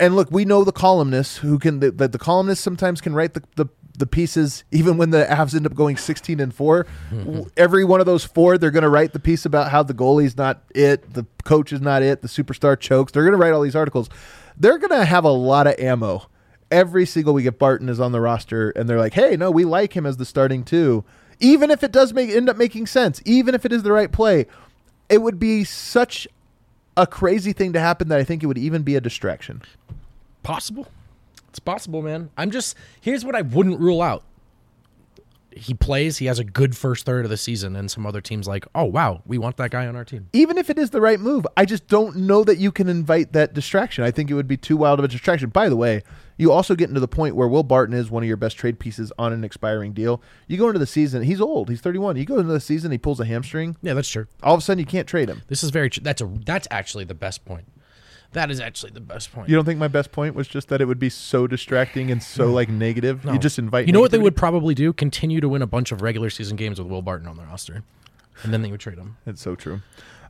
and 0.00 0.16
look, 0.16 0.30
we 0.30 0.44
know 0.44 0.64
the 0.64 0.72
columnists 0.72 1.38
who 1.38 1.58
can 1.58 1.80
that 1.80 1.98
the, 1.98 2.08
the 2.08 2.18
columnists 2.18 2.64
sometimes 2.64 3.00
can 3.00 3.14
write 3.14 3.34
the, 3.34 3.42
the 3.56 3.66
the 3.96 4.06
pieces 4.06 4.64
even 4.70 4.96
when 4.96 5.10
the 5.10 5.24
Avs 5.24 5.54
end 5.54 5.66
up 5.66 5.74
going 5.74 5.96
16 5.98 6.40
and 6.40 6.54
4 6.54 6.86
every 7.58 7.84
one 7.84 8.00
of 8.00 8.06
those 8.06 8.24
four 8.24 8.56
they're 8.56 8.70
going 8.70 8.82
to 8.82 8.88
write 8.88 9.12
the 9.12 9.20
piece 9.20 9.44
about 9.44 9.70
how 9.70 9.82
the 9.82 9.92
goalie's 9.92 10.36
not 10.36 10.62
it 10.74 11.12
the 11.12 11.26
coach 11.44 11.72
is 11.72 11.80
not 11.80 12.02
it 12.02 12.22
the 12.22 12.28
superstar 12.28 12.78
chokes. 12.78 13.12
They're 13.12 13.22
going 13.22 13.32
to 13.32 13.38
write 13.38 13.52
all 13.52 13.60
these 13.60 13.76
articles. 13.76 14.08
They're 14.56 14.78
going 14.78 14.98
to 14.98 15.04
have 15.04 15.24
a 15.24 15.30
lot 15.30 15.66
of 15.66 15.78
ammo. 15.78 16.26
Every 16.70 17.04
single 17.04 17.34
week 17.34 17.46
if 17.46 17.58
Barton 17.58 17.90
is 17.90 18.00
on 18.00 18.12
the 18.12 18.20
roster 18.20 18.70
and 18.70 18.88
they're 18.88 18.98
like 18.98 19.12
hey 19.14 19.36
no 19.36 19.50
we 19.50 19.64
like 19.64 19.94
him 19.94 20.06
as 20.06 20.16
the 20.16 20.24
starting 20.24 20.64
two 20.64 21.04
even 21.38 21.70
if 21.70 21.82
it 21.82 21.92
does 21.92 22.14
make 22.14 22.30
end 22.30 22.48
up 22.48 22.56
making 22.56 22.86
sense 22.86 23.20
even 23.26 23.54
if 23.54 23.66
it 23.66 23.72
is 23.72 23.82
the 23.82 23.92
right 23.92 24.10
play 24.10 24.46
it 25.10 25.20
would 25.20 25.38
be 25.38 25.64
such 25.64 26.26
a 26.96 27.06
crazy 27.06 27.52
thing 27.52 27.72
to 27.72 27.80
happen 27.80 28.08
that 28.08 28.18
I 28.18 28.24
think 28.24 28.42
it 28.42 28.46
would 28.46 28.58
even 28.58 28.82
be 28.82 28.96
a 28.96 29.00
distraction. 29.00 29.62
possible. 30.42 30.88
It's 31.48 31.58
possible, 31.58 32.00
man. 32.02 32.30
I'm 32.36 32.50
just 32.50 32.74
here's 33.00 33.24
what 33.24 33.34
I 33.34 33.42
wouldn't 33.42 33.78
rule 33.78 34.00
out. 34.00 34.24
He 35.56 35.74
plays. 35.74 36.18
He 36.18 36.26
has 36.26 36.38
a 36.38 36.44
good 36.44 36.76
first 36.76 37.04
third 37.04 37.24
of 37.24 37.30
the 37.30 37.36
season, 37.36 37.76
and 37.76 37.90
some 37.90 38.06
other 38.06 38.20
teams 38.20 38.46
like, 38.46 38.66
oh 38.74 38.84
wow, 38.84 39.22
we 39.26 39.38
want 39.38 39.56
that 39.56 39.70
guy 39.70 39.86
on 39.86 39.96
our 39.96 40.04
team. 40.04 40.28
Even 40.32 40.58
if 40.58 40.70
it 40.70 40.78
is 40.78 40.90
the 40.90 41.00
right 41.00 41.20
move, 41.20 41.46
I 41.56 41.64
just 41.64 41.88
don't 41.88 42.16
know 42.16 42.44
that 42.44 42.58
you 42.58 42.72
can 42.72 42.88
invite 42.88 43.32
that 43.32 43.54
distraction. 43.54 44.04
I 44.04 44.10
think 44.10 44.30
it 44.30 44.34
would 44.34 44.48
be 44.48 44.56
too 44.56 44.76
wild 44.76 44.98
of 44.98 45.04
a 45.04 45.08
distraction. 45.08 45.50
By 45.50 45.68
the 45.68 45.76
way, 45.76 46.02
you 46.36 46.50
also 46.50 46.74
get 46.74 46.88
into 46.88 47.00
the 47.00 47.08
point 47.08 47.36
where 47.36 47.48
Will 47.48 47.62
Barton 47.62 47.94
is 47.94 48.10
one 48.10 48.22
of 48.22 48.26
your 48.26 48.36
best 48.36 48.56
trade 48.56 48.78
pieces 48.78 49.12
on 49.18 49.32
an 49.32 49.44
expiring 49.44 49.92
deal. 49.92 50.22
You 50.48 50.56
go 50.56 50.68
into 50.68 50.78
the 50.78 50.86
season, 50.86 51.22
he's 51.22 51.40
old, 51.40 51.68
he's 51.68 51.80
31. 51.80 52.16
You 52.16 52.24
go 52.24 52.38
into 52.38 52.52
the 52.52 52.60
season, 52.60 52.90
he 52.90 52.98
pulls 52.98 53.20
a 53.20 53.24
hamstring. 53.24 53.76
Yeah, 53.82 53.94
that's 53.94 54.08
true. 54.08 54.26
All 54.42 54.54
of 54.54 54.58
a 54.58 54.62
sudden, 54.62 54.78
you 54.80 54.86
can't 54.86 55.06
trade 55.08 55.28
him. 55.28 55.42
This 55.48 55.62
is 55.62 55.70
very. 55.70 55.90
Tr- 55.90 56.00
that's 56.00 56.20
a. 56.20 56.26
That's 56.26 56.68
actually 56.70 57.04
the 57.04 57.14
best 57.14 57.44
point. 57.44 57.66
That 58.32 58.50
is 58.50 58.60
actually 58.60 58.92
the 58.92 59.00
best 59.00 59.32
point. 59.32 59.48
You 59.48 59.54
don't 59.56 59.64
think 59.64 59.78
my 59.78 59.88
best 59.88 60.10
point 60.12 60.34
was 60.34 60.48
just 60.48 60.68
that 60.68 60.80
it 60.80 60.86
would 60.86 60.98
be 60.98 61.10
so 61.10 61.46
distracting 61.46 62.10
and 62.10 62.22
so 62.22 62.50
like 62.50 62.68
negative? 62.68 63.24
You 63.24 63.38
just 63.38 63.58
invite. 63.58 63.86
You 63.86 63.92
know 63.92 64.00
what 64.00 64.10
they 64.10 64.18
would 64.18 64.36
probably 64.36 64.74
do? 64.74 64.92
Continue 64.92 65.40
to 65.40 65.48
win 65.48 65.60
a 65.62 65.66
bunch 65.66 65.92
of 65.92 66.00
regular 66.02 66.30
season 66.30 66.56
games 66.56 66.78
with 66.80 66.88
Will 66.88 67.02
Barton 67.02 67.28
on 67.28 67.36
the 67.36 67.42
roster, 67.44 67.82
and 68.42 68.52
then 68.52 68.62
they 68.62 68.70
would 68.70 68.80
trade 68.80 68.98
him. 68.98 69.16
It's 69.26 69.42
so 69.42 69.54
true. 69.54 69.80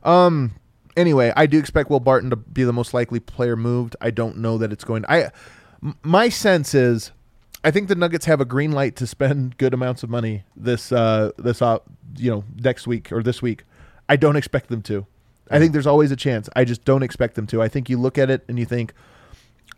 Um. 0.03 0.51
Anyway, 0.95 1.33
I 1.35 1.47
do 1.47 1.57
expect 1.57 1.89
Will 1.89 1.99
Barton 1.99 2.29
to 2.29 2.35
be 2.35 2.63
the 2.63 2.73
most 2.73 2.93
likely 2.93 3.19
player 3.19 3.55
moved. 3.55 3.95
I 3.99 4.11
don't 4.11 4.37
know 4.37 4.57
that 4.57 4.71
it's 4.71 4.83
going. 4.83 5.05
I. 5.09 5.31
m- 5.81 5.95
My 6.03 6.29
sense 6.29 6.75
is, 6.75 7.11
I 7.63 7.71
think 7.71 7.87
the 7.87 7.95
Nuggets 7.95 8.25
have 8.25 8.39
a 8.41 8.45
green 8.45 8.71
light 8.73 8.95
to 8.97 9.07
spend 9.07 9.57
good 9.57 9.73
amounts 9.73 10.03
of 10.03 10.09
money 10.09 10.43
this 10.55 10.91
uh 10.91 11.31
this 11.37 11.61
uh 11.61 11.79
you 12.17 12.29
know 12.29 12.43
next 12.57 12.85
week 12.85 13.11
or 13.11 13.23
this 13.23 13.41
week. 13.41 13.63
I 14.09 14.17
don't 14.17 14.35
expect 14.35 14.67
them 14.69 14.81
to. 14.83 15.07
I 15.51 15.59
think 15.59 15.73
there's 15.73 15.87
always 15.87 16.11
a 16.11 16.15
chance. 16.15 16.49
I 16.55 16.63
just 16.63 16.85
don't 16.85 17.03
expect 17.03 17.35
them 17.35 17.47
to. 17.47 17.61
I 17.61 17.67
think 17.67 17.89
you 17.89 17.97
look 17.97 18.17
at 18.17 18.29
it 18.29 18.43
and 18.47 18.57
you 18.57 18.65
think, 18.65 18.93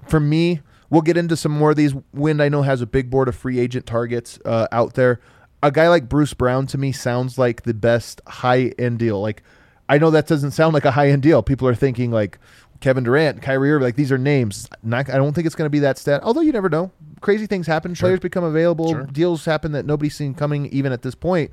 for 0.07 0.19
me, 0.19 0.61
we'll 0.89 1.01
get 1.01 1.17
into 1.17 1.35
some 1.35 1.51
more 1.51 1.71
of 1.71 1.75
these. 1.75 1.93
Wind, 2.13 2.41
I 2.41 2.49
know, 2.49 2.61
has 2.61 2.81
a 2.81 2.85
big 2.85 3.09
board 3.09 3.27
of 3.27 3.35
free 3.35 3.59
agent 3.59 3.85
targets 3.85 4.39
uh, 4.45 4.67
out 4.71 4.93
there. 4.93 5.19
A 5.63 5.71
guy 5.71 5.89
like 5.89 6.07
Bruce 6.07 6.33
Brown 6.33 6.67
to 6.67 6.77
me 6.77 6.91
sounds 6.91 7.37
like 7.37 7.63
the 7.63 7.73
best 7.73 8.21
high 8.27 8.73
end 8.77 8.99
deal. 8.99 9.19
Like, 9.21 9.41
I 9.89 9.97
know 9.97 10.11
that 10.11 10.27
doesn't 10.27 10.51
sound 10.51 10.73
like 10.73 10.85
a 10.85 10.91
high 10.91 11.09
end 11.09 11.23
deal. 11.23 11.41
People 11.41 11.67
are 11.67 11.75
thinking 11.75 12.11
like 12.11 12.37
Kevin 12.79 13.03
Durant, 13.03 13.41
Kyrie 13.41 13.71
Irving, 13.71 13.85
like 13.85 13.95
these 13.95 14.11
are 14.11 14.17
names. 14.17 14.69
Not, 14.83 15.09
I 15.09 15.17
don't 15.17 15.33
think 15.33 15.47
it's 15.47 15.55
going 15.55 15.65
to 15.65 15.71
be 15.71 15.79
that 15.79 15.97
stat. 15.97 16.21
Although 16.23 16.41
you 16.41 16.51
never 16.51 16.69
know. 16.69 16.91
Crazy 17.21 17.47
things 17.47 17.65
happen. 17.65 17.95
Players 17.95 18.19
become 18.19 18.43
available. 18.43 19.05
Deals 19.05 19.45
happen 19.45 19.71
that 19.71 19.85
nobody's 19.85 20.15
seen 20.15 20.35
coming 20.35 20.67
even 20.67 20.91
at 20.91 21.01
this 21.01 21.15
point. 21.15 21.51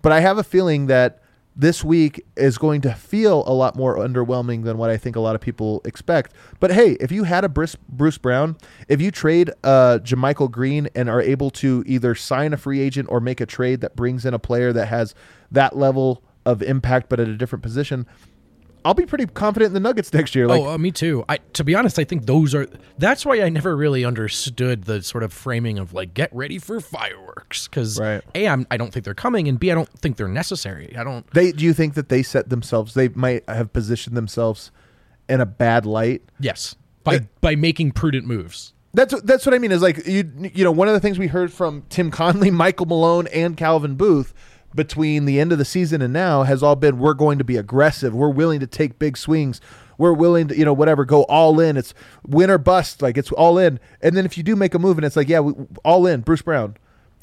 But 0.00 0.12
I 0.12 0.20
have 0.20 0.38
a 0.38 0.44
feeling 0.44 0.86
that 0.86 1.22
this 1.56 1.84
week 1.84 2.24
is 2.36 2.58
going 2.58 2.80
to 2.82 2.94
feel 2.94 3.44
a 3.46 3.52
lot 3.52 3.76
more 3.76 3.96
underwhelming 3.96 4.64
than 4.64 4.78
what 4.78 4.90
I 4.90 4.96
think 4.96 5.16
a 5.16 5.20
lot 5.20 5.34
of 5.34 5.40
people 5.40 5.82
expect. 5.84 6.32
But 6.58 6.72
hey, 6.72 6.92
if 7.00 7.12
you 7.12 7.24
had 7.24 7.44
a 7.44 7.48
Bruce, 7.48 7.76
Brown, 8.18 8.56
if 8.88 9.00
you 9.00 9.10
trade 9.10 9.50
uh, 9.64 9.98
JaMychal 10.02 10.50
Green 10.50 10.88
and 10.94 11.08
are 11.08 11.20
able 11.20 11.50
to 11.50 11.82
either 11.86 12.14
sign 12.14 12.52
a 12.52 12.56
free 12.56 12.80
agent 12.80 13.08
or 13.10 13.20
make 13.20 13.40
a 13.40 13.46
trade 13.46 13.80
that 13.80 13.96
brings 13.96 14.24
in 14.24 14.32
a 14.32 14.38
player 14.38 14.72
that 14.72 14.86
has 14.86 15.14
that 15.50 15.76
level 15.76 16.22
of 16.46 16.62
impact 16.62 17.08
but 17.08 17.20
at 17.20 17.28
a 17.28 17.36
different 17.36 17.62
position, 17.62 18.06
I'll 18.84 18.94
be 18.94 19.06
pretty 19.06 19.26
confident 19.26 19.68
in 19.68 19.74
the 19.74 19.80
Nuggets 19.80 20.12
next 20.12 20.34
year. 20.34 20.46
Like, 20.46 20.60
oh, 20.60 20.70
uh, 20.70 20.78
me 20.78 20.90
too. 20.90 21.24
I 21.28 21.38
to 21.54 21.64
be 21.64 21.74
honest, 21.74 21.98
I 21.98 22.04
think 22.04 22.26
those 22.26 22.54
are. 22.54 22.66
That's 22.98 23.26
why 23.26 23.42
I 23.42 23.48
never 23.48 23.76
really 23.76 24.04
understood 24.04 24.84
the 24.84 25.02
sort 25.02 25.22
of 25.22 25.32
framing 25.32 25.78
of 25.78 25.92
like 25.92 26.14
get 26.14 26.34
ready 26.34 26.58
for 26.58 26.80
fireworks 26.80 27.68
because 27.68 27.98
Right. 28.00 28.22
a 28.34 28.48
I'm 28.48 28.66
I 28.70 28.76
don't 28.76 28.92
think 28.92 29.04
they're 29.04 29.14
coming, 29.14 29.48
and 29.48 29.58
b 29.60 29.70
I 29.70 29.74
don't 29.74 29.88
think 29.98 30.16
they're 30.16 30.28
necessary. 30.28 30.96
I 30.96 31.04
don't. 31.04 31.28
they 31.32 31.52
do 31.52 31.64
you 31.64 31.72
think 31.72 31.94
that 31.94 32.08
they 32.08 32.22
set 32.22 32.48
themselves? 32.48 32.94
They 32.94 33.08
might 33.08 33.48
have 33.48 33.72
positioned 33.72 34.16
themselves 34.16 34.70
in 35.28 35.40
a 35.40 35.46
bad 35.46 35.86
light. 35.86 36.22
Yes, 36.38 36.76
by 37.04 37.26
by 37.40 37.56
making 37.56 37.92
prudent 37.92 38.26
moves. 38.26 38.72
That's 38.92 39.20
that's 39.22 39.46
what 39.46 39.54
I 39.54 39.58
mean. 39.58 39.70
Is 39.72 39.82
like 39.82 40.06
you 40.06 40.24
you 40.54 40.64
know 40.64 40.72
one 40.72 40.88
of 40.88 40.94
the 40.94 41.00
things 41.00 41.18
we 41.18 41.28
heard 41.28 41.52
from 41.52 41.84
Tim 41.90 42.10
Connelly, 42.10 42.50
Michael 42.64 42.86
Malone, 42.86 43.28
and 43.28 43.56
Calvin 43.56 43.94
Booth 43.94 44.34
between 44.74 45.24
the 45.24 45.40
end 45.40 45.52
of 45.52 45.58
the 45.58 45.64
season 45.64 46.02
and 46.02 46.12
now 46.12 46.42
has 46.44 46.62
all 46.62 46.76
been 46.76 46.98
we're 46.98 47.14
going 47.14 47.38
to 47.38 47.44
be 47.44 47.56
aggressive. 47.56 48.14
We're 48.14 48.30
willing 48.30 48.60
to 48.60 48.66
take 48.66 48.98
big 48.98 49.16
swings. 49.16 49.60
We're 49.98 50.12
willing 50.12 50.48
to 50.48 50.56
you 50.56 50.64
know 50.64 50.72
whatever 50.72 51.04
go 51.04 51.24
all 51.24 51.60
in. 51.60 51.76
It's 51.76 51.92
win 52.26 52.50
or 52.50 52.58
bust. 52.58 53.02
Like 53.02 53.18
it's 53.18 53.30
all 53.32 53.58
in. 53.58 53.80
And 54.00 54.16
then 54.16 54.24
if 54.24 54.36
you 54.36 54.42
do 54.42 54.56
make 54.56 54.74
a 54.74 54.78
move 54.78 54.98
and 54.98 55.04
it's 55.04 55.16
like 55.16 55.28
yeah 55.28 55.40
we, 55.40 55.52
all 55.84 56.06
in. 56.06 56.20
Bruce 56.20 56.42
Brown, 56.42 56.76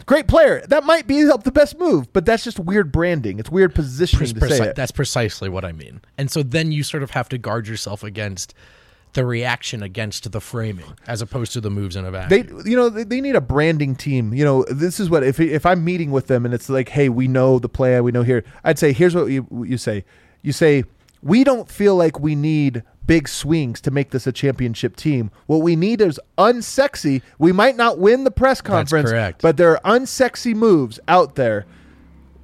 great 0.06 0.28
player. 0.28 0.62
That 0.68 0.84
might 0.84 1.08
be 1.08 1.24
the 1.24 1.52
best 1.52 1.80
move, 1.80 2.12
but 2.14 2.26
that's 2.26 2.44
just 2.44 2.60
weird 2.60 2.92
branding. 2.92 3.40
It's 3.40 3.50
weird 3.50 3.74
positioning 3.74 4.34
to 4.34 4.40
Preci- 4.40 4.58
say 4.58 4.70
it. 4.70 4.76
That's 4.76 4.92
precisely 4.92 5.50
what 5.50 5.66
I 5.66 5.72
mean. 5.72 6.02
And 6.18 6.30
so 6.30 6.44
then 6.44 6.72
you 6.72 6.84
sort 6.84 7.04
of 7.04 7.12
have 7.12 7.30
to 7.30 7.38
guard 7.38 7.68
yourself 7.68 8.04
against 8.04 8.54
the 9.14 9.26
reaction 9.26 9.82
against 9.82 10.32
the 10.32 10.40
framing 10.40 10.86
as 11.08 11.22
opposed 11.22 11.54
to 11.54 11.62
the 11.62 11.70
moves 11.70 11.96
in 11.96 12.06
a 12.06 12.12
vacuum. 12.12 12.62
They, 12.64 12.70
you 12.70 12.76
know, 12.76 12.90
they, 12.90 13.04
they 13.04 13.22
need 13.22 13.36
a 13.36 13.42
branding 13.42 13.96
team. 13.96 14.34
You 14.34 14.46
know, 14.46 14.64
this 14.70 15.00
is 15.00 15.10
what 15.10 15.24
if 15.24 15.40
if 15.40 15.66
I'm 15.66 15.84
meeting 15.84 16.12
with 16.12 16.28
them 16.28 16.46
and 16.46 16.54
it's 16.54 16.70
like, 16.70 16.90
hey, 16.90 17.10
we 17.10 17.28
know 17.28 17.60
the 17.60 17.70
plan, 17.70 18.04
we 18.04 18.12
know 18.12 18.24
here. 18.24 18.44
I'd 18.64 18.78
say, 18.78 18.94
here's 18.94 19.16
what 19.16 19.26
you 19.28 19.48
you 19.66 19.78
say. 19.78 20.06
You 20.42 20.54
say 20.54 20.84
we 21.22 21.44
don't 21.44 21.70
feel 21.70 21.96
like 21.96 22.20
we 22.20 22.36
need 22.36 22.84
big 23.06 23.28
swings 23.28 23.82
to 23.82 23.92
make 23.92 24.12
this 24.12 24.28
a 24.28 24.32
championship 24.32 24.96
team. 24.96 25.32
What 25.48 25.62
we 25.62 25.76
need 25.76 26.02
is 26.02 26.20
unsexy. 26.38 27.22
We 27.40 27.52
might 27.52 27.76
not 27.76 27.98
win 27.98 28.24
the 28.26 28.32
press 28.32 28.62
conference, 28.62 29.10
correct. 29.10 29.42
but 29.42 29.58
there 29.58 29.72
are 29.84 30.00
unsexy 30.00 30.54
moves 30.54 31.00
out 31.08 31.36
there. 31.36 31.66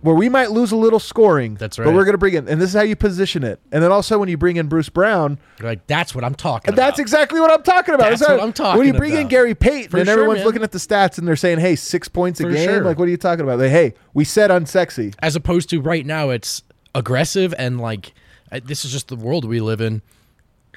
Where 0.03 0.13
we 0.15 0.29
might 0.29 0.51
lose 0.51 0.71
a 0.71 0.75
little 0.75 0.99
scoring. 0.99 1.55
That's 1.55 1.79
right. 1.79 1.85
But 1.85 1.93
we're 1.95 2.03
going 2.03 2.13
to 2.13 2.17
bring 2.19 2.33
in, 2.35 2.47
and 2.47 2.61
this 2.61 2.69
is 2.69 2.75
how 2.75 2.83
you 2.83 2.95
position 2.95 3.43
it. 3.43 3.59
And 3.71 3.81
then 3.81 3.91
also 3.91 4.19
when 4.19 4.29
you 4.29 4.37
bring 4.37 4.57
in 4.57 4.67
Bruce 4.67 4.89
Brown, 4.89 5.39
You're 5.59 5.69
like 5.69 5.87
that's 5.87 6.13
what 6.13 6.23
I'm 6.23 6.35
talking 6.35 6.69
and 6.69 6.77
that's 6.77 6.99
exactly 6.99 7.39
what 7.39 7.49
I'm 7.51 7.63
talking 7.63 7.95
about. 7.95 8.09
That's 8.09 8.21
what 8.21 8.39
I'm 8.39 8.53
talking 8.53 8.77
When 8.77 8.85
you 8.87 8.93
bring 8.93 9.13
in 9.13 9.19
about. 9.21 9.29
Gary 9.31 9.55
Payton 9.55 9.89
For 9.91 9.97
and 9.97 10.05
sure, 10.05 10.13
everyone's 10.13 10.39
man. 10.39 10.45
looking 10.45 10.61
at 10.63 10.71
the 10.71 10.77
stats 10.77 11.17
and 11.17 11.27
they're 11.27 11.35
saying, 11.35 11.59
"Hey, 11.59 11.75
six 11.75 12.07
points 12.07 12.39
a 12.39 12.43
For 12.43 12.51
game." 12.51 12.67
sure. 12.69 12.83
Like, 12.83 12.99
what 12.99 13.07
are 13.07 13.11
you 13.11 13.17
talking 13.17 13.43
about? 13.43 13.57
Like, 13.59 13.71
hey, 13.71 13.93
we 14.13 14.23
said 14.25 14.51
unsexy. 14.51 15.15
as 15.19 15.35
opposed 15.35 15.69
to 15.71 15.81
right 15.81 16.05
now 16.05 16.29
it's 16.29 16.61
aggressive 16.93 17.53
and 17.57 17.79
like 17.79 18.13
uh, 18.51 18.59
this 18.63 18.85
is 18.85 18.91
just 18.91 19.07
the 19.07 19.15
world 19.15 19.45
we 19.45 19.59
live 19.61 19.81
in. 19.81 20.01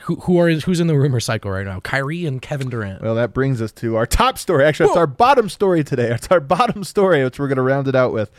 Who 0.03 0.17
who 0.17 0.39
are 0.39 0.51
who's 0.53 0.79
in 0.79 0.87
the 0.87 0.97
rumor 0.97 1.21
cycle 1.21 1.51
right 1.51 1.65
now? 1.67 1.81
Kyrie 1.81 2.27
and 2.27 2.41
Kevin 2.41 2.69
Durant. 2.71 3.03
Well, 3.03 3.15
that 3.17 3.33
brings 3.35 3.61
us 3.61 3.73
to 3.73 3.97
our 3.97 4.07
top 4.07 4.39
story. 4.39 4.65
Actually, 4.65 4.91
it's 4.91 4.97
our 4.97 5.07
bottom 5.07 5.49
story 5.49 5.83
today. 5.83 6.11
It's 6.13 6.29
our 6.31 6.39
bottom 6.39 6.85
story, 6.85 7.25
which 7.25 7.39
we're 7.41 7.49
going 7.49 7.57
to 7.57 7.63
round 7.63 7.89
it 7.89 7.97
out 7.97 8.13
with. 8.13 8.31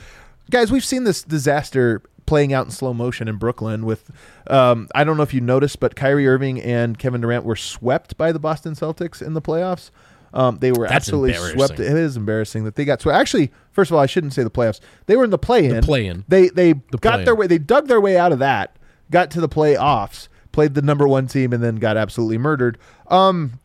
Guys, 0.50 0.72
we've 0.72 0.86
seen 0.86 1.04
this 1.04 1.24
disaster 1.24 2.02
playing 2.26 2.54
out 2.54 2.66
in 2.66 2.72
slow 2.72 2.94
motion 2.94 3.28
in 3.28 3.38
Brooklyn 3.38 3.86
with, 3.86 4.12
um, 4.48 4.88
I 4.94 5.04
don't 5.04 5.18
know 5.18 5.24
if 5.24 5.34
you 5.34 5.42
noticed, 5.42 5.80
but 5.80 5.96
Kyrie 5.96 6.28
Irving 6.28 6.62
and 6.62 6.98
Kevin 7.00 7.22
Durant 7.22 7.46
were 7.46 7.56
swept 7.56 8.18
by 8.18 8.32
the 8.32 8.40
Boston 8.40 8.74
Celtics 8.74 9.22
in 9.22 9.34
the 9.34 9.42
playoffs. 9.42 9.92
Um, 10.34 10.58
they 10.60 10.72
were 10.72 10.88
That's 10.88 11.08
absolutely 11.08 11.34
swept. 11.34 11.80
It 11.80 11.92
is 11.92 12.18
embarrassing 12.18 12.66
that 12.66 12.76
they 12.76 12.86
got 12.86 13.02
swept. 13.02 13.18
Actually, 13.18 13.52
first 13.72 13.92
of 13.92 13.96
all, 13.96 14.02
I 14.02 14.06
shouldn't 14.06 14.34
say 14.34 14.44
the 14.44 14.52
playoffs. 14.52 14.82
They 15.06 15.16
were 15.16 15.24
in 15.24 15.30
the 15.30 15.38
play-in. 15.38 15.82
play-in. 15.82 16.26
They 16.28 16.50
they 16.50 16.74
got 16.74 17.02
play-in. 17.02 17.26
their 17.26 17.36
way. 17.36 17.48
They 17.48 17.58
dug 17.58 17.88
their 17.88 18.02
way 18.02 18.18
out 18.18 18.34
of 18.34 18.40
that. 18.40 18.76
Got 19.10 19.32
to 19.32 19.42
the 19.42 19.50
playoffs. 19.50 20.28
Played 20.52 20.74
the 20.74 20.82
number 20.82 21.08
one 21.08 21.28
team 21.28 21.54
and 21.54 21.64
then 21.64 21.78
got 21.78 21.98
absolutely 21.98 22.38
murdered. 22.38 22.78
Um, 23.08 23.60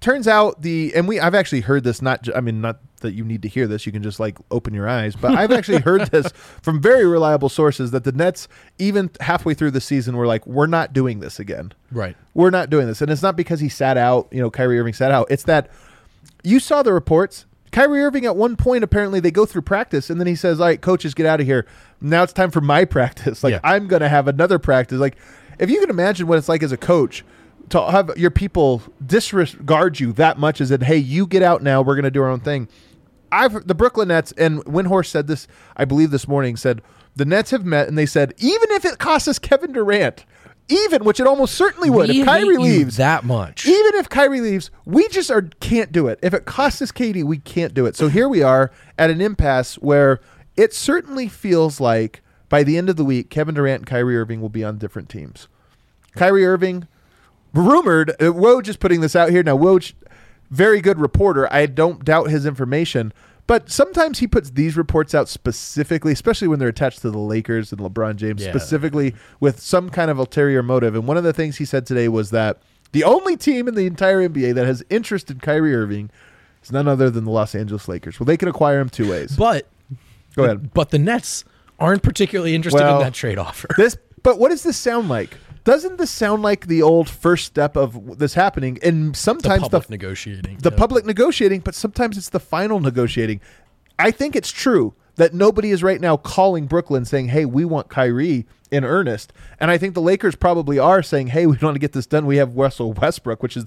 turns 0.00 0.26
out 0.26 0.62
the 0.62 0.92
and 0.94 1.06
we 1.06 1.20
I've 1.20 1.34
actually 1.34 1.60
heard 1.60 1.84
this 1.84 2.00
not 2.00 2.26
I 2.34 2.40
mean 2.40 2.60
not 2.60 2.78
that 3.00 3.12
you 3.14 3.24
need 3.24 3.42
to 3.42 3.48
hear 3.48 3.66
this 3.66 3.84
you 3.84 3.92
can 3.92 4.02
just 4.02 4.20
like 4.20 4.38
open 4.50 4.72
your 4.72 4.88
eyes 4.88 5.16
but 5.16 5.32
I've 5.34 5.50
actually 5.50 5.80
heard 5.82 6.10
this 6.10 6.32
from 6.62 6.80
very 6.80 7.04
reliable 7.06 7.48
sources 7.48 7.90
that 7.90 8.04
the 8.04 8.12
Nets 8.12 8.48
even 8.78 9.10
halfway 9.20 9.54
through 9.54 9.72
the 9.72 9.80
season 9.80 10.16
were 10.16 10.26
like 10.26 10.46
we're 10.46 10.66
not 10.66 10.92
doing 10.92 11.20
this 11.20 11.38
again. 11.38 11.72
Right. 11.90 12.16
we're 12.34 12.50
not 12.50 12.70
doing 12.70 12.86
this. 12.86 13.02
And 13.02 13.10
it's 13.10 13.22
not 13.22 13.36
because 13.36 13.60
he 13.60 13.68
sat 13.68 13.96
out 13.96 14.28
you 14.30 14.40
know 14.40 14.50
Kyrie 14.50 14.78
Irving 14.78 14.94
sat 14.94 15.10
out. 15.10 15.26
It's 15.30 15.44
that 15.44 15.70
you 16.42 16.58
saw 16.60 16.82
the 16.82 16.92
reports. 16.92 17.46
Kyrie 17.72 18.02
Irving 18.02 18.26
at 18.26 18.36
one 18.36 18.54
point 18.56 18.84
apparently 18.84 19.18
they 19.20 19.30
go 19.30 19.46
through 19.46 19.62
practice 19.62 20.10
and 20.10 20.20
then 20.20 20.26
he 20.26 20.34
says 20.34 20.60
all 20.60 20.66
right 20.66 20.80
coaches 20.80 21.14
get 21.14 21.26
out 21.26 21.40
of 21.40 21.46
here. 21.46 21.66
Now 22.00 22.22
it's 22.22 22.32
time 22.32 22.50
for 22.50 22.60
my 22.60 22.84
practice. 22.96 23.42
Like 23.42 23.52
Yeah. 23.52 23.60
I'm 23.64 23.88
gonna 23.88 24.08
have 24.08 24.28
another 24.28 24.58
practice. 24.58 24.98
Like 24.98 25.16
if 25.58 25.70
you 25.70 25.80
can 25.80 25.90
imagine 25.90 26.26
what 26.26 26.38
it's 26.38 26.48
like 26.48 26.62
as 26.62 26.72
a 26.72 26.76
coach 26.76 27.24
to 27.70 27.90
have 27.90 28.10
your 28.16 28.30
people 28.30 28.82
disregard 29.04 30.00
you 30.00 30.12
that 30.12 30.38
much 30.38 30.60
as 30.60 30.68
that 30.68 30.82
hey 30.82 30.96
you 30.96 31.26
get 31.26 31.42
out 31.42 31.62
now 31.62 31.82
we're 31.82 31.96
gonna 31.96 32.10
do 32.10 32.22
our 32.22 32.28
own 32.28 32.40
thing 32.40 32.68
I've 33.30 33.66
the 33.66 33.74
Brooklyn 33.74 34.08
Nets 34.08 34.32
and 34.36 34.62
Windhorst 34.64 35.06
said 35.06 35.26
this 35.26 35.48
I 35.76 35.84
believe 35.84 36.10
this 36.10 36.28
morning 36.28 36.56
said 36.56 36.82
the 37.16 37.24
Nets 37.24 37.50
have 37.50 37.64
met 37.64 37.88
and 37.88 37.96
they 37.96 38.06
said 38.06 38.34
even 38.38 38.70
if 38.72 38.84
it 38.84 38.98
costs 38.98 39.28
us 39.28 39.38
Kevin 39.38 39.72
Durant 39.72 40.24
even 40.68 41.04
which 41.04 41.20
it 41.20 41.26
almost 41.26 41.54
certainly 41.54 41.90
would 41.90 42.08
We 42.08 42.20
if 42.20 42.26
Kyrie 42.26 42.56
leaves 42.56 42.96
that 42.96 43.24
much. 43.24 43.66
even 43.66 43.94
if 43.96 44.08
Kyrie 44.08 44.40
leaves, 44.40 44.70
we 44.84 45.08
just 45.08 45.30
are 45.30 45.42
can't 45.60 45.92
do 45.92 46.06
it. 46.06 46.18
If 46.22 46.34
it 46.34 46.44
costs 46.44 46.80
us 46.80 46.92
KD, 46.92 47.24
we 47.24 47.38
can't 47.38 47.74
do 47.74 47.84
it. 47.84 47.96
So 47.96 48.08
here 48.08 48.28
we 48.28 48.42
are 48.42 48.70
at 48.98 49.10
an 49.10 49.20
impasse 49.20 49.74
where 49.76 50.20
it 50.56 50.72
certainly 50.72 51.28
feels 51.28 51.80
like 51.80 52.22
by 52.48 52.62
the 52.62 52.76
end 52.76 52.90
of 52.90 52.96
the 52.96 53.04
week, 53.04 53.30
Kevin 53.30 53.54
Durant 53.54 53.80
and 53.80 53.86
Kyrie 53.86 54.16
Irving 54.16 54.40
will 54.40 54.50
be 54.50 54.62
on 54.62 54.78
different 54.78 55.08
teams. 55.08 55.48
Kyrie 56.14 56.44
Irving, 56.44 56.86
rumored, 57.54 58.10
uh, 58.10 58.32
Woj 58.32 58.68
is 58.68 58.76
putting 58.76 59.00
this 59.00 59.14
out 59.16 59.30
here 59.30 59.42
now. 59.42 59.56
Woj, 59.56 59.92
very 60.50 60.80
good 60.80 60.98
reporter. 60.98 61.52
I 61.52 61.66
don't 61.66 62.04
doubt 62.04 62.30
his 62.30 62.46
information. 62.46 63.12
But 63.48 63.70
sometimes 63.70 64.20
he 64.20 64.28
puts 64.28 64.50
these 64.50 64.76
reports 64.76 65.14
out 65.16 65.28
specifically, 65.28 66.12
especially 66.12 66.46
when 66.48 66.60
they're 66.60 66.68
attached 66.68 67.02
to 67.02 67.10
the 67.10 67.18
Lakers 67.18 67.72
and 67.72 67.80
LeBron 67.80 68.14
James, 68.16 68.42
Yeah. 68.42 68.50
specifically 68.50 69.14
with 69.40 69.60
some 69.60 69.90
kind 69.90 70.10
of 70.12 70.18
ulterior 70.18 70.62
motive. 70.62 70.94
And 70.94 71.08
one 71.08 71.16
of 71.16 71.24
the 71.24 71.32
things 71.32 71.56
he 71.56 71.64
said 71.64 71.84
today 71.84 72.08
was 72.08 72.30
that 72.30 72.58
the 72.92 73.02
only 73.02 73.36
team 73.36 73.66
in 73.66 73.74
the 73.74 73.84
entire 73.86 74.20
NBA 74.20 74.52
that 74.54 74.64
has 74.66 74.84
interest 74.90 75.28
in 75.30 75.40
Kyrie 75.40 75.74
Irving 75.74 76.08
is 76.62 76.70
none 76.70 76.86
other 76.86 77.10
than 77.10 77.24
the 77.24 77.32
Los 77.32 77.54
Angeles 77.56 77.88
Lakers. 77.88 78.20
Well, 78.20 78.26
they 78.26 78.36
can 78.36 78.46
acquire 78.48 78.78
him 78.78 78.88
two 78.88 79.10
ways. 79.10 79.34
But 79.36 79.66
Go 80.36 80.44
ahead. 80.44 80.72
but 80.72 80.90
the 80.90 80.98
Nets 81.00 81.44
aren't 81.80 82.04
particularly 82.04 82.54
interested 82.54 82.80
Well, 82.80 82.98
in 82.98 83.02
that 83.02 83.12
trade 83.14 83.38
offer. 83.38 83.66
This, 83.76 83.96
but 84.22 84.38
what 84.38 84.50
does 84.50 84.62
this 84.62 84.76
sound 84.76 85.08
like? 85.08 85.36
Doesn't 85.64 85.98
this 85.98 86.10
sound 86.10 86.42
like 86.42 86.66
the 86.66 86.82
old 86.82 87.08
first 87.08 87.46
step 87.46 87.76
of 87.76 88.18
this 88.18 88.34
happening? 88.34 88.78
And 88.82 89.14
the 89.14 89.18
sometimes 89.18 89.62
public 89.62 89.86
the 89.86 89.90
negotiating. 89.92 90.58
the 90.58 90.70
yeah. 90.70 90.76
public 90.76 91.04
negotiating, 91.04 91.60
but 91.60 91.74
sometimes 91.74 92.18
it's 92.18 92.30
the 92.30 92.40
final 92.40 92.80
negotiating. 92.80 93.40
I 93.98 94.10
think 94.10 94.34
it's 94.34 94.50
true 94.50 94.94
that 95.16 95.34
nobody 95.34 95.70
is 95.70 95.82
right 95.82 96.00
now 96.00 96.16
calling 96.16 96.66
Brooklyn 96.66 97.04
saying, 97.04 97.28
"Hey, 97.28 97.44
we 97.44 97.64
want 97.64 97.88
Kyrie 97.88 98.46
in 98.72 98.84
earnest," 98.84 99.32
and 99.60 99.70
I 99.70 99.78
think 99.78 99.94
the 99.94 100.00
Lakers 100.00 100.34
probably 100.34 100.80
are 100.80 101.02
saying, 101.02 101.28
"Hey, 101.28 101.46
we 101.46 101.56
want 101.62 101.76
to 101.76 101.78
get 101.80 101.92
this 101.92 102.06
done. 102.06 102.26
We 102.26 102.38
have 102.38 102.56
Russell 102.56 102.92
Westbrook," 102.94 103.40
which 103.40 103.56
is, 103.56 103.64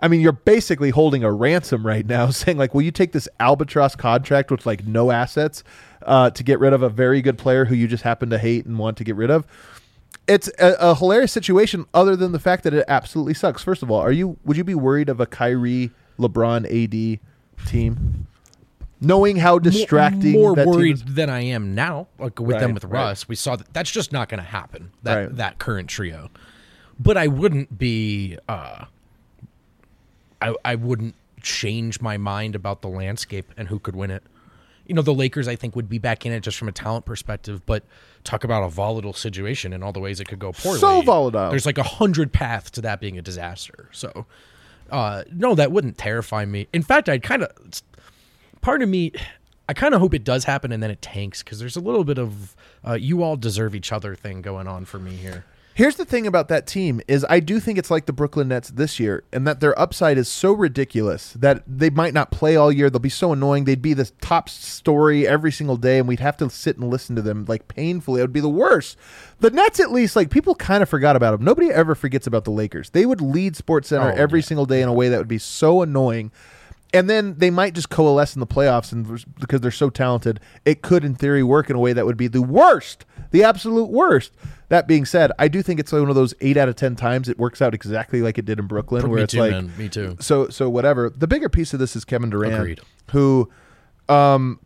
I 0.00 0.08
mean, 0.08 0.22
you're 0.22 0.32
basically 0.32 0.90
holding 0.90 1.24
a 1.24 1.32
ransom 1.32 1.86
right 1.86 2.06
now, 2.06 2.30
saying 2.30 2.56
like, 2.56 2.72
"Will 2.72 2.82
you 2.82 2.90
take 2.90 3.12
this 3.12 3.28
albatross 3.38 3.96
contract 3.96 4.50
with 4.50 4.64
like 4.64 4.86
no 4.86 5.10
assets 5.10 5.62
uh, 6.06 6.30
to 6.30 6.42
get 6.42 6.58
rid 6.58 6.72
of 6.72 6.82
a 6.82 6.88
very 6.88 7.20
good 7.20 7.36
player 7.36 7.66
who 7.66 7.74
you 7.74 7.86
just 7.86 8.04
happen 8.04 8.30
to 8.30 8.38
hate 8.38 8.64
and 8.64 8.78
want 8.78 8.96
to 8.96 9.04
get 9.04 9.16
rid 9.16 9.30
of?" 9.30 9.44
It's 10.28 10.48
a, 10.58 10.74
a 10.78 10.94
hilarious 10.94 11.32
situation, 11.32 11.86
other 11.92 12.14
than 12.16 12.32
the 12.32 12.38
fact 12.38 12.62
that 12.64 12.72
it 12.74 12.84
absolutely 12.88 13.34
sucks. 13.34 13.62
First 13.62 13.82
of 13.82 13.90
all, 13.90 14.00
are 14.00 14.12
you 14.12 14.36
would 14.44 14.56
you 14.56 14.64
be 14.64 14.74
worried 14.74 15.08
of 15.08 15.20
a 15.20 15.26
Kyrie, 15.26 15.90
LeBron, 16.18 16.64
AD 16.66 17.20
team, 17.66 18.26
knowing 19.00 19.36
how 19.36 19.58
distracting 19.58 20.32
More 20.32 20.54
that 20.54 20.64
team 20.64 20.72
worried 20.72 20.94
is? 20.94 21.04
than 21.04 21.28
I 21.28 21.40
am 21.40 21.74
now, 21.74 22.06
like 22.18 22.38
with 22.38 22.50
Right, 22.52 22.60
them 22.60 22.74
with 22.74 22.84
right. 22.84 22.92
Russ. 23.08 23.28
We 23.28 23.34
saw 23.34 23.56
that 23.56 23.72
that's 23.74 23.90
just 23.90 24.12
not 24.12 24.28
going 24.28 24.38
to 24.42 24.48
happen. 24.48 24.92
That 25.02 25.14
Right. 25.16 25.36
that 25.36 25.58
current 25.58 25.88
trio. 25.88 26.30
But 27.00 27.16
I 27.16 27.26
wouldn't 27.26 27.76
be. 27.78 28.38
Uh, 28.48 28.84
I 30.40 30.54
I 30.64 30.74
wouldn't 30.76 31.14
change 31.42 32.00
my 32.00 32.16
mind 32.16 32.54
about 32.54 32.82
the 32.82 32.88
landscape 32.88 33.52
and 33.56 33.68
who 33.68 33.78
could 33.80 33.96
win 33.96 34.10
it. 34.12 34.22
You 34.86 34.94
know, 34.94 35.02
the 35.02 35.14
Lakers 35.14 35.48
I 35.48 35.56
think 35.56 35.74
would 35.74 35.88
be 35.88 35.98
back 35.98 36.24
in 36.26 36.32
it 36.32 36.40
just 36.40 36.56
from 36.58 36.68
a 36.68 36.72
talent 36.72 37.04
perspective, 37.04 37.64
but 37.66 37.82
talk 38.24 38.44
about 38.44 38.62
a 38.62 38.68
volatile 38.68 39.12
situation 39.12 39.72
and 39.72 39.82
all 39.82 39.92
the 39.92 40.00
ways 40.00 40.20
it 40.20 40.28
could 40.28 40.38
go 40.38 40.52
poorly. 40.52 40.78
So 40.78 41.02
volatile. 41.02 41.50
There's 41.50 41.66
like 41.66 41.78
a 41.78 41.82
hundred 41.82 42.32
paths 42.32 42.70
to 42.72 42.80
that 42.82 43.00
being 43.00 43.18
a 43.18 43.22
disaster. 43.22 43.88
So, 43.92 44.26
uh, 44.90 45.24
no, 45.32 45.54
that 45.54 45.72
wouldn't 45.72 45.98
terrify 45.98 46.44
me. 46.44 46.68
In 46.72 46.82
fact, 46.82 47.08
I'd 47.08 47.22
kind 47.22 47.42
of 47.42 47.82
part 48.60 48.82
of 48.82 48.88
me, 48.88 49.12
I 49.68 49.74
kind 49.74 49.94
of 49.94 50.00
hope 50.00 50.14
it 50.14 50.24
does 50.24 50.44
happen 50.44 50.72
and 50.72 50.82
then 50.82 50.90
it 50.90 51.02
tanks 51.02 51.42
because 51.42 51.58
there's 51.58 51.76
a 51.76 51.80
little 51.80 52.04
bit 52.04 52.18
of 52.18 52.56
uh, 52.86 52.94
you 52.94 53.22
all 53.22 53.36
deserve 53.36 53.74
each 53.74 53.92
other 53.92 54.14
thing 54.14 54.42
going 54.42 54.66
on 54.66 54.84
for 54.84 54.98
me 54.98 55.12
here. 55.16 55.44
Here's 55.74 55.96
the 55.96 56.04
thing 56.04 56.26
about 56.26 56.48
that 56.48 56.66
team 56.66 57.00
is 57.08 57.24
I 57.30 57.40
do 57.40 57.58
think 57.58 57.78
it's 57.78 57.90
like 57.90 58.04
the 58.04 58.12
Brooklyn 58.12 58.48
Nets 58.48 58.68
this 58.68 59.00
year, 59.00 59.24
and 59.32 59.46
that 59.46 59.60
their 59.60 59.78
upside 59.80 60.18
is 60.18 60.28
so 60.28 60.52
ridiculous 60.52 61.32
that 61.32 61.62
they 61.66 61.88
might 61.88 62.12
not 62.12 62.30
play 62.30 62.56
all 62.56 62.70
year. 62.70 62.90
They'll 62.90 62.98
be 62.98 63.08
so 63.08 63.32
annoying. 63.32 63.64
They'd 63.64 63.80
be 63.80 63.94
the 63.94 64.10
top 64.20 64.50
story 64.50 65.26
every 65.26 65.50
single 65.50 65.78
day, 65.78 65.98
and 65.98 66.06
we'd 66.06 66.20
have 66.20 66.36
to 66.38 66.50
sit 66.50 66.76
and 66.76 66.90
listen 66.90 67.16
to 67.16 67.22
them 67.22 67.46
like 67.48 67.68
painfully. 67.68 68.20
It 68.20 68.24
would 68.24 68.32
be 68.34 68.40
the 68.40 68.48
worst. 68.50 68.98
The 69.40 69.50
Nets, 69.50 69.80
at 69.80 69.90
least, 69.90 70.14
like 70.14 70.28
people 70.30 70.54
kind 70.54 70.82
of 70.82 70.90
forgot 70.90 71.16
about 71.16 71.30
them. 71.32 71.44
Nobody 71.44 71.70
ever 71.70 71.94
forgets 71.94 72.26
about 72.26 72.44
the 72.44 72.50
Lakers. 72.50 72.90
They 72.90 73.06
would 73.06 73.22
lead 73.22 73.56
Sports 73.56 73.88
Center 73.88 74.12
Oh, 74.12 74.14
every 74.14 74.40
yeah. 74.40 74.46
single 74.46 74.66
day 74.66 74.82
in 74.82 74.88
a 74.88 74.92
way 74.92 75.08
that 75.08 75.18
would 75.18 75.26
be 75.28 75.38
so 75.38 75.80
annoying. 75.80 76.32
And 76.94 77.08
then 77.08 77.36
they 77.38 77.50
might 77.50 77.72
just 77.74 77.88
coalesce 77.88 78.36
in 78.36 78.40
the 78.40 78.46
playoffs, 78.46 78.92
and 78.92 79.24
because 79.40 79.62
they're 79.62 79.70
so 79.70 79.88
talented, 79.88 80.40
it 80.66 80.82
could, 80.82 81.04
in 81.04 81.14
theory, 81.14 81.42
work 81.42 81.70
in 81.70 81.76
a 81.76 81.78
way 81.78 81.94
that 81.94 82.04
would 82.04 82.18
be 82.18 82.28
the 82.28 82.42
worst, 82.42 83.06
the 83.30 83.42
absolute 83.42 83.88
worst. 83.88 84.32
That 84.68 84.86
being 84.86 85.06
said, 85.06 85.32
I 85.38 85.48
do 85.48 85.62
think 85.62 85.80
it's 85.80 85.90
one 85.90 86.10
of 86.10 86.14
those 86.14 86.34
eight 86.42 86.58
out 86.58 86.68
of 86.68 86.76
ten 86.76 86.94
times 86.94 87.28
it 87.30 87.38
works 87.38 87.62
out 87.62 87.72
exactly 87.72 88.20
like 88.20 88.36
it 88.36 88.44
did 88.44 88.58
in 88.58 88.66
Brooklyn, 88.66 89.08
where 89.08 89.16
me 89.16 89.22
it's 89.22 89.32
too, 89.32 89.40
like, 89.40 89.52
man. 89.52 89.72
Me 89.78 89.88
too. 89.88 90.16
so 90.20 90.48
so 90.48 90.68
whatever. 90.68 91.08
The 91.08 91.26
bigger 91.26 91.48
piece 91.48 91.72
of 91.72 91.78
this 91.78 91.96
is 91.96 92.04
Kevin 92.04 92.28
Durant, 92.28 92.54
Agreed. 92.54 92.80
who, 93.10 93.50
um, 94.08 94.60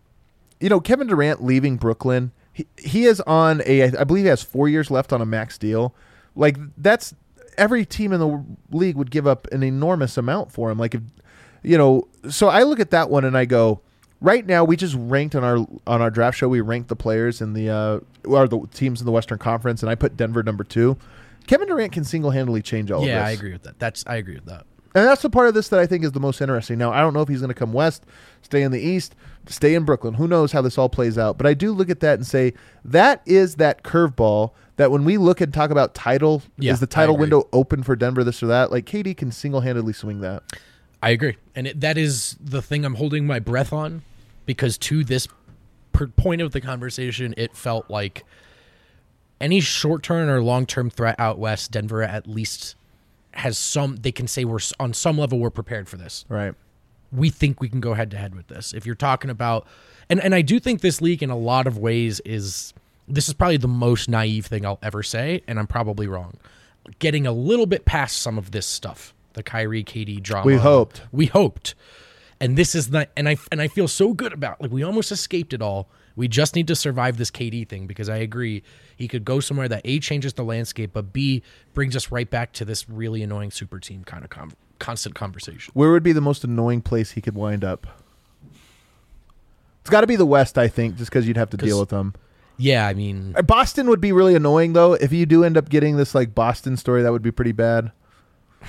you 0.60 0.68
know, 0.68 0.80
Kevin 0.80 1.06
Durant 1.06 1.44
leaving 1.44 1.76
Brooklyn. 1.76 2.32
He, 2.52 2.66
he 2.78 3.04
is 3.04 3.20
on 3.20 3.62
a, 3.66 3.96
I 3.96 4.04
believe 4.04 4.24
he 4.24 4.30
has 4.30 4.42
four 4.42 4.68
years 4.68 4.90
left 4.90 5.12
on 5.12 5.20
a 5.20 5.26
max 5.26 5.58
deal. 5.58 5.94
Like 6.34 6.56
that's 6.76 7.14
every 7.58 7.84
team 7.84 8.12
in 8.12 8.20
the 8.20 8.44
league 8.70 8.96
would 8.96 9.10
give 9.10 9.26
up 9.26 9.46
an 9.52 9.62
enormous 9.62 10.16
amount 10.16 10.52
for 10.52 10.70
him. 10.70 10.78
Like 10.78 10.94
if, 10.94 11.02
you 11.66 11.76
know, 11.76 12.06
so 12.30 12.46
I 12.46 12.62
look 12.62 12.78
at 12.78 12.92
that 12.92 13.10
one 13.10 13.24
and 13.24 13.36
I 13.36 13.44
go, 13.44 13.80
right 14.20 14.46
now 14.46 14.62
we 14.62 14.76
just 14.76 14.94
ranked 14.96 15.34
on 15.34 15.42
our 15.42 15.56
on 15.86 16.00
our 16.00 16.10
draft 16.10 16.38
show. 16.38 16.48
We 16.48 16.60
ranked 16.60 16.88
the 16.88 16.96
players 16.96 17.40
in 17.40 17.54
the 17.54 17.68
uh, 17.68 18.00
or 18.24 18.46
the 18.46 18.66
teams 18.72 19.00
in 19.00 19.06
the 19.06 19.12
Western 19.12 19.38
Conference, 19.38 19.82
and 19.82 19.90
I 19.90 19.96
put 19.96 20.16
Denver 20.16 20.44
number 20.44 20.62
two. 20.62 20.96
Kevin 21.48 21.66
Durant 21.66 21.92
can 21.92 22.04
single 22.04 22.30
handedly 22.30 22.62
change 22.62 22.90
all 22.90 23.00
of 23.00 23.06
this. 23.06 23.14
Yeah, 23.14 23.26
I 23.26 23.30
agree 23.30 23.52
with 23.52 23.64
that. 23.64 23.78
That's 23.80 24.04
I 24.06 24.16
agree 24.16 24.36
with 24.36 24.46
that. 24.46 24.64
And 24.94 25.04
that's 25.04 25.22
the 25.22 25.28
part 25.28 25.48
of 25.48 25.54
this 25.54 25.68
that 25.68 25.80
I 25.80 25.86
think 25.86 26.04
is 26.04 26.12
the 26.12 26.20
most 26.20 26.40
interesting. 26.40 26.78
Now, 26.78 26.90
I 26.90 27.00
don't 27.00 27.12
know 27.12 27.20
if 27.20 27.28
he's 27.28 27.40
going 27.40 27.48
to 27.48 27.54
come 27.54 27.74
west, 27.74 28.06
stay 28.40 28.62
in 28.62 28.72
the 28.72 28.80
east, 28.80 29.14
stay 29.46 29.74
in 29.74 29.84
Brooklyn. 29.84 30.14
Who 30.14 30.26
knows 30.26 30.52
how 30.52 30.62
this 30.62 30.78
all 30.78 30.88
plays 30.88 31.18
out? 31.18 31.36
But 31.36 31.46
I 31.46 31.52
do 31.52 31.72
look 31.72 31.90
at 31.90 32.00
that 32.00 32.14
and 32.14 32.26
say 32.26 32.54
that 32.82 33.20
is 33.26 33.56
that 33.56 33.82
curveball 33.82 34.52
that 34.76 34.90
when 34.90 35.04
we 35.04 35.18
look 35.18 35.42
and 35.42 35.52
talk 35.52 35.70
about 35.70 35.94
title, 35.94 36.42
Yeah, 36.56 36.72
is 36.72 36.80
the 36.80 36.86
title 36.86 37.16
window 37.16 37.48
open 37.52 37.82
for 37.82 37.94
Denver, 37.96 38.24
this 38.24 38.42
or 38.42 38.46
that? 38.46 38.70
Like 38.70 38.86
KD 38.86 39.16
can 39.16 39.30
single 39.32 39.60
handedly 39.60 39.92
swing 39.92 40.20
that. 40.20 40.42
I 41.06 41.10
agree, 41.10 41.36
and 41.54 41.68
it, 41.68 41.80
that 41.82 41.96
is 41.96 42.36
the 42.40 42.60
thing 42.60 42.84
I'm 42.84 42.96
holding 42.96 43.26
my 43.26 43.38
breath 43.38 43.72
on, 43.72 44.02
because 44.44 44.76
to 44.78 45.04
this 45.04 45.28
per 45.92 46.08
point 46.08 46.42
of 46.42 46.50
the 46.50 46.60
conversation, 46.60 47.32
it 47.36 47.56
felt 47.56 47.88
like 47.88 48.24
any 49.40 49.60
short 49.60 50.02
term 50.02 50.28
or 50.28 50.42
long 50.42 50.66
term 50.66 50.90
threat 50.90 51.14
out 51.18 51.38
west, 51.38 51.70
Denver 51.70 52.02
at 52.02 52.26
least 52.26 52.74
has 53.32 53.56
some. 53.56 53.96
They 53.96 54.10
can 54.10 54.26
say 54.26 54.44
we're 54.44 54.58
on 54.80 54.92
some 54.94 55.16
level 55.16 55.38
we're 55.38 55.50
prepared 55.50 55.88
for 55.88 55.96
this. 55.96 56.24
Right. 56.28 56.54
we 57.12 57.30
think 57.30 57.60
we 57.60 57.68
can 57.68 57.80
go 57.80 57.94
head 57.94 58.10
to 58.10 58.16
head 58.16 58.34
with 58.34 58.48
this. 58.48 58.74
If 58.74 58.84
you're 58.86 58.94
talking 58.94 59.30
about 59.30 59.66
and 60.10 60.20
and 60.20 60.34
I 60.34 60.42
do 60.42 60.58
think 60.58 60.80
this 60.80 61.00
league 61.00 61.22
in 61.22 61.30
a 61.30 61.36
lot 61.36 61.66
of 61.66 61.78
ways 61.78 62.20
is 62.24 62.74
this 63.08 63.28
is 63.28 63.34
probably 63.34 63.58
the 63.58 63.68
most 63.68 64.08
naive 64.08 64.46
thing 64.46 64.66
I'll 64.66 64.80
ever 64.82 65.02
say 65.02 65.42
and 65.46 65.58
I'm 65.58 65.66
probably 65.66 66.08
wrong. 66.08 66.34
Getting 66.98 67.26
a 67.26 67.32
little 67.32 67.66
bit 67.66 67.84
past 67.84 68.18
some 68.18 68.38
of 68.38 68.50
this 68.50 68.66
stuff. 68.66 69.14
The 69.36 69.42
Kyrie 69.42 69.84
KD 69.84 70.22
drama. 70.22 70.46
We 70.46 70.56
hoped. 70.56 71.02
We 71.12 71.26
hoped. 71.26 71.74
And 72.40 72.56
this 72.56 72.74
is 72.74 72.90
not 72.90 73.08
and 73.16 73.28
I 73.28 73.36
and 73.52 73.62
I 73.62 73.68
feel 73.68 73.86
so 73.86 74.12
good 74.12 74.32
about 74.32 74.60
like 74.60 74.70
we 74.70 74.82
almost 74.82 75.12
escaped 75.12 75.52
it 75.52 75.62
all. 75.62 75.88
We 76.16 76.26
just 76.26 76.56
need 76.56 76.66
to 76.68 76.74
survive 76.74 77.18
this 77.18 77.30
KD 77.30 77.68
thing 77.68 77.86
because 77.86 78.08
I 78.08 78.16
agree 78.16 78.62
he 78.96 79.06
could 79.06 79.26
go 79.26 79.40
somewhere 79.40 79.68
that 79.68 79.82
A 79.84 79.98
changes 80.00 80.32
the 80.32 80.42
landscape 80.42 80.90
but 80.94 81.12
B 81.12 81.42
brings 81.74 81.94
us 81.94 82.10
right 82.10 82.28
back 82.28 82.52
to 82.54 82.64
this 82.64 82.88
really 82.88 83.22
annoying 83.22 83.50
super 83.50 83.78
team 83.78 84.04
kind 84.04 84.24
of 84.24 84.30
constant 84.78 85.14
conversation. 85.14 85.70
Where 85.74 85.92
would 85.92 86.02
be 86.02 86.12
the 86.12 86.22
most 86.22 86.42
annoying 86.42 86.80
place 86.80 87.12
he 87.12 87.20
could 87.20 87.34
wind 87.34 87.62
up? 87.62 87.86
It's 89.82 89.90
got 89.90 90.00
to 90.00 90.06
be 90.06 90.16
the 90.16 90.26
West, 90.26 90.58
I 90.58 90.68
think, 90.68 90.96
just 90.96 91.10
because 91.10 91.28
you'd 91.28 91.36
have 91.36 91.50
to 91.50 91.56
deal 91.56 91.78
with 91.78 91.90
them. 91.90 92.14
Yeah, 92.58 92.86
I 92.86 92.94
mean 92.94 93.36
Boston 93.46 93.88
would 93.88 94.00
be 94.00 94.12
really 94.12 94.34
annoying, 94.34 94.72
though. 94.72 94.94
If 94.94 95.12
you 95.12 95.26
do 95.26 95.44
end 95.44 95.56
up 95.56 95.68
getting 95.68 95.96
this 95.96 96.14
like 96.14 96.34
Boston 96.34 96.76
story, 96.76 97.02
that 97.02 97.12
would 97.12 97.22
be 97.22 97.30
pretty 97.30 97.52
bad. 97.52 97.92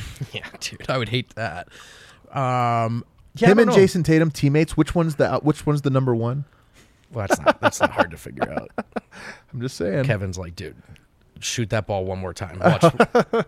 Yeah, 0.33 0.47
dude, 0.59 0.89
I 0.89 0.97
would 0.97 1.09
hate 1.09 1.33
that. 1.35 1.67
Um, 2.31 3.03
yeah, 3.35 3.49
Him 3.49 3.59
and 3.59 3.67
know. 3.69 3.75
Jayson 3.75 4.03
Tatum 4.03 4.31
teammates. 4.31 4.75
Which 4.75 4.93
one's 4.95 5.15
the 5.15 5.33
uh, 5.33 5.39
which 5.41 5.65
one's 5.65 5.81
the 5.83 5.89
number 5.89 6.15
one? 6.15 6.45
Well, 7.11 7.25
that's 7.27 7.39
not 7.39 7.61
that's 7.61 7.79
not 7.79 7.91
hard 7.91 8.11
to 8.11 8.17
figure 8.17 8.51
out. 8.51 8.69
I'm 9.53 9.61
just 9.61 9.77
saying. 9.77 10.05
Kevin's 10.05 10.37
like, 10.37 10.55
dude, 10.55 10.75
shoot 11.39 11.69
that 11.69 11.87
ball 11.87 12.03
one 12.05 12.19
more 12.19 12.33
time. 12.33 12.59
Watch, 12.63 12.83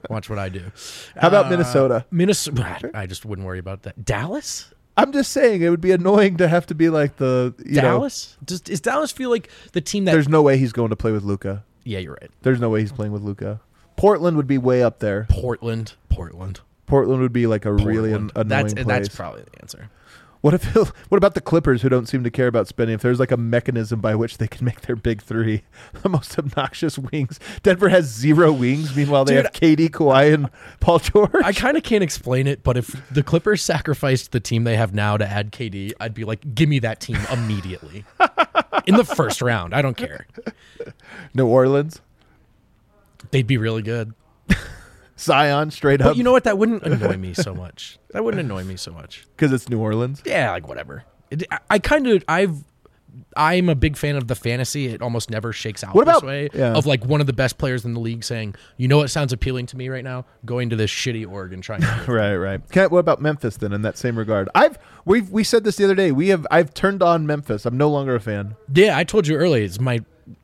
watch 0.10 0.30
what 0.30 0.40
I 0.40 0.48
do. 0.50 0.72
How 1.18 1.28
about 1.28 1.48
Uh, 1.48 1.50
Minnesota? 1.50 2.06
Minnesota. 2.12 2.92
I 2.94 3.06
just 3.08 3.26
wouldn't 3.26 3.46
worry 3.48 3.60
about 3.60 3.84
that. 3.84 4.06
Dallas. 4.06 4.72
I'm 4.96 5.12
just 5.14 5.32
saying 5.32 5.62
it 5.62 5.70
would 5.70 5.82
be 5.82 5.92
annoying 5.92 6.38
to 6.38 6.48
have 6.48 6.66
to 6.68 6.76
be 6.76 6.90
like 6.90 7.18
the 7.18 7.54
you 7.66 7.76
know. 7.76 7.82
Dallas. 7.82 8.38
Does 8.46 8.62
does 8.62 8.82
Dallas 8.82 9.12
feel 9.12 9.30
like 9.30 9.50
the 9.74 9.82
team 9.82 10.06
that? 10.06 10.12
There's 10.12 10.28
no 10.30 10.42
way 10.42 10.58
he's 10.58 10.72
going 10.74 10.90
to 10.90 10.96
play 10.96 11.12
with 11.12 11.24
Luka. 11.24 11.64
yeah, 11.84 12.00
you're 12.00 12.18
right. 12.22 12.30
There's 12.44 12.60
no 12.60 12.70
way 12.70 12.82
he's 12.82 12.92
playing 12.92 13.12
with 13.12 13.22
Luka. 13.24 13.60
Portland 14.00 14.38
would 14.38 14.48
be 14.48 14.58
way 14.58 14.82
up 14.82 15.00
there. 15.00 15.28
Portland. 15.30 15.94
Portland. 16.10 16.62
Portland 16.86 17.22
would 17.22 17.34
be 17.34 17.48
like 17.48 17.66
a 17.66 17.72
really 17.74 18.14
an- 18.14 18.30
Portland. 18.30 18.32
annoying 18.36 18.50
that's 18.50 18.74
place. 18.74 18.86
that's 18.86 19.16
probably 19.16 19.42
the 19.44 19.62
answer. 19.62 19.90
What 20.42 20.54
if 20.54 20.64
what 21.10 21.18
about 21.18 21.34
the 21.34 21.42
Clippers 21.42 21.82
who 21.82 21.90
don't 21.90 22.06
seem 22.08 22.24
to 22.24 22.32
care 22.32 22.48
about 22.48 22.68
spending? 22.68 22.96
If 22.96 23.02
there's 23.02 23.20
like 23.20 23.32
a 23.32 23.38
mechanism 23.38 24.00
by 24.00 24.16
which 24.16 24.38
they 24.38 24.48
can 24.48 24.64
make 24.64 24.82
their 24.82 24.96
big 24.96 25.22
three, 25.22 25.64
the 26.02 26.08
most 26.08 26.40
obnoxious 26.40 26.98
wings. 26.98 27.42
Denver 27.62 27.90
has 27.90 28.06
zero 28.06 28.54
wings. 28.54 28.96
Meanwhile, 28.96 29.26
they 29.26 29.36
Dude, 29.36 29.46
have 29.46 29.54
KD, 29.54 29.90
Kawhi, 29.90 30.34
and 30.34 30.50
Paul 30.80 31.00
George. 31.00 31.32
I 31.44 31.52
kind 31.52 31.76
of 31.76 31.84
can't 31.84 32.04
explain 32.04 32.48
it, 32.48 32.64
but 32.64 32.78
if 32.78 32.96
the 33.12 33.22
Clippers 33.22 33.62
sacrificed 33.62 34.32
the 34.32 34.40
team 34.40 34.64
they 34.64 34.78
have 34.78 34.94
now 34.94 35.18
to 35.18 35.28
add 35.28 35.52
KD, 35.52 35.92
I'd 36.00 36.14
be 36.14 36.24
like, 36.24 36.56
give 36.56 36.70
me 36.70 36.80
that 36.80 37.02
team 37.02 37.18
immediately 37.34 38.06
in 38.88 38.96
the 38.96 39.04
first 39.06 39.42
round. 39.42 39.74
I 39.74 39.82
don't 39.82 39.98
care. 39.98 40.26
New 41.34 41.48
Orleans, 41.48 42.00
They'd 43.32 43.48
be 43.48 43.58
really 43.58 43.82
good. 43.82 44.14
Zion, 45.18 45.70
straight 45.72 46.00
But 46.00 46.08
up. 46.12 46.18
you 46.18 46.24
know 46.24 46.32
what? 46.32 46.46
That 46.46 46.58
wouldn't 46.58 46.84
annoy 46.86 47.18
me 47.18 47.34
so 47.34 47.54
much. 47.54 48.00
That 48.12 48.24
wouldn't 48.24 48.40
annoy 48.42 48.64
me 48.64 48.78
so 48.78 48.92
much. 48.92 49.26
because 49.36 49.52
it's 49.52 49.68
New 49.68 49.80
Orleans. 49.80 50.22
Yeah, 50.26 50.52
like 50.52 50.68
whatever. 50.68 51.04
It, 51.30 51.44
I, 51.52 51.60
I 51.72 51.80
kind 51.80 52.08
of 52.08 52.24
I've 52.28 52.64
I'm 53.36 53.68
a 53.70 53.76
big 53.76 53.98
fan 53.98 54.16
of 54.16 54.28
the 54.28 54.36
fantasy. 54.36 54.88
It 54.88 55.02
almost 55.02 55.30
never 55.30 55.52
shakes 55.52 55.84
out 55.84 55.94
What 55.94 56.06
this 56.06 56.18
about- 56.20 56.28
way. 56.28 56.50
yeah. 56.54 56.74
Of 56.74 56.86
like 56.86 57.04
one 57.06 57.20
of 57.20 57.28
the 57.28 57.34
best 57.34 57.58
players 57.58 57.84
in 57.84 57.94
the 57.94 58.00
league 58.00 58.24
saying, 58.24 58.56
"You 58.78 58.88
know 58.88 58.98
what 58.98 59.10
sounds 59.10 59.34
appealing 59.34 59.66
to 59.68 59.78
me 59.78 59.90
right 59.90 60.04
now? 60.06 60.26
Going 60.46 60.70
to 60.70 60.78
this 60.78 60.90
shitty 60.90 61.30
org 61.30 61.52
and 61.52 61.62
trying." 61.62 61.82
To 61.82 62.06
Right, 62.08 62.36
right. 62.38 62.62
Can, 62.72 62.90
what 62.90 63.00
about 63.00 63.22
Memphis 63.22 63.58
then? 63.58 63.74
In 63.74 63.82
that 63.82 63.98
same 63.98 64.18
regard, 64.18 64.48
I've 64.56 64.78
we've 65.04 65.30
we 65.30 65.44
said 65.44 65.66
this 65.66 65.76
the 65.76 65.84
other 65.84 65.96
day. 65.96 66.14
We 66.14 66.30
have 66.30 66.48
I've 66.50 66.74
turned 66.74 67.04
on 67.04 67.28
Memphis. 67.28 67.66
I'm 67.66 67.78
no 67.78 67.90
longer 67.90 68.16
a 68.16 68.22
fan. 68.22 68.56
yeah, 68.74 68.98
I 68.98 69.04
told 69.04 69.28
you 69.28 69.36
earlier. 69.36 69.66
It's 69.66 69.82
my 69.82 70.00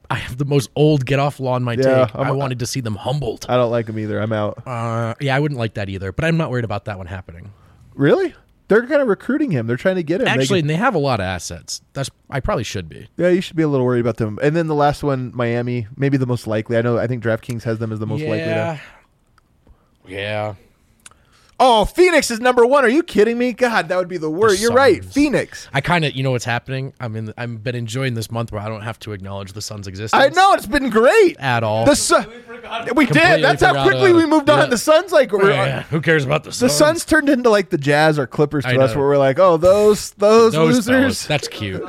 I 0.10 0.16
have 0.16 0.38
the 0.38 0.46
most 0.46 0.70
old 0.76 1.06
get 1.06 1.20
off 1.20 1.40
lawn 1.40 1.64
my 1.64 1.74
Yeah, 1.74 2.06
take. 2.06 2.16
I'm- 2.16 2.28
I 2.28 2.32
wanted 2.32 2.60
to 2.60 2.66
see 2.66 2.82
them 2.82 2.96
humbled. 2.96 3.46
I 3.50 3.56
don't 3.56 3.72
like 3.72 3.86
them 3.88 3.98
either. 4.00 4.20
I'm 4.20 4.32
out. 4.34 4.66
Uh, 4.66 5.14
yeah, 5.20 5.36
I 5.36 5.40
wouldn't 5.40 5.60
like 5.60 5.76
that 5.76 5.90
either. 5.90 6.12
But 6.12 6.26
I'm 6.26 6.38
not 6.38 6.50
worried 6.52 6.66
about 6.66 6.86
that 6.86 6.98
one 6.98 7.08
happening. 7.08 7.52
Really? 7.94 8.34
They're 8.68 8.88
kind 8.88 9.02
of 9.02 9.08
recruiting 9.08 9.52
him. 9.52 9.68
They're 9.68 9.78
trying 9.78 9.96
to 9.98 10.04
get 10.04 10.22
him. 10.22 10.26
They 10.26 10.32
Actually, 10.32 10.62
can- 10.62 10.64
and 10.64 10.70
they 10.72 10.76
have 10.76 10.96
a 10.96 11.00
lot 11.00 11.20
of 11.20 11.26
assets. 11.26 11.82
That's 11.94 12.10
I 12.30 12.40
probably 12.40 12.64
should 12.64 12.90
be. 12.90 13.08
yeah, 13.18 13.30
you 13.30 13.42
should 13.42 13.56
be 13.56 13.64
a 13.64 13.68
little 13.68 13.86
worried 13.86 14.00
about 14.02 14.18
them. 14.18 14.40
And 14.42 14.56
then 14.56 14.68
the 14.68 14.74
last 14.76 15.04
one, 15.04 15.32
Miami, 15.36 15.88
maybe 15.96 16.18
the 16.18 16.26
most 16.26 16.48
likely. 16.48 16.76
I 16.78 16.82
know. 16.82 16.98
I 16.98 17.06
think 17.08 17.24
DraftKings 17.24 17.64
has 17.64 17.78
them 17.78 17.92
as 17.92 18.00
the 18.00 18.08
most 18.08 18.22
likely. 18.22 18.40
yeah. 18.40 18.80
To... 20.06 20.12
Yeah. 20.12 20.56
Oh, 21.58 21.86
Phoenix 21.86 22.32
is 22.32 22.42
number 22.42 22.66
one. 22.66 22.84
Are 22.84 22.90
you 22.90 23.02
kidding 23.02 23.38
me? 23.38 23.54
God, 23.54 23.88
that 23.88 23.96
would 23.98 24.10
be 24.10 24.18
the 24.18 24.30
worst. 24.30 24.62
You're 24.62 24.74
right. 24.74 25.04
Phoenix. 25.06 25.70
I 25.74 25.80
kind 25.80 26.04
of, 26.04 26.14
you 26.14 26.22
know 26.22 26.32
what's 26.32 26.44
happening. 26.44 26.94
I'm 27.00 27.16
in. 27.16 27.34
I've 27.38 27.64
been 27.64 27.76
enjoying 27.76 28.14
this 28.14 28.30
month 28.30 28.52
where 28.52 28.62
I 28.62 28.68
don't 28.68 28.82
have 28.82 29.00
to 29.00 29.14
acknowledge 29.14 29.54
the 29.54 29.62
sun's 29.62 29.88
existence. 29.88 30.22
I 30.22 30.28
know 30.30 30.54
it's 30.54 30.66
been 30.66 30.90
great. 30.90 31.38
at 31.40 31.64
all. 31.64 31.86
The 31.86 31.96
sun. 31.96 32.28
We 32.96 33.06
did. 33.06 33.44
That's 33.44 33.62
how 33.62 33.84
quickly 33.84 34.12
about 34.12 34.18
we 34.18 34.26
moved 34.26 34.50
on. 34.50 34.60
Yeah. 34.60 34.66
The 34.66 34.78
Suns 34.78 35.12
like 35.14 35.32
we're, 35.32 35.50
Yeah, 35.52 35.84
who 35.84 36.02
cares 36.02 36.26
about 36.26 36.44
the 36.44 36.52
Suns? 36.52 36.60
the 36.60 36.70
Suns? 36.70 36.88
Suns 37.02 37.06
turned 37.06 37.30
into 37.30 37.50
like 37.50 37.70
the 37.70 37.78
Jazz 37.78 38.20
or 38.20 38.28
Clippers 38.28 38.66
to 38.66 38.80
us, 38.82 38.96
where 38.96 39.06
we're 39.06 39.18
like, 39.18 39.40
oh, 39.40 39.56
those 39.58 40.12
those, 40.12 40.54
Those 40.54 40.76
losers. 40.76 40.86
fellas, 40.88 41.26
That's 41.28 41.48
cute. 41.48 41.84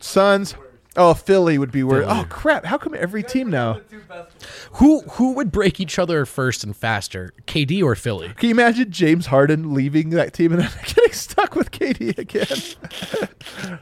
Suns. 0.00 0.50
Suns. 0.50 0.54
Oh, 0.98 1.14
Philly 1.14 1.56
would 1.58 1.70
be 1.72 1.82
worse. 1.84 2.04
Philly. 2.06 2.20
Oh 2.20 2.26
crap! 2.28 2.64
How 2.64 2.76
come 2.76 2.94
every 2.94 3.22
team 3.22 3.48
now? 3.50 3.74
The 3.74 3.80
two 3.80 4.00
best 4.00 4.10
ones. 4.10 4.44
Who 4.72 5.00
who 5.12 5.32
would 5.34 5.50
break 5.52 5.78
each 5.80 5.98
other 5.98 6.26
first 6.26 6.64
and 6.64 6.76
faster, 6.76 7.32
KD 7.46 7.82
or 7.82 7.94
Philly? 7.94 8.28
Can 8.36 8.48
you 8.48 8.54
imagine 8.54 8.90
James 8.90 9.26
Harden 9.26 9.72
leaving 9.74 10.10
that 10.10 10.32
team 10.34 10.52
and 10.52 10.62
then 10.62 10.70
getting 10.84 11.12
stuck 11.12 11.54
with 11.54 11.70
KD 11.70 12.18
again? 12.18 13.28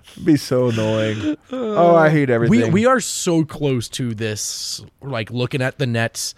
Be 0.24 0.36
so 0.36 0.68
annoying. 0.68 1.36
Oh, 1.50 1.96
I 1.96 2.10
hate 2.10 2.30
everything. 2.30 2.66
We 2.66 2.82
we 2.82 2.86
are 2.86 3.00
so 3.00 3.44
close 3.44 3.88
to 3.90 4.14
this. 4.14 4.84
Like 5.00 5.30
looking 5.30 5.62
at 5.62 5.78
the 5.78 5.86
Nets, 5.86 6.34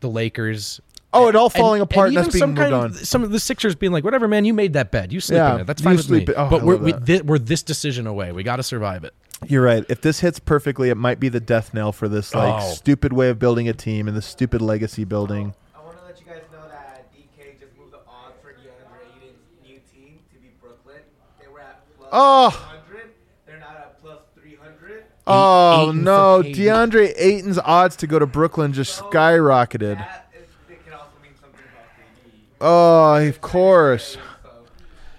the 0.00 0.08
Lakers. 0.10 0.80
oh, 1.12 1.28
it 1.28 1.36
all 1.36 1.46
and- 1.46 1.52
falling 1.54 1.80
apart 1.82 2.08
and, 2.08 2.14
even 2.14 2.26
us 2.26 2.32
being 2.32 2.40
some 2.40 2.54
moved 2.54 2.72
on. 2.72 2.86
of, 2.86 2.96
some 2.96 3.22
of 3.22 3.30
the 3.30 3.40
Sixers 3.40 3.74
being 3.74 3.92
like, 3.92 4.04
whatever, 4.04 4.26
man, 4.28 4.44
you 4.44 4.54
made 4.54 4.72
that 4.74 4.90
bed. 4.90 5.12
You 5.12 5.20
sleep 5.20 5.36
Yeah, 5.38 5.54
in 5.56 5.60
it. 5.62 5.66
That's 5.66 5.82
fine 5.82 5.96
with 5.96 6.10
me. 6.10 6.22
it- 6.22 6.30
oh, 6.36 6.48
but 6.48 6.62
we're 6.62 6.76
we, 6.76 6.92
that. 6.92 7.26
we're 7.26 7.38
this 7.38 7.62
decision 7.62 8.06
away. 8.06 8.32
We 8.32 8.42
got 8.42 8.56
to 8.56 8.62
survive 8.62 9.04
it. 9.04 9.14
You're 9.46 9.62
right. 9.62 9.84
If 9.88 10.00
this 10.02 10.20
hits 10.20 10.38
perfectly, 10.38 10.90
it 10.90 10.96
might 10.96 11.18
be 11.18 11.28
the 11.28 11.40
death 11.40 11.72
knell 11.72 11.92
for 11.92 12.08
this 12.08 12.34
like 12.34 12.62
Oh. 12.62 12.70
stupid 12.72 13.12
way 13.12 13.30
of 13.30 13.38
building 13.38 13.68
a 13.68 13.72
team 13.72 14.06
and 14.06 14.16
the 14.16 14.22
stupid 14.22 14.60
legacy 14.60 15.04
building. 15.04 15.54
I 15.74 15.82
want 15.82 15.96
to 15.98 16.04
let 16.04 16.20
you 16.20 16.26
guys 16.26 16.42
know 16.52 16.68
that 16.68 17.10
DK 17.14 17.58
just 17.58 17.72
moved 17.78 17.92
the 17.92 17.98
odds 18.06 18.34
for 18.42 18.50
DeAndre 18.52 19.06
Ayton's 19.16 19.38
new 19.66 19.78
team 19.92 20.18
to 20.32 20.38
be 20.40 20.50
Brooklyn. 20.60 21.00
They 21.40 21.48
were 21.48 21.60
at 21.60 21.80
plus 21.98 22.08
Oh. 22.12 22.48
100. 22.50 23.10
They're 23.46 23.58
now 23.58 23.66
at 23.78 24.00
plus 24.02 24.18
300. 24.38 25.04
Oh 25.26 25.84
Ayton 25.84 25.96
for 25.96 26.02
no, 26.02 26.42
KD. 26.42 26.54
DeAndre 26.56 27.12
Ayton's 27.16 27.58
odds 27.58 27.96
to 27.96 28.06
go 28.06 28.18
to 28.18 28.26
Brooklyn 28.26 28.72
just 28.74 29.00
skyrocketed. 29.00 29.96
That 29.98 30.30
is, 30.34 30.48
it 30.68 30.84
can 30.84 30.92
also 30.92 31.06
mean 31.22 31.32
something 31.40 31.60
about 31.72 31.88
KD. 32.26 32.40
Oh, 32.60 33.26
of 33.28 33.40
course. 33.40 34.18
So, 34.42 34.50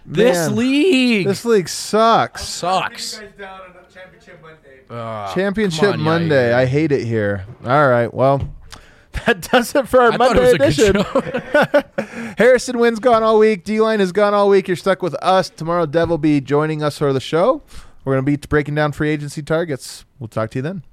This 0.05 0.37
Man, 0.49 0.55
league 0.57 1.27
This 1.27 1.43
league 1.45 1.69
sucks. 1.69 2.43
sucks. 2.47 3.15
you 3.19 3.21
guys 3.27 3.31
down 3.39 3.61
on 3.61 3.69
a 3.69 3.70
championship 4.03 4.41
Monday. 4.41 4.79
Uh, 4.89 5.33
Championship 5.33 5.93
on, 5.93 5.99
Monday. 6.01 6.51
Yair. 6.51 6.53
I 6.53 6.65
hate 6.65 6.91
it 6.91 7.05
here. 7.05 7.45
All 7.65 7.87
right. 7.87 8.13
Well, 8.13 8.49
that 9.25 9.41
does 9.51 9.73
it 9.75 9.87
for 9.87 10.01
our 10.01 10.11
I 10.13 10.17
Monday 10.17 10.39
it 10.39 10.41
was 10.41 10.51
a 10.51 10.55
edition. 10.55 10.93
good 10.93 11.43
show. 11.53 12.33
Harrison 12.37 12.79
Wind's 12.79 12.99
gone 12.99 13.23
all 13.23 13.39
week. 13.39 13.63
D 13.63 13.79
line 13.79 14.01
is 14.01 14.11
gone 14.11 14.33
all 14.33 14.49
week. 14.49 14.67
You're 14.67 14.77
stuck 14.77 15.01
with 15.01 15.15
us. 15.15 15.49
Tomorrow, 15.49 15.85
Dev 15.85 16.09
will 16.09 16.17
be 16.17 16.41
joining 16.41 16.83
us 16.83 16.97
for 16.97 17.13
the 17.13 17.19
show. 17.19 17.61
We're 18.03 18.13
going 18.15 18.25
to 18.25 18.31
be 18.31 18.47
breaking 18.47 18.75
down 18.75 18.91
free 18.93 19.09
agency 19.09 19.43
targets. 19.43 20.05
We'll 20.19 20.27
talk 20.27 20.49
to 20.51 20.57
you 20.59 20.63
then. 20.63 20.83